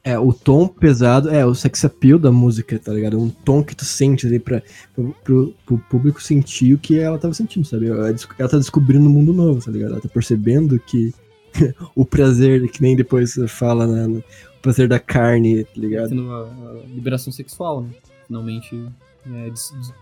É, 0.03 0.19
o 0.19 0.33
tom 0.33 0.67
pesado, 0.67 1.29
é, 1.29 1.45
o 1.45 1.55
sex 1.55 1.85
appeal 1.85 2.19
da 2.19 2.33
música, 2.33 2.77
tá 2.77 2.91
ligado? 2.91 3.17
Um 3.17 3.29
tom 3.29 3.63
que 3.63 3.73
tu 3.73 3.85
sente 3.85 4.27
ali 4.27 4.39
pra, 4.39 4.61
pro, 4.93 5.15
pro, 5.23 5.53
pro 5.65 5.77
público 5.77 6.21
sentir 6.21 6.73
o 6.73 6.77
que 6.77 6.99
ela 6.99 7.17
tava 7.17 7.33
sentindo, 7.33 7.65
sabe? 7.65 7.87
Ela, 7.87 8.09
ela 8.09 8.49
tá 8.49 8.57
descobrindo 8.57 9.05
um 9.05 9.09
mundo 9.09 9.31
novo, 9.31 9.63
tá 9.63 9.71
ligado? 9.71 9.93
Ela 9.93 10.01
tá 10.01 10.09
percebendo 10.09 10.77
que 10.77 11.13
o 11.95 12.05
prazer, 12.05 12.69
que 12.69 12.81
nem 12.81 12.95
depois 12.95 13.35
fala, 13.47 13.85
né? 13.87 14.23
O 14.57 14.61
prazer 14.61 14.87
da 14.87 14.99
carne, 14.99 15.63
tá 15.63 15.71
ligado? 15.75 16.09
tendo 16.09 16.31
a, 16.31 16.41
a 16.47 16.73
liberação 16.87 17.31
sexual, 17.33 17.81
né? 17.83 17.89
Finalmente 18.27 18.89
é, 19.25 19.49
des- 19.49 19.71
des- 19.77 19.93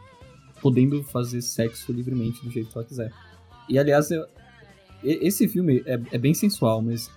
podendo 0.62 1.04
fazer 1.04 1.42
sexo 1.42 1.92
livremente 1.92 2.44
do 2.46 2.52
jeito 2.52 2.70
que 2.70 2.78
ela 2.78 2.86
quiser. 2.86 3.12
E 3.68 3.80
aliás, 3.80 4.12
eu- 4.12 4.26
esse 5.04 5.48
filme 5.48 5.82
é, 5.86 6.00
é 6.12 6.18
bem 6.18 6.34
sensual, 6.34 6.82
mas 6.82 7.10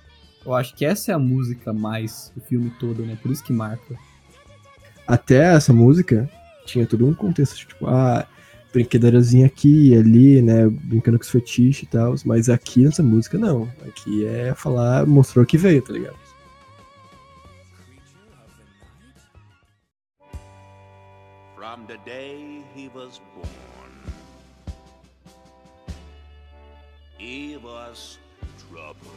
eu 0.45 0.55
acho 0.55 0.75
que 0.75 0.85
essa 0.85 1.13
é 1.13 1.15
a 1.15 1.19
música 1.19 1.73
mais 1.73 2.33
o 2.37 2.41
filme 2.41 2.71
todo, 2.81 3.03
né? 3.05 3.19
Por 3.23 3.31
isso 3.31 3.45
que 3.45 3.53
marca. 3.53 3.95
Até 5.07 5.55
essa 5.55 5.73
música, 5.73 6.29
tinha 6.65 6.87
todo 6.87 7.07
um 7.07 7.13
contexto, 7.13 7.57
tipo, 7.57 7.87
ah, 7.87 8.27
brincadeirazinha 8.75 9.47
aqui 9.47 9.91
e 9.91 9.97
ali, 9.97 10.43
né, 10.43 10.69
brincando 10.69 11.17
com 11.17 11.25
os 11.25 11.31
fetiches 11.31 11.85
e 11.85 11.87
tal, 11.87 12.15
mas 12.25 12.49
aqui 12.49 12.85
nessa 12.85 13.03
música 13.03 13.39
não. 13.39 13.71
Aqui 13.87 14.27
é 14.27 14.53
falar, 14.53 15.07
mostrou 15.07 15.47
que 15.47 15.57
veio, 15.57 15.81
tá 15.81 15.93
ligado? 15.93 16.17
From 21.55 21.87
the 21.87 21.97
day 22.05 22.65
he 22.75 22.91
was 22.95 23.21
born, 23.35 23.93
he 27.19 27.57
was 27.63 28.19
trouble. 28.71 29.11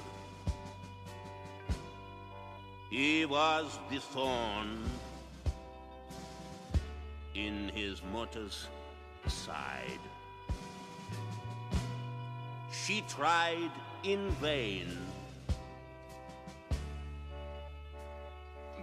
He 2.90 3.26
was 3.26 3.80
the 3.90 4.00
thorn 4.00 4.84
in 7.36 7.70
his 7.76 8.02
mother's 8.14 8.68
side. 9.30 10.00
She 12.72 13.02
tried 13.08 13.72
in 14.04 14.30
vain, 14.42 14.88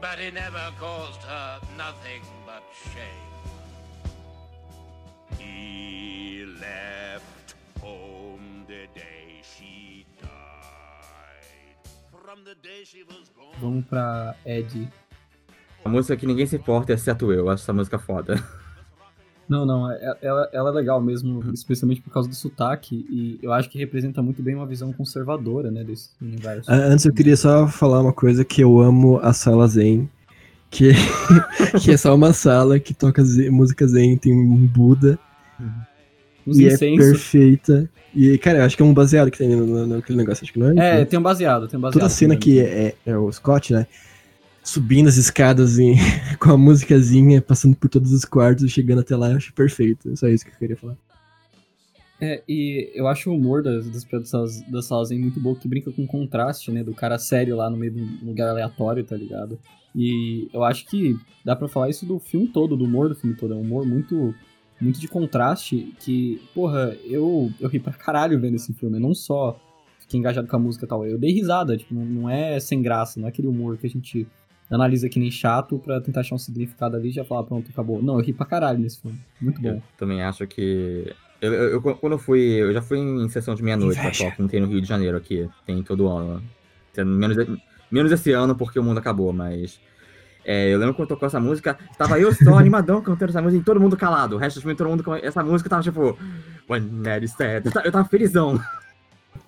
But 0.01 0.19
he 0.19 0.31
never 0.31 0.71
caused 0.79 1.23
her 1.23 1.61
nothing 1.79 2.21
but 2.45 2.63
shame. 2.93 3.33
he 5.39 6.45
left 6.61 7.55
home 7.81 8.65
the 8.67 8.87
day 8.95 9.41
she 9.43 10.05
died. 10.21 11.89
From 12.23 12.45
the 12.45 12.55
day 12.57 12.85
she 12.85 13.03
was 13.05 13.31
born. 13.35 13.57
Vamos 13.61 13.85
pra 13.87 14.35
Ed. 14.45 14.89
A 15.85 15.89
música 15.89 16.17
que 16.19 16.27
ninguém 16.27 16.47
se 16.47 16.57
importa, 16.57 16.93
exceto. 16.93 17.33
Eu 17.33 17.49
acho 17.49 17.63
essa 17.63 17.73
música 17.73 17.99
foda. 17.99 18.35
Não, 19.49 19.67
não, 19.67 19.91
é- 19.91 20.17
ela, 20.23 20.49
ela 20.53 20.71
é 20.71 20.73
legal 20.73 21.01
mesmo, 21.03 21.45
especialmente 21.53 22.01
por 22.01 22.11
causa 22.13 22.29
do 22.29 22.35
sotaque, 22.35 23.05
e 23.11 23.39
eu 23.43 23.53
acho 23.53 23.69
que 23.69 23.79
representa 23.79 24.23
muito 24.23 24.43
bem 24.43 24.55
uma 24.55 24.67
visão 24.67 24.93
conservadora, 24.93 25.71
né, 25.71 25.85
desse 25.85 26.11
universo. 26.21 26.71
Ah, 26.71 26.77
Antes 26.77 27.05
eu 27.05 27.13
queria 27.13 27.37
só 27.37 27.67
falar 27.69 28.01
uma 28.01 28.13
coisa 28.13 28.45
que 28.45 28.63
eu 28.63 28.79
amo 28.81 29.19
a 29.23 29.33
sala 29.33 29.67
Zen, 29.69 30.09
que, 30.71 30.91
que 31.83 31.91
é 31.93 31.97
só 31.97 32.15
uma 32.15 32.33
sala 32.33 32.81
que 32.81 32.95
toca 32.95 33.23
zen- 33.23 33.51
música 33.51 33.87
Zen, 33.87 34.17
tem 34.17 34.33
um 34.33 34.67
Buda 34.67 35.19
Uns 36.47 36.59
e 36.59 36.67
é 36.69 36.75
incensos. 36.75 37.07
perfeita. 37.11 37.89
E, 38.15 38.39
cara, 38.39 38.59
eu 38.59 38.65
acho 38.65 38.77
que 38.77 38.83
é 38.83 38.87
um 38.87 38.95
baseado 38.95 39.31
que 39.31 39.39
tem 39.39 39.49
naquele 39.57 40.19
negócio, 40.19 40.45
acho 40.45 40.53
que 40.53 40.59
não 40.59 40.71
é? 40.71 41.01
É, 41.01 41.05
tem 41.05 41.19
um 41.19 41.23
baseado, 41.23 41.67
tem 41.67 41.79
um 41.79 41.81
baseado. 41.81 41.95
Toda 41.95 42.07
a 42.07 42.09
cena 42.09 42.35
também. 42.35 42.39
que 42.39 42.61
é, 42.61 42.95
é 43.05 43.17
o 43.17 43.31
Scott, 43.33 43.73
né? 43.73 43.87
Subindo 44.65 45.09
as 45.09 45.17
escadas 45.17 45.79
em- 45.79 45.95
com 46.41 46.51
a 46.51 46.57
musicazinha, 46.57 47.41
passando 47.43 47.77
por 47.77 47.89
todos 47.89 48.13
os 48.13 48.25
quartos 48.25 48.65
e 48.65 48.69
chegando 48.69 49.01
até 49.03 49.15
lá, 49.15 49.31
eu 49.31 49.37
acho 49.37 49.53
perfeito. 49.53 50.11
É 50.11 50.17
só 50.17 50.27
isso 50.27 50.45
que 50.45 50.51
eu 50.51 50.57
queria 50.59 50.77
falar. 50.77 50.97
É, 52.21 52.43
e 52.49 52.91
eu 52.95 53.07
acho 53.07 53.31
o 53.31 53.35
humor 53.35 53.63
das, 53.63 53.87
das 54.69 54.85
salas 54.87 55.11
aí 55.11 55.19
muito 55.19 55.39
bom, 55.39 55.55
que 55.55 55.69
brinca 55.69 55.93
com 55.93 56.05
o 56.05 56.07
contraste, 56.07 56.71
né, 56.71 56.83
do 56.83 56.95
cara 56.95 57.19
sério 57.19 57.57
lá 57.57 57.69
no 57.69 57.77
meio 57.77 57.93
de 57.93 58.01
um 58.01 58.29
lugar 58.29 58.49
aleatório, 58.49 59.05
tá 59.05 59.17
ligado? 59.17 59.59
E 59.95 60.49
eu 60.53 60.65
acho 60.65 60.87
que 60.87 61.17
dá 61.45 61.55
pra 61.55 61.69
falar 61.69 61.91
isso 61.91 62.07
do 62.07 62.19
filme 62.19 62.49
todo, 62.49 62.77
do 62.77 62.85
humor 62.85 63.09
do 63.09 63.15
filme 63.15 63.37
todo. 63.37 63.53
É 63.53 63.57
um 63.57 63.61
humor 63.61 63.85
muito, 63.85 64.35
muito 64.81 64.99
de 64.99 65.07
contraste, 65.07 65.93
que, 66.01 66.41
porra, 66.55 66.97
eu, 67.05 67.53
eu 67.61 67.69
ri 67.69 67.79
pra 67.79 67.93
caralho 67.93 68.41
vendo 68.41 68.55
esse 68.57 68.73
filme. 68.73 68.99
Não 68.99 69.15
só 69.15 69.61
fiquei 70.01 70.19
engajado 70.19 70.49
com 70.49 70.57
a 70.57 70.59
música 70.59 70.85
e 70.85 70.89
tal, 70.89 71.07
eu 71.07 71.19
dei 71.19 71.33
risada, 71.33 71.77
tipo, 71.77 71.95
não 71.95 72.29
é 72.31 72.59
sem 72.59 72.81
graça, 72.81 73.21
não 73.21 73.27
é 73.27 73.31
aquele 73.31 73.49
humor 73.49 73.77
que 73.77 73.87
a 73.87 73.91
gente 73.91 74.27
analisa 74.71 75.09
que 75.09 75.19
nem 75.21 75.31
chato 75.31 75.79
pra 75.79 76.01
tentar 76.01 76.21
achar 76.21 76.35
um 76.35 76.39
significado 76.39 76.97
ali 76.97 77.09
e 77.09 77.13
já 77.13 77.25
falar, 77.25 77.45
pronto, 77.45 77.71
acabou. 77.71 78.03
Não, 78.03 78.19
eu 78.19 78.25
ri 78.25 78.33
pra 78.33 78.47
caralho 78.47 78.79
nesse 78.79 79.01
filme. 79.01 79.19
Muito 79.41 79.61
bom. 79.61 79.69
Eu 79.69 79.83
também 79.99 80.23
acho 80.23 80.47
que. 80.47 81.13
Eu, 81.41 81.53
eu- 81.53 81.71
eu- 81.73 81.83
quando 81.97 82.13
eu 82.15 82.19
fui. 82.19 82.41
Eu 82.41 82.73
já 82.73 82.81
fui 82.83 82.99
em 82.99 83.29
sessão 83.29 83.55
de 83.55 83.63
meia-noite 83.63 83.97
pra 83.99 84.09
Inveja. 84.09 84.25
Tóquio, 84.31 84.49
tem 84.49 84.61
no 84.61 84.67
Rio 84.67 84.81
de 84.81 84.89
Janeiro 84.89 85.17
aqui. 85.17 85.49
Tem 85.67 85.83
todo 85.83 86.09
ano. 86.09 86.43
Tem 86.93 87.05
Menos, 87.05 87.37
menos 87.91 88.11
esse 88.13 88.33
ano 88.33 88.55
porque 88.57 88.79
o 88.79 88.83
mundo 88.83 88.99
acabou, 88.99 89.33
mas. 89.33 89.79
é, 90.45 90.73
eu 90.73 90.79
lembro 90.79 90.95
quando 90.95 91.09
tocou 91.09 91.27
essa 91.27 91.41
música, 91.41 91.77
tava 91.99 92.19
eu 92.19 92.33
só 92.35 92.57
animadão 92.59 93.01
cantando 93.03 93.31
essa 93.31 93.43
música 93.43 93.61
e 93.61 93.65
todo 93.65 93.81
mundo 93.81 93.97
calado. 93.97 94.37
O 94.37 94.39
resto 94.39 94.57
do 94.59 94.63
filme, 94.63 94.77
todo 94.77 94.89
mundo 94.89 95.03
com 95.05 95.15
essa 95.15 95.43
música 95.43 95.69
tava 95.69 95.83
tipo. 95.83 96.17
When 96.69 96.81
Mary 96.83 97.29
said. 97.29 97.67
Eu 97.85 97.93
tava 97.93 98.09
felizão. 98.09 98.59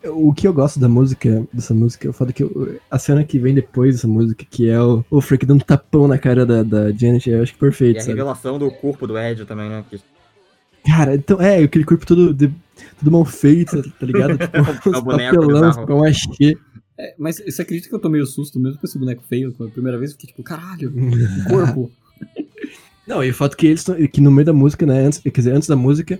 O 0.09 0.33
que 0.33 0.47
eu 0.47 0.53
gosto 0.53 0.78
da 0.81 0.89
música, 0.89 1.47
dessa 1.53 1.73
música, 1.74 2.07
é 2.07 2.11
o 2.11 2.12
fato 2.12 2.33
que 2.33 2.43
eu- 2.43 2.78
a 2.91 2.99
cena 2.99 3.24
que 3.24 3.39
vem 3.39 3.55
depois 3.55 3.95
dessa 3.95 4.09
música, 4.09 4.45
que 4.49 4.69
é 4.69 4.81
o, 4.81 5.05
o 5.11 5.20
Frank 5.20 5.45
dando 5.47 5.61
um 5.62 5.65
tapão 5.65 6.07
na 6.09 6.19
cara 6.19 6.45
da, 6.47 6.62
da 6.62 6.93
Janet, 6.93 7.28
eu 7.31 7.43
acho 7.43 7.53
que 7.53 7.59
E 7.59 7.61
perfeito, 7.61 7.97
a 7.99 8.01
sabe? 8.01 8.12
revelação 8.12 8.59
do 8.59 8.70
corpo 8.70 9.07
do 9.07 9.19
Ed 9.19 9.45
também, 9.45 9.69
né? 9.69 9.85
Que 9.91 10.01
Cara, 10.87 11.15
então, 11.16 11.41
é, 11.41 11.59
aquele 11.62 11.85
corpo 11.85 12.07
todo, 12.07 12.33
de- 12.33 12.53
todo 12.99 13.11
mal 13.11 13.24
feito, 13.24 13.83
tá 13.99 14.07
ligado? 14.07 14.37
Tipo, 14.83 14.95
É 14.95 14.99
o 14.99 15.03
boneco 15.03 15.37
papelão, 15.41 15.87
com 15.87 15.95
um 15.95 16.05
achê. 16.05 16.57
É, 16.99 17.15
mas 17.19 17.37
você 17.45 17.62
acredita 17.62 17.89
que 17.89 17.95
eu 17.95 17.99
tomei 17.99 18.20
o 18.20 18.27
susto 18.27 18.59
mesmo 18.61 18.78
com 18.78 18.87
esse 18.87 18.99
boneco 18.99 19.23
feio? 19.28 19.53
Quando 19.53 19.69
a 19.70 19.73
primeira 19.73 19.99
vez 19.99 20.12
eu 20.12 20.16
fiquei 20.16 20.31
tipo, 20.31 20.43
caralho, 20.43 20.91
que 20.93 21.43
corpo. 21.51 21.91
Não, 23.07 23.23
e 23.23 23.31
o 23.31 23.35
fato 23.35 23.57
que 23.57 23.66
eles 23.66 23.85
que 24.12 24.20
no 24.20 24.31
meio 24.31 24.47
da 24.47 24.53
música, 24.53 24.87
né, 24.87 25.01
antes, 25.07 25.19
quer 25.19 25.31
dizer, 25.31 25.53
antes 25.53 25.69
da 25.69 25.77
música, 25.77 26.19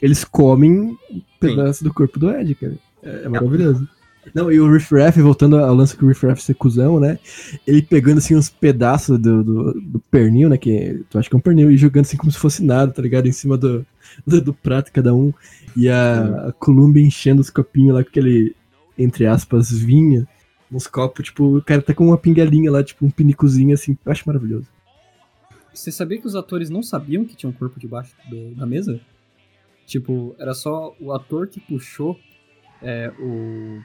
eles 0.00 0.24
comem 0.24 0.72
um 0.80 0.96
pedaço 1.40 1.82
do 1.84 1.92
corpo 1.92 2.18
do 2.18 2.30
Ed, 2.30 2.54
cara. 2.54 2.74
É, 3.08 3.24
é 3.24 3.28
maravilhoso. 3.28 3.88
Não, 4.34 4.52
e 4.52 4.60
o 4.60 4.70
Riff 4.70 4.94
Raff, 4.94 5.20
voltando 5.22 5.56
ao 5.56 5.74
lance 5.74 5.96
que 5.96 6.04
o 6.04 6.08
Riff 6.08 6.26
Raff 6.26 6.42
ser 6.42 6.54
cuzão, 6.54 7.00
né? 7.00 7.18
Ele 7.66 7.80
pegando 7.80 8.18
assim 8.18 8.36
uns 8.36 8.50
pedaços 8.50 9.18
do, 9.18 9.42
do, 9.42 9.80
do 9.80 9.98
pernil, 10.10 10.48
né? 10.48 10.58
Que 10.58 11.02
tu 11.08 11.18
acha 11.18 11.28
que 11.28 11.34
é 11.34 11.38
um 11.38 11.40
pernil, 11.40 11.70
e 11.70 11.76
jogando 11.76 12.04
assim 12.04 12.16
como 12.16 12.30
se 12.30 12.38
fosse 12.38 12.62
nada, 12.62 12.92
tá 12.92 13.00
ligado? 13.00 13.26
Em 13.26 13.32
cima 13.32 13.56
do, 13.56 13.86
do, 14.26 14.40
do 14.40 14.52
prato 14.52 14.92
cada 14.92 15.14
um. 15.14 15.32
E 15.76 15.88
a, 15.88 16.48
a 16.48 16.98
enchendo 16.98 17.40
os 17.40 17.50
copinhos 17.50 17.94
lá 17.94 18.02
com 18.02 18.10
aquele, 18.10 18.54
entre 18.98 19.26
aspas, 19.26 19.70
vinho. 19.70 20.26
Uns 20.70 20.86
copos, 20.86 21.24
tipo, 21.24 21.56
o 21.56 21.62
cara 21.62 21.80
tá 21.80 21.94
com 21.94 22.08
uma 22.08 22.18
pinguelinha 22.18 22.70
lá, 22.70 22.84
tipo 22.84 23.06
um 23.06 23.10
pinicozinho 23.10 23.72
assim. 23.72 23.96
Eu 24.04 24.12
acho 24.12 24.24
maravilhoso. 24.26 24.66
Você 25.72 25.90
sabia 25.90 26.20
que 26.20 26.26
os 26.26 26.34
atores 26.34 26.68
não 26.68 26.82
sabiam 26.82 27.24
que 27.24 27.34
tinha 27.36 27.48
um 27.48 27.52
corpo 27.52 27.80
debaixo 27.80 28.14
do- 28.28 28.54
da 28.54 28.66
mesa? 28.66 29.00
Tipo, 29.86 30.34
era 30.38 30.52
só 30.52 30.94
o 31.00 31.12
ator 31.12 31.46
que 31.46 31.60
puxou 31.60 32.18
é, 32.82 33.10
o. 33.18 33.80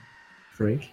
Frank. 0.54 0.88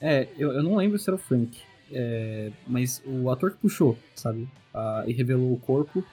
É, 0.00 0.28
eu, 0.38 0.52
eu 0.52 0.62
não 0.62 0.76
lembro 0.76 0.98
se 0.98 1.08
era 1.08 1.16
o 1.16 1.18
Frank. 1.18 1.58
é, 1.92 2.50
mas 2.66 3.02
o 3.06 3.30
ator 3.30 3.52
que 3.52 3.58
puxou, 3.58 3.98
sabe? 4.14 4.48
Ah, 4.72 5.04
e 5.06 5.12
revelou 5.12 5.52
o 5.52 5.58
corpo 5.58 6.04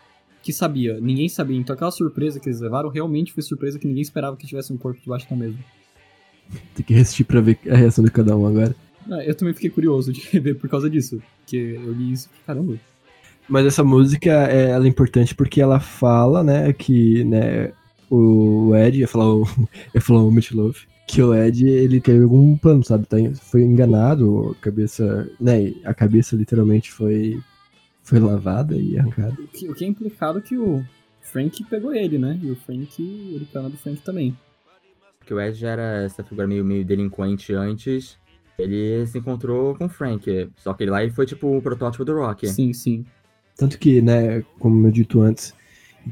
que 0.41 0.51
sabia. 0.51 0.99
Ninguém 0.99 1.29
sabia. 1.29 1.57
Então 1.57 1.73
aquela 1.73 1.91
surpresa 1.91 2.39
que 2.39 2.49
eles 2.49 2.59
levaram 2.59 2.89
realmente 2.89 3.31
foi 3.31 3.43
surpresa 3.43 3.79
que 3.79 3.87
ninguém 3.87 4.01
esperava 4.01 4.35
que 4.35 4.47
tivesse 4.47 4.73
um 4.73 4.77
corpo 4.77 4.99
debaixo 5.01 5.29
da 5.29 5.35
mesa. 5.35 5.57
Tem 6.75 6.85
que 6.85 6.93
resistir 6.93 7.23
pra 7.23 7.39
ver 7.39 7.57
a 7.69 7.75
reação 7.75 8.03
de 8.03 8.11
cada 8.11 8.35
um 8.35 8.45
agora. 8.45 8.75
Ah, 9.09 9.23
eu 9.23 9.35
também 9.35 9.53
fiquei 9.53 9.69
curioso 9.69 10.11
de 10.11 10.21
ver 10.39 10.55
por 10.55 10.69
causa 10.69 10.89
disso. 10.89 11.21
Porque 11.39 11.57
eu 11.57 11.93
li 11.93 12.11
isso. 12.11 12.29
Caramba. 12.45 12.77
Mas 13.47 13.65
essa 13.65 13.83
música 13.83 14.29
é, 14.49 14.71
ela 14.71 14.85
é 14.85 14.87
importante 14.87 15.35
porque 15.35 15.61
ela 15.61 15.79
fala, 15.79 16.43
né, 16.43 16.71
que 16.71 17.23
né, 17.23 17.73
o 18.09 18.73
Ed, 18.75 18.99
ia 18.99 19.07
falar 19.07 19.33
o, 19.33 19.47
ia 19.93 20.01
falar 20.01 20.23
o 20.23 20.31
Mitch 20.31 20.51
Love, 20.51 20.79
que 21.07 21.21
o 21.21 21.33
Ed, 21.33 21.67
ele 21.67 21.99
teve 21.99 22.23
algum 22.23 22.57
plano, 22.57 22.83
sabe? 22.83 23.05
Tá, 23.05 23.17
foi 23.41 23.63
enganado, 23.63 24.51
a 24.51 24.63
cabeça, 24.63 25.29
né, 25.39 25.73
a 25.83 25.93
cabeça 25.93 26.35
literalmente 26.35 26.91
foi, 26.91 27.39
foi 28.03 28.19
lavada 28.19 28.75
e 28.75 28.97
arrancada. 28.97 29.33
O 29.33 29.47
que, 29.47 29.69
o 29.69 29.73
que 29.73 29.85
é 29.85 29.87
implicado 29.87 30.41
que 30.41 30.57
o 30.57 30.83
Frank 31.21 31.63
pegou 31.65 31.93
ele, 31.93 32.17
né? 32.17 32.39
E 32.41 32.49
o 32.51 32.55
Frank, 32.55 33.01
ele 33.01 33.47
cana 33.51 33.69
do 33.69 33.77
Frank 33.77 34.01
também. 34.01 34.37
Porque 35.19 35.33
o 35.33 35.39
Ed 35.39 35.57
já 35.57 35.69
era 35.69 36.03
essa 36.03 36.23
figura 36.23 36.47
meio, 36.47 36.65
meio 36.65 36.83
delinquente 36.83 37.53
antes. 37.53 38.17
Ele 38.57 39.05
se 39.07 39.17
encontrou 39.17 39.75
com 39.75 39.85
o 39.85 39.89
Frank. 39.89 40.49
Só 40.57 40.73
que 40.73 40.83
ele 40.83 40.91
lá 40.91 41.03
ele 41.03 41.11
foi 41.11 41.25
tipo 41.25 41.57
o 41.57 41.61
protótipo 41.61 42.03
do 42.03 42.15
Rock. 42.15 42.47
Sim, 42.47 42.73
sim. 42.73 43.05
Tanto 43.55 43.77
que, 43.77 44.01
né, 44.01 44.43
como 44.59 44.87
eu 44.87 44.91
dito 44.91 45.21
antes, 45.21 45.53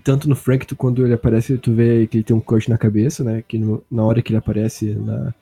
tanto 0.03 0.29
no 0.29 0.35
Frank, 0.35 0.65
tu, 0.65 0.75
quando 0.75 1.03
ele 1.05 1.13
aparece, 1.13 1.57
tu 1.57 1.73
vê 1.73 2.07
que 2.07 2.17
ele 2.17 2.23
tem 2.23 2.35
um 2.35 2.39
corte 2.41 2.69
na 2.69 2.77
cabeça, 2.77 3.23
né, 3.23 3.43
que 3.47 3.57
no- 3.57 3.83
na 3.89 4.03
hora 4.03 4.21
que 4.21 4.31
ele 4.31 4.37
aparece 4.37 4.93
na, 4.95 5.33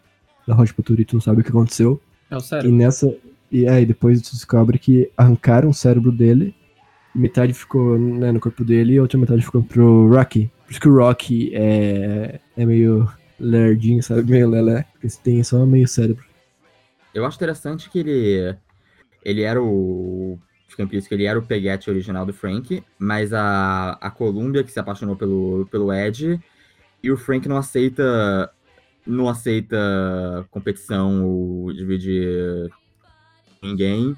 na 0.47 0.55
Rocha 0.55 0.73
Paturi, 0.73 1.05
tu 1.05 1.15
não 1.15 1.21
sabe 1.21 1.41
o 1.41 1.43
que 1.43 1.49
aconteceu. 1.49 2.01
É 2.29 2.35
o 2.35 2.39
E 2.39 2.43
sério. 2.43 2.71
nessa. 2.71 3.13
E 3.51 3.67
aí 3.67 3.85
depois 3.85 4.21
tu 4.21 4.31
descobre 4.33 4.77
que 4.77 5.09
arrancaram 5.17 5.69
o 5.69 5.73
cérebro 5.73 6.11
dele. 6.11 6.53
e 7.15 7.19
Metade 7.19 7.53
ficou 7.53 7.97
né, 7.97 8.31
no 8.31 8.39
corpo 8.39 8.63
dele 8.65 8.93
e 8.93 8.97
a 8.97 9.01
outra 9.01 9.17
metade 9.19 9.41
ficou 9.41 9.63
pro 9.63 10.07
Rocky. 10.09 10.51
Por 10.65 10.71
isso 10.71 10.81
que 10.81 10.89
o 10.89 10.95
Rocky 10.97 11.51
é, 11.55 12.39
é 12.57 12.65
meio 12.65 13.09
lerdinho, 13.39 14.03
sabe? 14.03 14.23
Meio 14.31 14.49
lelé. 14.49 14.85
Porque 14.93 15.09
você 15.09 15.19
tem 15.23 15.43
só 15.43 15.65
meio 15.65 15.87
cérebro. 15.87 16.25
Eu 17.13 17.25
acho 17.25 17.37
interessante 17.37 17.89
que 17.89 17.99
ele. 17.99 18.55
Ele 19.23 19.41
era 19.43 19.61
o. 19.61 20.37
Fica 20.67 20.83
implícito 20.83 21.09
que 21.09 21.15
ele 21.15 21.25
era 21.25 21.39
o 21.39 21.43
peguete 21.43 21.89
original 21.89 22.25
do 22.25 22.33
Frank, 22.33 22.83
mas 22.99 23.33
a, 23.33 23.97
a 24.01 24.11
Columbia 24.11 24.63
que 24.63 24.71
se 24.71 24.79
apaixonou 24.79 25.15
pelo, 25.15 25.67
pelo 25.71 25.93
Ed, 25.93 26.39
e 27.01 27.11
o 27.11 27.17
Frank 27.17 27.47
não 27.47 27.57
aceita. 27.57 28.51
Não 29.05 29.29
aceita 29.29 29.77
competição 30.51 31.23
ou 31.23 31.71
dividir 31.71 32.69
ninguém. 33.63 34.13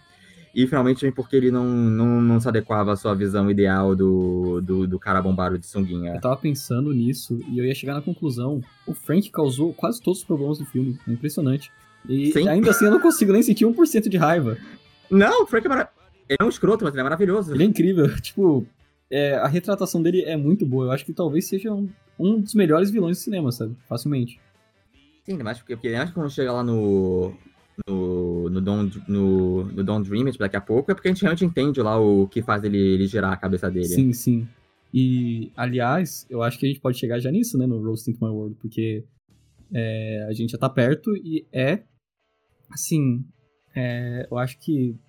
E 0.55 0.65
finalmente 0.65 1.01
vem 1.01 1.11
porque 1.11 1.35
ele 1.35 1.51
não, 1.51 1.63
não, 1.63 2.19
não 2.19 2.39
se 2.39 2.47
adequava 2.47 2.91
à 2.91 2.95
sua 2.95 3.13
visão 3.13 3.51
ideal 3.51 3.95
do, 3.95 4.59
do, 4.61 4.87
do 4.87 4.97
cara 4.97 5.21
bombado 5.21 5.59
de 5.59 5.67
sunguinha. 5.67 6.15
Eu 6.15 6.21
tava 6.21 6.37
pensando 6.37 6.91
nisso 6.91 7.39
e 7.47 7.59
eu 7.59 7.65
ia 7.65 7.75
chegar 7.75 7.93
na 7.93 8.01
conclusão. 8.01 8.61
O 8.87 8.95
Frank 8.95 9.29
causou 9.29 9.73
quase 9.73 10.01
todos 10.01 10.21
os 10.21 10.25
problemas 10.25 10.57
do 10.57 10.65
filme. 10.65 10.97
É 11.07 11.11
impressionante. 11.11 11.71
E 12.07 12.31
Sim. 12.31 12.47
ainda 12.47 12.71
assim 12.71 12.85
eu 12.85 12.91
não 12.91 12.99
consigo 12.99 13.31
nem 13.31 13.43
sentir 13.43 13.65
1% 13.65 14.09
de 14.09 14.17
raiva. 14.17 14.57
Não, 15.09 15.43
o 15.43 15.47
Frank 15.47 15.67
é 15.67 15.69
maravilhoso. 15.69 15.98
Ele 16.29 16.37
é 16.39 16.43
um 16.43 16.49
escroto, 16.49 16.83
mas 16.83 16.93
ele 16.93 17.01
é 17.01 17.03
maravilhoso. 17.03 17.53
Ele 17.53 17.63
é 17.63 17.65
incrível. 17.65 18.07
Tipo, 18.21 18.65
é, 19.09 19.33
a 19.33 19.47
retratação 19.47 20.01
dele 20.01 20.21
é 20.21 20.37
muito 20.37 20.65
boa. 20.65 20.85
Eu 20.85 20.91
acho 20.91 21.03
que 21.03 21.11
talvez 21.11 21.47
seja 21.47 21.73
um, 21.73 21.89
um 22.19 22.39
dos 22.39 22.53
melhores 22.53 22.91
vilões 22.91 23.17
do 23.17 23.21
cinema, 23.21 23.51
sabe? 23.51 23.75
Facilmente. 23.87 24.39
Sim, 25.23 25.37
mas 25.41 25.57
porque, 25.57 25.75
porque 25.75 25.89
acho 25.89 26.11
que 26.11 26.13
quando 26.13 26.29
chega 26.29 26.51
lá 26.51 26.63
no. 26.63 27.33
No, 27.87 28.49
no, 28.49 28.59
Don't, 28.59 29.01
no, 29.07 29.63
no 29.63 29.83
Don't 29.83 30.07
Dream 30.07 30.25
It 30.27 30.37
daqui 30.37 30.57
a 30.57 30.61
pouco, 30.61 30.91
é 30.91 30.93
porque 30.93 31.07
a 31.07 31.11
gente 31.11 31.21
realmente 31.21 31.45
entende 31.45 31.81
lá 31.81 31.97
o 31.97 32.27
que 32.27 32.41
faz 32.41 32.61
ele, 32.65 32.77
ele 32.77 33.07
girar 33.07 33.31
a 33.31 33.37
cabeça 33.37 33.71
dele. 33.71 33.85
Sim, 33.85 34.11
sim. 34.11 34.47
E, 34.93 35.49
aliás, 35.55 36.27
eu 36.29 36.43
acho 36.43 36.59
que 36.59 36.65
a 36.65 36.69
gente 36.69 36.81
pode 36.81 36.97
chegar 36.97 37.19
já 37.19 37.31
nisso, 37.31 37.57
né? 37.57 37.65
No 37.65 37.81
Roast 37.81 38.09
into 38.09 38.23
My 38.23 38.29
World, 38.29 38.57
porque 38.59 39.05
é, 39.73 40.25
a 40.29 40.33
gente 40.33 40.51
já 40.51 40.57
tá 40.57 40.69
perto 40.69 41.15
e 41.15 41.45
é. 41.53 41.83
Assim. 42.69 43.23
é, 43.73 44.27
eu 44.29 44.37
acho 44.37 44.59
que 44.59 44.99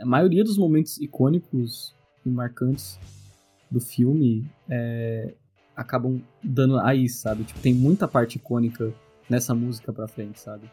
a 0.00 0.06
maioria 0.06 0.44
dos 0.44 0.58
momentos 0.58 0.98
icônicos 0.98 1.94
e 2.24 2.28
marcantes 2.28 2.98
do 3.70 3.80
filme 3.80 4.46
é, 4.68 5.34
acabam 5.76 6.20
dando 6.42 6.78
aí, 6.80 7.08
sabe? 7.08 7.44
Tipo, 7.44 7.60
tem 7.60 7.74
muita 7.74 8.08
parte 8.08 8.36
icônica 8.36 8.92
nessa 9.28 9.54
música 9.54 9.92
pra 9.92 10.08
frente, 10.08 10.40
sabe? 10.40 10.70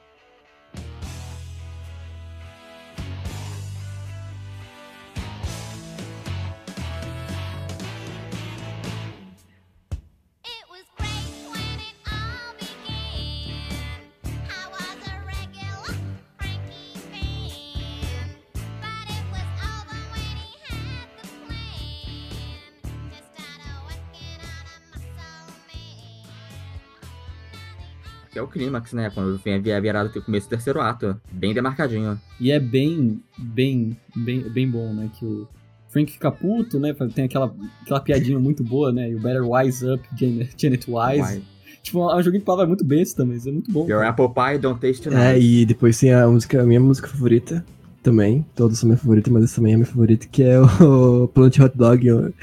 Clímax, 28.55 28.93
né? 28.93 29.11
Quando 29.13 29.37
vem 29.37 29.53
a 29.53 29.79
virada 29.79 30.09
do 30.09 30.21
começo 30.21 30.47
do 30.47 30.49
terceiro 30.51 30.79
ato. 30.79 31.19
Bem 31.29 31.53
demarcadinho. 31.53 32.19
E 32.39 32.51
é 32.51 32.59
bem, 32.59 33.21
bem, 33.37 33.97
bem, 34.15 34.41
bem 34.49 34.69
bom, 34.69 34.93
né? 34.93 35.09
Que 35.13 35.25
o 35.25 35.47
Frank 35.89 36.11
fica 36.11 36.31
puto, 36.31 36.79
né? 36.79 36.95
Tem 37.13 37.25
aquela, 37.25 37.53
aquela 37.81 37.99
piadinha 37.99 38.39
muito 38.39 38.63
boa, 38.63 38.93
né? 38.93 39.09
You 39.09 39.19
better 39.19 39.43
wise 39.43 39.85
up, 39.85 40.01
Janet, 40.17 40.53
Janet 40.57 40.85
Wise. 40.89 41.37
Why? 41.37 41.43
Tipo, 41.83 42.09
é 42.09 42.15
um 42.15 42.23
joguinho 42.23 42.39
de 42.39 42.45
palavra 42.45 42.65
muito 42.65 42.83
besta, 42.83 43.25
mas 43.25 43.45
é 43.45 43.51
muito 43.51 43.71
bom. 43.71 43.87
Your 43.87 44.03
apple 44.03 44.29
pie 44.29 44.57
don't 44.57 44.79
taste 44.79 45.07
nice. 45.07 45.21
É, 45.21 45.39
e 45.39 45.65
depois 45.65 45.99
tem 45.99 46.13
a 46.13 46.27
música, 46.27 46.61
a 46.61 46.65
minha 46.65 46.79
música 46.79 47.07
favorita 47.07 47.63
também. 48.05 48.45
Todas 48.55 48.77
são 48.77 48.87
minha 48.87 48.97
favorita, 48.97 49.31
mas 49.31 49.45
essa 49.45 49.55
também 49.55 49.73
é 49.73 49.75
minha 49.75 49.87
favorita, 49.87 50.27
que 50.27 50.43
é 50.43 50.59
o 50.59 51.27
Plant 51.33 51.59
Hot 51.59 51.75
Dog. 51.75 52.33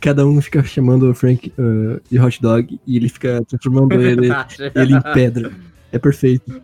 Cada 0.00 0.24
um 0.24 0.40
fica 0.40 0.62
chamando 0.62 1.10
o 1.10 1.14
Frank 1.14 1.52
uh, 1.58 2.00
de 2.08 2.18
hot 2.20 2.40
dog 2.40 2.80
e 2.86 2.96
ele 2.96 3.08
fica 3.08 3.44
transformando 3.44 3.92
ele, 3.94 4.28
ele 4.74 4.94
em 4.94 5.02
pedra. 5.12 5.52
É 5.90 5.98
perfeito. 5.98 6.62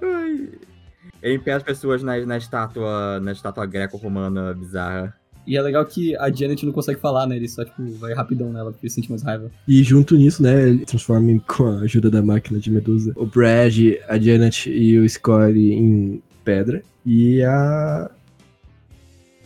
Ele 1.21 1.35
impede 1.35 1.57
as 1.57 1.63
pessoas 1.65 2.03
na, 2.05 2.25
na 2.25 2.39
estátua, 2.39 3.19
na 3.21 3.33
estátua 3.33 3.67
greco-romana 3.67 4.55
bizarra. 4.55 5.13
E 5.45 5.57
é 5.57 5.63
legal 5.63 5.85
que 5.85 6.17
a 6.17 6.31
Janet 6.31 6.65
não 6.65 6.73
consegue 6.73 7.01
falar, 7.01 7.27
né? 7.27 7.37
Ele 7.37 7.49
só, 7.49 7.65
tipo, 7.65 7.83
vai 7.99 8.13
rapidão 8.13 8.53
nela, 8.53 8.71
porque 8.73 8.87
ele 8.87 8.93
sente 8.93 9.11
mais 9.11 9.23
raiva. 9.23 9.51
E 9.67 9.83
junto 9.83 10.17
nisso, 10.17 10.43
né, 10.43 10.69
ele 10.69 10.85
transforma 10.85 11.41
com 11.47 11.67
a 11.67 11.81
ajuda 11.81 12.11
da 12.11 12.23
máquina 12.23 12.59
de 12.59 12.71
Medusa 12.71 13.13
o 13.17 13.27
Brad, 13.27 13.77
a 14.09 14.19
Janet 14.19 14.69
e 14.69 14.99
o 14.99 15.09
Scotty 15.09 15.73
em 15.73 16.23
pedra. 16.45 16.83
E 17.05 17.43
a. 17.43 18.11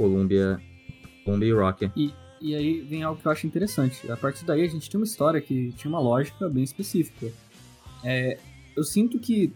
Columbia, 0.01 0.59
Columbia 1.27 1.48
e 1.48 1.52
Rock. 1.52 1.90
E 2.40 2.55
aí 2.55 2.81
vem 2.81 3.02
algo 3.02 3.20
que 3.20 3.27
eu 3.27 3.32
acho 3.32 3.47
interessante. 3.47 4.10
A 4.10 4.16
partir 4.16 4.47
daí 4.47 4.64
a 4.64 4.68
gente 4.68 4.89
tem 4.89 4.98
uma 4.98 5.05
história 5.05 5.43
que 5.43 5.72
tinha 5.72 5.90
uma 5.90 6.01
lógica 6.01 6.48
bem 6.48 6.64
específica. 6.64 7.31
É, 8.02 8.39
eu 8.74 8.82
sinto 8.82 9.18
que 9.18 9.52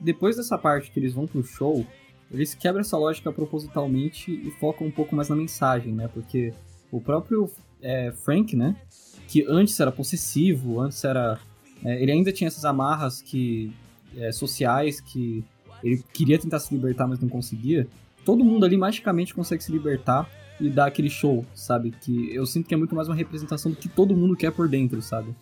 depois 0.00 0.36
dessa 0.36 0.58
parte 0.58 0.90
que 0.90 0.98
eles 0.98 1.12
vão 1.14 1.28
pro 1.28 1.44
show, 1.44 1.86
eles 2.28 2.54
quebram 2.54 2.80
essa 2.80 2.98
lógica 2.98 3.32
propositalmente 3.32 4.32
e 4.32 4.50
focam 4.58 4.88
um 4.88 4.90
pouco 4.90 5.14
mais 5.14 5.28
na 5.28 5.36
mensagem, 5.36 5.92
né? 5.92 6.08
Porque 6.12 6.52
o 6.90 7.00
próprio 7.00 7.48
é, 7.80 8.10
Frank, 8.10 8.56
né? 8.56 8.74
Que 9.28 9.46
antes 9.48 9.78
era 9.78 9.92
possessivo, 9.92 10.80
antes 10.80 11.04
era. 11.04 11.38
é, 11.84 12.02
ele 12.02 12.10
ainda 12.10 12.32
tinha 12.32 12.48
essas 12.48 12.64
amarras 12.64 13.22
que 13.22 13.72
é, 14.16 14.32
sociais 14.32 15.00
que 15.00 15.44
ele 15.84 16.02
queria 16.12 16.36
tentar 16.36 16.58
se 16.58 16.74
libertar, 16.74 17.06
mas 17.06 17.20
não 17.20 17.28
conseguia. 17.28 17.86
Todo 18.24 18.44
mundo 18.44 18.64
ali 18.64 18.76
magicamente 18.76 19.34
consegue 19.34 19.62
se 19.62 19.72
libertar 19.72 20.28
e 20.60 20.68
dar 20.68 20.86
aquele 20.86 21.08
show, 21.08 21.44
sabe? 21.54 21.92
Que 22.00 22.34
eu 22.34 22.44
sinto 22.44 22.66
que 22.66 22.74
é 22.74 22.76
muito 22.76 22.94
mais 22.94 23.08
uma 23.08 23.14
representação 23.14 23.70
do 23.70 23.76
que 23.76 23.88
todo 23.88 24.16
mundo 24.16 24.36
quer 24.36 24.50
por 24.50 24.68
dentro, 24.68 25.00
sabe? 25.00 25.34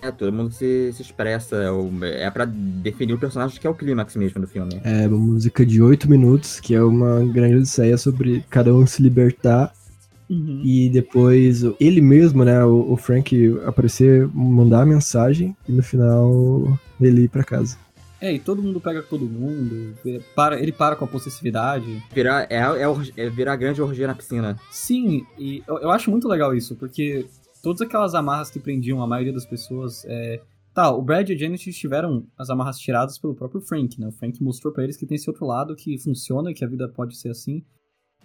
É, 0.00 0.10
todo 0.10 0.32
mundo 0.32 0.52
se, 0.52 0.92
se 0.92 1.02
expressa. 1.02 1.56
É, 2.02 2.24
é 2.24 2.30
pra 2.30 2.44
definir 2.44 3.12
o 3.14 3.18
personagem 3.18 3.60
que 3.60 3.66
é 3.66 3.70
o 3.70 3.74
clímax 3.74 4.16
mesmo 4.16 4.40
do 4.40 4.48
filme. 4.48 4.80
É 4.82 5.06
uma 5.06 5.18
música 5.18 5.64
de 5.64 5.80
8 5.80 6.10
minutos, 6.10 6.58
que 6.58 6.74
é 6.74 6.82
uma 6.82 7.24
grande 7.24 7.56
odisseia 7.56 7.96
sobre 7.96 8.44
cada 8.50 8.74
um 8.74 8.86
se 8.86 9.02
libertar 9.02 9.72
Uhum. 10.30 10.62
e 10.64 10.88
depois 10.88 11.62
ele 11.78 12.00
mesmo, 12.00 12.42
né, 12.42 12.64
o, 12.64 12.92
o 12.92 12.96
Frank 12.96 13.54
aparecer, 13.66 14.26
mandar 14.32 14.80
a 14.80 14.86
mensagem 14.86 15.54
e 15.68 15.72
no 15.72 15.82
final 15.82 16.78
ele 16.98 17.24
ir 17.24 17.28
pra 17.28 17.44
casa. 17.44 17.76
É, 18.22 18.32
e 18.32 18.38
todo 18.38 18.62
mundo 18.62 18.80
pega 18.80 19.02
todo 19.02 19.28
mundo, 19.28 19.96
é, 20.06 20.20
para, 20.32 20.60
ele 20.60 20.70
para 20.70 20.94
com 20.94 21.04
a 21.04 21.08
possessividade. 21.08 22.00
Virar, 22.14 22.46
é, 22.48 22.58
é, 22.58 23.24
é 23.24 23.28
virar 23.28 23.56
grande 23.56 23.82
orgia 23.82 24.06
na 24.06 24.14
piscina. 24.14 24.56
Sim, 24.70 25.26
e 25.36 25.60
eu, 25.66 25.78
eu 25.80 25.90
acho 25.90 26.08
muito 26.08 26.28
legal 26.28 26.54
isso, 26.54 26.76
porque 26.76 27.26
todas 27.60 27.82
aquelas 27.82 28.14
amarras 28.14 28.48
que 28.48 28.60
prendiam 28.60 29.02
a 29.02 29.08
maioria 29.08 29.32
das 29.32 29.44
pessoas. 29.44 30.04
É... 30.06 30.40
Tá, 30.72 30.90
o 30.90 31.02
Brad 31.02 31.28
e 31.28 31.32
a 31.34 31.36
Janet 31.36 31.70
tiveram 31.72 32.24
as 32.38 32.48
amarras 32.48 32.78
tiradas 32.78 33.18
pelo 33.18 33.34
próprio 33.34 33.60
Frank, 33.60 34.00
né? 34.00 34.06
O 34.06 34.12
Frank 34.12 34.40
mostrou 34.40 34.72
pra 34.72 34.84
eles 34.84 34.96
que 34.96 35.04
tem 35.04 35.16
esse 35.16 35.28
outro 35.28 35.44
lado 35.44 35.74
que 35.74 35.98
funciona, 35.98 36.54
que 36.54 36.64
a 36.64 36.68
vida 36.68 36.88
pode 36.88 37.16
ser 37.16 37.28
assim. 37.28 37.62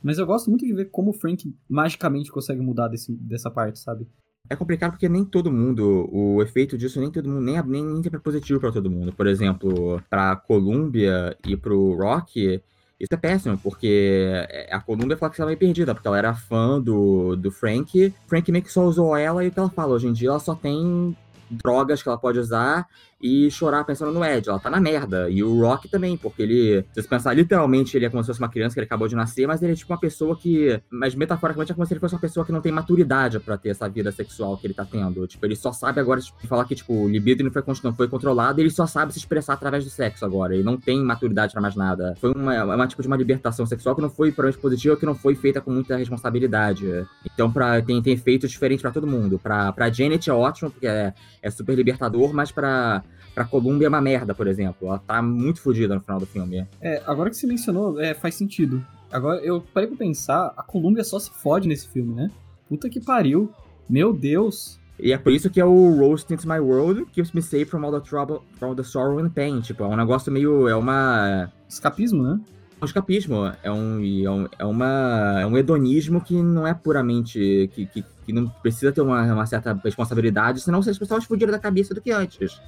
Mas 0.03 0.19
eu 0.19 0.27
gosto 0.27 0.49
muito 0.49 0.65
de 0.65 0.73
ver 0.73 0.91
como 0.91 1.09
o 1.09 1.13
Frank 1.13 1.43
magicamente 1.67 2.31
consegue 2.31 2.61
mudar 2.61 2.87
desse, 2.87 3.11
dessa 3.13 3.49
parte, 3.49 3.79
sabe? 3.79 4.07
É 4.49 4.55
complicado 4.55 4.91
porque 4.91 5.09
nem 5.09 5.25
todo 5.25 5.51
mundo, 5.51 6.09
o 6.11 6.41
efeito 6.41 6.77
disso, 6.77 6.99
nem 6.99 7.11
todo 7.11 7.29
mundo, 7.29 7.41
nem, 7.41 7.61
nem, 7.63 7.83
nem 7.83 8.03
sempre 8.03 8.17
é 8.17 8.21
positivo 8.21 8.59
pra 8.59 8.71
todo 8.71 8.89
mundo. 8.89 9.11
Por 9.11 9.27
exemplo, 9.27 10.01
pra 10.09 10.35
Columbia 10.35 11.35
e 11.45 11.57
pro 11.57 11.95
Rock, 11.95 12.61
isso 12.99 13.13
é 13.13 13.17
péssimo, 13.17 13.57
porque 13.57 14.47
a 14.71 14.79
Columbia 14.79 15.17
fala 15.17 15.31
que 15.31 15.41
ela 15.41 15.51
é 15.51 15.55
perdida, 15.55 15.93
porque 15.93 16.07
ela 16.07 16.17
era 16.17 16.33
fã 16.33 16.81
do, 16.81 17.35
do 17.35 17.51
Frank. 17.51 18.13
Frank 18.25 18.51
meio 18.51 18.63
que 18.63 18.71
só 18.71 18.83
usou 18.85 19.15
ela 19.15 19.43
e 19.43 19.49
o 19.49 19.51
que 19.51 19.59
ela 19.59 19.69
fala, 19.69 19.93
hoje 19.93 20.07
em 20.07 20.13
dia 20.13 20.29
ela 20.29 20.39
só 20.39 20.55
tem 20.55 21.15
drogas 21.49 22.01
que 22.01 22.09
ela 22.09 22.17
pode 22.17 22.39
usar 22.39 22.87
e 23.21 23.49
chorar 23.49 23.83
pensando 23.83 24.11
no 24.11 24.23
Ed. 24.23 24.47
Ela 24.47 24.59
tá 24.59 24.69
na 24.69 24.79
merda. 24.79 25.29
E 25.29 25.43
o 25.43 25.61
Rock 25.61 25.87
também, 25.87 26.15
porque 26.15 26.41
ele, 26.41 26.85
se 26.93 27.01
você 27.01 27.07
pensar 27.07 27.33
literalmente, 27.33 27.97
ele 27.97 28.05
é 28.05 28.09
como 28.09 28.23
se 28.23 28.27
fosse 28.27 28.39
uma 28.39 28.49
criança 28.49 28.73
que 28.75 28.79
ele 28.79 28.85
acabou 28.85 29.07
de 29.07 29.15
nascer, 29.15 29.47
mas 29.47 29.61
ele 29.61 29.73
é 29.73 29.75
tipo 29.75 29.91
uma 29.91 29.99
pessoa 29.99 30.35
que. 30.35 30.79
Mas 30.89 31.15
metaforicamente 31.15 31.71
é 31.71 31.75
como 31.75 31.85
se 31.85 31.93
ele 31.93 31.99
fosse 31.99 32.13
uma 32.13 32.21
pessoa 32.21 32.45
que 32.45 32.51
não 32.51 32.61
tem 32.61 32.71
maturidade 32.71 33.39
pra 33.39 33.57
ter 33.57 33.69
essa 33.69 33.89
vida 33.89 34.11
sexual 34.11 34.57
que 34.57 34.67
ele 34.67 34.73
tá 34.73 34.85
tendo. 34.85 35.25
Tipo, 35.27 35.45
ele 35.45 35.55
só 35.55 35.71
sabe 35.71 35.99
agora 35.99 36.21
tipo, 36.21 36.45
falar 36.47 36.65
que, 36.65 36.75
tipo, 36.75 36.93
o 36.93 37.09
libido 37.09 37.43
não 37.43 37.51
foi, 37.51 37.63
não 37.83 37.95
foi 37.95 38.07
controlado, 38.07 38.61
ele 38.61 38.69
só 38.69 38.85
sabe 38.85 39.11
se 39.11 39.19
expressar 39.19 39.53
através 39.53 39.83
do 39.83 39.89
sexo 39.89 40.23
agora. 40.23 40.53
Ele 40.53 40.63
não 40.63 40.77
tem 40.77 41.01
maturidade 41.01 41.53
pra 41.53 41.61
mais 41.61 41.75
nada. 41.75 42.15
Foi 42.19 42.31
uma, 42.31 42.53
é 42.53 42.63
uma 42.63 42.87
tipo 42.87 43.01
de 43.01 43.07
uma 43.07 43.17
libertação 43.17 43.65
sexual 43.65 43.95
que 43.95 44.01
não 44.01 44.09
foi 44.09 44.31
provavelmente 44.31 44.61
positiva, 44.61 44.95
que 44.95 45.05
não 45.05 45.15
foi 45.15 45.35
feita 45.35 45.59
com 45.59 45.71
muita 45.71 45.97
responsabilidade. 45.97 47.05
Então, 47.33 47.51
pra, 47.51 47.81
tem, 47.81 48.01
tem 48.01 48.13
efeitos 48.13 48.51
diferentes 48.51 48.81
pra 48.81 48.91
todo 48.91 49.07
mundo. 49.07 49.39
Pra, 49.39 49.71
pra 49.71 49.89
Janet 49.89 50.29
é 50.29 50.33
ótimo, 50.33 50.69
porque 50.69 50.87
é, 50.87 51.13
é 51.41 51.49
super 51.49 51.75
libertador, 51.75 52.33
mas 52.33 52.51
pra, 52.51 53.03
pra 53.37 53.45
Columbia 53.45 53.85
é 53.85 53.89
uma 53.89 54.01
merda, 54.01 54.33
por 54.33 54.47
exemplo. 54.47 54.87
Ela 54.87 54.97
tá 54.97 55.21
muito 55.21 55.61
fodida 55.61 55.93
no 55.93 56.01
final 56.01 56.19
do 56.19 56.25
filme. 56.25 56.65
É, 56.81 57.03
agora 57.05 57.29
que 57.29 57.37
você 57.37 57.45
mencionou, 57.45 58.01
é, 58.01 58.15
faz 58.15 58.33
sentido. 58.33 58.83
Agora, 59.11 59.39
eu 59.41 59.61
parei 59.61 59.87
pra 59.87 59.95
pensar, 59.95 60.51
a 60.57 60.63
Columbia 60.63 61.03
só 61.03 61.19
se 61.19 61.29
fode 61.29 61.67
nesse 61.67 61.87
filme, 61.87 62.15
né? 62.15 62.31
Puta 62.67 62.89
que 62.89 62.99
pariu. 62.99 63.51
Meu 63.87 64.11
Deus. 64.11 64.79
E 64.99 65.13
é 65.13 65.19
por 65.19 65.31
isso 65.31 65.51
que 65.51 65.61
é 65.61 65.65
o 65.65 65.99
Roast 65.99 66.33
into 66.33 66.49
My 66.49 66.57
World 66.57 67.05
keeps 67.13 67.31
me 67.31 67.43
safe 67.43 67.65
from 67.65 67.85
all 67.85 67.91
the 67.91 67.99
trouble, 67.99 68.41
from 68.57 68.73
the 68.73 68.81
sorrow 68.81 69.19
and 69.19 69.29
pain. 69.29 69.61
Tipo, 69.61 69.83
é 69.83 69.87
um 69.87 69.95
negócio 69.95 70.31
meio. 70.31 70.67
É 70.67 70.75
uma. 70.75 71.53
Escapismo, 71.69 72.23
né? 72.23 72.39
É 72.81 72.83
um 72.83 72.85
escapismo. 72.85 73.53
É 73.61 73.71
um, 73.71 74.03
é 74.03 74.31
um, 74.31 74.47
é 74.57 74.65
uma, 74.65 75.41
é 75.41 75.45
um 75.45 75.55
hedonismo 75.55 76.19
que 76.19 76.33
não 76.41 76.65
é 76.65 76.73
puramente. 76.73 77.69
que, 77.75 77.85
que, 77.85 78.03
que 78.25 78.33
não 78.33 78.49
precisa 78.49 78.91
ter 78.91 79.01
uma, 79.01 79.21
uma 79.31 79.45
certa 79.45 79.79
responsabilidade, 79.83 80.59
senão 80.59 80.81
vocês 80.81 80.97
pessoas 80.97 81.23
fugiram 81.23 81.51
da 81.51 81.59
cabeça 81.59 81.93
do 81.93 82.01
que 82.01 82.11
antes. 82.11 82.59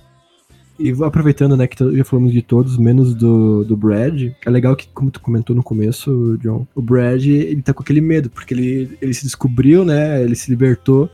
E 0.80 0.92
aproveitando, 1.04 1.58
né, 1.58 1.68
que 1.68 1.78
já 1.98 2.06
falamos 2.06 2.32
de 2.32 2.42
todos, 2.42 2.78
menos 2.78 3.14
do, 3.14 3.66
do 3.66 3.76
Brad. 3.76 4.32
É 4.46 4.50
legal 4.50 4.76
que, 4.78 4.88
como 4.88 5.12
tu 5.12 5.20
comentou 5.20 5.54
no 5.54 5.62
começo, 5.62 6.38
John, 6.42 6.66
o 6.74 6.82
Brad, 6.82 7.26
ele 7.26 7.62
tá 7.62 7.74
com 7.74 7.84
aquele 7.84 8.00
medo, 8.00 8.30
porque 8.30 8.54
ele, 8.54 8.98
ele 9.02 9.14
se 9.14 9.24
descobriu, 9.24 9.84
né, 9.84 10.24
ele 10.24 10.36
se 10.36 10.50
libertou, 10.50 11.10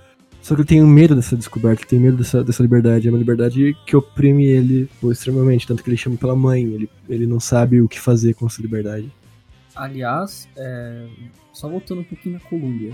só 0.45 0.53
que 0.53 0.61
ele 0.61 0.67
tem 0.67 0.81
medo 0.83 1.15
dessa 1.15 1.35
descoberta, 1.35 1.81
ele 1.81 1.89
tem 1.89 1.99
medo 1.99 2.17
dessa, 2.17 2.43
dessa 2.43 2.61
liberdade. 2.61 3.07
É 3.07 3.11
uma 3.11 3.17
liberdade 3.17 3.75
que 3.83 3.95
oprime 3.95 4.45
ele 4.45 4.87
pô, 5.01 5.11
extremamente, 5.11 5.65
tanto 5.65 5.83
que 5.83 5.89
ele 5.89 5.97
chama 5.97 6.17
pela 6.17 6.35
mãe, 6.35 6.63
ele, 6.63 6.87
ele 7.09 7.25
não 7.25 7.39
sabe 7.39 7.81
o 7.81 7.87
que 7.87 7.99
fazer 7.99 8.35
com 8.35 8.45
essa 8.45 8.61
liberdade. 8.61 9.11
Aliás, 9.75 10.47
é, 10.55 11.07
só 11.51 11.67
voltando 11.67 12.01
um 12.01 12.03
pouquinho 12.03 12.35
na 12.35 12.41
Columbia. 12.41 12.93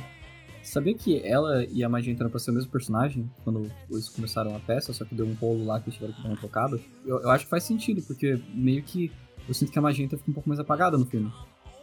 Sabia 0.63 0.93
que 0.93 1.21
ela 1.25 1.65
e 1.65 1.83
a 1.83 1.89
Magenta 1.89 2.23
eram 2.23 2.29
pra 2.29 2.39
ser 2.39 2.51
o 2.51 2.53
mesmo 2.53 2.71
personagem 2.71 3.29
quando 3.43 3.69
eles 3.89 4.09
começaram 4.09 4.55
a 4.55 4.59
peça, 4.59 4.93
só 4.93 5.03
que 5.03 5.15
deu 5.15 5.25
um 5.25 5.33
rolo 5.33 5.65
lá 5.65 5.79
que 5.79 5.89
eles 5.89 5.95
tiveram 5.95 6.13
que 6.13 6.21
dar 6.21 6.29
uma 6.29 6.37
tocada? 6.37 6.79
Eu, 7.05 7.19
eu 7.21 7.29
acho 7.29 7.45
que 7.45 7.49
faz 7.49 7.63
sentido, 7.63 8.01
porque 8.03 8.39
meio 8.53 8.83
que 8.83 9.11
eu 9.47 9.53
sinto 9.53 9.71
que 9.71 9.79
a 9.79 9.81
Magenta 9.81 10.17
fica 10.17 10.29
um 10.29 10.33
pouco 10.33 10.47
mais 10.47 10.59
apagada 10.59 10.97
no 10.97 11.05
filme. 11.05 11.31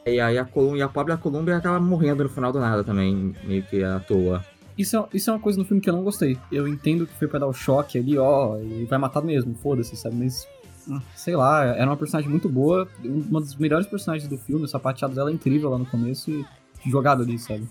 E 0.06 0.20
aí 0.20 0.38
a, 0.38 0.44
Colum 0.44 0.76
e 0.76 0.82
a 0.82 0.88
pobre 0.88 1.12
da 1.12 1.18
Colômbia 1.18 1.56
acaba 1.56 1.78
morrendo 1.80 2.22
no 2.22 2.30
final 2.30 2.52
do 2.52 2.60
nada 2.60 2.82
também, 2.82 3.34
meio 3.44 3.62
que 3.64 3.82
à 3.82 4.00
toa. 4.00 4.44
Isso 4.76 4.96
é, 4.96 5.04
isso 5.12 5.28
é 5.28 5.32
uma 5.32 5.40
coisa 5.40 5.58
no 5.58 5.64
filme 5.64 5.82
que 5.82 5.90
eu 5.90 5.94
não 5.94 6.04
gostei. 6.04 6.38
Eu 6.52 6.68
entendo 6.68 7.06
que 7.06 7.18
foi 7.18 7.26
pra 7.26 7.40
dar 7.40 7.48
o 7.48 7.52
choque 7.52 7.98
ali, 7.98 8.16
ó, 8.16 8.58
e 8.58 8.84
vai 8.84 8.98
matar 8.98 9.20
mesmo, 9.20 9.54
foda-se, 9.56 9.96
sabe? 9.96 10.14
Mas, 10.16 10.46
ah, 10.90 11.02
sei 11.16 11.34
lá, 11.34 11.64
era 11.64 11.86
uma 11.86 11.96
personagem 11.96 12.30
muito 12.30 12.48
boa, 12.48 12.88
uma 13.04 13.40
das 13.40 13.56
melhores 13.56 13.86
personagens 13.86 14.28
do 14.28 14.38
filme, 14.38 14.64
o 14.64 14.68
sapateado 14.68 15.14
dela 15.14 15.30
é 15.30 15.34
incrível 15.34 15.68
lá 15.68 15.78
no 15.78 15.86
começo 15.86 16.30
e 16.30 16.46
jogado 16.88 17.22
ali, 17.22 17.38
sabe? 17.38 17.68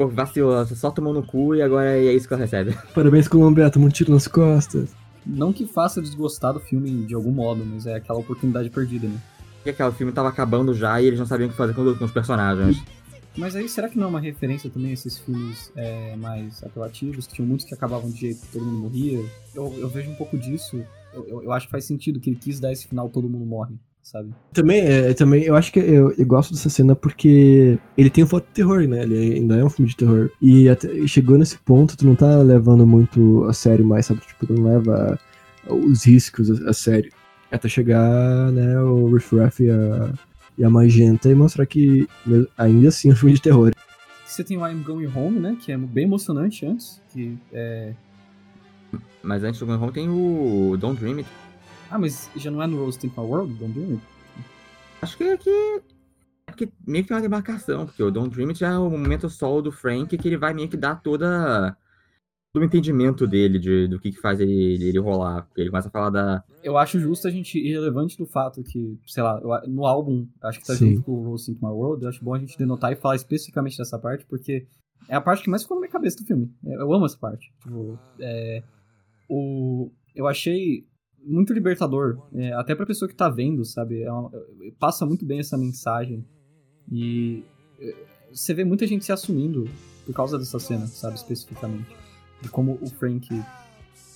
Pô, 0.00 0.08
vacilou, 0.08 0.64
você 0.64 0.74
só 0.74 0.90
tomou 0.90 1.12
no 1.12 1.22
cu 1.22 1.54
e 1.54 1.60
agora 1.60 1.94
é 1.94 2.14
isso 2.14 2.26
que 2.26 2.32
ela 2.32 2.42
recebe. 2.42 2.74
Parabéns, 2.94 3.28
Colombiato, 3.28 3.78
um 3.78 3.86
tiro 3.90 4.10
nas 4.10 4.26
costas. 4.26 4.96
Não 5.26 5.52
que 5.52 5.66
faça 5.66 6.00
desgostar 6.00 6.54
do 6.54 6.60
filme 6.60 7.04
de 7.04 7.14
algum 7.14 7.30
modo, 7.30 7.62
mas 7.66 7.84
é 7.84 7.96
aquela 7.96 8.18
oportunidade 8.18 8.70
perdida, 8.70 9.06
né? 9.06 9.20
Porque 9.56 9.68
aquele 9.68 9.92
filme 9.92 10.10
tava 10.10 10.30
acabando 10.30 10.72
já 10.72 11.02
e 11.02 11.04
eles 11.04 11.18
não 11.18 11.26
sabiam 11.26 11.48
o 11.48 11.50
que 11.50 11.56
fazer 11.58 11.74
com, 11.74 11.94
com 11.94 12.04
os 12.06 12.10
personagens. 12.10 12.82
Mas 13.36 13.54
aí, 13.54 13.68
será 13.68 13.90
que 13.90 13.98
não 13.98 14.06
é 14.06 14.08
uma 14.08 14.20
referência 14.20 14.70
também 14.70 14.88
a 14.88 14.94
esses 14.94 15.18
filmes 15.18 15.70
é, 15.76 16.16
mais 16.16 16.64
apelativos? 16.64 17.26
Que 17.26 17.34
tinham 17.34 17.46
muitos 17.46 17.66
que 17.66 17.74
acabavam 17.74 18.08
de 18.08 18.20
jeito 18.20 18.40
que 18.40 18.52
todo 18.52 18.64
mundo 18.64 18.78
morria? 18.78 19.22
Eu, 19.54 19.70
eu 19.78 19.88
vejo 19.90 20.10
um 20.10 20.14
pouco 20.14 20.38
disso. 20.38 20.82
Eu, 21.12 21.28
eu, 21.28 21.42
eu 21.42 21.52
acho 21.52 21.66
que 21.66 21.72
faz 21.72 21.84
sentido 21.84 22.18
que 22.18 22.30
ele 22.30 22.38
quis 22.38 22.58
dar 22.58 22.72
esse 22.72 22.88
final 22.88 23.10
todo 23.10 23.28
mundo 23.28 23.44
morre, 23.44 23.74
sabe? 24.02 24.32
Também, 24.52 24.80
é, 24.80 25.14
também 25.14 25.44
eu 25.44 25.54
acho 25.56 25.72
que 25.72 25.78
eu, 25.78 26.12
eu 26.12 26.26
gosto 26.26 26.52
dessa 26.52 26.68
cena 26.68 26.94
porque 26.96 27.78
ele 27.96 28.10
tem 28.10 28.24
um 28.24 28.26
foto 28.26 28.46
de 28.46 28.52
terror, 28.54 28.86
né? 28.88 29.02
Ele 29.02 29.34
ainda 29.36 29.56
é 29.56 29.64
um 29.64 29.70
filme 29.70 29.88
de 29.88 29.96
terror. 29.96 30.30
E 30.40 30.68
até- 30.68 31.06
chegou 31.06 31.38
nesse 31.38 31.58
ponto, 31.58 31.96
tu 31.96 32.06
não 32.06 32.14
tá 32.14 32.38
levando 32.38 32.86
muito 32.86 33.44
a 33.44 33.52
sério 33.52 33.84
mais, 33.84 34.06
sabe? 34.06 34.20
Tipo, 34.20 34.46
tu 34.46 34.54
não 34.54 34.64
leva 34.64 35.18
os 35.68 36.04
riscos 36.04 36.50
a, 36.50 36.70
a 36.70 36.72
sério. 36.72 37.12
Até 37.50 37.68
chegar, 37.68 38.52
né, 38.52 38.78
o 38.80 39.12
Riff 39.12 39.36
Raff 39.36 39.62
e 39.62 39.70
a, 39.70 40.12
e 40.56 40.64
a 40.64 40.70
Magenta 40.70 41.28
e 41.28 41.34
mostrar 41.34 41.66
que 41.66 42.08
ainda 42.56 42.88
assim 42.88 43.10
é 43.10 43.12
um 43.12 43.16
filme 43.16 43.34
de 43.34 43.42
terror. 43.42 43.72
Você 44.24 44.44
tem 44.44 44.56
o 44.56 44.66
I'm 44.66 44.82
Going 44.82 45.10
Home, 45.14 45.40
né? 45.40 45.56
Que 45.60 45.72
é 45.72 45.76
bem 45.76 46.04
emocionante 46.04 46.64
antes. 46.64 47.02
Que 47.12 47.36
é... 47.52 47.92
Mas 49.22 49.42
antes 49.42 49.58
do 49.58 49.66
Going 49.66 49.78
Home 49.80 49.92
tem 49.92 50.08
o 50.08 50.76
Don't 50.78 50.98
Dream 51.00 51.18
It. 51.18 51.28
Ah, 51.90 51.98
mas 51.98 52.30
já 52.36 52.50
não 52.50 52.62
é 52.62 52.66
no 52.66 52.78
Roast 52.84 53.04
in 53.04 53.10
My 53.10 53.24
World? 53.24 53.52
Don't 53.54 53.72
do 53.72 53.92
it? 53.94 54.02
Acho 55.02 55.16
que 55.16 55.24
é 55.24 55.36
que. 55.36 55.50
É 56.46 56.50
porque 56.52 56.68
meio 56.86 57.04
que 57.04 57.08
tem 57.08 57.16
uma 57.16 57.22
demarcação, 57.22 57.86
porque 57.86 58.02
o 58.02 58.10
Don't 58.10 58.34
Dream 58.34 58.48
It 58.50 58.62
é 58.64 58.76
o 58.76 58.90
momento 58.90 59.28
solo 59.30 59.62
do 59.62 59.70
Frank 59.72 60.16
que 60.16 60.28
ele 60.28 60.36
vai 60.36 60.52
meio 60.52 60.68
que 60.68 60.76
dar 60.76 60.96
toda. 60.96 61.76
todo 62.52 62.62
o 62.62 62.64
entendimento 62.64 63.26
dele 63.26 63.58
de, 63.58 63.86
do 63.86 64.00
que, 64.00 64.10
que 64.10 64.20
faz 64.20 64.40
ele, 64.40 64.52
ele 64.82 64.98
rolar. 64.98 65.42
Porque 65.46 65.60
ele 65.60 65.70
começa 65.70 65.88
a 65.88 65.90
falar 65.90 66.10
da. 66.10 66.44
Eu 66.62 66.76
acho 66.76 66.98
justo 66.98 67.26
a 67.28 67.30
gente 67.30 67.58
ir 67.58 67.70
relevante 67.72 68.16
do 68.18 68.26
fato 68.26 68.62
que, 68.62 68.98
sei 69.06 69.22
lá, 69.22 69.40
eu- 69.40 69.70
no 69.70 69.86
álbum, 69.86 70.26
acho 70.42 70.60
que 70.60 70.66
tá 70.66 70.74
Sim. 70.74 70.90
junto 70.96 71.02
com 71.04 71.12
o 71.12 71.24
Roast 71.30 71.50
in 71.50 71.54
My 71.54 71.68
World, 71.70 72.02
eu 72.02 72.08
acho 72.08 72.24
bom 72.24 72.34
a 72.34 72.38
gente 72.38 72.58
denotar 72.58 72.92
e 72.92 72.96
falar 72.96 73.16
especificamente 73.16 73.78
dessa 73.78 73.98
parte, 73.98 74.26
porque 74.26 74.66
é 75.08 75.14
a 75.16 75.20
parte 75.20 75.44
que 75.44 75.50
mais 75.50 75.62
ficou 75.62 75.76
na 75.76 75.82
minha 75.82 75.92
cabeça 75.92 76.18
do 76.18 76.26
filme. 76.26 76.52
Eu 76.64 76.92
amo 76.92 77.06
essa 77.06 77.16
parte. 77.16 77.52
Tipo, 77.62 77.98
é, 78.18 78.62
o, 79.28 79.90
eu 80.14 80.26
achei 80.26 80.84
muito 81.24 81.52
libertador, 81.52 82.18
é, 82.34 82.52
até 82.54 82.74
pra 82.74 82.86
pessoa 82.86 83.08
que 83.08 83.14
tá 83.14 83.28
vendo, 83.28 83.64
sabe? 83.64 84.02
É 84.02 84.12
uma- 84.12 84.30
passa 84.78 85.04
muito 85.06 85.24
bem 85.24 85.40
essa 85.40 85.56
mensagem. 85.58 86.24
E 86.90 87.44
é, 87.80 87.94
você 88.32 88.52
vê 88.54 88.64
muita 88.64 88.86
gente 88.86 89.04
se 89.04 89.12
assumindo 89.12 89.68
por 90.06 90.14
causa 90.14 90.38
dessa 90.38 90.58
cena, 90.58 90.86
sabe? 90.86 91.16
Especificamente. 91.16 91.86
De 92.42 92.48
como 92.48 92.78
o 92.80 92.86
Frank 92.88 93.28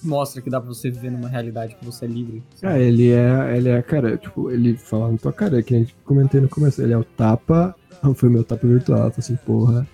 mostra 0.03 0.43
que 0.43 0.51
dá 0.51 0.61
pra 0.61 0.69
você 0.69 0.91
viver 0.91 1.11
numa 1.11 1.29
realidade 1.29 1.75
que 1.77 1.85
você 1.85 2.05
é 2.05 2.09
livre. 2.09 2.43
sabe? 2.57 2.73
Ah, 2.75 2.79
ele 2.79 3.11
é, 3.11 3.57
ele 3.57 3.69
é, 3.71 3.81
cara, 3.83 4.17
tipo, 4.17 4.51
ele 4.51 4.77
fala 4.77 5.13
na 5.13 5.19
tua 5.19 5.33
cara, 5.33 5.63
que 5.63 5.75
a 5.75 5.79
gente 5.79 5.95
comentei 6.05 6.41
no 6.41 6.49
começo, 6.49 6.83
ele 6.83 6.93
é 6.93 6.99
o 6.99 7.05
tapa, 7.05 7.75
foi 8.15 8.29
meu 8.29 8.45
tapa 8.45 8.67
virtual, 8.67 8.99
falei 9.11 9.15
assim, 9.19 9.37
porra, 9.37 9.87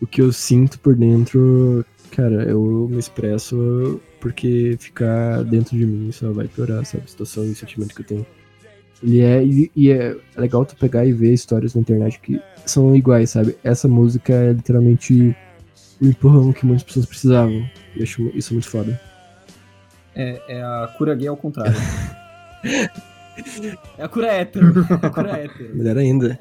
o 0.00 0.06
que 0.06 0.20
eu 0.22 0.32
sinto 0.32 0.78
por 0.80 0.94
dentro, 0.96 1.84
cara, 2.10 2.44
eu 2.44 2.88
me 2.90 2.98
expresso 2.98 4.00
porque 4.20 4.76
ficar 4.78 5.42
dentro 5.44 5.76
de 5.76 5.86
mim 5.86 6.12
só 6.12 6.30
vai 6.32 6.46
piorar, 6.46 6.84
sabe, 6.84 7.04
a 7.04 7.08
situação 7.08 7.44
e 7.44 7.50
o 7.50 7.56
sentimento 7.56 7.94
que 7.94 8.02
eu 8.02 8.06
tenho. 8.06 8.26
Ele 9.02 9.20
é, 9.20 9.42
e, 9.42 9.70
e 9.74 9.90
é 9.90 10.14
legal 10.36 10.64
tu 10.66 10.76
pegar 10.76 11.06
e 11.06 11.12
ver 11.12 11.32
histórias 11.32 11.74
na 11.74 11.80
internet 11.80 12.20
que 12.20 12.40
são 12.66 12.94
iguais, 12.94 13.30
sabe, 13.30 13.56
essa 13.64 13.88
música 13.88 14.32
é 14.32 14.52
literalmente 14.52 15.34
o 16.00 16.06
empurrão 16.06 16.52
que 16.52 16.66
muitas 16.66 16.82
pessoas 16.82 17.06
precisavam, 17.06 17.68
e 17.94 17.98
eu 17.98 18.02
acho 18.02 18.30
isso 18.34 18.52
muito 18.52 18.68
foda. 18.68 19.00
É, 20.14 20.42
é 20.48 20.62
a 20.62 20.92
cura 20.98 21.14
gay 21.14 21.28
ao 21.28 21.36
contrário. 21.36 21.72
é 23.96 24.02
a 24.02 24.08
cura 24.08 24.26
hétero. 24.26 24.86
É 25.02 25.06
a 25.06 25.10
cura 25.10 25.30
hétero. 25.38 25.76
Melhor 25.76 25.96
ainda. 25.96 26.38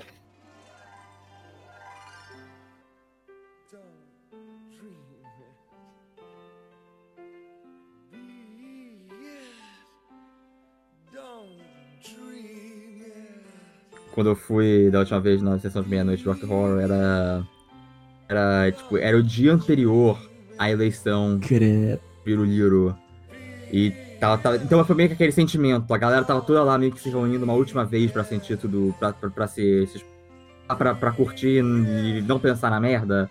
Quando 14.13 14.27
eu 14.31 14.35
fui 14.35 14.89
da 14.91 14.99
última 14.99 15.19
vez 15.19 15.41
na 15.41 15.57
sessão 15.59 15.81
de 15.83 15.89
meia-noite 15.89 16.23
do 16.23 16.31
Rock 16.31 16.45
Horror, 16.45 16.79
era. 16.79 17.43
Era, 18.27 18.71
tipo, 18.71 18.97
era 18.97 19.17
o 19.17 19.23
dia 19.23 19.53
anterior 19.53 20.19
à 20.57 20.69
eleição 20.69 21.39
Credo. 21.41 21.99
Piruliro. 22.23 22.95
E 23.71 23.91
tava, 24.19 24.37
tava- 24.37 24.57
então 24.57 24.83
foi 24.85 24.95
meio 24.95 25.09
que 25.09 25.13
aquele 25.15 25.31
sentimento. 25.31 25.91
A 25.93 25.97
galera 25.97 26.23
tava 26.23 26.41
toda 26.41 26.63
lá 26.63 26.77
meio 26.77 26.91
que 26.91 26.99
se 27.01 27.09
reunindo 27.09 27.43
uma 27.43 27.53
última 27.53 27.83
vez 27.85 28.11
pra 28.11 28.23
sentir 28.23 28.57
tudo. 28.57 28.93
pra, 28.99 29.13
pra, 29.13 29.29
pra 29.29 29.47
se. 29.47 29.87
se- 29.87 30.05
pra, 30.77 30.93
pra 30.93 31.11
curtir 31.11 31.59
e 31.63 32.21
não 32.21 32.39
pensar 32.39 32.69
na 32.69 32.79
merda. 32.79 33.29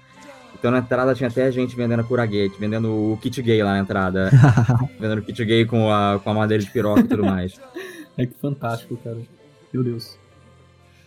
Então 0.59 0.71
na 0.73 0.79
entrada 0.79 1.15
tinha 1.15 1.29
até 1.29 1.53
gente 1.53 1.77
vendendo 1.77 2.03
cura 2.03 2.27
gay, 2.27 2.51
vendendo 2.59 2.89
o 3.13 3.17
kit 3.23 3.41
gay 3.43 3.63
lá 3.63 3.75
na 3.75 3.79
entrada. 3.81 4.31
vendendo 4.99 5.19
o 5.21 5.23
kit 5.23 5.45
gay 5.45 5.65
com 5.65 5.89
a, 5.93 6.19
com 6.19 6.31
a 6.31 6.35
madeira 6.35 6.63
de 6.65 6.71
piroca 6.71 7.01
e 7.01 7.05
tudo 7.09 7.25
mais. 7.25 7.53
É 8.21 8.27
que 8.27 8.35
fantástico, 8.35 8.97
cara. 8.97 9.19
Meu 9.73 9.85
Deus. 9.85 10.19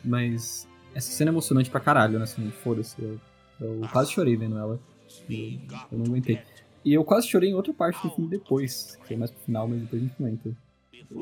Mas 0.03 0.67
essa 0.93 1.11
cena 1.11 1.29
é 1.29 1.33
emocionante 1.33 1.69
pra 1.69 1.79
caralho, 1.79 2.17
né? 2.17 2.23
Assim, 2.23 2.49
foda-se. 2.63 3.01
Eu, 3.01 3.19
eu 3.59 3.81
quase 3.91 4.11
chorei 4.11 4.35
vendo 4.35 4.57
ela. 4.57 4.79
E 5.29 5.59
eu 5.91 5.97
não 5.97 6.05
aguentei. 6.05 6.39
E 6.83 6.93
eu 6.93 7.03
quase 7.03 7.27
chorei 7.27 7.49
em 7.49 7.53
outra 7.53 7.73
parte 7.73 8.01
do 8.01 8.13
filme 8.13 8.29
depois, 8.29 8.97
que 9.07 9.13
é 9.13 9.17
mais 9.17 9.29
pro 9.29 9.43
final, 9.43 9.67
mas 9.67 9.81
depois 9.81 10.01
a 10.01 10.05
gente 10.05 10.15
comenta. 10.17 10.51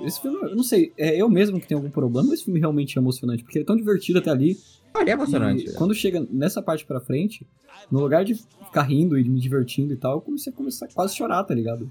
Esse 0.05 0.21
filme, 0.21 0.37
eu 0.41 0.55
não 0.55 0.63
sei, 0.63 0.93
é 0.97 1.15
eu 1.17 1.29
mesmo 1.29 1.59
que 1.59 1.67
tenho 1.67 1.79
algum 1.79 1.89
problema, 1.89 2.27
mas 2.29 2.35
esse 2.35 2.45
filme 2.45 2.59
realmente 2.59 2.97
é 2.97 3.01
emocionante, 3.01 3.43
porque 3.43 3.57
ele 3.57 3.63
é 3.63 3.65
tão 3.65 3.75
divertido 3.75 4.19
até 4.19 4.29
ali. 4.29 4.57
Olha, 4.93 5.09
é 5.09 5.13
emocionante. 5.13 5.69
E 5.69 5.73
quando 5.73 5.93
chega 5.93 6.25
nessa 6.29 6.61
parte 6.61 6.85
pra 6.85 6.99
frente, 6.99 7.45
no 7.91 7.99
lugar 7.99 8.23
de 8.23 8.35
ficar 8.35 8.83
rindo 8.83 9.17
e 9.17 9.27
me 9.27 9.39
divertindo 9.39 9.93
e 9.93 9.97
tal, 9.97 10.15
eu 10.15 10.21
comecei 10.21 10.53
a 10.53 10.55
começar 10.55 10.85
a 10.85 10.89
quase 10.93 11.15
chorar, 11.15 11.43
tá 11.43 11.53
ligado? 11.53 11.89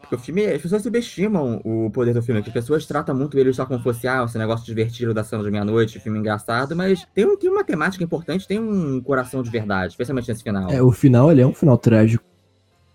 Porque 0.00 0.14
o 0.14 0.18
filme, 0.18 0.46
as 0.46 0.60
pessoas 0.60 0.82
subestimam 0.82 1.60
o 1.64 1.90
poder 1.90 2.14
do 2.14 2.22
filme, 2.22 2.42
que 2.42 2.48
as 2.48 2.54
pessoas 2.54 2.86
tratam 2.86 3.14
muito 3.14 3.38
ele 3.38 3.52
só 3.52 3.66
como 3.66 3.80
fosse, 3.80 4.08
ah, 4.08 4.24
esse 4.24 4.38
negócio 4.38 4.64
divertido 4.64 5.14
da 5.14 5.22
cena 5.22 5.42
de 5.42 5.50
meia-noite, 5.50 6.00
filme 6.00 6.18
engraçado, 6.18 6.74
mas 6.74 7.06
tem, 7.14 7.36
tem 7.36 7.50
uma 7.50 7.64
temática 7.64 8.02
importante, 8.02 8.46
tem 8.46 8.58
um 8.58 9.00
coração 9.00 9.42
de 9.42 9.50
verdade, 9.50 9.92
especialmente 9.92 10.28
nesse 10.28 10.42
final. 10.42 10.70
É, 10.70 10.82
o 10.82 10.90
final, 10.90 11.30
ele 11.30 11.42
é 11.42 11.46
um 11.46 11.54
final 11.54 11.76
trágico. 11.78 12.29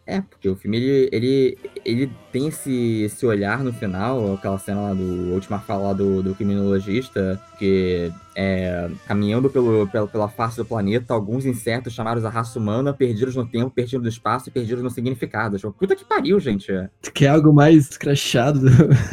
É, 0.07 0.21
porque 0.21 0.47
o 0.47 0.55
filme, 0.55 0.77
ele, 0.77 1.09
ele, 1.11 1.57
ele 1.83 2.11
tem 2.31 2.47
esse, 2.47 3.01
esse 3.03 3.25
olhar 3.25 3.63
no 3.63 3.73
final, 3.73 4.35
aquela 4.35 4.59
cena 4.59 4.81
lá 4.81 4.93
do, 4.93 5.33
última 5.33 5.59
fala 5.59 5.87
lá 5.87 5.93
do, 5.93 6.21
do 6.21 6.35
criminologista, 6.35 7.41
que 7.57 8.11
é, 8.35 8.87
caminhando 9.07 9.49
pelo, 9.49 9.87
pela, 9.87 10.07
pela 10.07 10.29
face 10.29 10.57
do 10.57 10.65
planeta, 10.65 11.11
alguns 11.11 11.43
insetos 11.43 11.93
chamados 11.93 12.23
a 12.23 12.29
raça 12.29 12.59
humana, 12.59 12.93
perdidos 12.93 13.35
no 13.35 13.47
tempo, 13.47 13.71
perdidos 13.71 14.03
no 14.03 14.09
espaço 14.09 14.49
e 14.49 14.51
perdidos 14.51 14.83
no 14.83 14.91
significado. 14.91 15.57
Tipo, 15.57 15.71
puta 15.71 15.95
que 15.95 16.05
pariu, 16.05 16.39
gente. 16.39 16.71
Tu 17.01 17.11
quer 17.11 17.29
algo 17.29 17.51
mais 17.51 17.89
escrachado? 17.89 18.59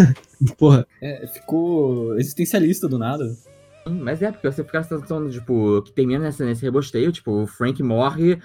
Porra. 0.58 0.86
É, 1.00 1.26
ficou 1.26 2.18
existencialista 2.18 2.86
do 2.86 2.98
nada. 2.98 3.24
Mas 3.86 4.22
é, 4.22 4.30
porque 4.30 4.50
você 4.50 4.62
fica 4.62 4.78
nessa 4.78 4.96
sensação, 4.96 5.28
tipo, 5.28 5.82
que 5.82 5.92
termina 5.92 6.24
nessa, 6.24 6.44
nesse 6.44 6.62
rebosteio, 6.62 7.10
tipo, 7.10 7.42
o 7.42 7.46
Frank 7.46 7.82
morre, 7.82 8.38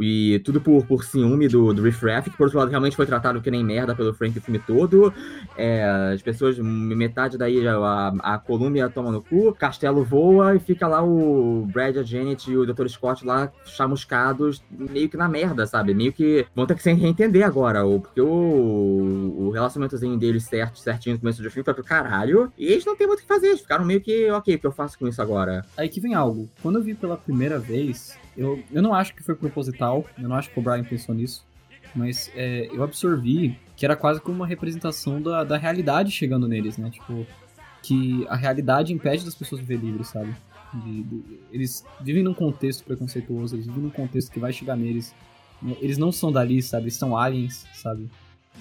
E 0.00 0.40
tudo 0.40 0.60
por, 0.60 0.84
por 0.86 1.04
ciúme 1.04 1.48
do, 1.48 1.72
do 1.72 1.82
Riff 1.82 2.04
Raff, 2.04 2.30
que 2.30 2.36
por 2.36 2.44
outro 2.44 2.58
lado 2.58 2.70
realmente 2.70 2.96
foi 2.96 3.06
tratado 3.06 3.40
que 3.40 3.50
nem 3.50 3.64
merda 3.64 3.94
pelo 3.94 4.14
Frank 4.14 4.38
o 4.38 4.40
filme 4.40 4.58
todo. 4.58 5.12
É, 5.56 6.12
as 6.14 6.22
pessoas, 6.22 6.58
metade 6.58 7.36
daí 7.36 7.66
a, 7.66 8.08
a 8.20 8.38
Colômbia 8.38 8.88
toma 8.88 9.10
no 9.10 9.22
cu, 9.22 9.54
Castelo 9.54 10.04
voa 10.04 10.56
e 10.56 10.58
fica 10.58 10.86
lá 10.86 11.02
o 11.02 11.66
Brad, 11.72 11.96
a 11.98 12.02
Janet 12.02 12.50
e 12.50 12.56
o 12.56 12.66
Dr. 12.66 12.88
Scott 12.88 13.24
lá 13.24 13.52
chamuscados, 13.64 14.62
meio 14.70 15.08
que 15.08 15.16
na 15.16 15.28
merda, 15.28 15.66
sabe? 15.66 15.94
Meio 15.94 16.12
que 16.12 16.46
vão 16.54 16.66
ter 16.66 16.74
que 16.74 16.82
se 16.82 16.92
reentender 16.92 17.44
agora, 17.44 17.84
ou 17.84 18.00
porque 18.00 18.20
o, 18.20 18.26
o 18.26 19.50
relacionamentozinho 19.50 20.18
deles 20.18 20.44
certo, 20.44 20.78
certinho 20.78 21.14
no 21.14 21.20
começo 21.20 21.42
do 21.42 21.50
filme 21.50 21.64
foi 21.64 21.74
pro 21.74 21.84
caralho, 21.84 22.52
e 22.58 22.66
eles 22.66 22.84
não 22.84 22.96
tem 22.96 23.06
muito 23.06 23.20
o 23.20 23.22
que 23.22 23.28
fazer, 23.28 23.48
eles 23.48 23.60
ficaram 23.60 23.84
meio 23.84 24.00
que, 24.00 24.30
ok, 24.30 24.54
o 24.54 24.58
que 24.58 24.66
eu 24.66 24.72
faço 24.72 24.98
com 24.98 25.06
isso 25.06 25.20
agora? 25.20 25.64
Aí 25.76 25.88
que 25.88 26.00
vem 26.00 26.14
algo. 26.14 26.48
Quando 26.62 26.78
eu 26.78 26.82
vi 26.82 26.94
pela 26.94 27.16
primeira 27.16 27.58
vez, 27.58 28.16
eu, 28.36 28.62
eu 28.70 28.82
não 28.82 28.94
acho 28.94 29.14
que 29.14 29.22
foi 29.22 29.34
proposital, 29.34 30.04
eu 30.18 30.28
não 30.28 30.36
acho 30.36 30.50
que 30.50 30.58
o 30.58 30.62
Brian 30.62 30.84
pensou 30.84 31.14
nisso, 31.14 31.44
mas 31.94 32.30
é, 32.34 32.68
eu 32.72 32.82
absorvi 32.82 33.58
que 33.76 33.84
era 33.84 33.96
quase 33.96 34.20
como 34.20 34.36
uma 34.36 34.46
representação 34.46 35.20
da, 35.20 35.42
da 35.44 35.56
realidade 35.56 36.10
chegando 36.10 36.46
neles, 36.46 36.76
né? 36.78 36.90
Tipo, 36.90 37.26
que 37.82 38.26
a 38.28 38.36
realidade 38.36 38.92
impede 38.92 39.24
das 39.24 39.34
pessoas 39.34 39.60
viver 39.60 39.78
livres, 39.84 40.08
sabe? 40.08 40.34
De- 40.72 41.02
de- 41.02 41.24
eles 41.50 41.84
vivem 42.00 42.22
num 42.22 42.34
contexto 42.34 42.84
preconceituoso, 42.84 43.56
eles 43.56 43.66
vivem 43.66 43.82
num 43.82 43.90
contexto 43.90 44.30
que 44.30 44.38
vai 44.38 44.52
chegar 44.52 44.76
neles. 44.76 45.14
Eles 45.80 45.98
não 45.98 46.12
são 46.12 46.30
dali, 46.30 46.62
sabe? 46.62 46.84
Eles 46.84 46.96
são 46.96 47.16
aliens, 47.16 47.66
sabe? 47.74 48.08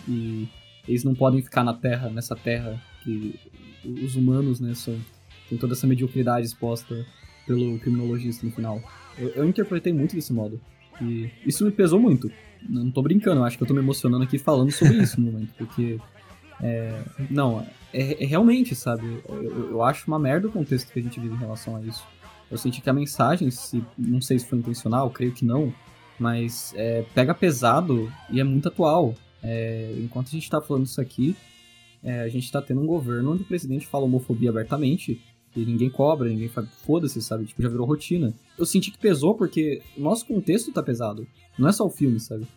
E 0.07 0.47
eles 0.87 1.03
não 1.03 1.13
podem 1.13 1.41
ficar 1.41 1.63
na 1.63 1.73
Terra, 1.73 2.09
nessa 2.09 2.35
Terra 2.35 2.81
que 3.03 3.37
os 3.85 4.15
humanos, 4.15 4.59
né, 4.59 4.73
são, 4.73 4.97
tem 5.49 5.57
toda 5.57 5.73
essa 5.73 5.85
mediocridade 5.87 6.45
exposta 6.45 7.05
pelo 7.49 7.79
criminologista 7.79 8.45
no 8.45 8.51
final. 8.51 8.79
Eu, 9.17 9.29
eu 9.29 9.49
interpretei 9.49 9.91
muito 9.91 10.15
desse 10.15 10.31
modo. 10.31 10.61
E 11.01 11.29
isso 11.45 11.65
me 11.65 11.71
pesou 11.71 11.99
muito. 11.99 12.31
Não 12.67 12.91
tô 12.91 13.01
brincando, 13.01 13.43
acho 13.43 13.57
que 13.57 13.63
eu 13.63 13.67
tô 13.67 13.73
me 13.73 13.79
emocionando 13.79 14.23
aqui 14.23 14.37
falando 14.37 14.71
sobre 14.71 14.97
isso 14.97 15.19
no 15.19 15.31
momento, 15.31 15.51
porque. 15.57 15.97
é, 16.61 17.01
não, 17.29 17.65
é, 17.91 18.23
é 18.23 18.25
realmente, 18.27 18.75
sabe? 18.75 19.05
Eu, 19.27 19.71
eu- 19.71 19.83
acho 19.83 20.05
uma 20.07 20.19
merda 20.19 20.47
o 20.47 20.51
contexto 20.51 20.91
que 20.91 20.99
a 20.99 21.01
gente 21.01 21.19
vive 21.19 21.33
em 21.33 21.37
relação 21.39 21.75
a 21.75 21.81
isso. 21.81 22.05
Eu 22.51 22.57
senti 22.57 22.81
que 22.81 22.89
a 22.89 22.93
mensagem, 22.93 23.49
se, 23.49 23.83
não 23.97 24.21
sei 24.21 24.37
se 24.39 24.45
foi 24.45 24.59
intencional, 24.59 25.09
creio 25.09 25.31
que 25.31 25.45
não, 25.45 25.73
mas 26.19 26.73
é, 26.75 27.03
pega 27.15 27.33
pesado 27.33 28.11
e 28.29 28.39
é 28.39 28.43
muito 28.43 28.67
atual. 28.67 29.15
É, 29.41 29.95
enquanto 29.97 30.27
a 30.27 30.31
gente 30.31 30.49
tá 30.49 30.59
falando 30.61 30.85
isso 30.85 30.99
aqui, 30.99 31.35
é, 32.03 32.21
a 32.21 32.27
gente 32.29 32.51
tá 32.51 32.61
tendo 32.61 32.81
um 32.81 32.85
governo 32.85 33.31
onde 33.33 33.43
o 33.43 33.45
presidente 33.45 33.87
fala 33.87 34.03
homofobia 34.05 34.49
abertamente 34.49 35.21
ninguém 35.55 35.89
cobra, 35.89 36.29
ninguém 36.29 36.49
foda-se, 36.85 37.21
sabe? 37.21 37.45
Tipo, 37.45 37.61
já 37.61 37.69
virou 37.69 37.85
rotina. 37.87 38.33
Eu 38.57 38.65
senti 38.65 38.91
que 38.91 38.97
pesou 38.97 39.35
porque 39.35 39.81
o 39.97 40.01
nosso 40.01 40.25
contexto 40.25 40.71
tá 40.71 40.81
pesado. 40.83 41.27
Não 41.57 41.67
é 41.67 41.71
só 41.71 41.85
o 41.85 41.89
filme, 41.89 42.19
sabe? 42.19 42.47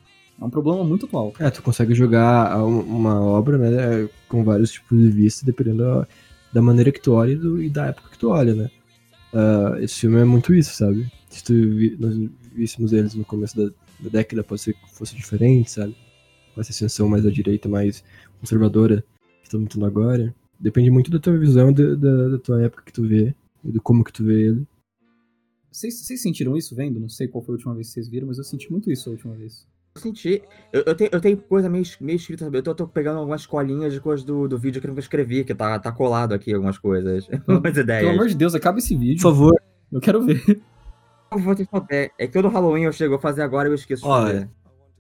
É 0.41 0.45
um 0.45 0.51
problema 0.51 0.83
muito 0.85 1.07
atual. 1.07 1.33
É, 1.39 1.51
tu 1.51 1.63
consegue 1.63 1.95
jogar 1.95 2.57
uma 2.65 3.21
obra, 3.21 3.59
né, 3.59 4.09
com 4.29 4.43
vários 4.45 4.73
tipos 4.73 4.99
de 4.99 5.11
vista, 5.11 5.45
dependendo 5.47 6.07
da, 6.53 6.63
maneira 6.63 6.91
que 6.91 7.01
tu 7.01 7.13
olha 7.13 7.33
e, 7.33 7.37
do- 7.37 7.63
e 7.63 7.69
da 7.69 7.87
época 7.87 8.11
que 8.11 8.19
tu 8.19 8.29
olha, 8.31 8.55
né. 8.55 8.71
Ah, 9.33 9.77
esse 9.81 10.01
filme 10.01 10.21
é 10.21 10.25
muito 10.25 10.55
isso, 10.55 10.75
sabe? 10.77 11.11
Se 11.31 11.43
tu 11.45 11.53
vi- 11.55 11.97
nós 11.99 12.15
víssemos 12.55 12.93
eles 12.93 13.15
no 13.15 13.25
começo 13.25 13.57
da, 13.57 13.65
da 14.01 14.11
década, 14.11 14.43
pode 14.45 14.61
ser 14.61 14.75
que 14.75 14.91
fosse 14.95 15.15
diferente, 15.17 15.71
sabe? 15.71 15.95
Com 16.55 16.61
essa 16.61 16.71
ascensão 16.71 17.09
mais 17.09 17.25
à 17.25 17.31
direita, 17.31 17.69
mais 17.69 18.05
conservadora 18.41 19.03
que 19.41 19.45
estamos 19.45 19.69
tendo 19.73 19.87
agora. 19.87 20.35
Depende 20.63 20.93
muito 20.93 21.11
da 21.11 21.19
tua 21.19 21.37
visão, 21.37 21.73
da, 21.73 21.97
da, 21.97 22.29
da 22.29 22.39
tua 22.39 22.63
época 22.63 22.85
que 22.87 22.93
tu 22.93 23.03
vê, 23.03 23.35
e 23.65 23.73
do 23.73 23.83
como 23.83 24.05
que 24.05 24.13
tu 24.13 24.25
vê 24.25 24.47
ele. 24.47 24.65
Vocês, 25.73 25.99
vocês 25.99 26.23
sentiram 26.23 26.57
isso 26.57 26.77
vendo? 26.77 27.01
Não 27.01 27.09
sei 27.09 27.27
qual 27.27 27.43
foi 27.43 27.55
a 27.55 27.57
última 27.57 27.75
vez 27.75 27.89
que 27.89 27.95
vocês 27.95 28.09
viram, 28.09 28.29
mas 28.29 28.39
eu 28.39 28.45
senti 28.45 28.71
muito 28.71 28.89
isso 28.89 29.09
a 29.09 29.13
última 29.13 29.35
vez. 29.35 29.67
Eu 29.97 30.01
senti. 30.01 30.41
Eu, 30.73 30.85
eu 30.87 30.95
tenho, 30.95 31.11
eu 31.13 31.21
tenho 31.21 31.37
coisa 31.37 31.69
meio, 31.69 31.85
meio 32.01 32.17
escrita? 32.17 32.49
Eu 32.53 32.63
tô, 32.63 32.75
tô 32.77 32.87
pegando 32.87 33.19
algumas 33.19 33.45
colinhas 33.45 33.93
de 33.93 34.01
coisas 34.01 34.25
do, 34.25 34.47
do 34.47 34.57
vídeo 34.57 34.81
que 34.81 34.87
eu 34.87 34.91
nunca 34.91 35.01
escrevi, 35.01 35.43
que 35.45 35.53
tá, 35.53 35.77
tá 35.81 35.91
colado 35.91 36.33
aqui 36.33 36.55
algumas 36.55 36.79
coisas. 36.79 37.29
Algumas 37.49 37.77
ideias. 37.77 38.03
Pelo 38.03 38.13
amor 38.13 38.29
de 38.29 38.37
Deus, 38.37 38.55
acaba 38.55 38.79
esse 38.79 38.97
vídeo. 38.97 39.17
Por 39.23 39.31
favor, 39.31 39.63
Eu 39.91 40.01
quero 40.01 40.23
ver. 40.23 40.63
Eu 41.33 41.39
vou 41.39 41.57
ter 41.57 41.67
que. 41.67 42.13
É 42.19 42.27
que 42.27 42.33
todo 42.33 42.49
Halloween 42.49 42.85
eu 42.85 42.93
chego 42.93 43.17
a 43.17 43.19
fazer 43.19 43.43
agora 43.43 43.69
e 43.69 43.73
eu 43.73 43.75
esqueço 43.75 44.07
Olha. 44.07 44.49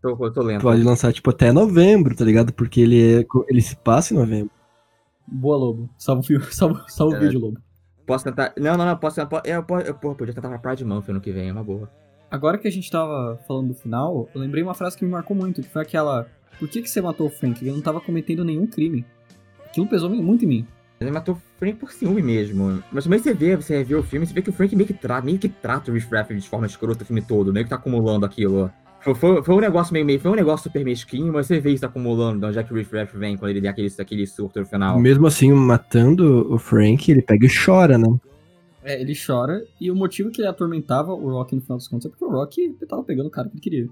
Tô, 0.01 0.17
tô 0.33 0.43
lento. 0.43 0.63
pode 0.63 0.83
lançar, 0.83 1.13
tipo, 1.13 1.31
até 1.31 1.53
novembro, 1.53 2.17
tá 2.17 2.25
ligado? 2.25 2.53
Porque 2.53 2.81
ele, 2.81 3.21
é, 3.21 3.27
ele 3.49 3.63
se 3.63 3.77
passa 3.77 4.13
em 4.13 4.17
novembro. 4.17 4.51
Boa, 5.27 5.57
Lobo. 5.57 5.89
Salva 5.99 6.20
o, 6.20 6.24
fio- 6.24 6.43
salva, 6.53 6.85
salva 6.89 7.15
o 7.15 7.16
É. 7.19 7.20
vídeo, 7.20 7.40
Lobo. 7.40 7.59
Posso 8.07 8.24
tentar. 8.24 8.53
Não, 8.59 8.77
não, 8.77 8.85
não, 8.85 8.97
posso 8.97 9.16
tentar. 9.16 9.43
Eu, 9.44 9.65
eu, 9.69 9.78
eu, 9.81 9.94
porra, 9.94 10.15
podia 10.15 10.35
tentar 10.35 10.49
pra 10.49 10.59
Pride 10.59 10.85
Month 10.85 11.09
ano 11.09 11.20
que 11.20 11.31
vem, 11.32 11.49
é 11.49 11.53
uma 11.53 11.62
boa. 11.65 11.89
Agora 12.31 12.59
que 12.59 12.66
a 12.66 12.73
gente 12.73 12.90
tava 12.90 13.39
falando 13.47 13.69
do 13.69 13.74
final, 13.74 14.28
eu 14.35 14.40
lembrei 14.40 14.62
uma 14.62 14.74
frase 14.74 14.97
que 14.97 15.05
me 15.05 15.11
marcou 15.11 15.36
muito, 15.36 15.61
que 15.62 15.69
foi 15.69 15.82
aquela... 15.82 16.27
Por 16.59 16.69
que, 16.69 16.81
que 16.82 16.89
você 16.89 17.01
matou 17.01 17.27
o 17.27 17.31
Frank? 17.31 17.62
Ele 17.62 17.74
não 17.74 17.82
tava 17.82 18.01
cometendo 18.01 18.44
nenhum 18.44 18.66
crime. 18.66 19.05
Aquilo 19.66 19.86
pesou 19.86 20.09
muito 20.11 20.44
em 20.44 20.49
mim. 20.49 20.66
Ele 21.01 21.11
matou 21.11 21.35
o 21.35 21.43
Frank 21.59 21.77
por 21.78 21.93
ciúme 21.93 22.23
mesmo. 22.23 22.82
Mas 22.90 23.05
também 23.05 23.19
você 23.19 23.35
vê, 23.35 23.57
você 23.57 23.82
vê 23.85 23.94
o 23.94 24.03
filme, 24.03 24.27
você 24.27 24.32
vê 24.32 24.40
que 24.43 24.51
o 24.51 24.53
Frank 24.53 24.74
meio 24.74 24.86
que, 24.86 24.94
tra 24.94 25.20
meio 25.20 25.39
que 25.39 25.49
trata 25.49 25.90
o 25.90 25.94
Riff 25.94 26.09
Raff 26.11 26.35
de 26.35 26.49
forma 26.49 26.66
escrota 26.66 27.03
o 27.03 27.07
filme 27.07 27.20
todo, 27.23 27.53
meio 27.53 27.65
que 27.66 27.70
tá 27.70 27.77
acumulando 27.77 28.24
aquilo. 28.24 28.70
Foi, 29.03 29.43
foi, 29.43 29.55
um 29.55 29.61
negócio 29.61 29.93
meio, 29.93 30.07
meio. 30.07 30.20
Foi 30.20 30.31
um 30.31 30.37
negócio 30.37 30.65
super 30.65 30.85
mesquinho, 30.85 31.33
mas 31.33 31.47
você 31.47 31.59
vê 31.59 31.73
isso 31.73 31.85
acumulando 31.85 32.41
de 32.41 32.47
onde 32.47 32.59
é 32.59 32.62
que 32.62 32.73
o 32.73 32.77
Riff 32.77 32.97
Raff 32.97 33.16
vem 33.19 33.37
quando 33.37 33.51
ele 33.51 33.61
dá 33.61 33.70
aquele, 33.70 33.93
aquele 33.99 34.27
surto 34.27 34.61
no 34.61 34.66
final. 34.66 34.99
Mesmo 34.99 35.27
assim, 35.27 35.53
matando 35.53 36.53
o 36.53 36.59
Frank, 36.59 37.11
ele 37.11 37.20
pega 37.20 37.47
e 37.47 37.51
chora, 37.53 37.99
né? 37.99 38.07
É, 38.85 39.01
ele 39.01 39.15
chora, 39.15 39.65
e 39.81 39.91
o 39.91 39.97
motivo 39.97 40.31
que 40.31 40.41
ele 40.41 40.49
atormentava 40.49 41.12
o 41.12 41.31
Rock 41.31 41.55
no 41.55 41.61
final 41.61 41.79
dos 41.79 41.89
contos 41.89 42.07
é 42.07 42.09
porque 42.09 42.24
o 42.24 42.31
Rock 42.31 42.77
tava 42.89 43.03
pegando 43.05 43.27
o 43.27 43.31
cara 43.31 43.49
que 43.49 43.55
ele 43.55 43.61
queria. 43.61 43.89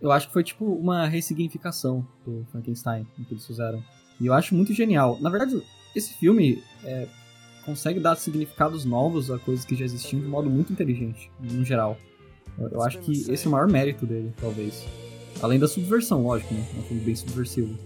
Eu 0.00 0.10
acho 0.10 0.28
que 0.28 0.32
foi 0.32 0.42
tipo 0.42 0.64
uma 0.64 1.06
ressignificação 1.06 2.06
do 2.26 2.46
Frankenstein, 2.50 3.06
o 3.18 3.24
que 3.24 3.34
eles 3.34 3.46
fizeram. 3.46 3.82
E 4.18 4.26
eu 4.26 4.32
acho 4.32 4.54
muito 4.54 4.72
genial. 4.72 5.18
Na 5.20 5.30
verdade, 5.30 5.62
esse 5.94 6.14
filme 6.14 6.62
é, 6.84 7.06
consegue 7.64 8.00
dar 8.00 8.16
significados 8.16 8.84
novos 8.84 9.30
a 9.30 9.38
coisas 9.38 9.64
que 9.64 9.74
já 9.74 9.84
existiam 9.84 10.20
de 10.20 10.26
modo 10.28 10.48
muito 10.48 10.72
inteligente, 10.72 11.30
no 11.40 11.64
geral. 11.64 11.98
Eu, 12.58 12.68
eu 12.68 12.82
acho 12.82 12.98
que 12.98 13.30
esse 13.30 13.44
é 13.46 13.48
o 13.48 13.52
maior 13.52 13.68
mérito 13.68 14.06
dele, 14.06 14.32
talvez. 14.40 14.84
Além 15.42 15.58
da 15.58 15.66
subversão, 15.66 16.22
lógico, 16.22 16.52
né? 16.52 16.66
É 16.74 16.78
um 16.78 16.82
filme 16.82 17.02
bem 17.02 17.14
subversivo. 17.14 17.78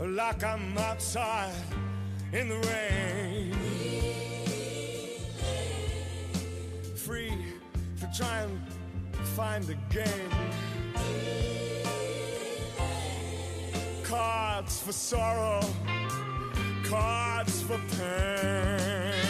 like 0.00 0.42
I'm 0.42 0.76
outside 0.78 1.52
in 2.32 2.48
the 2.48 2.58
rain. 2.68 3.52
Free 6.94 7.32
to 8.00 8.08
try 8.16 8.42
and 8.42 8.60
find 9.36 9.64
the 9.64 9.76
game. 9.90 10.30
Cards 14.04 14.80
for 14.80 14.92
sorrow, 14.92 15.60
cards 16.84 17.62
for 17.62 17.78
pain. 17.96 19.29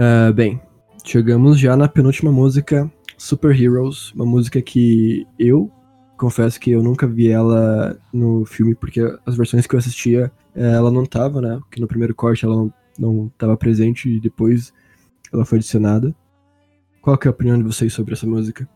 Ah, 0.00 0.30
bem, 0.32 0.60
chegamos 1.04 1.58
já 1.58 1.76
na 1.76 1.88
penúltima 1.88 2.30
música, 2.30 2.88
Super 3.16 3.50
Heroes, 3.60 4.12
uma 4.12 4.24
música 4.24 4.62
que 4.62 5.26
eu 5.36 5.68
confesso 6.16 6.60
que 6.60 6.70
eu 6.70 6.84
nunca 6.84 7.04
vi 7.04 7.32
ela 7.32 7.98
no 8.12 8.44
filme, 8.44 8.76
porque 8.76 9.00
as 9.26 9.36
versões 9.36 9.66
que 9.66 9.74
eu 9.74 9.78
assistia, 9.80 10.30
eh, 10.54 10.70
ela 10.72 10.92
não 10.92 11.04
tava, 11.04 11.40
né? 11.40 11.58
Porque 11.58 11.80
no 11.80 11.88
primeiro 11.88 12.14
corte 12.14 12.44
ela 12.44 12.54
não, 12.54 12.72
não 12.96 13.28
tava 13.36 13.56
presente 13.56 14.08
e 14.08 14.20
depois 14.20 14.72
ela 15.32 15.44
foi 15.44 15.58
adicionada. 15.58 16.14
Qual 17.02 17.18
que 17.18 17.26
é 17.26 17.30
a 17.30 17.32
opinião 17.32 17.58
de 17.58 17.64
vocês 17.64 17.92
sobre 17.92 18.14
essa 18.14 18.26
música? 18.26 18.68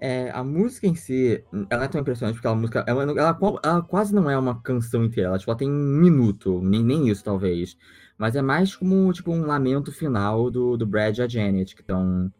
É, 0.00 0.32
a 0.32 0.42
música 0.42 0.88
em 0.88 0.96
si, 0.96 1.44
ela 1.70 1.84
é 1.84 1.88
tão 1.88 2.00
impressionante 2.00 2.34
porque 2.34 2.48
a 2.48 2.54
música, 2.56 2.84
ela, 2.88 3.04
ela, 3.04 3.38
ela 3.62 3.82
quase 3.82 4.12
não 4.12 4.28
é 4.28 4.36
uma 4.36 4.60
canção 4.62 5.04
inteira, 5.04 5.28
ela, 5.28 5.38
tipo, 5.38 5.48
ela 5.48 5.58
tem 5.58 5.70
um 5.70 6.00
minuto, 6.00 6.60
nem, 6.60 6.82
nem 6.82 7.08
isso 7.08 7.22
talvez, 7.22 7.78
mas 8.18 8.36
é 8.36 8.42
mais 8.42 8.74
como, 8.74 9.12
tipo, 9.12 9.32
um 9.32 9.46
lamento 9.46 9.92
final 9.92 10.50
do, 10.50 10.76
do 10.76 10.86
Brad 10.86 11.18
e 11.18 11.22
a 11.22 11.28
Janet, 11.28 11.74
que 11.74 11.82
estão 11.82 12.32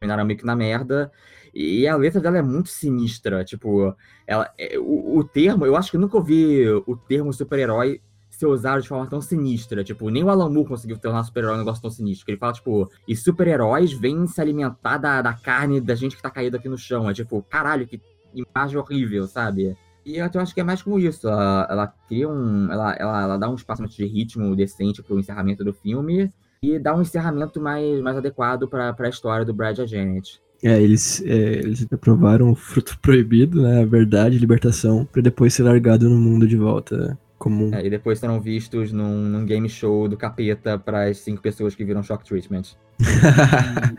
terminaram 0.00 0.24
meio 0.24 0.38
que 0.38 0.44
na 0.44 0.56
merda, 0.56 1.10
e 1.54 1.86
a 1.86 1.96
letra 1.96 2.20
dela 2.20 2.38
é 2.38 2.42
muito 2.42 2.68
sinistra, 2.68 3.44
tipo, 3.44 3.94
ela, 4.26 4.52
é, 4.58 4.78
o, 4.78 5.18
o 5.18 5.24
termo, 5.24 5.64
eu 5.64 5.76
acho 5.76 5.90
que 5.90 5.98
nunca 5.98 6.16
ouvi 6.16 6.68
o 6.86 6.96
termo 6.96 7.32
super-herói 7.32 8.00
ser 8.36 8.46
usado 8.46 8.82
de 8.82 8.88
forma 8.88 9.06
tão 9.06 9.20
sinistra. 9.20 9.84
Tipo, 9.84 10.10
nem 10.10 10.24
o 10.24 10.28
Alan 10.28 10.50
Moore 10.50 10.68
conseguiu 10.68 10.98
tornar 10.98 11.22
super-herói 11.24 11.56
um 11.56 11.58
negócio 11.58 11.82
tão 11.82 11.90
sinistro. 11.90 12.30
Ele 12.30 12.38
fala, 12.38 12.52
tipo, 12.52 12.90
e 13.06 13.16
super-heróis 13.16 13.92
vêm 13.92 14.26
se 14.26 14.40
alimentar 14.40 14.98
da, 14.98 15.22
da 15.22 15.32
carne 15.32 15.80
da 15.80 15.94
gente 15.94 16.16
que 16.16 16.22
tá 16.22 16.30
caído 16.30 16.56
aqui 16.56 16.68
no 16.68 16.76
chão. 16.76 17.08
É 17.08 17.14
tipo, 17.14 17.42
caralho, 17.42 17.86
que 17.86 18.00
imagem 18.34 18.76
horrível, 18.76 19.26
sabe? 19.26 19.76
E 20.04 20.18
eu 20.18 20.40
acho 20.40 20.54
que 20.54 20.60
é 20.60 20.64
mais 20.64 20.82
como 20.82 20.98
isso. 20.98 21.26
Ela, 21.26 21.66
ela 21.70 21.94
cria 22.08 22.28
um. 22.28 22.70
Ela, 22.70 22.92
ela, 22.94 23.22
ela 23.22 23.36
dá 23.38 23.48
um 23.48 23.54
espaço 23.54 23.86
de 23.86 24.04
ritmo 24.04 24.54
decente 24.54 25.02
pro 25.02 25.18
encerramento 25.18 25.64
do 25.64 25.72
filme. 25.72 26.30
E 26.62 26.78
dá 26.78 26.94
um 26.94 27.02
encerramento 27.02 27.60
mais, 27.60 28.00
mais 28.00 28.16
adequado 28.16 28.68
pra, 28.68 28.92
pra 28.92 29.08
história 29.08 29.44
do 29.44 29.52
Brad 29.52 29.78
e 29.78 29.82
a 29.82 29.86
Janet. 29.86 30.40
É, 30.62 30.80
eles, 30.80 31.22
é, 31.26 31.58
eles 31.58 31.86
aprovaram 31.92 32.50
o 32.50 32.54
fruto 32.54 32.98
proibido, 33.00 33.60
né? 33.60 33.82
A 33.82 33.86
verdade, 33.86 34.36
a 34.36 34.40
libertação, 34.40 35.04
pra 35.04 35.20
depois 35.20 35.52
ser 35.52 35.62
largado 35.62 36.08
no 36.08 36.16
mundo 36.16 36.46
de 36.46 36.56
volta 36.56 37.18
comum. 37.44 37.70
É, 37.74 37.84
e 37.86 37.90
depois 37.90 38.18
serão 38.18 38.40
vistos 38.40 38.90
num, 38.90 39.28
num 39.28 39.44
game 39.44 39.68
show 39.68 40.08
do 40.08 40.16
capeta 40.16 40.78
para 40.78 41.04
as 41.10 41.18
cinco 41.18 41.42
pessoas 41.42 41.74
que 41.74 41.84
viram 41.84 42.02
Shock 42.02 42.24
Treatment. 42.24 42.62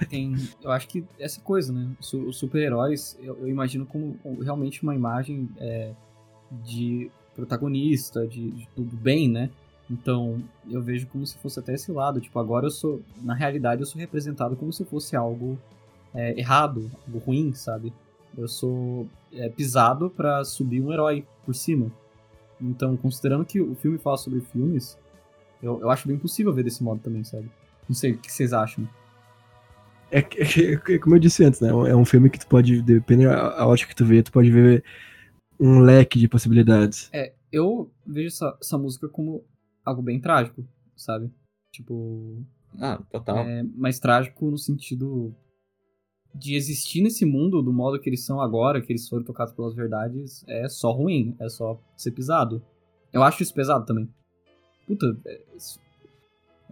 E 0.02 0.06
tem, 0.08 0.36
eu 0.64 0.72
acho 0.72 0.88
que 0.88 1.04
essa 1.20 1.40
coisa, 1.42 1.72
né? 1.72 1.88
Os 2.00 2.38
super-heróis, 2.38 3.18
eu, 3.22 3.38
eu 3.42 3.48
imagino 3.48 3.86
como 3.86 4.18
realmente 4.42 4.82
uma 4.84 4.96
imagem 4.96 5.48
é, 5.58 5.92
de 6.64 7.12
protagonista, 7.36 8.26
de, 8.26 8.50
de- 8.52 8.70
do 8.76 8.84
bem, 8.84 9.30
né? 9.30 9.50
Então, 9.90 10.42
eu 10.68 10.82
vejo 10.82 11.06
como 11.08 11.26
se 11.28 11.38
fosse 11.38 11.60
até 11.60 11.74
esse 11.76 11.92
lado. 11.92 12.20
Tipo, 12.20 12.40
agora 12.40 12.66
eu 12.66 12.72
sou, 12.72 13.02
na 13.22 13.36
realidade, 13.36 13.82
eu 13.82 13.86
sou 13.86 14.00
representado 14.00 14.56
como 14.56 14.74
se 14.74 14.84
fosse 14.84 15.16
algo 15.16 15.60
é, 16.14 16.40
errado, 16.40 16.90
algo 17.06 17.20
ruim, 17.20 17.54
sabe? 17.54 17.94
Eu 18.36 18.48
sou 18.48 19.08
é, 19.32 19.48
pisado 19.50 20.10
pra 20.10 20.44
subir 20.44 20.82
um 20.82 20.92
herói 20.92 21.26
por 21.46 21.54
cima. 21.54 21.92
Então, 22.62 22.96
considerando 22.98 23.46
que 23.46 23.60
o 23.62 23.76
filme 23.76 23.98
fala 23.98 24.18
sobre 24.18 24.40
filmes, 24.42 24.98
eu, 25.62 25.80
eu 25.82 25.90
acho 25.90 26.08
bem 26.08 26.18
possível 26.18 26.54
ver 26.54 26.64
desse 26.64 26.84
modo 26.84 27.02
também, 27.02 27.24
sabe? 27.24 27.50
Não 27.88 27.96
sei 27.96 28.14
o 28.14 28.18
que 28.18 28.32
vocês 28.32 28.54
acham. 28.54 28.88
É, 30.12 30.22
que- 30.22 30.40
é 30.42 30.78
que- 30.78 31.00
como 31.00 31.16
eu 31.16 31.20
disse 31.20 31.44
antes, 31.44 31.60
né? 31.60 31.70
É 31.70 31.96
um 31.96 32.06
filme 32.06 32.30
que 32.30 32.40
tu 32.40 32.48
pode, 32.48 32.82
dependendo 32.82 33.30
da 33.32 33.60
a 33.60 33.68
ótica 33.68 33.90
que 33.90 33.96
tu 33.96 34.06
vê, 34.06 34.22
tu 34.24 34.32
pode 34.32 34.50
ver 34.52 34.84
um 35.60 35.80
leque 35.80 36.20
de 36.20 36.28
possibilidades. 36.28 37.10
É, 37.12 37.34
eu 37.52 37.92
vejo 38.06 38.28
essa, 38.28 38.58
essa 38.62 38.78
música 38.78 39.08
como 39.10 39.44
algo 39.84 40.02
bem 40.02 40.20
trágico, 40.20 40.66
sabe? 40.96 41.32
Tipo, 41.74 42.42
Ah, 42.80 43.00
total. 43.12 43.40
é, 43.40 43.64
mais 43.64 44.00
trágico 44.00 44.50
no 44.50 44.58
sentido 44.58 45.34
de 46.36 46.54
existir 46.54 47.02
nesse 47.02 47.26
mundo 47.26 47.62
do 47.62 47.72
modo 47.72 48.00
que 48.00 48.10
eles 48.10 48.26
são 48.26 48.42
agora, 48.42 48.82
que 48.82 48.92
eles 48.92 49.08
foram 49.08 49.24
tocados 49.24 49.54
pelas 49.54 49.74
verdades, 49.74 50.44
é 50.48 50.68
só 50.68 50.92
ruim, 50.92 51.34
é 51.40 51.48
só 51.48 51.80
ser 51.96 52.12
pisado. 52.12 52.62
Eu 53.14 53.24
acho 53.24 53.42
isso 53.42 53.54
pesado 53.54 53.86
também. 53.86 54.10
Puta, 54.86 55.18
é, 55.26 55.42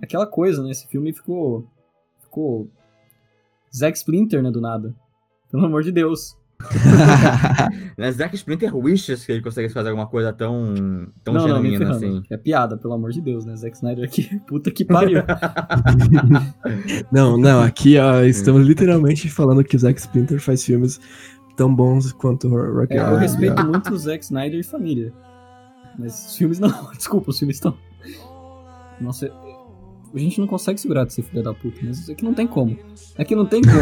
é 0.02 0.04
aquela 0.04 0.28
coisa, 0.28 0.62
né? 0.62 0.72
Esse 0.72 0.86
filme 0.88 1.14
ficou. 1.14 1.66
Ficou. 2.20 2.68
Zack 3.74 3.98
Splinter, 3.98 4.44
né? 4.44 4.52
Do 4.52 4.60
nada. 4.60 4.94
Pelo 5.50 5.66
amor 5.66 5.82
de 5.82 5.92
Deus. 5.92 6.38
Né, 7.98 8.12
Zack 8.12 8.36
Splinter 8.36 8.76
wishes 8.76 9.24
que 9.26 9.32
ele 9.32 9.42
conseguisse 9.42 9.74
fazer 9.74 9.90
alguma 9.90 10.08
coisa 10.08 10.34
tão, 10.34 10.74
tão 11.24 11.34
não, 11.34 11.48
não, 11.48 11.56
genuína 11.56 11.78
ferrando. 11.78 11.96
assim. 11.96 12.24
É 12.30 12.38
piada, 12.38 12.76
pelo 12.76 12.94
amor 12.94 13.12
de 13.12 13.22
Deus, 13.22 13.46
né? 13.46 13.56
Zack 13.56 13.76
Snyder 13.76 14.06
aqui. 14.06 14.40
Puta 14.48 14.72
que 14.72 14.84
pariu. 14.84 15.22
Não, 17.12 17.38
não, 17.38 17.62
aqui 17.62 17.98
ó, 17.98 18.22
estamos 18.22 18.66
literalmente 18.66 19.30
falando 19.30 19.64
que 19.64 19.76
o 19.76 19.80
Zack 19.80 20.00
Splinter 20.00 20.40
faz 20.42 20.64
filmes 20.64 21.00
tão 21.56 21.74
bons 21.74 22.12
quanto 22.12 22.48
o 22.48 22.80
Rock 22.80 22.94
É, 22.94 23.00
eu 23.00 23.18
respeito 23.18 23.64
muito 23.66 23.94
o 23.94 23.98
Zack 23.98 24.24
Snyder 24.24 24.60
e 24.60 24.64
família. 24.64 25.14
Mas 25.98 26.30
os 26.30 26.36
filmes 26.38 26.60
não. 26.60 26.92
Desculpa, 26.98 27.30
os 27.30 27.38
filmes 27.38 27.58
estão. 27.58 27.78
Nossa, 29.00 29.32
a 30.14 30.20
gente 30.20 30.40
não 30.40 30.48
consegue 30.48 30.80
segurar 30.80 31.06
de 31.06 31.14
ser 31.14 31.24
filha 31.24 31.44
da 31.44 31.54
puta, 31.54 31.80
mas 31.84 32.10
aqui 32.10 32.24
não 32.24 32.34
tem 32.34 32.48
como. 32.48 32.78
Aqui 33.18 33.36
não 33.36 33.46
tem 33.46 33.62
como. 33.62 33.74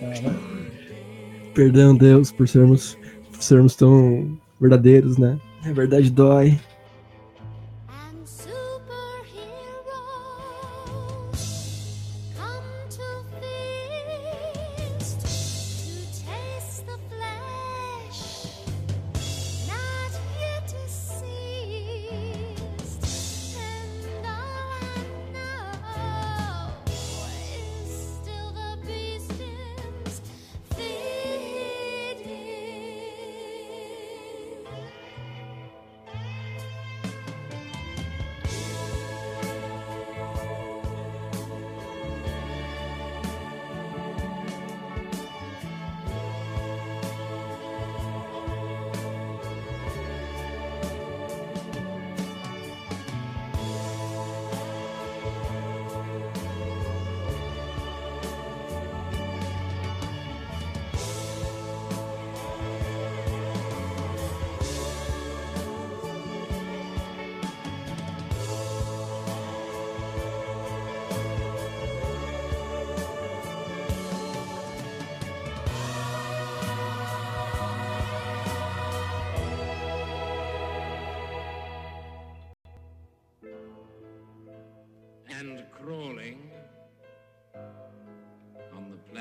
Cara, 0.00 0.51
Perdão, 1.54 1.94
Deus, 1.94 2.32
por 2.32 2.48
sermos, 2.48 2.96
por 3.30 3.42
sermos 3.42 3.76
tão 3.76 4.38
verdadeiros, 4.60 5.18
né? 5.18 5.38
A 5.64 5.72
verdade 5.72 6.10
dói. 6.10 6.58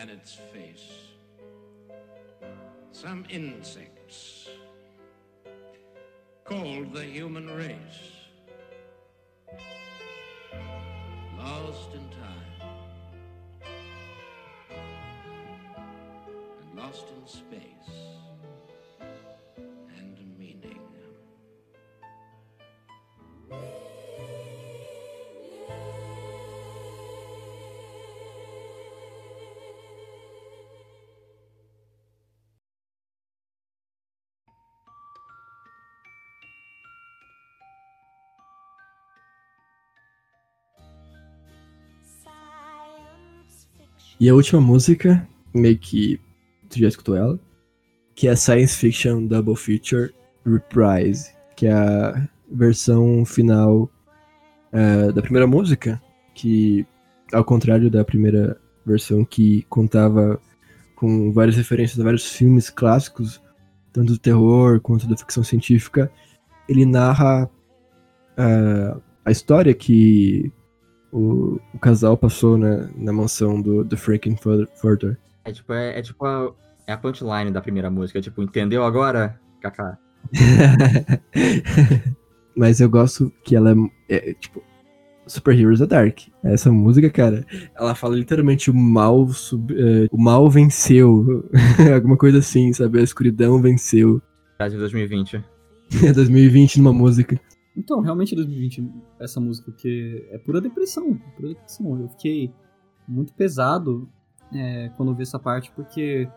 The 0.01 0.07
planet's 0.07 0.37
face. 0.53 0.91
Some 2.91 3.25
insects 3.29 4.49
called 6.43 6.93
the 6.93 7.03
human 7.03 7.47
race. 7.55 7.77
Lost 11.37 11.93
in 11.93 12.09
time 12.09 12.69
and 16.61 16.77
lost 16.77 17.05
in 17.09 17.27
space 17.27 18.20
E 44.21 44.29
a 44.29 44.35
última 44.35 44.61
música, 44.61 45.27
meio 45.51 45.79
que 45.79 46.21
tu 46.69 46.77
já 46.77 46.87
escutou 46.87 47.17
ela, 47.17 47.39
que 48.13 48.27
é 48.27 48.35
Science 48.35 48.77
Fiction 48.77 49.25
Double 49.25 49.55
Feature 49.55 50.13
Reprise, 50.45 51.33
que 51.55 51.65
é 51.65 51.73
a 51.73 52.29
versão 52.51 53.25
final 53.25 53.89
eh, 54.71 55.11
da 55.11 55.23
primeira 55.23 55.47
música, 55.47 55.99
que 56.35 56.85
ao 57.33 57.43
contrário 57.43 57.89
da 57.89 58.05
primeira 58.05 58.61
versão 58.85 59.25
que 59.25 59.63
contava 59.63 60.39
com 60.95 61.33
várias 61.33 61.57
referências 61.57 61.99
a 61.99 62.03
vários 62.03 62.31
filmes 62.31 62.69
clássicos, 62.69 63.41
tanto 63.91 64.13
do 64.13 64.19
terror 64.19 64.79
quanto 64.81 65.07
da 65.07 65.17
ficção 65.17 65.43
científica, 65.43 66.11
ele 66.69 66.85
narra 66.85 67.49
eh, 68.37 68.95
a 69.25 69.31
história 69.31 69.73
que 69.73 70.53
o, 71.11 71.59
o 71.73 71.79
casal 71.79 72.17
passou 72.17 72.57
na, 72.57 72.89
na 72.95 73.13
mansão 73.13 73.61
do, 73.61 73.83
do 73.83 73.97
Frankenfurter. 73.97 75.17
É 75.43 75.51
tipo, 75.51 75.73
é, 75.73 75.99
é 75.99 76.01
tipo 76.01 76.25
a, 76.25 76.51
é 76.87 76.93
a 76.93 76.97
punchline 76.97 77.51
da 77.51 77.61
primeira 77.61 77.89
música. 77.89 78.19
É 78.19 78.21
tipo, 78.21 78.41
entendeu 78.41 78.83
agora? 78.83 79.39
Kaká. 79.61 79.97
Mas 82.55 82.79
eu 82.79 82.89
gosto 82.89 83.31
que 83.43 83.55
ela 83.55 83.71
é, 84.09 84.29
é, 84.29 84.33
tipo 84.33 84.61
Super 85.27 85.57
Heroes 85.57 85.79
da 85.79 85.85
Dark. 85.85 86.19
Essa 86.43 86.71
música, 86.71 87.09
cara, 87.09 87.45
ela 87.75 87.95
fala 87.95 88.15
literalmente 88.15 88.69
o 88.69 88.73
mal 88.73 89.27
sub, 89.29 89.73
é, 89.73 90.07
o 90.11 90.17
mal 90.17 90.49
venceu, 90.49 91.49
alguma 91.93 92.17
coisa 92.17 92.39
assim, 92.39 92.73
sabe? 92.73 92.99
A 92.99 93.03
escuridão 93.03 93.61
venceu. 93.61 94.21
De 94.59 94.77
2020. 94.77 95.43
É 96.05 96.13
2020 96.13 96.77
numa 96.77 96.93
música. 96.93 97.39
Então, 97.75 98.01
realmente 98.01 98.35
2020, 98.35 98.83
essa 99.19 99.39
música, 99.39 99.71
porque 99.71 100.27
é 100.29 100.37
pura 100.37 100.59
depressão, 100.59 101.17
pura 101.35 101.49
depressão. 101.49 102.01
Eu 102.01 102.09
fiquei 102.09 102.53
muito 103.07 103.33
pesado 103.33 104.09
é, 104.53 104.89
quando 104.97 105.11
eu 105.11 105.15
vi 105.15 105.23
essa 105.23 105.39
parte, 105.39 105.71
porque 105.71 106.27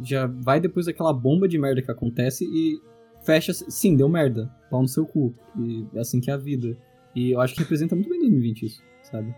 já 0.00 0.26
vai 0.26 0.60
depois 0.60 0.86
daquela 0.86 1.12
bomba 1.12 1.48
de 1.48 1.58
merda 1.58 1.82
que 1.82 1.90
acontece 1.90 2.44
e 2.44 2.80
fecha, 3.24 3.52
sim, 3.52 3.96
deu 3.96 4.08
merda, 4.08 4.46
pau 4.70 4.80
no 4.80 4.88
seu 4.88 5.04
cu. 5.04 5.34
E 5.58 5.86
é 5.94 6.00
assim 6.00 6.20
que 6.20 6.30
é 6.30 6.34
a 6.34 6.38
vida. 6.38 6.76
E 7.14 7.32
eu 7.32 7.40
acho 7.40 7.54
que 7.54 7.60
representa 7.60 7.96
muito 7.96 8.08
bem 8.08 8.20
2020 8.20 8.66
isso, 8.66 8.82
sabe? 9.02 9.34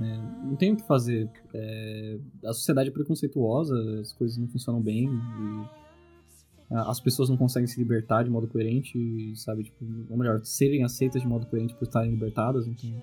É, 0.00 0.16
não 0.46 0.56
tem 0.56 0.72
o 0.72 0.76
que 0.76 0.86
fazer. 0.86 1.28
É, 1.52 2.18
a 2.46 2.52
sociedade 2.52 2.88
é 2.88 2.92
preconceituosa, 2.92 3.74
as 4.00 4.12
coisas 4.12 4.38
não 4.38 4.48
funcionam 4.48 4.80
bem, 4.80 5.04
e 5.04 5.81
as 6.74 7.00
pessoas 7.00 7.28
não 7.28 7.36
conseguem 7.36 7.66
se 7.66 7.78
libertar 7.78 8.22
de 8.22 8.30
modo 8.30 8.46
coerente, 8.46 9.32
sabe? 9.36 9.64
Tipo, 9.64 9.84
ou 10.08 10.16
melhor, 10.16 10.40
serem 10.44 10.84
aceitas 10.84 11.20
de 11.20 11.28
modo 11.28 11.46
coerente 11.46 11.74
por 11.74 11.84
estarem 11.84 12.10
libertadas, 12.10 12.66
então. 12.66 13.02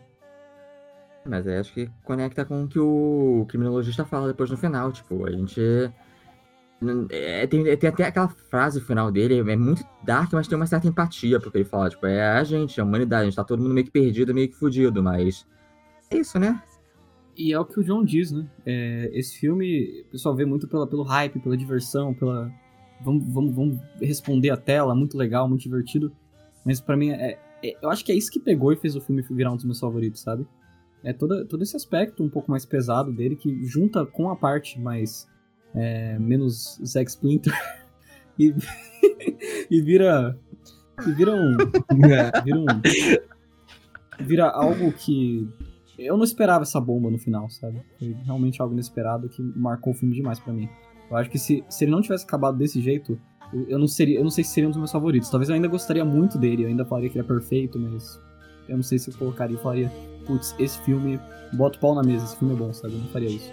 Mas 1.26 1.46
aí 1.46 1.58
acho 1.58 1.74
que 1.74 1.90
conecta 2.04 2.46
com 2.46 2.64
o 2.64 2.68
que 2.68 2.80
o 2.80 3.46
criminologista 3.48 4.06
fala 4.06 4.28
depois 4.28 4.50
no 4.50 4.58
final. 4.58 4.91
Tipo, 4.91 5.26
a 5.26 5.32
gente. 5.32 5.62
É, 7.10 7.46
tem, 7.46 7.64
tem 7.78 7.90
até 7.90 8.06
aquela 8.06 8.30
frase 8.30 8.80
final 8.80 9.12
dele, 9.12 9.40
é 9.40 9.56
muito 9.56 9.84
dark, 10.04 10.32
mas 10.32 10.48
tem 10.48 10.56
uma 10.56 10.66
certa 10.66 10.88
empatia, 10.88 11.38
porque 11.38 11.58
ele 11.58 11.66
fala, 11.66 11.90
tipo, 11.90 12.06
é 12.08 12.38
a 12.38 12.44
gente, 12.44 12.80
a 12.80 12.86
humanidade, 12.86 13.24
a 13.24 13.26
gente 13.26 13.36
tá 13.36 13.44
todo 13.44 13.62
mundo 13.62 13.74
meio 13.74 13.86
que 13.86 13.91
perdido, 13.91 14.34
meio 14.34 14.48
que 14.48 14.56
fudido, 14.56 15.04
mas. 15.04 15.46
É 16.10 16.18
isso, 16.18 16.40
né? 16.40 16.62
E 17.38 17.54
é 17.54 17.60
o 17.60 17.66
que 17.66 17.80
o 17.80 17.84
John 17.84 18.04
diz, 18.04 18.32
né? 18.32 18.50
É, 18.66 19.10
esse 19.14 19.38
filme, 19.40 20.04
o 20.08 20.12
pessoal 20.12 20.36
vê 20.36 20.46
muito 20.46 20.68
pela, 20.68 20.88
pelo 20.88 21.04
hype, 21.04 21.40
pela 21.40 21.56
diversão, 21.56 22.14
pela. 22.14 22.52
Vamos, 23.02 23.24
vamos, 23.34 23.56
vamos 23.56 23.80
responder 24.02 24.50
a 24.50 24.58
tela, 24.58 24.94
muito 24.94 25.18
legal, 25.18 25.48
muito 25.48 25.62
divertido. 25.62 26.12
Mas 26.66 26.82
para 26.82 26.98
mim, 26.98 27.12
é, 27.12 27.38
é, 27.64 27.78
eu 27.82 27.90
acho 27.90 28.04
que 28.04 28.12
é 28.12 28.16
isso 28.16 28.32
que 28.32 28.40
pegou 28.40 28.72
e 28.72 28.76
fez 28.76 28.96
o 28.96 29.02
filme 29.02 29.22
virar 29.22 29.52
um 29.52 29.56
dos 29.56 29.66
meus 29.66 29.80
favoritos, 29.80 30.22
sabe? 30.22 30.46
É 31.04 31.14
todo, 31.14 31.46
todo 31.46 31.64
esse 31.64 31.76
aspecto 31.76 32.24
um 32.24 32.30
pouco 32.30 32.52
mais 32.52 32.66
pesado 32.66 33.12
dele 33.12 33.36
que 33.36 33.66
junta 33.66 34.06
com 34.06 34.30
a 34.30 34.36
parte 34.36 34.80
mais 34.80 35.28
é, 35.74 36.20
menos 36.20 36.80
Zack 36.86 37.10
Splinter 37.10 37.54
e, 38.38 38.54
e 39.72 39.82
vira 39.82 40.38
e 41.08 41.12
vira 41.14 41.32
um 41.34 41.58
vira 42.44 42.60
um 42.60 42.66
vira 44.20 44.50
algo 44.50 44.92
que 44.92 45.48
eu 45.98 46.18
não 46.18 46.24
esperava 46.24 46.64
essa 46.64 46.80
bomba 46.80 47.10
no 47.10 47.18
final, 47.18 47.50
sabe? 47.50 47.82
Foi 47.98 48.16
realmente 48.26 48.62
algo 48.62 48.74
inesperado 48.74 49.30
que 49.30 49.42
marcou 49.42 49.94
o 49.94 49.96
filme 49.96 50.16
demais 50.16 50.40
para 50.40 50.54
mim. 50.54 50.70
Eu 51.10 51.18
acho 51.18 51.30
que 51.30 51.40
se, 51.40 51.64
se 51.69 51.84
ele 51.84 51.91
não 51.91 52.02
tivesse 52.02 52.26
acabado 52.26 52.57
desse 52.57 52.81
jeito, 52.81 53.19
eu, 53.68 53.80
não 53.80 53.88
seria, 53.88 54.19
eu 54.19 54.23
não 54.23 54.30
sei 54.30 54.44
se 54.44 54.52
seria 54.52 54.68
um 54.68 54.72
dos 54.72 54.77
meus 54.77 54.91
favoritos. 54.91 55.30
Talvez 55.30 55.49
eu 55.49 55.56
ainda 55.56 55.68
gostaria 55.68 56.06
muito 56.06 56.38
dele, 56.38 56.64
eu 56.64 56.68
ainda 56.68 56.86
falaria 56.86 57.10
que 57.10 57.18
ele 57.18 57.26
é 57.26 57.27
perfeito, 57.27 57.80
mas 57.80 58.19
eu 58.68 58.76
não 58.76 58.84
sei 58.84 58.99
se 58.99 59.10
eu 59.10 59.18
colocaria 59.18 59.56
e 59.56 59.60
falaria 59.60 59.91
putz, 60.26 60.56
esse 60.60 60.77
filme, 60.81 61.19
bota 61.53 61.77
o 61.77 61.81
pau 61.81 61.95
na 61.95 62.03
mesa, 62.03 62.26
esse 62.26 62.38
filme 62.38 62.53
é 62.53 62.57
bom, 62.57 62.72
sabe? 62.72 62.94
Eu 62.94 62.99
não 62.99 63.07
faria 63.07 63.30
isso. 63.30 63.52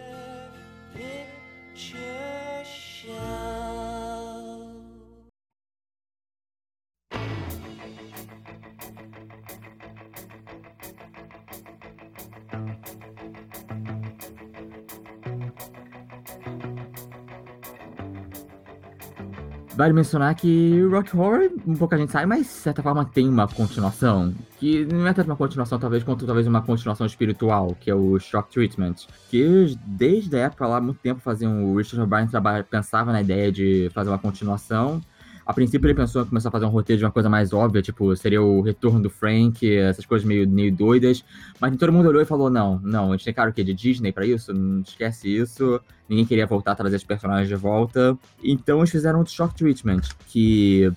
Vale 19.77 19.93
mencionar 19.93 20.35
que 20.35 20.83
Rock 20.85 21.15
Horror, 21.15 21.51
um 21.67 21.77
pouco 21.77 21.95
a 21.95 21.99
gente 21.99 22.11
sabe, 22.11 22.25
mas 22.25 22.41
de 22.41 22.47
certa 22.47 22.83
forma 22.83 23.05
tem 23.05 23.29
uma 23.29 23.47
continuação. 23.47 24.33
Que 24.59 24.87
não 24.87 25.07
é 25.07 25.13
tanto 25.13 25.27
uma 25.27 25.37
continuação, 25.37 25.79
talvez, 25.79 26.03
quanto 26.03 26.25
talvez 26.25 26.47
uma 26.47 26.63
continuação 26.63 27.07
espiritual, 27.07 27.77
que 27.79 27.91
é 27.91 27.95
o 27.95 28.19
Shock 28.19 28.51
Treatment. 28.51 28.95
Que 29.29 29.77
desde 29.85 30.35
a 30.35 30.47
época 30.47 30.67
lá, 30.67 30.79
há 30.79 30.81
muito 30.81 30.99
tempo, 31.01 31.21
faziam, 31.21 31.63
o 31.67 31.77
Richard 31.77 32.01
O'Brien 32.01 32.27
pensava 32.71 33.13
na 33.13 33.21
ideia 33.21 33.53
de 33.53 33.91
fazer 33.93 34.09
uma 34.09 34.19
continuação. 34.19 35.03
A 35.47 35.55
princípio 35.55 35.87
ele 35.87 35.95
pensou 35.95 36.23
em 36.23 36.27
começar 36.27 36.49
a 36.49 36.53
fazer 36.53 36.65
um 36.65 36.71
roteiro 36.71 36.99
de 36.99 37.05
uma 37.05 37.13
coisa 37.13 37.29
mais 37.29 37.53
óbvia, 37.53 37.81
tipo, 37.81 38.17
seria 38.17 38.43
o 38.43 38.61
retorno 38.63 39.01
do 39.01 39.09
Frank, 39.09 39.65
essas 39.77 40.05
coisas 40.05 40.27
meio, 40.27 40.49
meio 40.49 40.75
doidas. 40.75 41.25
Mas 41.61 41.77
todo 41.77 41.93
mundo 41.93 42.09
olhou 42.09 42.21
e 42.21 42.25
falou: 42.25 42.51
não, 42.51 42.81
não, 42.83 43.13
a 43.13 43.17
gente 43.17 43.27
tem 43.27 43.33
cara 43.33 43.51
o 43.51 43.53
quê? 43.53 43.63
De 43.63 43.73
Disney 43.73 44.11
pra 44.11 44.27
isso? 44.27 44.53
Não 44.53 44.81
esquece 44.81 45.29
isso. 45.29 45.81
Ninguém 46.09 46.27
queria 46.27 46.47
voltar 46.47 46.73
a 46.73 46.75
trazer 46.75 46.97
os 46.97 47.05
personagens 47.05 47.49
de 47.49 47.55
volta. 47.55 48.19
Então 48.43 48.79
eles 48.79 48.91
fizeram 48.91 49.21
um 49.21 49.27
Shock 49.27 49.55
Treatment, 49.55 50.03
que 50.27 50.93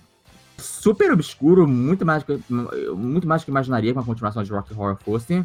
super 0.58 1.12
obscuro, 1.12 1.66
muito 1.66 2.04
mais, 2.04 2.24
muito 2.96 3.28
mais 3.28 3.44
que 3.44 3.50
imaginaria 3.50 3.92
que 3.92 3.98
uma 3.98 4.04
continuação 4.04 4.42
de 4.42 4.50
Rock 4.50 4.74
Horror 4.74 4.96
fosse. 4.96 5.44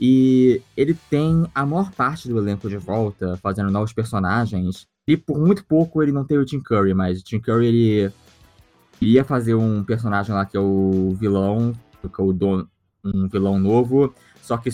E 0.00 0.62
ele 0.76 0.94
tem 1.10 1.46
a 1.54 1.66
maior 1.66 1.90
parte 1.90 2.28
do 2.28 2.38
elenco 2.38 2.68
de 2.68 2.76
volta, 2.76 3.38
fazendo 3.38 3.70
novos 3.70 3.92
personagens. 3.92 4.86
E 5.08 5.16
por 5.16 5.38
muito 5.38 5.64
pouco 5.64 6.02
ele 6.02 6.12
não 6.12 6.22
tem 6.22 6.36
o 6.36 6.44
Tim 6.44 6.60
Curry, 6.60 6.92
mas 6.92 7.20
o 7.20 7.24
Tim 7.24 7.40
Curry 7.40 7.66
ele 7.66 8.12
iria 9.00 9.24
fazer 9.24 9.54
um 9.54 9.82
personagem 9.82 10.34
lá 10.34 10.44
que 10.44 10.54
é 10.54 10.60
o 10.60 11.16
vilão, 11.18 11.72
que 12.02 12.20
é 12.20 12.24
o 12.24 12.30
dono, 12.30 12.68
um 13.02 13.26
vilão 13.26 13.58
novo, 13.58 14.14
só 14.42 14.58
que 14.58 14.70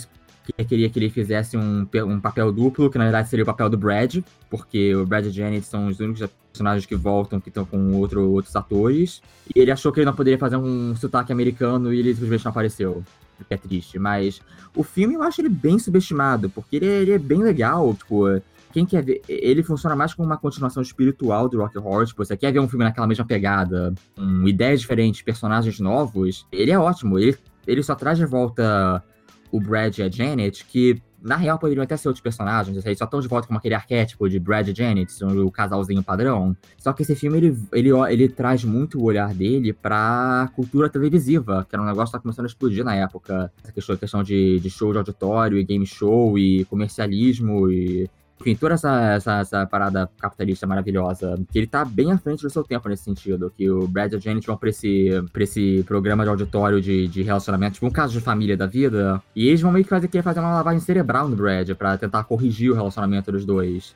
queria 0.67 0.89
que 0.89 0.99
ele 0.99 1.09
fizesse 1.09 1.55
um, 1.55 1.87
um 2.05 2.19
papel 2.19 2.51
duplo, 2.51 2.91
que 2.91 2.97
na 2.97 3.05
verdade 3.05 3.29
seria 3.29 3.43
o 3.43 3.45
papel 3.45 3.69
do 3.69 3.77
Brad, 3.77 4.17
porque 4.49 4.93
o 4.93 5.05
Brad 5.05 5.25
e 5.25 5.29
Janet 5.29 5.65
são 5.65 5.87
os 5.87 6.01
únicos 6.01 6.27
personagens 6.51 6.85
que 6.85 6.95
voltam, 6.95 7.39
que 7.39 7.47
estão 7.47 7.63
com 7.63 7.93
outro, 7.93 8.29
outros 8.29 8.53
atores. 8.57 9.21
E 9.55 9.59
ele 9.59 9.71
achou 9.71 9.91
que 9.91 10.01
ele 10.01 10.05
não 10.05 10.13
poderia 10.13 10.37
fazer 10.37 10.57
um 10.57 10.95
sotaque 10.97 11.31
americano 11.31 11.93
e 11.93 11.99
ele 11.99 12.13
simplesmente 12.13 12.43
não 12.43 12.51
apareceu. 12.51 13.03
É 13.49 13.57
triste. 13.57 13.97
Mas 13.97 14.41
o 14.75 14.83
filme 14.83 15.15
eu 15.15 15.23
acho 15.23 15.41
ele 15.41 15.49
bem 15.49 15.79
subestimado, 15.79 16.49
porque 16.49 16.75
ele, 16.75 16.85
ele 16.85 17.11
é 17.13 17.17
bem 17.17 17.41
legal, 17.41 17.93
tipo 17.93 18.27
quem 18.75 18.85
quer 18.85 19.01
ver, 19.01 19.21
ele 19.29 19.63
funciona 19.63 19.95
mais 19.95 20.13
como 20.13 20.27
uma 20.27 20.37
continuação 20.37 20.83
espiritual 20.83 21.47
do 21.47 21.59
Rock 21.59 21.77
Horror. 21.77 22.05
Tipo, 22.05 22.25
você 22.25 22.35
quer 22.35 22.51
ver 22.51 22.59
um 22.59 22.67
filme 22.67 22.83
naquela 22.83 23.07
mesma 23.07 23.23
pegada, 23.23 23.93
com 24.17 24.45
ideias 24.45 24.81
diferentes, 24.81 25.21
personagens 25.21 25.79
novos, 25.79 26.45
ele 26.51 26.71
é 26.71 26.77
ótimo. 26.77 27.17
Ele, 27.17 27.37
ele 27.65 27.81
só 27.81 27.95
traz 27.95 28.17
de 28.17 28.25
volta 28.25 29.01
o 29.49 29.61
Brad 29.61 29.97
e 29.97 30.03
a 30.03 30.09
Janet, 30.09 30.65
que 30.65 31.01
na 31.21 31.37
real 31.37 31.57
poderiam 31.57 31.85
até 31.85 31.95
ser 31.95 32.09
outros 32.09 32.21
personagens, 32.21 32.85
eles 32.85 32.97
só 32.97 33.05
estão 33.05 33.21
de 33.21 33.29
volta 33.29 33.47
com 33.47 33.55
aquele 33.55 33.75
arquétipo 33.75 34.29
de 34.29 34.37
Brad 34.41 34.67
e 34.67 34.75
Janet, 34.75 35.09
o 35.23 35.49
casalzinho 35.49 36.03
padrão. 36.03 36.53
Só 36.77 36.91
que 36.91 37.03
esse 37.03 37.15
filme, 37.15 37.37
ele, 37.37 37.57
ele, 37.71 37.89
ele 38.09 38.27
traz 38.27 38.65
muito 38.65 38.99
o 38.99 39.05
olhar 39.05 39.33
dele 39.33 39.71
pra 39.71 40.51
cultura 40.53 40.89
televisiva, 40.89 41.65
que 41.67 41.73
era 41.73 41.81
um 41.81 41.85
negócio 41.85 42.07
que 42.07 42.17
tá 42.17 42.19
começando 42.19 42.43
a 42.43 42.47
explodir 42.47 42.83
na 42.83 42.93
época. 42.93 43.49
Essa 43.63 43.71
questão, 43.71 43.95
questão 43.95 44.21
de, 44.21 44.59
de 44.59 44.69
show 44.69 44.91
de 44.91 44.97
auditório, 44.97 45.57
e 45.57 45.63
game 45.63 45.85
show, 45.85 46.37
e 46.37 46.65
comercialismo, 46.65 47.71
e 47.71 48.09
enfim, 48.39 48.55
toda 48.55 48.73
essa, 48.73 49.13
essa, 49.13 49.39
essa, 49.39 49.65
parada 49.65 50.09
capitalista 50.19 50.67
maravilhosa, 50.67 51.35
que 51.51 51.57
ele 51.57 51.67
tá 51.67 51.85
bem 51.85 52.11
à 52.11 52.17
frente 52.17 52.43
do 52.43 52.49
seu 52.49 52.63
tempo 52.63 52.89
nesse 52.89 53.03
sentido, 53.03 53.51
que 53.55 53.69
o 53.69 53.87
Brad 53.87 54.13
e 54.13 54.15
a 54.15 54.19
Janet 54.19 54.45
vão 54.45 54.57
pra 54.57 54.69
esse, 54.69 55.09
pra 55.31 55.43
esse 55.43 55.83
programa 55.87 56.23
de 56.23 56.29
auditório 56.29 56.81
de, 56.81 57.07
de 57.07 57.23
relacionamento, 57.23 57.75
tipo 57.75 57.85
um 57.85 57.91
caso 57.91 58.13
de 58.13 58.19
família 58.19 58.57
da 58.57 58.65
vida, 58.65 59.21
e 59.35 59.47
eles 59.47 59.61
vão 59.61 59.71
meio 59.71 59.85
que 59.85 59.89
fazer, 59.89 60.07
querer 60.07 60.23
fazer 60.23 60.39
uma 60.41 60.53
lavagem 60.53 60.79
cerebral 60.79 61.29
no 61.29 61.35
Brad, 61.35 61.69
para 61.71 61.97
tentar 61.97 62.23
corrigir 62.25 62.71
o 62.71 62.75
relacionamento 62.75 63.31
dos 63.31 63.45
dois. 63.45 63.95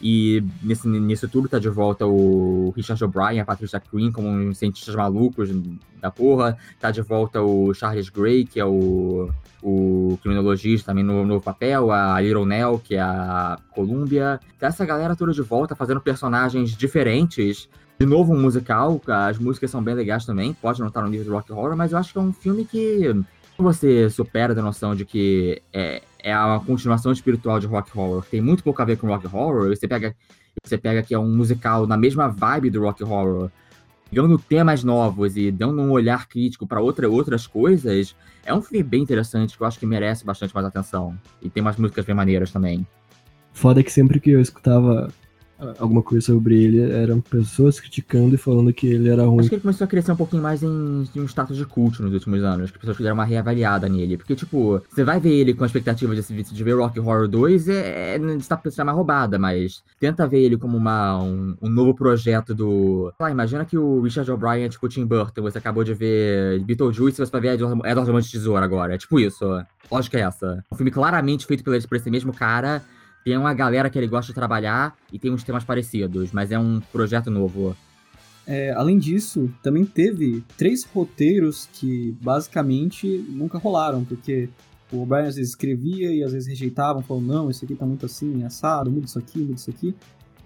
E 0.00 0.44
nesse, 0.62 0.86
nisso 0.88 1.28
tudo 1.28 1.48
tá 1.48 1.58
de 1.58 1.68
volta 1.68 2.06
o 2.06 2.72
Richard 2.76 3.02
O'Brien, 3.02 3.40
a 3.40 3.44
Patricia 3.44 3.80
Quinn, 3.80 4.12
como 4.12 4.28
uns 4.28 4.58
cientistas 4.58 4.94
malucos 4.94 5.50
da 6.00 6.10
porra. 6.10 6.56
Tá 6.78 6.90
de 6.90 7.02
volta 7.02 7.42
o 7.42 7.74
Charles 7.74 8.08
Gray, 8.08 8.44
que 8.44 8.60
é 8.60 8.64
o, 8.64 9.28
o 9.62 10.18
criminologista 10.22 10.92
também 10.92 11.02
no 11.02 11.26
novo 11.26 11.44
papel. 11.44 11.90
A 11.90 12.20
Little 12.20 12.46
Nell, 12.46 12.80
que 12.82 12.94
é 12.94 13.00
a 13.00 13.58
Columbia. 13.70 14.38
Tá 14.58 14.68
essa 14.68 14.86
galera 14.86 15.16
toda 15.16 15.32
de 15.32 15.42
volta 15.42 15.74
fazendo 15.74 16.00
personagens 16.00 16.76
diferentes. 16.76 17.68
De 17.98 18.06
novo, 18.06 18.32
um 18.32 18.40
musical. 18.40 19.00
As 19.08 19.38
músicas 19.38 19.72
são 19.72 19.82
bem 19.82 19.94
legais 19.94 20.24
também. 20.24 20.54
Pode 20.54 20.78
não 20.78 20.86
estar 20.86 21.02
no 21.02 21.08
nível 21.08 21.24
de 21.24 21.30
rock 21.30 21.52
horror, 21.52 21.76
mas 21.76 21.90
eu 21.90 21.98
acho 21.98 22.12
que 22.12 22.18
é 22.18 22.22
um 22.22 22.32
filme 22.32 22.64
que 22.64 23.12
você 23.58 24.08
supera 24.08 24.54
da 24.54 24.62
noção 24.62 24.94
de 24.94 25.04
que 25.04 25.60
é, 25.72 26.02
é 26.22 26.36
uma 26.36 26.60
continuação 26.60 27.12
espiritual 27.12 27.60
de 27.60 27.66
rock 27.66 27.96
horror. 27.96 28.24
Tem 28.30 28.40
muito 28.40 28.62
pouco 28.62 28.80
a 28.82 28.84
ver 28.84 28.96
com 28.96 29.06
rock 29.06 29.26
horror. 29.26 29.68
Você 29.68 29.86
pega, 29.86 30.14
você 30.64 30.76
pega 30.76 31.02
que 31.02 31.14
é 31.14 31.18
um 31.18 31.28
musical 31.28 31.86
na 31.86 31.96
mesma 31.96 32.28
vibe 32.28 32.70
do 32.70 32.82
rock 32.82 33.02
horror, 33.04 33.50
pegando 34.10 34.38
temas 34.38 34.82
novos 34.82 35.36
e 35.36 35.50
dando 35.50 35.80
um 35.80 35.90
olhar 35.90 36.28
crítico 36.28 36.66
para 36.66 36.80
outra, 36.80 37.08
outras 37.08 37.46
coisas. 37.46 38.14
É 38.44 38.52
um 38.52 38.62
filme 38.62 38.82
bem 38.82 39.02
interessante 39.02 39.56
que 39.56 39.62
eu 39.62 39.66
acho 39.66 39.78
que 39.78 39.86
merece 39.86 40.24
bastante 40.24 40.54
mais 40.54 40.66
atenção. 40.66 41.16
E 41.40 41.48
tem 41.48 41.60
umas 41.60 41.76
músicas 41.76 42.04
bem 42.04 42.14
maneiras 42.14 42.50
também. 42.50 42.86
Foda 43.52 43.82
que 43.82 43.92
sempre 43.92 44.20
que 44.20 44.30
eu 44.30 44.40
escutava 44.40 45.08
alguma 45.78 46.02
coisa 46.02 46.24
sobre 46.24 46.62
ele, 46.62 46.80
eram 46.80 47.20
pessoas 47.20 47.80
criticando 47.80 48.34
e 48.34 48.38
falando 48.38 48.72
que 48.72 48.86
ele 48.86 49.08
era 49.08 49.24
ruim. 49.24 49.40
Acho 49.40 49.48
que 49.48 49.54
ele 49.56 49.62
começou 49.62 49.84
a 49.84 49.88
crescer 49.88 50.12
um 50.12 50.16
pouquinho 50.16 50.42
mais 50.42 50.62
em, 50.62 51.08
em 51.14 51.20
um 51.20 51.24
status 51.24 51.56
de 51.56 51.64
culto 51.64 52.02
nos 52.02 52.12
últimos 52.12 52.42
anos. 52.42 52.70
Que 52.70 52.76
as 52.76 52.80
pessoas 52.80 52.96
fizeram 52.96 53.14
uma 53.14 53.24
reavaliada 53.24 53.88
nele. 53.88 54.16
Porque, 54.16 54.36
tipo, 54.36 54.80
você 54.88 55.02
vai 55.02 55.18
ver 55.18 55.32
ele 55.32 55.54
com 55.54 55.64
a 55.64 55.66
expectativa 55.66 56.14
de, 56.14 56.42
de 56.42 56.64
ver 56.64 56.74
Rock 56.74 57.00
Horror 57.00 57.26
2, 57.26 57.68
é, 57.68 58.16
é, 58.16 58.36
está 58.36 58.56
pensando 58.56 58.88
uma 58.88 58.92
roubada, 58.92 59.38
mas 59.38 59.82
tenta 59.98 60.26
ver 60.26 60.40
ele 60.40 60.56
como 60.56 60.76
uma, 60.76 61.20
um, 61.22 61.56
um 61.60 61.68
novo 61.68 61.94
projeto 61.94 62.54
do. 62.54 63.12
Lá, 63.18 63.30
imagina 63.30 63.64
que 63.64 63.76
o 63.76 64.00
Richard 64.00 64.30
O'Brien 64.30 64.64
é 64.64 64.68
tipo 64.68 64.88
Tim 64.88 65.04
Burton. 65.04 65.42
Você 65.42 65.58
acabou 65.58 65.82
de 65.82 65.94
ver 65.94 66.60
Beetlejuice 66.60 67.20
e 67.20 67.26
você 67.26 67.32
vai 67.32 67.40
ver 67.40 67.54
Edward 67.54 67.80
Edward 67.84 68.26
de 68.26 68.32
Tesoura 68.32 68.64
agora. 68.64 68.94
É 68.94 68.98
tipo 68.98 69.18
isso. 69.18 69.44
Lógica 69.90 70.18
é 70.18 70.22
essa. 70.22 70.64
Um 70.70 70.76
filme 70.76 70.90
claramente 70.90 71.46
feito 71.46 71.64
por 71.64 71.96
esse 71.96 72.10
mesmo 72.10 72.32
cara 72.32 72.82
tem 73.28 73.36
uma 73.36 73.52
galera 73.52 73.90
que 73.90 73.98
ele 73.98 74.06
gosta 74.06 74.32
de 74.32 74.34
trabalhar 74.34 74.96
e 75.12 75.18
tem 75.18 75.30
uns 75.30 75.44
temas 75.44 75.62
parecidos, 75.62 76.32
mas 76.32 76.50
é 76.50 76.58
um 76.58 76.80
projeto 76.80 77.30
novo. 77.30 77.76
É, 78.46 78.70
além 78.70 78.98
disso, 78.98 79.52
também 79.62 79.84
teve 79.84 80.42
três 80.56 80.82
roteiros 80.84 81.68
que 81.74 82.16
basicamente 82.22 83.06
nunca 83.28 83.58
rolaram, 83.58 84.02
porque 84.02 84.48
o 84.90 85.02
O'Brien 85.02 85.26
às 85.26 85.36
vezes 85.36 85.50
escrevia 85.50 86.10
e 86.10 86.22
às 86.22 86.32
vezes 86.32 86.48
rejeitavam, 86.48 87.02
falando, 87.02 87.26
não, 87.26 87.50
isso 87.50 87.66
aqui 87.66 87.74
tá 87.74 87.84
muito 87.84 88.06
assim, 88.06 88.42
assado, 88.44 88.90
muda 88.90 89.04
isso 89.04 89.18
aqui, 89.18 89.40
muda 89.40 89.56
isso 89.56 89.68
aqui. 89.68 89.94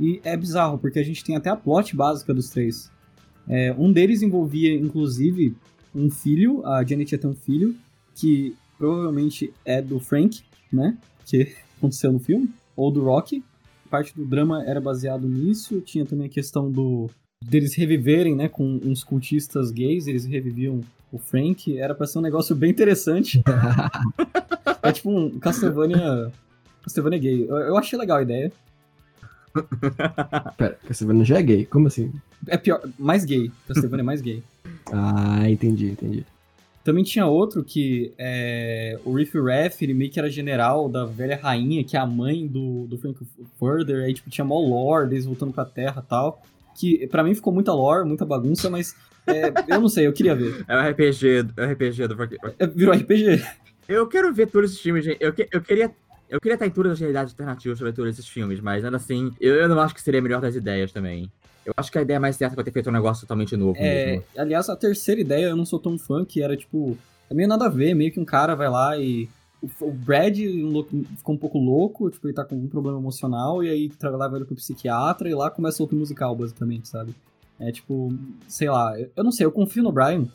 E 0.00 0.20
é 0.24 0.36
bizarro, 0.36 0.76
porque 0.76 0.98
a 0.98 1.04
gente 1.04 1.22
tem 1.22 1.36
até 1.36 1.50
a 1.50 1.54
plot 1.54 1.94
básica 1.94 2.34
dos 2.34 2.50
três. 2.50 2.90
É, 3.46 3.72
um 3.78 3.92
deles 3.92 4.22
envolvia, 4.22 4.74
inclusive, 4.74 5.54
um 5.94 6.10
filho, 6.10 6.66
a 6.66 6.84
Janet 6.84 7.12
ia 7.12 7.18
ter 7.18 7.28
um 7.28 7.36
filho, 7.36 7.76
que 8.12 8.56
provavelmente 8.76 9.54
é 9.64 9.80
do 9.80 10.00
Frank, 10.00 10.42
né? 10.72 10.98
Que 11.24 11.54
aconteceu 11.78 12.12
no 12.12 12.18
filme 12.18 12.50
ou 12.76 12.90
do 12.90 13.02
Rock. 13.02 13.42
Parte 13.90 14.14
do 14.14 14.24
drama 14.24 14.64
era 14.64 14.80
baseado 14.80 15.28
nisso. 15.28 15.80
Tinha 15.80 16.04
também 16.04 16.26
a 16.26 16.30
questão 16.30 16.70
do 16.70 17.10
deles 17.44 17.74
reviverem, 17.74 18.36
né, 18.36 18.48
com 18.48 18.80
uns 18.84 19.02
cultistas 19.02 19.70
gays, 19.70 20.06
eles 20.06 20.24
reviviam 20.24 20.80
o 21.10 21.18
Frank. 21.18 21.76
Era 21.76 21.94
pra 21.94 22.06
ser 22.06 22.18
um 22.18 22.22
negócio 22.22 22.54
bem 22.54 22.70
interessante. 22.70 23.42
é 24.82 24.92
tipo 24.92 25.10
um 25.10 25.38
Castlevania, 25.38 26.32
Castlevania 26.82 27.18
gay. 27.18 27.46
Eu, 27.48 27.56
eu 27.56 27.76
achei 27.76 27.98
legal 27.98 28.18
a 28.18 28.22
ideia. 28.22 28.52
Pera, 30.56 30.78
Castlevania 30.86 31.24
já 31.24 31.38
é 31.38 31.42
gay? 31.42 31.66
Como 31.66 31.88
assim? 31.88 32.12
É 32.46 32.56
pior, 32.56 32.80
mais 32.98 33.24
gay. 33.24 33.50
Castlevania 33.68 34.02
é 34.02 34.06
mais 34.06 34.20
gay. 34.20 34.42
Ah, 34.90 35.48
entendi, 35.48 35.90
entendi. 35.90 36.24
Também 36.84 37.04
tinha 37.04 37.26
outro 37.26 37.62
que 37.62 38.12
é, 38.18 38.98
o 39.04 39.14
Riff 39.14 39.38
Raff, 39.38 39.84
ele 39.84 39.94
meio 39.94 40.10
que 40.10 40.18
era 40.18 40.28
general 40.28 40.88
da 40.88 41.04
velha 41.04 41.38
rainha, 41.40 41.84
que 41.84 41.96
é 41.96 42.00
a 42.00 42.06
mãe 42.06 42.46
do, 42.46 42.86
do 42.86 42.98
Frank 42.98 43.18
Further, 43.58 44.04
aí 44.04 44.14
tipo, 44.14 44.28
tinha 44.28 44.44
mó 44.44 44.58
lore, 44.58 45.06
eles 45.06 45.24
voltando 45.24 45.52
pra 45.52 45.64
terra 45.64 46.02
e 46.04 46.08
tal. 46.08 46.42
Que 46.74 47.06
pra 47.06 47.22
mim 47.22 47.34
ficou 47.34 47.52
muita 47.52 47.72
lore, 47.72 48.06
muita 48.06 48.24
bagunça, 48.24 48.68
mas 48.68 48.96
é, 49.26 49.52
eu 49.68 49.80
não 49.80 49.88
sei, 49.88 50.06
eu 50.06 50.12
queria 50.12 50.34
ver. 50.34 50.64
É 50.66 50.76
o 50.76 50.90
RPG, 50.90 51.26
é 51.56 51.66
o 51.66 51.72
RPG 51.72 52.08
do 52.08 52.16
Frank. 52.16 52.36
É, 52.58 52.66
virou 52.66 52.94
RPG. 52.94 53.44
Eu 53.88 54.06
quero 54.08 54.32
ver 54.32 54.48
todos 54.48 54.70
esses 54.70 54.82
filmes, 54.82 55.04
gente. 55.04 55.18
Eu, 55.20 55.32
que, 55.32 55.48
eu 55.52 55.60
queria. 55.60 55.90
Eu 56.28 56.40
queria 56.40 56.54
estar 56.54 56.66
em 56.66 56.70
todas 56.70 56.92
as 56.92 57.00
realidades 57.00 57.32
alternativas 57.34 57.78
sobre 57.78 57.92
todos 57.92 58.10
esses 58.10 58.26
filmes, 58.26 58.58
mas 58.58 58.82
ainda 58.84 58.96
assim, 58.96 59.32
eu, 59.38 59.54
eu 59.54 59.68
não 59.68 59.78
acho 59.78 59.94
que 59.94 60.00
seria 60.00 60.18
a 60.18 60.22
melhor 60.22 60.40
das 60.40 60.56
ideias 60.56 60.90
também. 60.90 61.30
Eu 61.64 61.72
acho 61.76 61.90
que 61.92 61.98
a 61.98 62.02
ideia 62.02 62.18
mais 62.18 62.36
certa 62.36 62.60
é 62.60 62.64
ter 62.64 62.72
feito 62.72 62.88
um 62.88 62.92
negócio 62.92 63.22
totalmente 63.22 63.56
novo 63.56 63.78
É, 63.78 64.06
mesmo. 64.06 64.24
aliás, 64.36 64.68
a 64.68 64.76
terceira 64.76 65.20
ideia 65.20 65.46
eu 65.46 65.56
não 65.56 65.64
sou 65.64 65.78
tão 65.78 65.96
fã, 65.98 66.24
que 66.24 66.42
era 66.42 66.56
tipo. 66.56 66.96
É 67.30 67.34
meio 67.34 67.48
nada 67.48 67.66
a 67.66 67.68
ver, 67.68 67.94
meio 67.94 68.10
que 68.12 68.20
um 68.20 68.24
cara 68.24 68.54
vai 68.54 68.68
lá 68.68 68.98
e. 68.98 69.28
O, 69.80 69.92
Brad 69.92 70.36
ficou 71.16 71.36
um 71.36 71.38
pouco 71.38 71.56
louco, 71.56 72.10
tipo, 72.10 72.26
ele 72.26 72.34
tá 72.34 72.44
com 72.44 72.56
um 72.56 72.66
problema 72.66 72.98
emocional, 72.98 73.62
e 73.62 73.68
aí 73.70 73.92
leva 74.02 74.34
ele 74.36 74.44
pro 74.44 74.56
psiquiatra 74.56 75.30
e 75.30 75.34
lá 75.34 75.48
começa 75.50 75.80
outro 75.80 75.96
musical, 75.96 76.34
basicamente, 76.34 76.88
sabe? 76.88 77.14
É 77.60 77.70
tipo, 77.70 78.12
sei 78.48 78.68
lá, 78.68 78.98
eu, 78.98 79.22
não 79.22 79.30
sei, 79.30 79.46
eu 79.46 79.52
confio 79.52 79.84
no 79.84 79.92
Brian, 79.92 80.26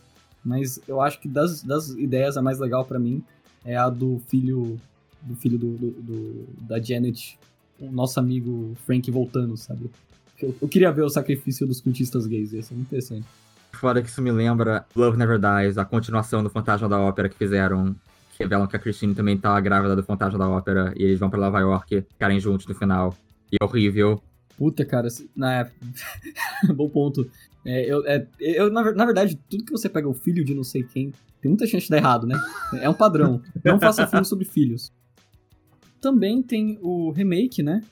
mas 0.45 0.79
eu 0.87 1.01
acho 1.01 1.19
que 1.19 1.27
das, 1.27 1.61
das 1.61 1.89
ideias 1.89 2.37
a 2.37 2.41
mais 2.41 2.57
legal 2.57 2.85
pra 2.85 2.97
mim 2.97 3.21
é 3.65 3.75
a 3.75 3.89
do 3.89 4.21
filho. 4.27 4.79
Do 5.21 5.35
filho 5.35 5.57
do, 5.57 5.71
do- 5.77 5.91
do- 5.91 6.47
da 6.61 6.79
Janet, 6.79 7.37
o 7.81 7.91
nosso 7.91 8.17
amigo 8.21 8.77
Frank 8.85 9.11
voltando, 9.11 9.57
sabe? 9.57 9.89
Eu, 10.41 10.55
eu 10.61 10.67
queria 10.67 10.91
ver 10.91 11.01
o 11.01 11.09
sacrifício 11.09 11.65
dos 11.65 11.81
cultistas 11.81 12.27
gays, 12.27 12.53
ia 12.53 12.61
ser 12.61 12.73
muito 12.73 12.87
interessante. 12.87 13.25
Foda 13.71 14.01
que 14.01 14.09
isso 14.09 14.21
me 14.21 14.31
lembra 14.31 14.85
Love 14.95 15.17
Never 15.17 15.39
Dies, 15.39 15.77
a 15.77 15.85
continuação 15.85 16.43
do 16.43 16.49
Fantasma 16.49 16.87
da 16.87 16.99
Ópera 16.99 17.29
que 17.29 17.37
fizeram. 17.37 17.95
Que 18.35 18.43
revelam 18.43 18.67
que 18.67 18.75
a 18.75 18.79
Christine 18.79 19.15
também 19.15 19.37
tá 19.37 19.59
grávida 19.59 19.95
do 19.95 20.03
Fantasma 20.03 20.37
da 20.37 20.47
Ópera 20.47 20.93
e 20.95 21.03
eles 21.03 21.19
vão 21.19 21.29
pra 21.29 21.39
Nova 21.39 21.59
York, 21.59 22.01
ficarem 22.01 22.39
juntos 22.39 22.67
no 22.67 22.75
final. 22.75 23.15
E 23.51 23.57
é 23.59 23.63
horrível. 23.63 24.21
Puta, 24.57 24.85
cara, 24.85 25.07
na 25.35 25.69
bom 26.73 26.89
ponto. 26.89 27.29
É, 27.65 27.85
eu, 27.91 28.05
é, 28.07 28.27
eu, 28.39 28.71
na, 28.71 28.91
na 28.91 29.05
verdade, 29.05 29.39
tudo 29.49 29.63
que 29.63 29.71
você 29.71 29.89
pega 29.89 30.07
o 30.07 30.13
filho 30.13 30.43
de 30.43 30.53
não 30.53 30.63
sei 30.63 30.83
quem, 30.83 31.13
tem 31.41 31.49
muita 31.49 31.67
chance 31.67 31.85
de 31.85 31.91
dar 31.91 31.97
errado, 31.97 32.25
né? 32.25 32.39
É 32.81 32.89
um 32.89 32.93
padrão. 32.93 33.41
Não 33.63 33.79
faça 33.79 34.07
filme 34.07 34.25
sobre 34.25 34.45
filhos. 34.45 34.91
Também 36.01 36.41
tem 36.41 36.79
o 36.81 37.11
remake, 37.11 37.61
né? 37.61 37.83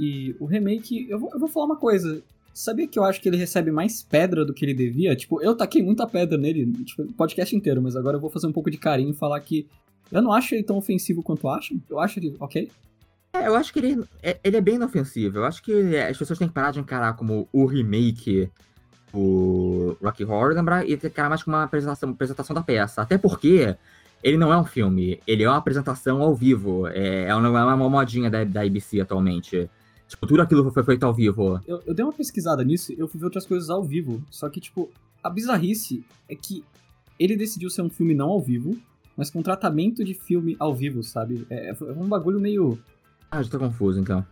E 0.00 0.34
o 0.40 0.46
remake, 0.46 1.06
eu 1.10 1.18
vou, 1.18 1.30
eu 1.30 1.38
vou 1.38 1.46
falar 1.46 1.66
uma 1.66 1.76
coisa. 1.76 2.22
Sabia 2.54 2.88
que 2.88 2.98
eu 2.98 3.04
acho 3.04 3.20
que 3.20 3.28
ele 3.28 3.36
recebe 3.36 3.70
mais 3.70 4.02
pedra 4.02 4.46
do 4.46 4.54
que 4.54 4.64
ele 4.64 4.72
devia? 4.72 5.14
Tipo, 5.14 5.42
eu 5.42 5.54
taquei 5.54 5.82
muita 5.82 6.06
pedra 6.06 6.38
nele, 6.38 6.72
tipo, 6.84 7.04
podcast 7.12 7.54
inteiro, 7.54 7.82
mas 7.82 7.94
agora 7.94 8.16
eu 8.16 8.20
vou 8.20 8.30
fazer 8.30 8.46
um 8.46 8.52
pouco 8.52 8.70
de 8.70 8.78
carinho 8.78 9.10
e 9.10 9.14
falar 9.14 9.38
que 9.40 9.66
eu 10.10 10.22
não 10.22 10.32
acho 10.32 10.54
ele 10.54 10.62
tão 10.62 10.78
ofensivo 10.78 11.22
quanto 11.22 11.46
acham. 11.50 11.78
Eu 11.90 12.00
acho 12.00 12.18
ele 12.18 12.34
ok. 12.40 12.70
É, 13.34 13.46
eu 13.46 13.54
acho 13.54 13.74
que 13.74 13.78
ele 13.78 14.02
é, 14.22 14.40
ele 14.42 14.56
é 14.56 14.60
bem 14.62 14.76
inofensivo. 14.76 15.36
Eu 15.36 15.44
acho 15.44 15.62
que 15.62 15.96
as 15.98 16.16
pessoas 16.16 16.38
têm 16.38 16.48
que 16.48 16.54
parar 16.54 16.70
de 16.70 16.80
encarar 16.80 17.12
como 17.12 17.46
o 17.52 17.66
remake 17.66 18.48
o 19.12 19.96
Rocky 20.02 20.24
Horror 20.24 20.54
lembrar 20.54 20.88
e 20.88 20.94
encarar 20.94 21.28
mais 21.28 21.42
como 21.42 21.56
uma 21.56 21.64
apresentação, 21.64 22.08
apresentação 22.08 22.54
da 22.54 22.62
peça. 22.62 23.02
Até 23.02 23.18
porque 23.18 23.76
ele 24.22 24.36
não 24.36 24.52
é 24.52 24.58
um 24.58 24.64
filme, 24.64 25.20
ele 25.26 25.42
é 25.42 25.48
uma 25.48 25.58
apresentação 25.58 26.22
ao 26.22 26.34
vivo. 26.34 26.86
É, 26.88 27.24
é 27.24 27.34
uma, 27.34 27.60
é 27.60 27.74
uma 27.74 27.90
modinha 27.90 28.30
da, 28.30 28.44
da 28.44 28.62
ABC 28.62 29.00
atualmente. 29.00 29.68
Tipo, 30.10 30.26
tudo 30.26 30.42
aquilo 30.42 30.68
foi 30.72 30.82
feito 30.82 31.04
ao 31.04 31.14
vivo. 31.14 31.60
Eu, 31.64 31.80
eu 31.86 31.94
dei 31.94 32.04
uma 32.04 32.12
pesquisada 32.12 32.64
nisso 32.64 32.92
e 32.92 32.98
eu 32.98 33.06
fui 33.06 33.20
ver 33.20 33.26
outras 33.26 33.46
coisas 33.46 33.70
ao 33.70 33.84
vivo. 33.84 34.20
Só 34.28 34.48
que, 34.48 34.60
tipo, 34.60 34.90
a 35.22 35.30
bizarrice 35.30 36.04
é 36.28 36.34
que 36.34 36.64
ele 37.16 37.36
decidiu 37.36 37.70
ser 37.70 37.82
um 37.82 37.88
filme 37.88 38.12
não 38.12 38.28
ao 38.30 38.40
vivo, 38.40 38.76
mas 39.16 39.30
com 39.30 39.40
tratamento 39.40 40.04
de 40.04 40.12
filme 40.12 40.56
ao 40.58 40.74
vivo, 40.74 41.00
sabe? 41.04 41.46
É, 41.48 41.70
é 41.70 41.76
um 41.92 42.08
bagulho 42.08 42.40
meio. 42.40 42.76
Ah, 43.30 43.40
já 43.40 43.48
tô 43.48 43.58
confuso 43.60 44.00
então. 44.00 44.26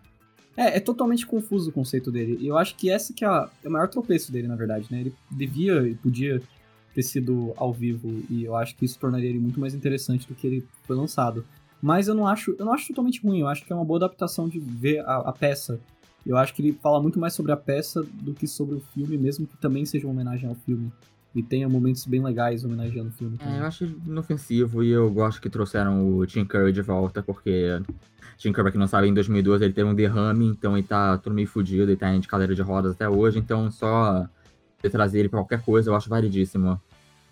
É, 0.56 0.78
é 0.78 0.80
totalmente 0.80 1.24
confuso 1.24 1.70
o 1.70 1.72
conceito 1.72 2.10
dele. 2.10 2.36
E 2.40 2.48
eu 2.48 2.58
acho 2.58 2.74
que 2.74 2.90
essa 2.90 3.12
que 3.12 3.24
é, 3.24 3.28
a- 3.28 3.48
é 3.62 3.68
o 3.68 3.70
maior 3.70 3.86
tropeço 3.86 4.32
dele, 4.32 4.48
na 4.48 4.56
verdade, 4.56 4.88
né? 4.90 5.02
Ele 5.02 5.14
devia 5.30 5.86
e 5.86 5.94
podia 5.94 6.42
ter 6.92 7.02
sido 7.04 7.52
ao 7.56 7.72
vivo, 7.72 8.24
e 8.28 8.42
eu 8.42 8.56
acho 8.56 8.74
que 8.74 8.84
isso 8.84 8.98
tornaria 8.98 9.28
ele 9.30 9.38
muito 9.38 9.60
mais 9.60 9.74
interessante 9.74 10.26
do 10.26 10.34
que 10.34 10.44
ele 10.44 10.66
foi 10.82 10.96
lançado. 10.96 11.44
Mas 11.80 12.08
eu 12.08 12.14
não 12.14 12.26
acho, 12.26 12.54
eu 12.58 12.64
não 12.64 12.72
acho 12.72 12.88
totalmente 12.88 13.20
ruim, 13.22 13.40
eu 13.40 13.48
acho 13.48 13.64
que 13.64 13.72
é 13.72 13.76
uma 13.76 13.84
boa 13.84 13.98
adaptação 13.98 14.48
de 14.48 14.58
ver 14.58 15.00
a, 15.00 15.18
a 15.18 15.32
peça. 15.32 15.80
Eu 16.26 16.36
acho 16.36 16.52
que 16.54 16.60
ele 16.60 16.72
fala 16.82 17.00
muito 17.00 17.18
mais 17.18 17.32
sobre 17.32 17.52
a 17.52 17.56
peça 17.56 18.02
do 18.02 18.34
que 18.34 18.46
sobre 18.46 18.76
o 18.76 18.80
filme, 18.80 19.16
mesmo 19.16 19.46
que 19.46 19.56
também 19.56 19.86
seja 19.86 20.06
uma 20.06 20.12
homenagem 20.12 20.48
ao 20.48 20.54
filme. 20.54 20.92
E 21.34 21.42
tenha 21.42 21.68
momentos 21.68 22.04
bem 22.04 22.22
legais 22.22 22.64
homenageando 22.64 23.10
o 23.10 23.12
filme. 23.12 23.36
É, 23.40 23.44
também. 23.44 23.58
eu 23.58 23.64
acho 23.66 23.84
inofensivo 23.84 24.82
e 24.82 24.90
eu 24.90 25.10
gosto 25.10 25.40
que 25.40 25.48
trouxeram 25.48 26.16
o 26.16 26.26
Tim 26.26 26.44
Curry 26.44 26.72
de 26.72 26.82
volta, 26.82 27.22
porque 27.22 27.80
Tim 28.36 28.52
Curry, 28.52 28.64
pra 28.64 28.72
quem 28.72 28.80
não 28.80 28.88
sabe, 28.88 29.08
em 29.08 29.14
2012 29.14 29.64
ele 29.64 29.72
teve 29.72 29.88
um 29.88 29.94
derrame, 29.94 30.46
então 30.46 30.76
ele 30.76 30.86
tá 30.86 31.16
todo 31.18 31.32
meio 31.32 31.46
fudido, 31.46 31.90
ele 31.90 31.96
tá 31.96 32.12
em 32.14 32.20
cadeira 32.22 32.54
de 32.54 32.62
rodas 32.62 32.92
até 32.92 33.08
hoje, 33.08 33.38
então 33.38 33.70
só 33.70 34.26
de 34.82 34.90
trazer 34.90 35.20
ele 35.20 35.28
pra 35.28 35.40
qualquer 35.40 35.62
coisa 35.62 35.90
eu 35.90 35.94
acho 35.94 36.08
validíssimo. 36.08 36.80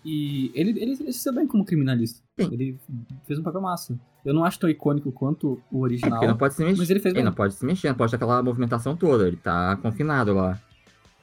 E 0.09 0.51
ele, 0.55 0.69
ele, 0.81 0.93
ele 1.01 1.11
se 1.11 1.21
deu 1.25 1.33
bem 1.33 1.45
como 1.45 1.65
criminalista. 1.65 2.21
Sim. 2.39 2.47
Ele 2.49 2.79
fez 3.25 3.37
um 3.37 3.43
papel 3.43 3.59
massa. 3.59 3.99
Eu 4.23 4.33
não 4.33 4.45
acho 4.45 4.57
tão 4.57 4.69
icônico 4.69 5.11
quanto 5.11 5.61
o 5.69 5.79
É 5.79 5.81
original. 5.81 6.11
porque 6.11 6.27
não 6.27 6.37
pode 6.37 6.53
se 6.53 6.63
mexer. 6.63 6.77
Mas 6.77 6.89
ele 6.89 6.99
fez 7.01 7.13
ele 7.13 7.25
não 7.25 7.33
pode 7.33 7.53
se 7.55 7.65
mexer, 7.65 7.89
não 7.89 7.95
pode 7.95 8.11
ter 8.11 8.15
aquela 8.15 8.41
movimentação 8.41 8.95
toda. 8.95 9.27
Ele 9.27 9.35
tá 9.35 9.75
confinado 9.75 10.33
lá. 10.33 10.61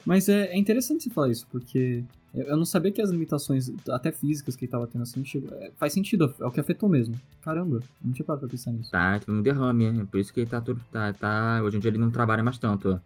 Mas 0.05 0.29
é, 0.29 0.53
é 0.53 0.57
interessante 0.57 1.03
você 1.03 1.09
falar 1.09 1.29
isso, 1.29 1.47
porque 1.51 2.03
eu 2.31 2.55
não 2.55 2.63
sabia 2.63 2.91
que 2.91 3.01
as 3.01 3.09
limitações, 3.09 3.71
até 3.89 4.11
físicas 4.11 4.55
que 4.55 4.65
ele 4.65 4.71
tava 4.71 4.85
tendo 4.85 5.01
assim, 5.01 5.25
chegou, 5.25 5.49
é, 5.57 5.71
faz 5.77 5.93
sentido, 5.93 6.31
é 6.39 6.45
o 6.45 6.51
que 6.51 6.59
afetou 6.59 6.87
mesmo. 6.87 7.15
Caramba, 7.41 7.79
não 8.03 8.13
tinha 8.13 8.23
parado 8.23 8.41
pra 8.41 8.49
pensar 8.49 8.71
nisso. 8.71 8.91
Tá, 8.91 9.17
teve 9.17 9.31
um 9.35 9.41
derrame. 9.41 9.85
é 9.85 10.05
Por 10.05 10.19
isso 10.19 10.31
que 10.31 10.41
ele 10.41 10.49
tá 10.49 10.61
tudo. 10.61 10.79
Tá, 10.91 11.11
tá, 11.11 11.59
hoje 11.63 11.77
em 11.77 11.79
dia 11.79 11.89
ele 11.89 11.97
não 11.97 12.11
trabalha 12.11 12.43
mais 12.43 12.59
tanto. 12.59 13.01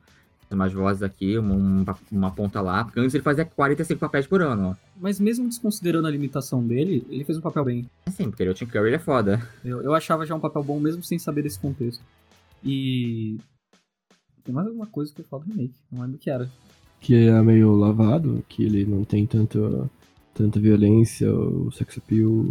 Tem 0.49 0.57
mais 0.57 0.73
vozes 0.73 1.03
aqui, 1.03 1.37
uma, 1.37 1.53
uma, 1.53 1.97
uma 2.11 2.31
ponta 2.31 2.59
lá. 2.59 2.83
Porque 2.83 2.99
antes 2.99 3.13
ele 3.13 3.23
fazia 3.23 3.45
45 3.45 3.99
papéis 3.99 4.25
por 4.25 4.41
ano. 4.41 4.69
ó. 4.69 4.75
Mas 4.99 5.19
mesmo 5.19 5.47
desconsiderando 5.47 6.07
a 6.07 6.11
limitação 6.11 6.65
dele, 6.65 7.05
ele 7.07 7.23
fez 7.23 7.37
um 7.37 7.41
papel 7.41 7.63
bem. 7.63 7.85
É 8.07 8.11
sim, 8.11 8.31
porque 8.31 8.41
ele, 8.41 8.49
o 8.49 8.53
Tim 8.55 8.65
Curry 8.65 8.87
ele 8.87 8.95
é 8.95 8.99
foda. 8.99 9.47
Eu, 9.63 9.83
eu 9.83 9.93
achava 9.93 10.25
já 10.25 10.33
um 10.33 10.39
papel 10.39 10.63
bom 10.63 10.79
mesmo 10.79 11.03
sem 11.03 11.19
saber 11.19 11.43
desse 11.43 11.59
contexto. 11.59 12.03
E. 12.63 13.37
Tem 14.43 14.55
mais 14.55 14.65
alguma 14.65 14.87
coisa 14.87 15.13
que 15.13 15.21
eu 15.21 15.25
falo 15.25 15.43
do 15.43 15.51
remake, 15.51 15.75
não 15.91 16.01
lembro 16.01 16.15
o 16.15 16.19
que 16.19 16.31
era. 16.31 16.49
Que 16.99 17.27
é 17.27 17.41
meio 17.43 17.75
lavado, 17.75 18.43
que 18.49 18.63
ele 18.63 18.83
não 18.83 19.03
tem 19.03 19.27
tanta, 19.27 19.59
tanta 20.33 20.59
violência, 20.59 21.31
o 21.31 21.71
sex 21.71 21.99
appeal 21.99 22.45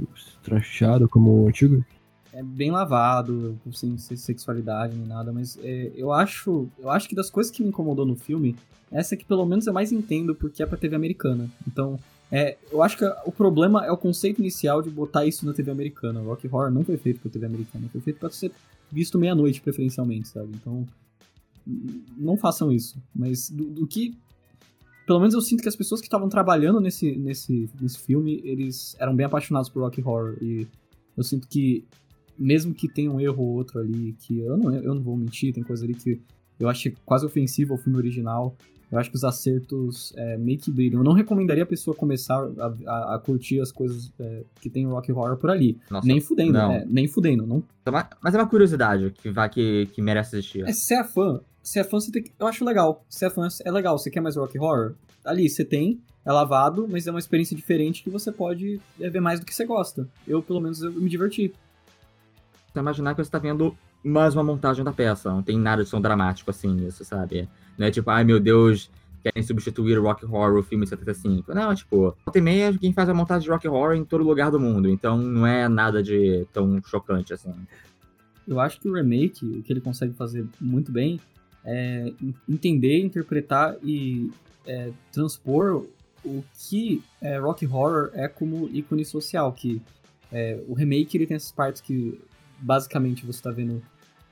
trachado 0.44 1.08
como 1.08 1.42
o 1.42 1.48
antigo. 1.48 1.84
É 2.32 2.42
bem 2.42 2.70
lavado, 2.70 3.58
sem 3.72 3.96
ser 3.98 4.16
sexualidade 4.16 4.96
nem 4.96 5.06
nada, 5.06 5.32
mas 5.32 5.58
é, 5.62 5.92
eu 5.94 6.12
acho 6.12 6.68
eu 6.78 6.90
acho 6.90 7.08
que 7.08 7.14
das 7.14 7.30
coisas 7.30 7.50
que 7.50 7.62
me 7.62 7.68
incomodou 7.68 8.04
no 8.04 8.16
filme, 8.16 8.54
essa 8.90 9.16
que 9.16 9.24
pelo 9.24 9.46
menos 9.46 9.66
eu 9.66 9.72
mais 9.72 9.92
entendo 9.92 10.34
porque 10.34 10.62
é 10.62 10.66
pra 10.66 10.76
TV 10.76 10.94
americana. 10.96 11.48
Então, 11.66 11.98
é, 12.30 12.56
eu 12.70 12.82
acho 12.82 12.96
que 12.96 13.04
o 13.24 13.32
problema 13.32 13.84
é 13.86 13.90
o 13.90 13.96
conceito 13.96 14.40
inicial 14.40 14.82
de 14.82 14.90
botar 14.90 15.24
isso 15.26 15.46
na 15.46 15.52
TV 15.52 15.70
americana. 15.70 16.20
O 16.20 16.26
Rock 16.26 16.46
Horror 16.46 16.70
não 16.70 16.84
foi 16.84 16.96
feito 16.96 17.20
pra 17.20 17.30
TV 17.30 17.46
americana, 17.46 17.88
foi 17.90 18.00
feito 18.00 18.20
pra 18.20 18.30
ser 18.30 18.52
visto 18.90 19.18
meia-noite, 19.18 19.60
preferencialmente, 19.60 20.28
sabe? 20.28 20.50
Então, 20.54 20.86
não 22.16 22.36
façam 22.36 22.72
isso. 22.72 22.98
Mas 23.14 23.50
do, 23.50 23.64
do 23.64 23.86
que. 23.86 24.16
Pelo 25.06 25.20
menos 25.20 25.34
eu 25.34 25.40
sinto 25.40 25.62
que 25.62 25.68
as 25.68 25.76
pessoas 25.76 26.02
que 26.02 26.06
estavam 26.06 26.28
trabalhando 26.28 26.80
nesse, 26.80 27.16
nesse, 27.16 27.70
nesse 27.80 27.98
filme, 27.98 28.42
eles 28.44 28.94
eram 28.98 29.16
bem 29.16 29.24
apaixonados 29.24 29.70
por 29.70 29.82
Rock 29.82 30.02
Horror. 30.02 30.36
E 30.42 30.66
eu 31.16 31.24
sinto 31.24 31.48
que 31.48 31.84
mesmo 32.38 32.72
que 32.74 32.88
tenha 32.88 33.10
um 33.10 33.20
erro 33.20 33.42
ou 33.42 33.54
outro 33.56 33.78
ali, 33.80 34.14
que 34.20 34.38
eu 34.40 34.56
não, 34.56 34.74
eu 34.74 34.94
não 34.94 35.02
vou 35.02 35.16
mentir, 35.16 35.52
tem 35.52 35.62
coisa 35.62 35.84
ali 35.84 35.94
que 35.94 36.20
eu 36.58 36.68
achei 36.68 36.94
quase 37.04 37.24
ofensiva 37.26 37.74
ao 37.74 37.78
filme 37.78 37.98
original. 37.98 38.56
Eu 38.90 38.98
acho 38.98 39.10
que 39.10 39.16
os 39.16 39.22
acertos 39.24 40.14
é, 40.16 40.38
meio 40.38 40.58
que 40.58 40.70
brilham. 40.70 41.00
Eu 41.00 41.04
não 41.04 41.12
recomendaria 41.12 41.62
a 41.62 41.66
pessoa 41.66 41.94
começar 41.94 42.36
a, 42.58 42.66
a- 42.86 43.14
a 43.16 43.18
curtir 43.18 43.60
as 43.60 43.70
coisas 43.70 44.10
é, 44.18 44.42
que 44.62 44.70
tem 44.70 44.86
Rock 44.86 45.12
Horror 45.12 45.36
por 45.36 45.50
ali. 45.50 45.78
Nossa, 45.90 46.06
nem 46.08 46.20
fudendo, 46.20 46.52
não. 46.54 46.68
né? 46.70 46.84
Nem 46.88 47.06
fudendo. 47.06 47.46
Não... 47.46 47.62
Mas 48.22 48.34
é 48.34 48.38
uma 48.38 48.48
curiosidade 48.48 49.10
que, 49.20 49.30
vai, 49.30 49.50
que, 49.50 49.86
que 49.92 50.00
merece 50.00 50.36
assistir. 50.36 50.66
É, 50.66 50.72
se 50.72 50.94
é 50.94 51.04
fã, 51.04 51.40
se 51.62 51.78
é 51.78 51.84
fã, 51.84 52.00
você 52.00 52.10
tem 52.10 52.22
que... 52.22 52.32
Eu 52.38 52.46
acho 52.46 52.64
legal. 52.64 53.04
Se 53.10 53.26
é 53.26 53.30
fã, 53.30 53.46
é 53.62 53.70
legal. 53.70 53.98
Você 53.98 54.10
quer 54.10 54.22
mais 54.22 54.36
Rock 54.36 54.58
Horror? 54.58 54.94
Ali, 55.22 55.50
você 55.50 55.66
tem. 55.66 56.00
É 56.24 56.32
lavado, 56.32 56.86
mas 56.90 57.06
é 57.06 57.10
uma 57.10 57.18
experiência 57.18 57.54
diferente 57.56 58.02
que 58.02 58.08
você 58.10 58.32
pode 58.32 58.80
é, 58.98 59.10
ver 59.10 59.20
mais 59.20 59.38
do 59.38 59.44
que 59.46 59.54
você 59.54 59.66
gosta. 59.66 60.08
Eu, 60.26 60.42
pelo 60.42 60.60
menos, 60.60 60.80
eu 60.82 60.92
me 60.92 61.10
diverti. 61.10 61.52
Imaginar 62.80 63.14
que 63.14 63.24
você 63.24 63.30
tá 63.30 63.38
vendo 63.38 63.76
mais 64.04 64.34
uma 64.34 64.44
montagem 64.44 64.84
da 64.84 64.92
peça. 64.92 65.30
Não 65.30 65.42
tem 65.42 65.58
nada 65.58 65.82
de 65.84 65.88
som 65.88 66.00
dramático 66.00 66.50
assim 66.50 66.72
nisso, 66.74 67.04
sabe? 67.04 67.48
Não 67.76 67.86
é 67.86 67.90
tipo, 67.90 68.10
ai 68.10 68.24
meu 68.24 68.38
Deus, 68.40 68.90
querem 69.22 69.42
substituir 69.42 69.98
o 69.98 70.02
Rock 70.02 70.24
Horror, 70.24 70.58
o 70.58 70.62
filme 70.62 70.86
75. 70.86 71.52
Não, 71.54 71.74
tipo, 71.74 72.14
volta 72.24 72.38
e 72.38 72.42
meia 72.42 72.76
quem 72.76 72.92
faz 72.92 73.08
a 73.08 73.14
montagem 73.14 73.44
de 73.44 73.50
Rock 73.50 73.68
Horror 73.68 73.94
em 73.94 74.04
todo 74.04 74.24
lugar 74.24 74.50
do 74.50 74.60
mundo. 74.60 74.88
Então 74.88 75.16
não 75.18 75.46
é 75.46 75.68
nada 75.68 76.02
de 76.02 76.46
tão 76.52 76.80
chocante 76.84 77.32
assim. 77.32 77.52
Eu 78.46 78.58
acho 78.60 78.80
que 78.80 78.88
o 78.88 78.94
remake, 78.94 79.44
o 79.44 79.62
que 79.62 79.72
ele 79.72 79.80
consegue 79.80 80.14
fazer 80.14 80.46
muito 80.60 80.90
bem, 80.90 81.20
é 81.64 82.12
en- 82.22 82.34
entender, 82.48 83.00
interpretar 83.04 83.76
e 83.82 84.30
é, 84.66 84.90
transpor 85.12 85.84
o 86.24 86.42
que 86.58 87.02
é, 87.20 87.38
rock 87.38 87.66
horror 87.66 88.10
é 88.14 88.26
como 88.26 88.68
ícone 88.72 89.04
social, 89.04 89.52
que 89.52 89.80
é, 90.32 90.60
o 90.66 90.74
remake 90.74 91.16
ele 91.16 91.26
tem 91.26 91.36
essas 91.36 91.52
partes 91.52 91.80
que 91.80 92.18
basicamente 92.58 93.24
você 93.24 93.38
está 93.38 93.50
vendo 93.50 93.82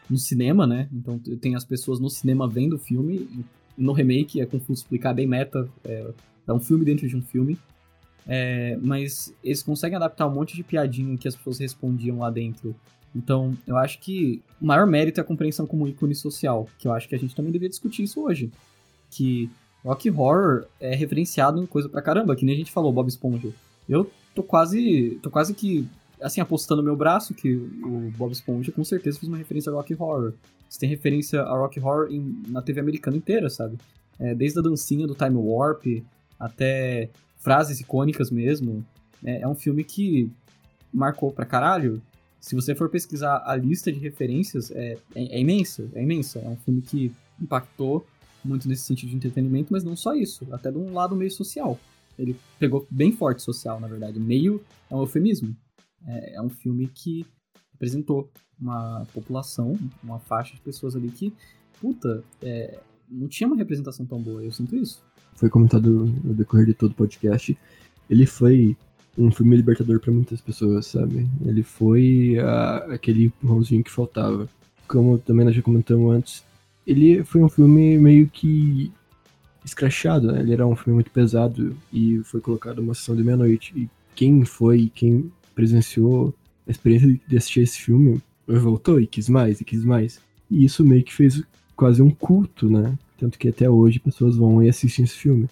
no 0.08 0.18
cinema, 0.18 0.66
né? 0.66 0.88
Então 0.92 1.18
tem 1.40 1.54
as 1.54 1.64
pessoas 1.64 1.98
no 1.98 2.08
cinema 2.10 2.48
vendo 2.48 2.74
o 2.74 2.78
filme, 2.78 3.28
no 3.76 3.92
remake 3.92 4.40
é 4.40 4.46
confuso 4.46 4.82
explicar 4.82 5.12
bem 5.12 5.26
meta, 5.26 5.68
é, 5.84 6.10
é 6.46 6.52
um 6.52 6.60
filme 6.60 6.84
dentro 6.84 7.08
de 7.08 7.16
um 7.16 7.22
filme. 7.22 7.58
É, 8.28 8.76
mas 8.82 9.32
eles 9.42 9.62
conseguem 9.62 9.96
adaptar 9.96 10.26
um 10.26 10.34
monte 10.34 10.56
de 10.56 10.64
piadinha 10.64 11.16
que 11.16 11.28
as 11.28 11.36
pessoas 11.36 11.58
respondiam 11.58 12.18
lá 12.18 12.30
dentro 12.30 12.74
então, 13.16 13.56
eu 13.66 13.78
acho 13.78 13.98
que 13.98 14.42
o 14.60 14.66
maior 14.66 14.86
mérito 14.86 15.18
é 15.18 15.22
a 15.22 15.24
compreensão 15.24 15.66
como 15.66 15.88
ícone 15.88 16.14
social, 16.14 16.68
que 16.78 16.86
eu 16.86 16.92
acho 16.92 17.08
que 17.08 17.14
a 17.14 17.18
gente 17.18 17.34
também 17.34 17.50
deveria 17.50 17.70
discutir 17.70 18.02
isso 18.02 18.22
hoje. 18.22 18.52
Que 19.10 19.50
rock 19.82 20.10
horror 20.10 20.66
é 20.78 20.94
referenciado 20.94 21.62
em 21.62 21.64
coisa 21.64 21.88
pra 21.88 22.02
caramba, 22.02 22.36
que 22.36 22.44
nem 22.44 22.54
a 22.54 22.58
gente 22.58 22.70
falou, 22.70 22.92
Bob 22.92 23.08
Esponja. 23.08 23.48
Eu 23.88 24.10
tô 24.34 24.42
quase, 24.42 25.18
tô 25.22 25.30
quase 25.30 25.54
que, 25.54 25.88
assim, 26.20 26.40
apostando 26.40 26.82
meu 26.82 26.96
braço 26.96 27.34
que 27.34 27.54
o 27.54 28.12
Bob 28.16 28.32
Esponja 28.32 28.72
com 28.72 28.84
certeza 28.84 29.18
fez 29.18 29.28
uma 29.28 29.36
referência 29.38 29.70
a 29.70 29.74
rock 29.74 29.94
horror. 29.94 30.32
Você 30.68 30.80
tem 30.80 30.88
referência 30.88 31.42
a 31.42 31.56
rock 31.56 31.78
horror 31.80 32.08
em- 32.10 32.42
na 32.48 32.60
TV 32.62 32.80
americana 32.80 33.16
inteira, 33.16 33.48
sabe? 33.48 33.78
É, 34.18 34.34
desde 34.34 34.58
a 34.58 34.62
dancinha 34.62 35.06
do 35.06 35.14
Time 35.14 35.36
Warp 35.36 35.84
até 36.38 37.10
frases 37.38 37.80
icônicas 37.80 38.30
mesmo. 38.30 38.84
É, 39.24 39.40
é 39.42 39.48
um 39.48 39.54
filme 39.54 39.84
que 39.84 40.30
marcou 40.92 41.30
pra 41.32 41.44
caralho. 41.44 42.00
Se 42.40 42.54
você 42.54 42.74
for 42.74 42.88
pesquisar 42.88 43.42
a 43.44 43.54
lista 43.56 43.92
de 43.92 43.98
referências, 43.98 44.70
é, 44.70 44.96
é, 45.14 45.36
é 45.36 45.40
imensa, 45.40 45.88
é 45.94 46.02
imensa. 46.02 46.38
É 46.38 46.48
um 46.48 46.56
filme 46.56 46.80
que 46.82 47.12
impactou 47.40 48.06
muito 48.44 48.68
nesse 48.68 48.82
sentido 48.82 49.10
de 49.10 49.16
entretenimento, 49.16 49.72
mas 49.72 49.82
não 49.84 49.96
só 49.96 50.14
isso, 50.14 50.46
até 50.52 50.70
de 50.70 50.78
um 50.78 50.92
lado 50.92 51.16
meio 51.16 51.30
social. 51.30 51.78
Ele 52.18 52.36
pegou 52.58 52.86
bem 52.90 53.12
forte 53.12 53.42
social, 53.42 53.78
na 53.80 53.86
verdade. 53.88 54.18
Meio 54.18 54.62
é 54.90 54.94
um 54.94 55.00
eufemismo. 55.00 55.54
É, 56.06 56.36
é 56.36 56.42
um 56.42 56.50
filme 56.50 56.88
que 56.88 57.26
representou 57.72 58.30
uma 58.58 59.06
população, 59.12 59.78
uma 60.02 60.18
faixa 60.18 60.54
de 60.54 60.60
pessoas 60.60 60.96
ali 60.96 61.10
que, 61.10 61.32
puta, 61.80 62.24
é, 62.42 62.78
não 63.08 63.28
tinha 63.28 63.46
uma 63.46 63.56
representação 63.56 64.04
tão 64.06 64.20
boa. 64.20 64.42
Eu 64.42 64.52
sinto 64.52 64.74
isso. 64.76 65.02
Foi 65.34 65.50
comentado 65.50 66.06
no 66.24 66.34
decorrer 66.34 66.66
de 66.66 66.74
todo 66.74 66.92
o 66.92 66.94
podcast. 66.94 67.56
Ele 68.08 68.24
foi 68.24 68.76
um 69.18 69.30
filme 69.30 69.56
libertador 69.56 70.00
pra 70.00 70.12
muitas 70.12 70.40
pessoas, 70.40 70.86
sabe? 70.86 71.28
Ele 71.44 71.62
foi 71.62 72.38
ah, 72.40 72.86
aquele 72.90 73.24
empurrãozinho 73.24 73.84
que 73.84 73.90
faltava. 73.90 74.48
Como 74.88 75.18
também 75.18 75.44
nós 75.44 75.54
já 75.54 75.62
comentamos 75.62 76.14
antes, 76.14 76.44
ele 76.86 77.24
foi 77.24 77.42
um 77.42 77.48
filme 77.48 77.98
meio 77.98 78.28
que 78.28 78.92
escrachado, 79.64 80.30
né? 80.30 80.40
Ele 80.40 80.52
era 80.52 80.66
um 80.66 80.76
filme 80.76 80.94
muito 80.94 81.10
pesado 81.10 81.76
e 81.92 82.20
foi 82.24 82.40
colocado 82.40 82.78
uma 82.78 82.94
sessão 82.94 83.16
de 83.16 83.24
meia-noite. 83.24 83.72
E 83.76 83.90
quem 84.14 84.44
foi, 84.44 84.90
quem 84.94 85.30
presenciou 85.56 86.34
a 86.68 86.70
experiência 86.70 87.18
de 87.26 87.36
assistir 87.36 87.60
esse 87.62 87.78
filme, 87.78 88.20
voltou 88.46 89.00
e 89.00 89.06
quis 89.06 89.28
mais, 89.28 89.60
e 89.60 89.64
quis 89.64 89.82
mais. 89.84 90.20
E 90.48 90.64
isso 90.64 90.84
meio 90.84 91.02
que 91.02 91.12
fez 91.12 91.42
quase 91.74 92.02
um 92.02 92.10
culto, 92.10 92.70
né? 92.70 92.96
Tanto 93.18 93.38
que 93.38 93.48
até 93.48 93.68
hoje 93.68 93.98
pessoas 93.98 94.36
vão 94.36 94.62
e 94.62 94.68
assistem 94.68 95.04
esse 95.06 95.14
filme. 95.16 95.48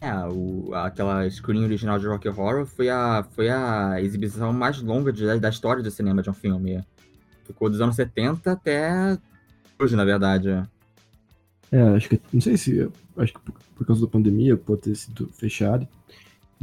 É, 0.00 0.12
o, 0.26 0.74
aquela 0.74 1.28
screen 1.30 1.64
original 1.64 1.98
de 1.98 2.06
Rock 2.06 2.28
Horror 2.28 2.66
foi 2.66 2.88
a, 2.88 3.24
foi 3.32 3.50
a 3.50 4.00
exibição 4.00 4.52
mais 4.52 4.80
longa 4.80 5.12
de- 5.12 5.38
da 5.38 5.48
história 5.48 5.82
do 5.82 5.90
cinema 5.90 6.22
de 6.22 6.30
um 6.30 6.34
filme. 6.34 6.82
Ficou 7.44 7.68
dos 7.68 7.80
anos 7.80 7.96
70 7.96 8.52
até 8.52 9.18
hoje, 9.78 9.94
na 9.94 10.04
verdade. 10.04 10.62
É, 11.70 11.80
acho 11.80 12.08
que. 12.08 12.20
Não 12.32 12.40
sei 12.40 12.56
se. 12.56 12.90
Acho 13.16 13.34
que 13.34 13.40
por, 13.40 13.54
por 13.76 13.86
causa 13.86 14.02
da 14.02 14.10
pandemia 14.10 14.56
pode 14.56 14.82
ter 14.82 14.94
sido 14.94 15.28
fechado 15.28 15.86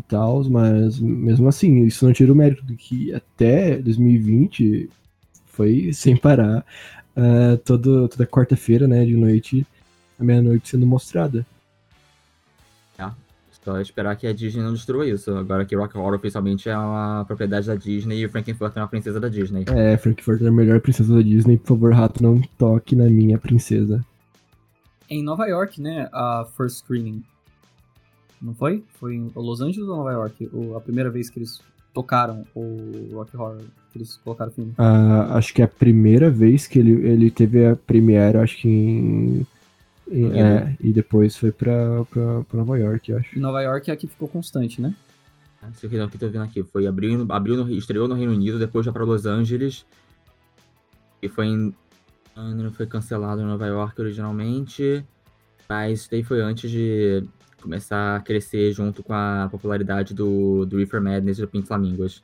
e 0.01 0.09
tal, 0.09 0.43
mas 0.49 0.99
mesmo 0.99 1.47
assim, 1.47 1.83
isso 1.83 2.05
não 2.05 2.13
tira 2.13 2.31
o 2.31 2.35
mérito 2.35 2.65
do 2.65 2.75
que 2.75 3.13
até 3.13 3.77
2020 3.77 4.89
foi 5.45 5.93
sem 5.93 6.17
parar 6.17 6.65
ah, 7.15 7.57
todo, 7.63 8.07
toda 8.07 8.25
quarta-feira, 8.25 8.87
né, 8.87 9.05
de 9.05 9.15
noite, 9.15 9.65
à 10.19 10.23
meia-noite 10.23 10.69
sendo 10.69 10.85
mostrada. 10.85 11.45
Só 13.63 13.79
esperar 13.79 14.15
que 14.15 14.25
a 14.25 14.33
Disney 14.33 14.63
não 14.63 14.73
destrua 14.73 15.07
isso. 15.07 15.31
Agora 15.35 15.65
que 15.65 15.75
Rock 15.75 15.95
Horror 15.95 16.15
oficialmente 16.15 16.67
é 16.67 16.75
uma 16.75 17.23
propriedade 17.25 17.67
da 17.67 17.75
Disney 17.75 18.21
e 18.21 18.25
o 18.25 18.29
Frankenfurter 18.29 18.79
é 18.79 18.81
uma 18.81 18.87
princesa 18.87 19.19
da 19.19 19.29
Disney. 19.29 19.65
É, 19.67 19.95
Frankfurt 19.97 20.41
é 20.41 20.47
a 20.47 20.51
melhor 20.51 20.79
princesa 20.79 21.13
da 21.15 21.21
Disney, 21.21 21.57
por 21.57 21.67
favor, 21.67 21.93
rato, 21.93 22.23
não 22.23 22.41
toque 22.57 22.95
na 22.95 23.05
minha 23.05 23.37
princesa. 23.37 24.03
Em 25.07 25.23
Nova 25.23 25.45
York, 25.45 25.79
né, 25.79 26.09
a 26.11 26.47
first 26.57 26.79
screening. 26.79 27.23
Não 28.41 28.53
foi? 28.55 28.83
Foi 28.99 29.15
em 29.15 29.31
Los 29.35 29.61
Angeles 29.61 29.87
ou 29.87 29.97
Nova 29.97 30.11
York? 30.11 30.49
O- 30.51 30.75
a 30.75 30.81
primeira 30.81 31.09
vez 31.09 31.29
que 31.29 31.39
eles 31.39 31.61
tocaram 31.93 32.45
o 32.55 33.09
Rock 33.13 33.35
Horror, 33.37 33.57
que 33.91 33.97
eles 33.97 34.17
colocaram 34.17 34.51
o 34.51 34.53
filme. 34.53 34.73
Ah, 34.77 35.37
acho 35.37 35.53
que 35.53 35.61
é 35.61 35.65
a 35.65 35.67
primeira 35.67 36.29
vez 36.29 36.65
que 36.65 36.79
ele, 36.79 36.91
ele 37.07 37.29
teve 37.29 37.65
a 37.65 37.75
premiere, 37.75 38.37
acho 38.37 38.57
que 38.57 38.67
em. 38.69 39.45
Uhum. 40.13 40.35
é, 40.35 40.75
e 40.81 40.91
depois 40.91 41.37
foi 41.37 41.51
pra, 41.53 42.03
pra, 42.05 42.43
pra 42.43 42.57
Nova 42.57 42.77
York, 42.77 43.11
eu 43.11 43.17
acho. 43.17 43.37
Em 43.37 43.41
Nova 43.41 43.61
York 43.61 43.89
é 43.89 43.93
a 43.93 43.97
que 43.97 44.07
ficou 44.07 44.27
constante, 44.27 44.81
né? 44.81 44.93
Esse 45.73 45.85
aqui 45.85 45.95
não, 45.95 46.09
que 46.09 46.17
tô 46.17 46.27
vendo 46.27 46.43
aqui. 46.43 46.63
Foi 46.63 46.87
abriu, 46.87 47.25
abriu 47.29 47.55
no, 47.55 47.71
estreou 47.71 48.07
no 48.07 48.15
Reino 48.15 48.31
Unido, 48.33 48.57
depois 48.59 48.85
já 48.85 48.91
pra 48.91 49.03
Los 49.05 49.25
Angeles. 49.27 49.85
E 51.21 51.29
foi 51.29 51.45
em. 51.45 51.73
ah, 52.35 52.49
Não 52.49 52.71
foi 52.73 52.87
cancelado 52.87 53.41
em 53.41 53.45
Nova 53.45 53.67
York 53.67 54.01
originalmente. 54.01 55.05
Mas 55.69 55.99
isso 56.01 56.09
daí 56.11 56.23
foi 56.23 56.41
antes 56.41 56.69
de 56.69 57.23
começar 57.61 58.15
a 58.17 58.19
crescer 58.19 58.71
junto 58.73 59.01
com 59.03 59.13
a 59.13 59.47
popularidade 59.51 60.13
do, 60.13 60.65
do 60.65 60.77
Reefer 60.77 61.01
Madness 61.01 61.37
e 61.37 61.41
do 61.41 61.47
Pink 61.47 61.67
Flamingos. 61.67 62.23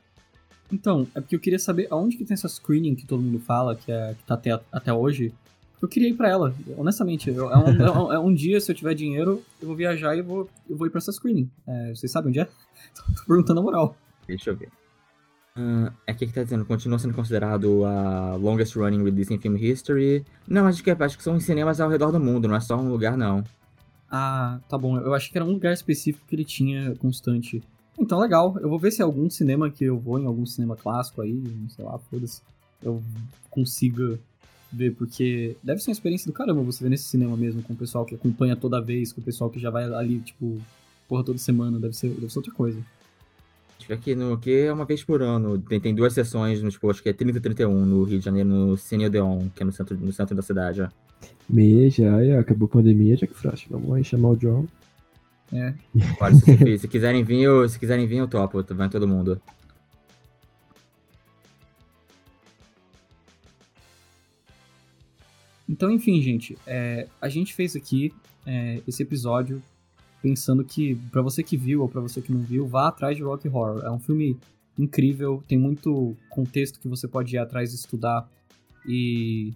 Então, 0.70 1.06
é 1.14 1.20
porque 1.20 1.34
eu 1.36 1.40
queria 1.40 1.58
saber 1.58 1.86
aonde 1.90 2.16
que 2.16 2.24
tem 2.24 2.34
essa 2.34 2.48
screening 2.48 2.94
que 2.94 3.06
todo 3.06 3.22
mundo 3.22 3.38
fala, 3.38 3.74
que, 3.74 3.90
é, 3.90 4.14
que 4.14 4.22
tá 4.24 4.34
até, 4.34 4.60
até 4.70 4.92
hoje. 4.92 5.32
Eu 5.80 5.88
queria 5.88 6.08
ir 6.08 6.14
pra 6.14 6.28
ela, 6.28 6.54
honestamente. 6.76 7.30
Eu- 7.30 7.50
é, 7.50 7.56
um, 7.56 7.68
é 7.70 7.90
um- 7.90 8.12
é 8.14 8.18
um 8.18 8.34
dia, 8.34 8.60
se 8.60 8.70
eu 8.70 8.74
tiver 8.76 8.94
dinheiro, 8.94 9.42
eu 9.62 9.68
vou 9.68 9.76
viajar 9.76 10.16
e 10.16 10.20
vou, 10.22 10.48
eu 10.68 10.76
vou 10.76 10.86
ir 10.86 10.90
pra 10.90 10.98
essa 10.98 11.12
screening. 11.12 11.48
É, 11.66 11.94
vocês 11.94 12.10
sabem 12.12 12.30
onde 12.30 12.40
é? 12.40 12.44
Tô 13.16 13.24
perguntando 13.26 13.60
a 13.60 13.62
moral. 13.62 13.96
Deixa 14.26 14.50
eu 14.50 14.56
ver. 14.56 14.68
Aqui 16.06 16.24
que 16.26 16.32
tá 16.32 16.44
dizendo, 16.44 16.64
continua 16.64 16.98
sendo 17.00 17.14
considerado 17.14 17.84
a 17.84 18.36
longest 18.36 18.76
running 18.76 19.02
release 19.02 19.32
in 19.34 19.38
film 19.38 19.56
history. 19.56 20.24
Não, 20.46 20.66
acho 20.66 20.84
que, 20.84 20.90
acho 20.90 21.16
que 21.16 21.22
são 21.24 21.36
em 21.36 21.40
cinemas 21.40 21.80
ao 21.80 21.90
redor 21.90 22.12
do 22.12 22.20
mundo, 22.20 22.46
não 22.46 22.54
é 22.54 22.60
só 22.60 22.76
um 22.76 22.88
lugar, 22.88 23.16
não. 23.16 23.42
Ah, 24.10 24.60
tá 24.68 24.78
bom. 24.78 24.98
Eu 24.98 25.14
achei 25.14 25.30
que 25.30 25.36
era 25.36 25.44
um 25.44 25.52
lugar 25.52 25.72
específico 25.72 26.26
que 26.26 26.34
ele 26.34 26.44
tinha 26.44 26.94
constante. 26.96 27.62
Então, 27.98 28.18
legal. 28.18 28.56
Eu 28.60 28.68
vou 28.68 28.78
ver 28.78 28.90
se 28.90 29.02
é 29.02 29.04
algum 29.04 29.28
cinema 29.28 29.70
que 29.70 29.84
eu 29.84 29.98
vou, 29.98 30.18
em 30.18 30.26
algum 30.26 30.46
cinema 30.46 30.76
clássico 30.76 31.20
aí, 31.20 31.42
sei 31.68 31.84
lá, 31.84 31.98
foda-se. 31.98 32.40
Eu 32.82 33.02
consiga 33.50 34.18
ver, 34.72 34.94
porque 34.94 35.56
deve 35.62 35.80
ser 35.80 35.90
uma 35.90 35.94
experiência 35.94 36.26
do 36.26 36.32
caramba 36.32 36.62
você 36.62 36.84
ver 36.84 36.90
nesse 36.90 37.04
cinema 37.04 37.36
mesmo, 37.36 37.62
com 37.62 37.72
o 37.72 37.76
pessoal 37.76 38.04
que 38.04 38.14
acompanha 38.14 38.54
toda 38.54 38.80
vez, 38.80 39.12
com 39.12 39.20
o 39.20 39.24
pessoal 39.24 39.50
que 39.50 39.58
já 39.58 39.70
vai 39.70 39.84
ali, 39.92 40.20
tipo, 40.20 40.60
porra, 41.08 41.24
toda 41.24 41.38
semana. 41.38 41.78
Deve 41.78 41.94
ser, 41.94 42.10
deve 42.10 42.30
ser 42.30 42.38
outra 42.38 42.54
coisa. 42.54 42.78
Acho 43.78 43.86
que 43.86 43.92
aqui 43.92 44.14
no 44.14 44.38
que 44.38 44.50
é 44.50 44.72
uma 44.72 44.84
vez 44.84 45.04
por 45.04 45.20
ano. 45.22 45.58
Tem, 45.58 45.80
tem 45.80 45.94
duas 45.94 46.12
sessões, 46.12 46.62
no, 46.62 46.70
tipo, 46.70 46.90
acho 46.90 47.02
que 47.02 47.08
é 47.08 47.12
30 47.12 47.38
e 47.38 47.40
31 47.40 47.84
no 47.84 48.04
Rio 48.04 48.18
de 48.18 48.24
Janeiro, 48.24 48.48
no 48.48 48.76
Cine 48.76 49.06
Odeon, 49.06 49.48
que 49.54 49.62
é 49.62 49.66
no 49.66 49.72
centro, 49.72 49.96
no 49.96 50.12
centro 50.12 50.34
da 50.34 50.42
cidade. 50.42 50.82
ó. 50.82 50.88
Meia 51.48 51.90
já, 51.90 52.22
e 52.22 52.32
acabou 52.32 52.66
a 52.66 52.70
pandemia, 52.70 53.16
Jack 53.16 53.34
Frost. 53.34 53.66
Vamos 53.70 53.92
aí 53.94 54.04
chamar 54.04 54.30
o 54.30 54.36
John. 54.36 54.66
É. 55.52 55.74
Olha, 56.20 56.34
se, 56.34 56.78
se 56.78 56.88
quiserem 56.88 57.24
vir, 57.24 57.40
eu, 57.40 57.68
se 57.68 57.78
quiserem 57.78 58.06
vir, 58.06 58.18
eu 58.18 58.28
topo, 58.28 58.62
vai 58.74 58.88
todo 58.88 59.08
mundo. 59.08 59.40
Então, 65.68 65.90
enfim, 65.90 66.20
gente, 66.22 66.56
é, 66.66 67.06
a 67.20 67.28
gente 67.28 67.54
fez 67.54 67.76
aqui 67.76 68.12
é, 68.46 68.80
esse 68.86 69.02
episódio 69.02 69.62
pensando 70.22 70.64
que, 70.64 70.96
pra 71.12 71.22
você 71.22 71.42
que 71.42 71.56
viu 71.56 71.82
ou 71.82 71.88
pra 71.88 72.00
você 72.00 72.20
que 72.20 72.32
não 72.32 72.40
viu, 72.40 72.66
vá 72.66 72.88
atrás 72.88 73.16
de 73.16 73.22
Rock 73.22 73.46
Horror. 73.48 73.84
É 73.84 73.90
um 73.90 73.98
filme 73.98 74.36
incrível, 74.78 75.42
tem 75.46 75.58
muito 75.58 76.16
contexto 76.30 76.80
que 76.80 76.88
você 76.88 77.06
pode 77.06 77.34
ir 77.34 77.38
atrás 77.38 77.72
e 77.72 77.76
estudar 77.76 78.28
e 78.86 79.52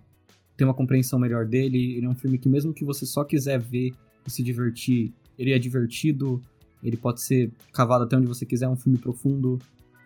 ter 0.62 0.64
uma 0.64 0.74
compreensão 0.74 1.18
melhor 1.18 1.44
dele. 1.44 1.96
Ele 1.96 2.06
é 2.06 2.08
um 2.08 2.14
filme 2.14 2.38
que, 2.38 2.48
mesmo 2.48 2.72
que 2.72 2.84
você 2.84 3.04
só 3.04 3.24
quiser 3.24 3.58
ver 3.58 3.92
e 4.24 4.30
se 4.30 4.44
divertir, 4.44 5.12
ele 5.36 5.52
é 5.52 5.58
divertido, 5.58 6.40
ele 6.80 6.96
pode 6.96 7.20
ser 7.20 7.50
cavado 7.72 8.04
até 8.04 8.16
onde 8.16 8.28
você 8.28 8.46
quiser, 8.46 8.66
é 8.66 8.68
um 8.68 8.76
filme 8.76 8.96
profundo. 8.96 9.58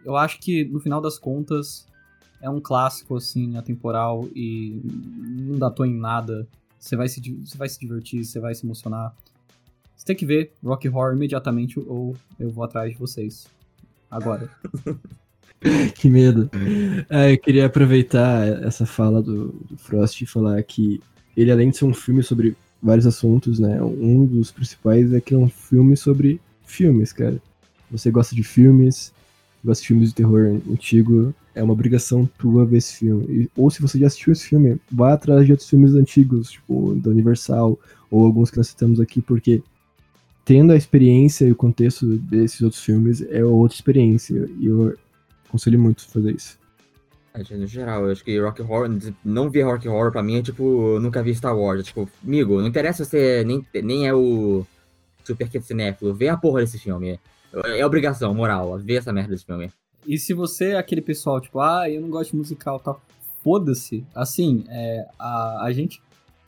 Eu 0.03 0.17
acho 0.17 0.41
que, 0.41 0.65
no 0.65 0.81
final 0.81 0.99
das 0.99 1.19
contas, 1.19 1.87
é 2.41 2.49
um 2.49 2.59
clássico, 2.59 3.17
assim, 3.17 3.55
atemporal 3.59 4.27
e 4.35 4.81
não 4.83 5.59
datou 5.59 5.85
em 5.85 5.95
nada. 5.95 6.49
Você 6.79 6.97
vai 6.97 7.09
se, 7.09 7.21
você 7.21 7.59
vai 7.59 7.69
se 7.69 7.79
divertir, 7.79 8.25
você 8.25 8.41
vai 8.41 8.55
se 8.55 8.65
emocionar. 8.65 9.15
Você 9.95 10.07
tem 10.07 10.17
que 10.17 10.25
ver 10.25 10.55
Rock 10.65 10.89
Horror 10.89 11.15
imediatamente 11.15 11.79
ou 11.81 12.17
eu 12.41 12.49
vou 12.49 12.65
atrás 12.65 12.93
de 12.93 12.99
vocês. 12.99 13.47
Agora. 14.11 14.51
Que 15.95 16.09
medo. 16.09 16.51
Ah, 17.09 17.31
eu 17.31 17.39
queria 17.39 17.67
aproveitar 17.67 18.47
essa 18.65 18.87
fala 18.87 19.23
do, 19.23 19.49
do 19.69 19.77
Frost 19.77 20.21
e 20.23 20.27
falar 20.27 20.63
que 20.63 21.01
ele, 21.37 21.51
além 21.51 21.71
de 21.71 21.77
ser 21.77 21.85
um 21.85 21.95
filme 21.95 22.23
sobre 22.23 22.57
vários 22.83 23.07
assuntos, 23.07 23.59
né? 23.59 23.83
Um 23.83 24.25
dos 24.27 24.51
principais 24.51 25.13
é 25.13 25.21
que 25.21 25.35
é 25.35 25.39
um 25.39 25.49
filme 25.49 25.97
sobre 25.97 26.41
filmes, 26.65 27.13
cara. 27.13 27.41
Você 27.91 28.11
gosta 28.11 28.35
de 28.35 28.43
filmes, 28.43 29.13
gosta 29.65 29.83
de 29.83 29.89
filmes 29.89 30.09
de 30.11 30.15
terror 30.15 30.61
antigo, 30.71 31.35
é 31.55 31.63
uma 31.63 31.73
obrigação 31.73 32.29
tua 32.39 32.65
ver 32.65 32.79
esse 32.79 32.99
filme. 32.99 33.25
E- 33.45 33.51
ou 33.57 33.71
se 33.71 33.81
você 33.81 33.99
já 33.99 34.07
assistiu 34.07 34.33
esse 34.33 34.47
filme, 34.47 34.79
vá 34.91 35.15
atrás 35.15 35.47
de 35.47 35.53
outros 35.53 35.69
filmes 35.69 35.95
antigos, 35.95 36.51
tipo 36.51 36.95
da 36.97 37.11
Universal, 37.11 37.79
ou 38.11 38.25
alguns 38.25 38.51
que 38.51 38.59
nós 38.59 38.69
citamos 38.69 39.01
aqui, 39.01 39.21
porque 39.21 39.63
tendo 40.45 40.73
a 40.73 40.77
experiência 40.77 41.45
e 41.47 41.53
o 41.53 41.57
contexto 41.57 42.07
desses 42.19 42.61
outros 42.61 42.83
filmes 42.83 43.23
é 43.31 43.45
outra 43.45 43.75
experiência. 43.77 44.49
E 44.61 44.67
eu 44.67 44.97
aconselho 45.49 45.79
muito 45.79 46.07
fazer 46.09 46.35
isso. 46.35 46.59
Acho 47.35 47.49
que, 47.49 47.55
No 47.57 47.67
geral, 47.67 48.07
eu 48.07 48.13
acho 48.13 48.25
que 48.25 48.39
Rock 48.39 48.63
Horror, 48.63 48.89
não 49.25 49.51
ver 49.51 49.63
Rock 49.63 49.89
Horror 49.89 50.11
pra 50.11 50.23
mim 50.23 50.39
é 50.39 50.43
tipo, 50.43 50.99
nunca 51.01 51.23
vi 51.23 51.35
Star 51.35 51.57
Wars. 51.57 51.81
É, 51.81 51.83
tipo, 51.83 52.09
amigo, 52.25 52.61
não 52.61 52.67
interessa 52.67 53.05
se 53.05 53.11
você 53.11 53.45
nem, 53.45 53.67
nem 53.83 54.09
é 54.09 54.15
o 54.15 54.65
super 55.25 55.51
cinéfilo, 55.61 56.15
vê 56.15 56.29
a 56.29 56.37
porra 56.37 56.61
desse 56.61 56.79
filme. 56.79 57.21
É 57.65 57.85
obrigação, 57.85 58.35
moral, 58.35 58.79
ver 58.79 58.97
essa 58.97 59.13
merda 59.13 59.31
desse 59.31 59.45
filme. 59.45 59.73
E 60.07 60.19
se 60.19 60.33
você 60.33 60.71
é 60.71 60.77
aquele 60.77 61.03
pessoal, 61.03 61.41
tipo, 61.41 61.59
ah, 61.61 61.91
eu 61.91 62.01
não 62.01 62.09
gosto 62.09 62.31
de 62.31 62.37
musical 62.37 62.79
tal, 62.79 63.03
foda-se. 63.43 64.05
Assim, 64.15 64.65
é, 64.69 65.07
a, 65.19 65.65
a 65.65 65.73
gente. 65.73 66.01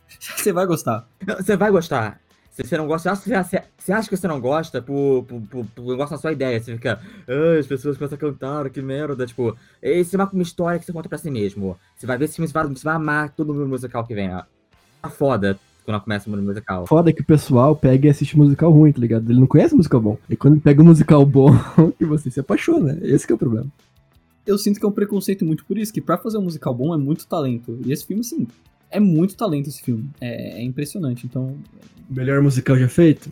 Você 0.37 0.53
vai 0.53 0.65
gostar. 0.65 1.07
Você 1.39 1.57
vai 1.57 1.71
gostar. 1.71 2.21
Se 2.59 2.71
você 2.71 2.77
não 2.77 2.89
gosta, 2.89 3.15
você 3.15 3.35
acha, 3.35 3.65
você 3.79 3.93
acha 3.93 4.09
que 4.09 4.17
você 4.17 4.27
não 4.27 4.41
gosta 4.41 4.83
por, 4.83 5.25
por, 5.25 5.41
por, 5.43 5.67
por 5.67 5.87
negócio 5.87 6.13
na 6.13 6.19
sua 6.19 6.33
ideia. 6.33 6.61
Você 6.61 6.75
fica, 6.75 7.01
ah, 7.29 7.59
as 7.59 7.69
pessoas 7.69 7.97
começam 7.97 8.17
a 8.17 8.19
cantar, 8.19 8.69
que 8.69 8.83
merda. 8.83 9.25
Tipo, 9.25 9.57
esse 9.81 10.17
é 10.17 10.19
uma, 10.19 10.29
uma 10.29 10.43
história 10.43 10.77
que 10.77 10.85
você 10.85 10.93
conta 10.93 11.09
pra 11.09 11.19
si 11.19 11.31
mesmo. 11.31 11.79
Você 11.97 12.05
vai 12.05 12.19
ver 12.19 12.25
esse 12.25 12.35
filme, 12.35 12.49
você 12.49 12.53
vai, 12.53 12.67
você 12.67 12.83
vai 12.83 12.97
amar 12.97 13.31
todo 13.31 13.55
mundo 13.55 13.69
musical 13.69 14.05
que 14.05 14.13
vem. 14.13 14.29
Tá 15.01 15.09
foda 15.09 15.57
quando 15.85 16.01
começa 16.01 16.29
o 16.29 16.33
mundo 16.33 16.43
musical. 16.43 16.85
Foda 16.89 17.13
que 17.13 17.23
o 17.23 17.25
pessoal 17.25 17.77
pega 17.77 18.09
e 18.09 18.11
assiste 18.11 18.37
musical 18.37 18.73
ruim, 18.73 18.91
tá 18.91 19.01
ligado? 19.01 19.31
Ele 19.31 19.39
não 19.39 19.47
conhece 19.47 19.77
musical 19.77 20.01
bom. 20.01 20.19
E 20.29 20.37
quando 20.37 20.61
pega 20.61 20.83
um 20.83 20.85
musical 20.85 21.25
bom, 21.25 21.51
que 21.97 22.05
você 22.05 22.29
se 22.29 22.41
apaixona. 22.41 22.99
Esse 23.03 23.25
que 23.25 23.33
é 23.33 23.37
o 23.37 23.39
problema. 23.39 23.69
Eu 24.45 24.59
sinto 24.59 24.81
que 24.81 24.85
é 24.85 24.89
um 24.89 24.93
preconceito 24.93 25.45
muito 25.45 25.65
por 25.65 25.79
isso, 25.79 25.93
que 25.93 26.01
pra 26.01 26.19
fazer 26.19 26.39
um 26.39 26.43
musical 26.43 26.75
bom 26.75 26.93
é 26.93 26.99
muito 26.99 27.25
talento. 27.25 27.79
E 27.87 27.93
esse 27.93 28.05
filme, 28.05 28.21
assim, 28.21 28.49
é 28.91 28.99
muito 29.01 29.37
talento 29.37 29.69
esse 29.69 29.83
filme. 29.83 30.11
É, 30.21 30.61
é 30.61 30.63
impressionante. 30.63 31.27
Então, 31.27 31.57
Melhor 32.09 32.41
musical 32.43 32.77
já 32.79 32.89
feito? 32.89 33.31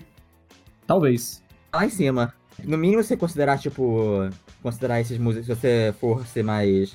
talvez. 0.86 1.42
lá 1.74 1.84
em 1.86 1.90
cima. 1.90 2.32
No 2.64 2.78
mínimo 2.78 3.02
você 3.02 3.16
considerar, 3.16 3.58
tipo, 3.58 4.28
considerar 4.62 5.00
esses 5.00 5.18
músicos, 5.18 5.46
se 5.46 5.54
você 5.54 5.94
for 6.00 6.26
ser 6.26 6.42
mais. 6.42 6.94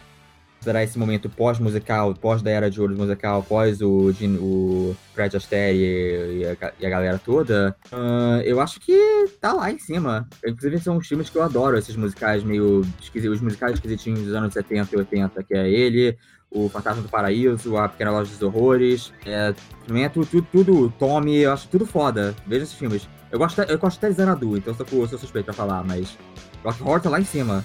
Considerar 0.57 0.83
esse 0.83 0.99
momento 0.99 1.27
pós-musical, 1.27 2.13
pós 2.13 2.43
da 2.43 2.51
era 2.51 2.69
de 2.69 2.79
ouro 2.79 2.95
musical, 2.95 3.41
pós 3.41 3.81
o, 3.81 4.11
Gin- 4.11 4.37
o 4.39 4.95
Fred 5.11 5.35
Astaire 5.35 5.75
e, 5.79 6.45
a, 6.45 6.73
e 6.79 6.85
a 6.85 6.89
galera 6.89 7.17
toda, 7.17 7.75
ah, 7.91 8.39
eu 8.45 8.61
acho 8.61 8.79
que 8.79 8.95
tá 9.41 9.53
lá 9.53 9.71
em 9.71 9.79
cima. 9.79 10.29
Inclusive 10.45 10.77
são 10.79 10.97
os 10.97 11.07
filmes 11.07 11.31
que 11.31 11.35
eu 11.39 11.41
adoro, 11.41 11.79
esses 11.79 11.95
musicais 11.95 12.43
meio 12.43 12.81
esquisitos, 13.01 13.37
os 13.37 13.41
musicais 13.41 13.73
esquisitinhos 13.73 14.19
dos 14.21 14.35
anos 14.35 14.53
70 14.53 14.93
e 14.95 14.99
80, 14.99 15.43
que 15.43 15.55
é 15.55 15.67
ele, 15.67 16.15
o 16.51 16.67
Fantasma 16.67 17.01
do 17.01 17.09
Paraíso, 17.09 17.77
a 17.77 17.87
Pequena 17.87 18.11
Loja 18.11 18.29
dos 18.29 18.41
Horrores, 18.41 19.13
é, 19.25 19.53
também 19.87 20.03
é 20.03 20.09
tudo, 20.09 20.27
tudo, 20.27 20.47
tudo 20.51 20.93
Tommy, 20.99 21.37
eu 21.37 21.53
acho 21.53 21.67
tudo 21.69 21.85
foda. 21.85 22.35
Veja 22.45 22.63
esses 22.63 22.75
filmes. 22.75 23.07
Eu 23.31 23.39
gosto, 23.39 23.61
eu 23.61 23.79
gosto 23.79 23.97
até 23.97 24.09
de 24.09 24.15
Xanadu, 24.15 24.57
então 24.57 24.75
eu 24.77 24.85
sou, 24.85 25.01
eu 25.01 25.07
sou 25.07 25.17
suspeito 25.17 25.45
pra 25.45 25.53
falar, 25.53 25.83
mas 25.85 26.17
Rock 26.63 26.83
Horror 26.83 26.99
tá 26.99 27.09
lá 27.09 27.19
em 27.19 27.25
cima. 27.25 27.63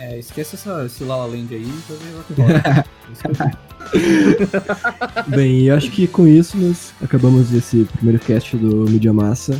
É, 0.00 0.18
esquece 0.18 0.56
essa, 0.56 0.84
esse 0.84 1.04
La 1.04 1.16
La 1.16 1.26
Land 1.26 1.54
aí 1.54 1.62
e 1.62 1.92
ver 1.92 2.16
Rock 2.16 2.40
Horror. 2.40 3.58
Eu. 3.94 5.36
Bem, 5.36 5.62
e 5.62 5.70
acho 5.70 5.90
que 5.90 6.06
com 6.06 6.26
isso 6.26 6.56
nós 6.58 6.92
acabamos 7.02 7.52
esse 7.52 7.84
primeiro 7.96 8.18
cast 8.18 8.56
do 8.56 8.88
Mídia 8.90 9.12
Massa. 9.12 9.58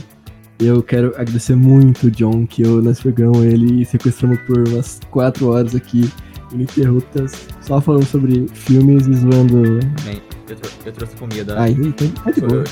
Eu 0.58 0.82
quero 0.82 1.08
agradecer 1.10 1.54
muito 1.54 2.08
o 2.08 2.10
John, 2.10 2.44
que 2.44 2.62
eu, 2.62 2.82
nós 2.82 3.00
pegamos 3.00 3.44
ele 3.44 3.82
e 3.82 3.84
sequestramos 3.84 4.40
por 4.40 4.68
umas 4.68 5.00
4 5.10 5.48
horas 5.48 5.74
aqui, 5.74 6.10
ininterruptas, 6.52 7.46
só 7.60 7.80
falando 7.80 8.04
sobre 8.06 8.46
filmes 8.54 9.06
e 9.06 9.14
zoando. 9.14 9.80
Bem, 10.04 10.20
eu, 10.48 10.56
trou- 10.56 10.72
eu 10.86 10.92
trouxe 10.92 11.16
comida. 11.16 11.60
Aí, 11.60 11.72
então, 11.72 12.08
tá 12.10 12.30
de 12.30 12.40
eu, 12.42 12.48
boa. 12.48 12.64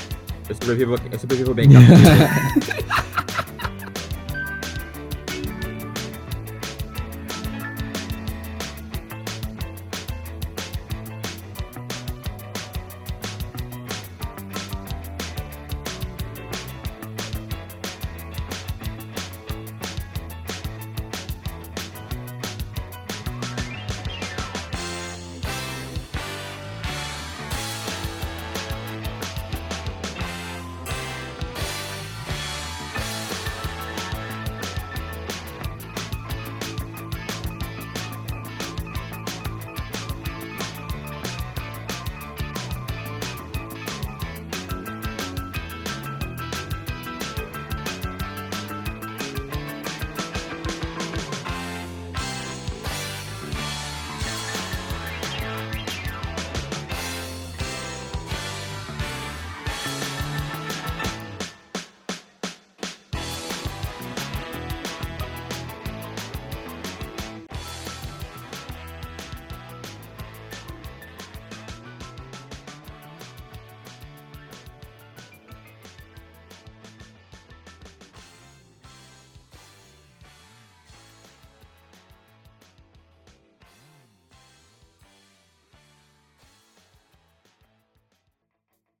eu 0.49 0.55
sobrevivo, 0.55 0.95
eu 1.11 1.19
sobrevivo 1.19 1.53
bem, 1.53 1.69
cara. 1.69 1.85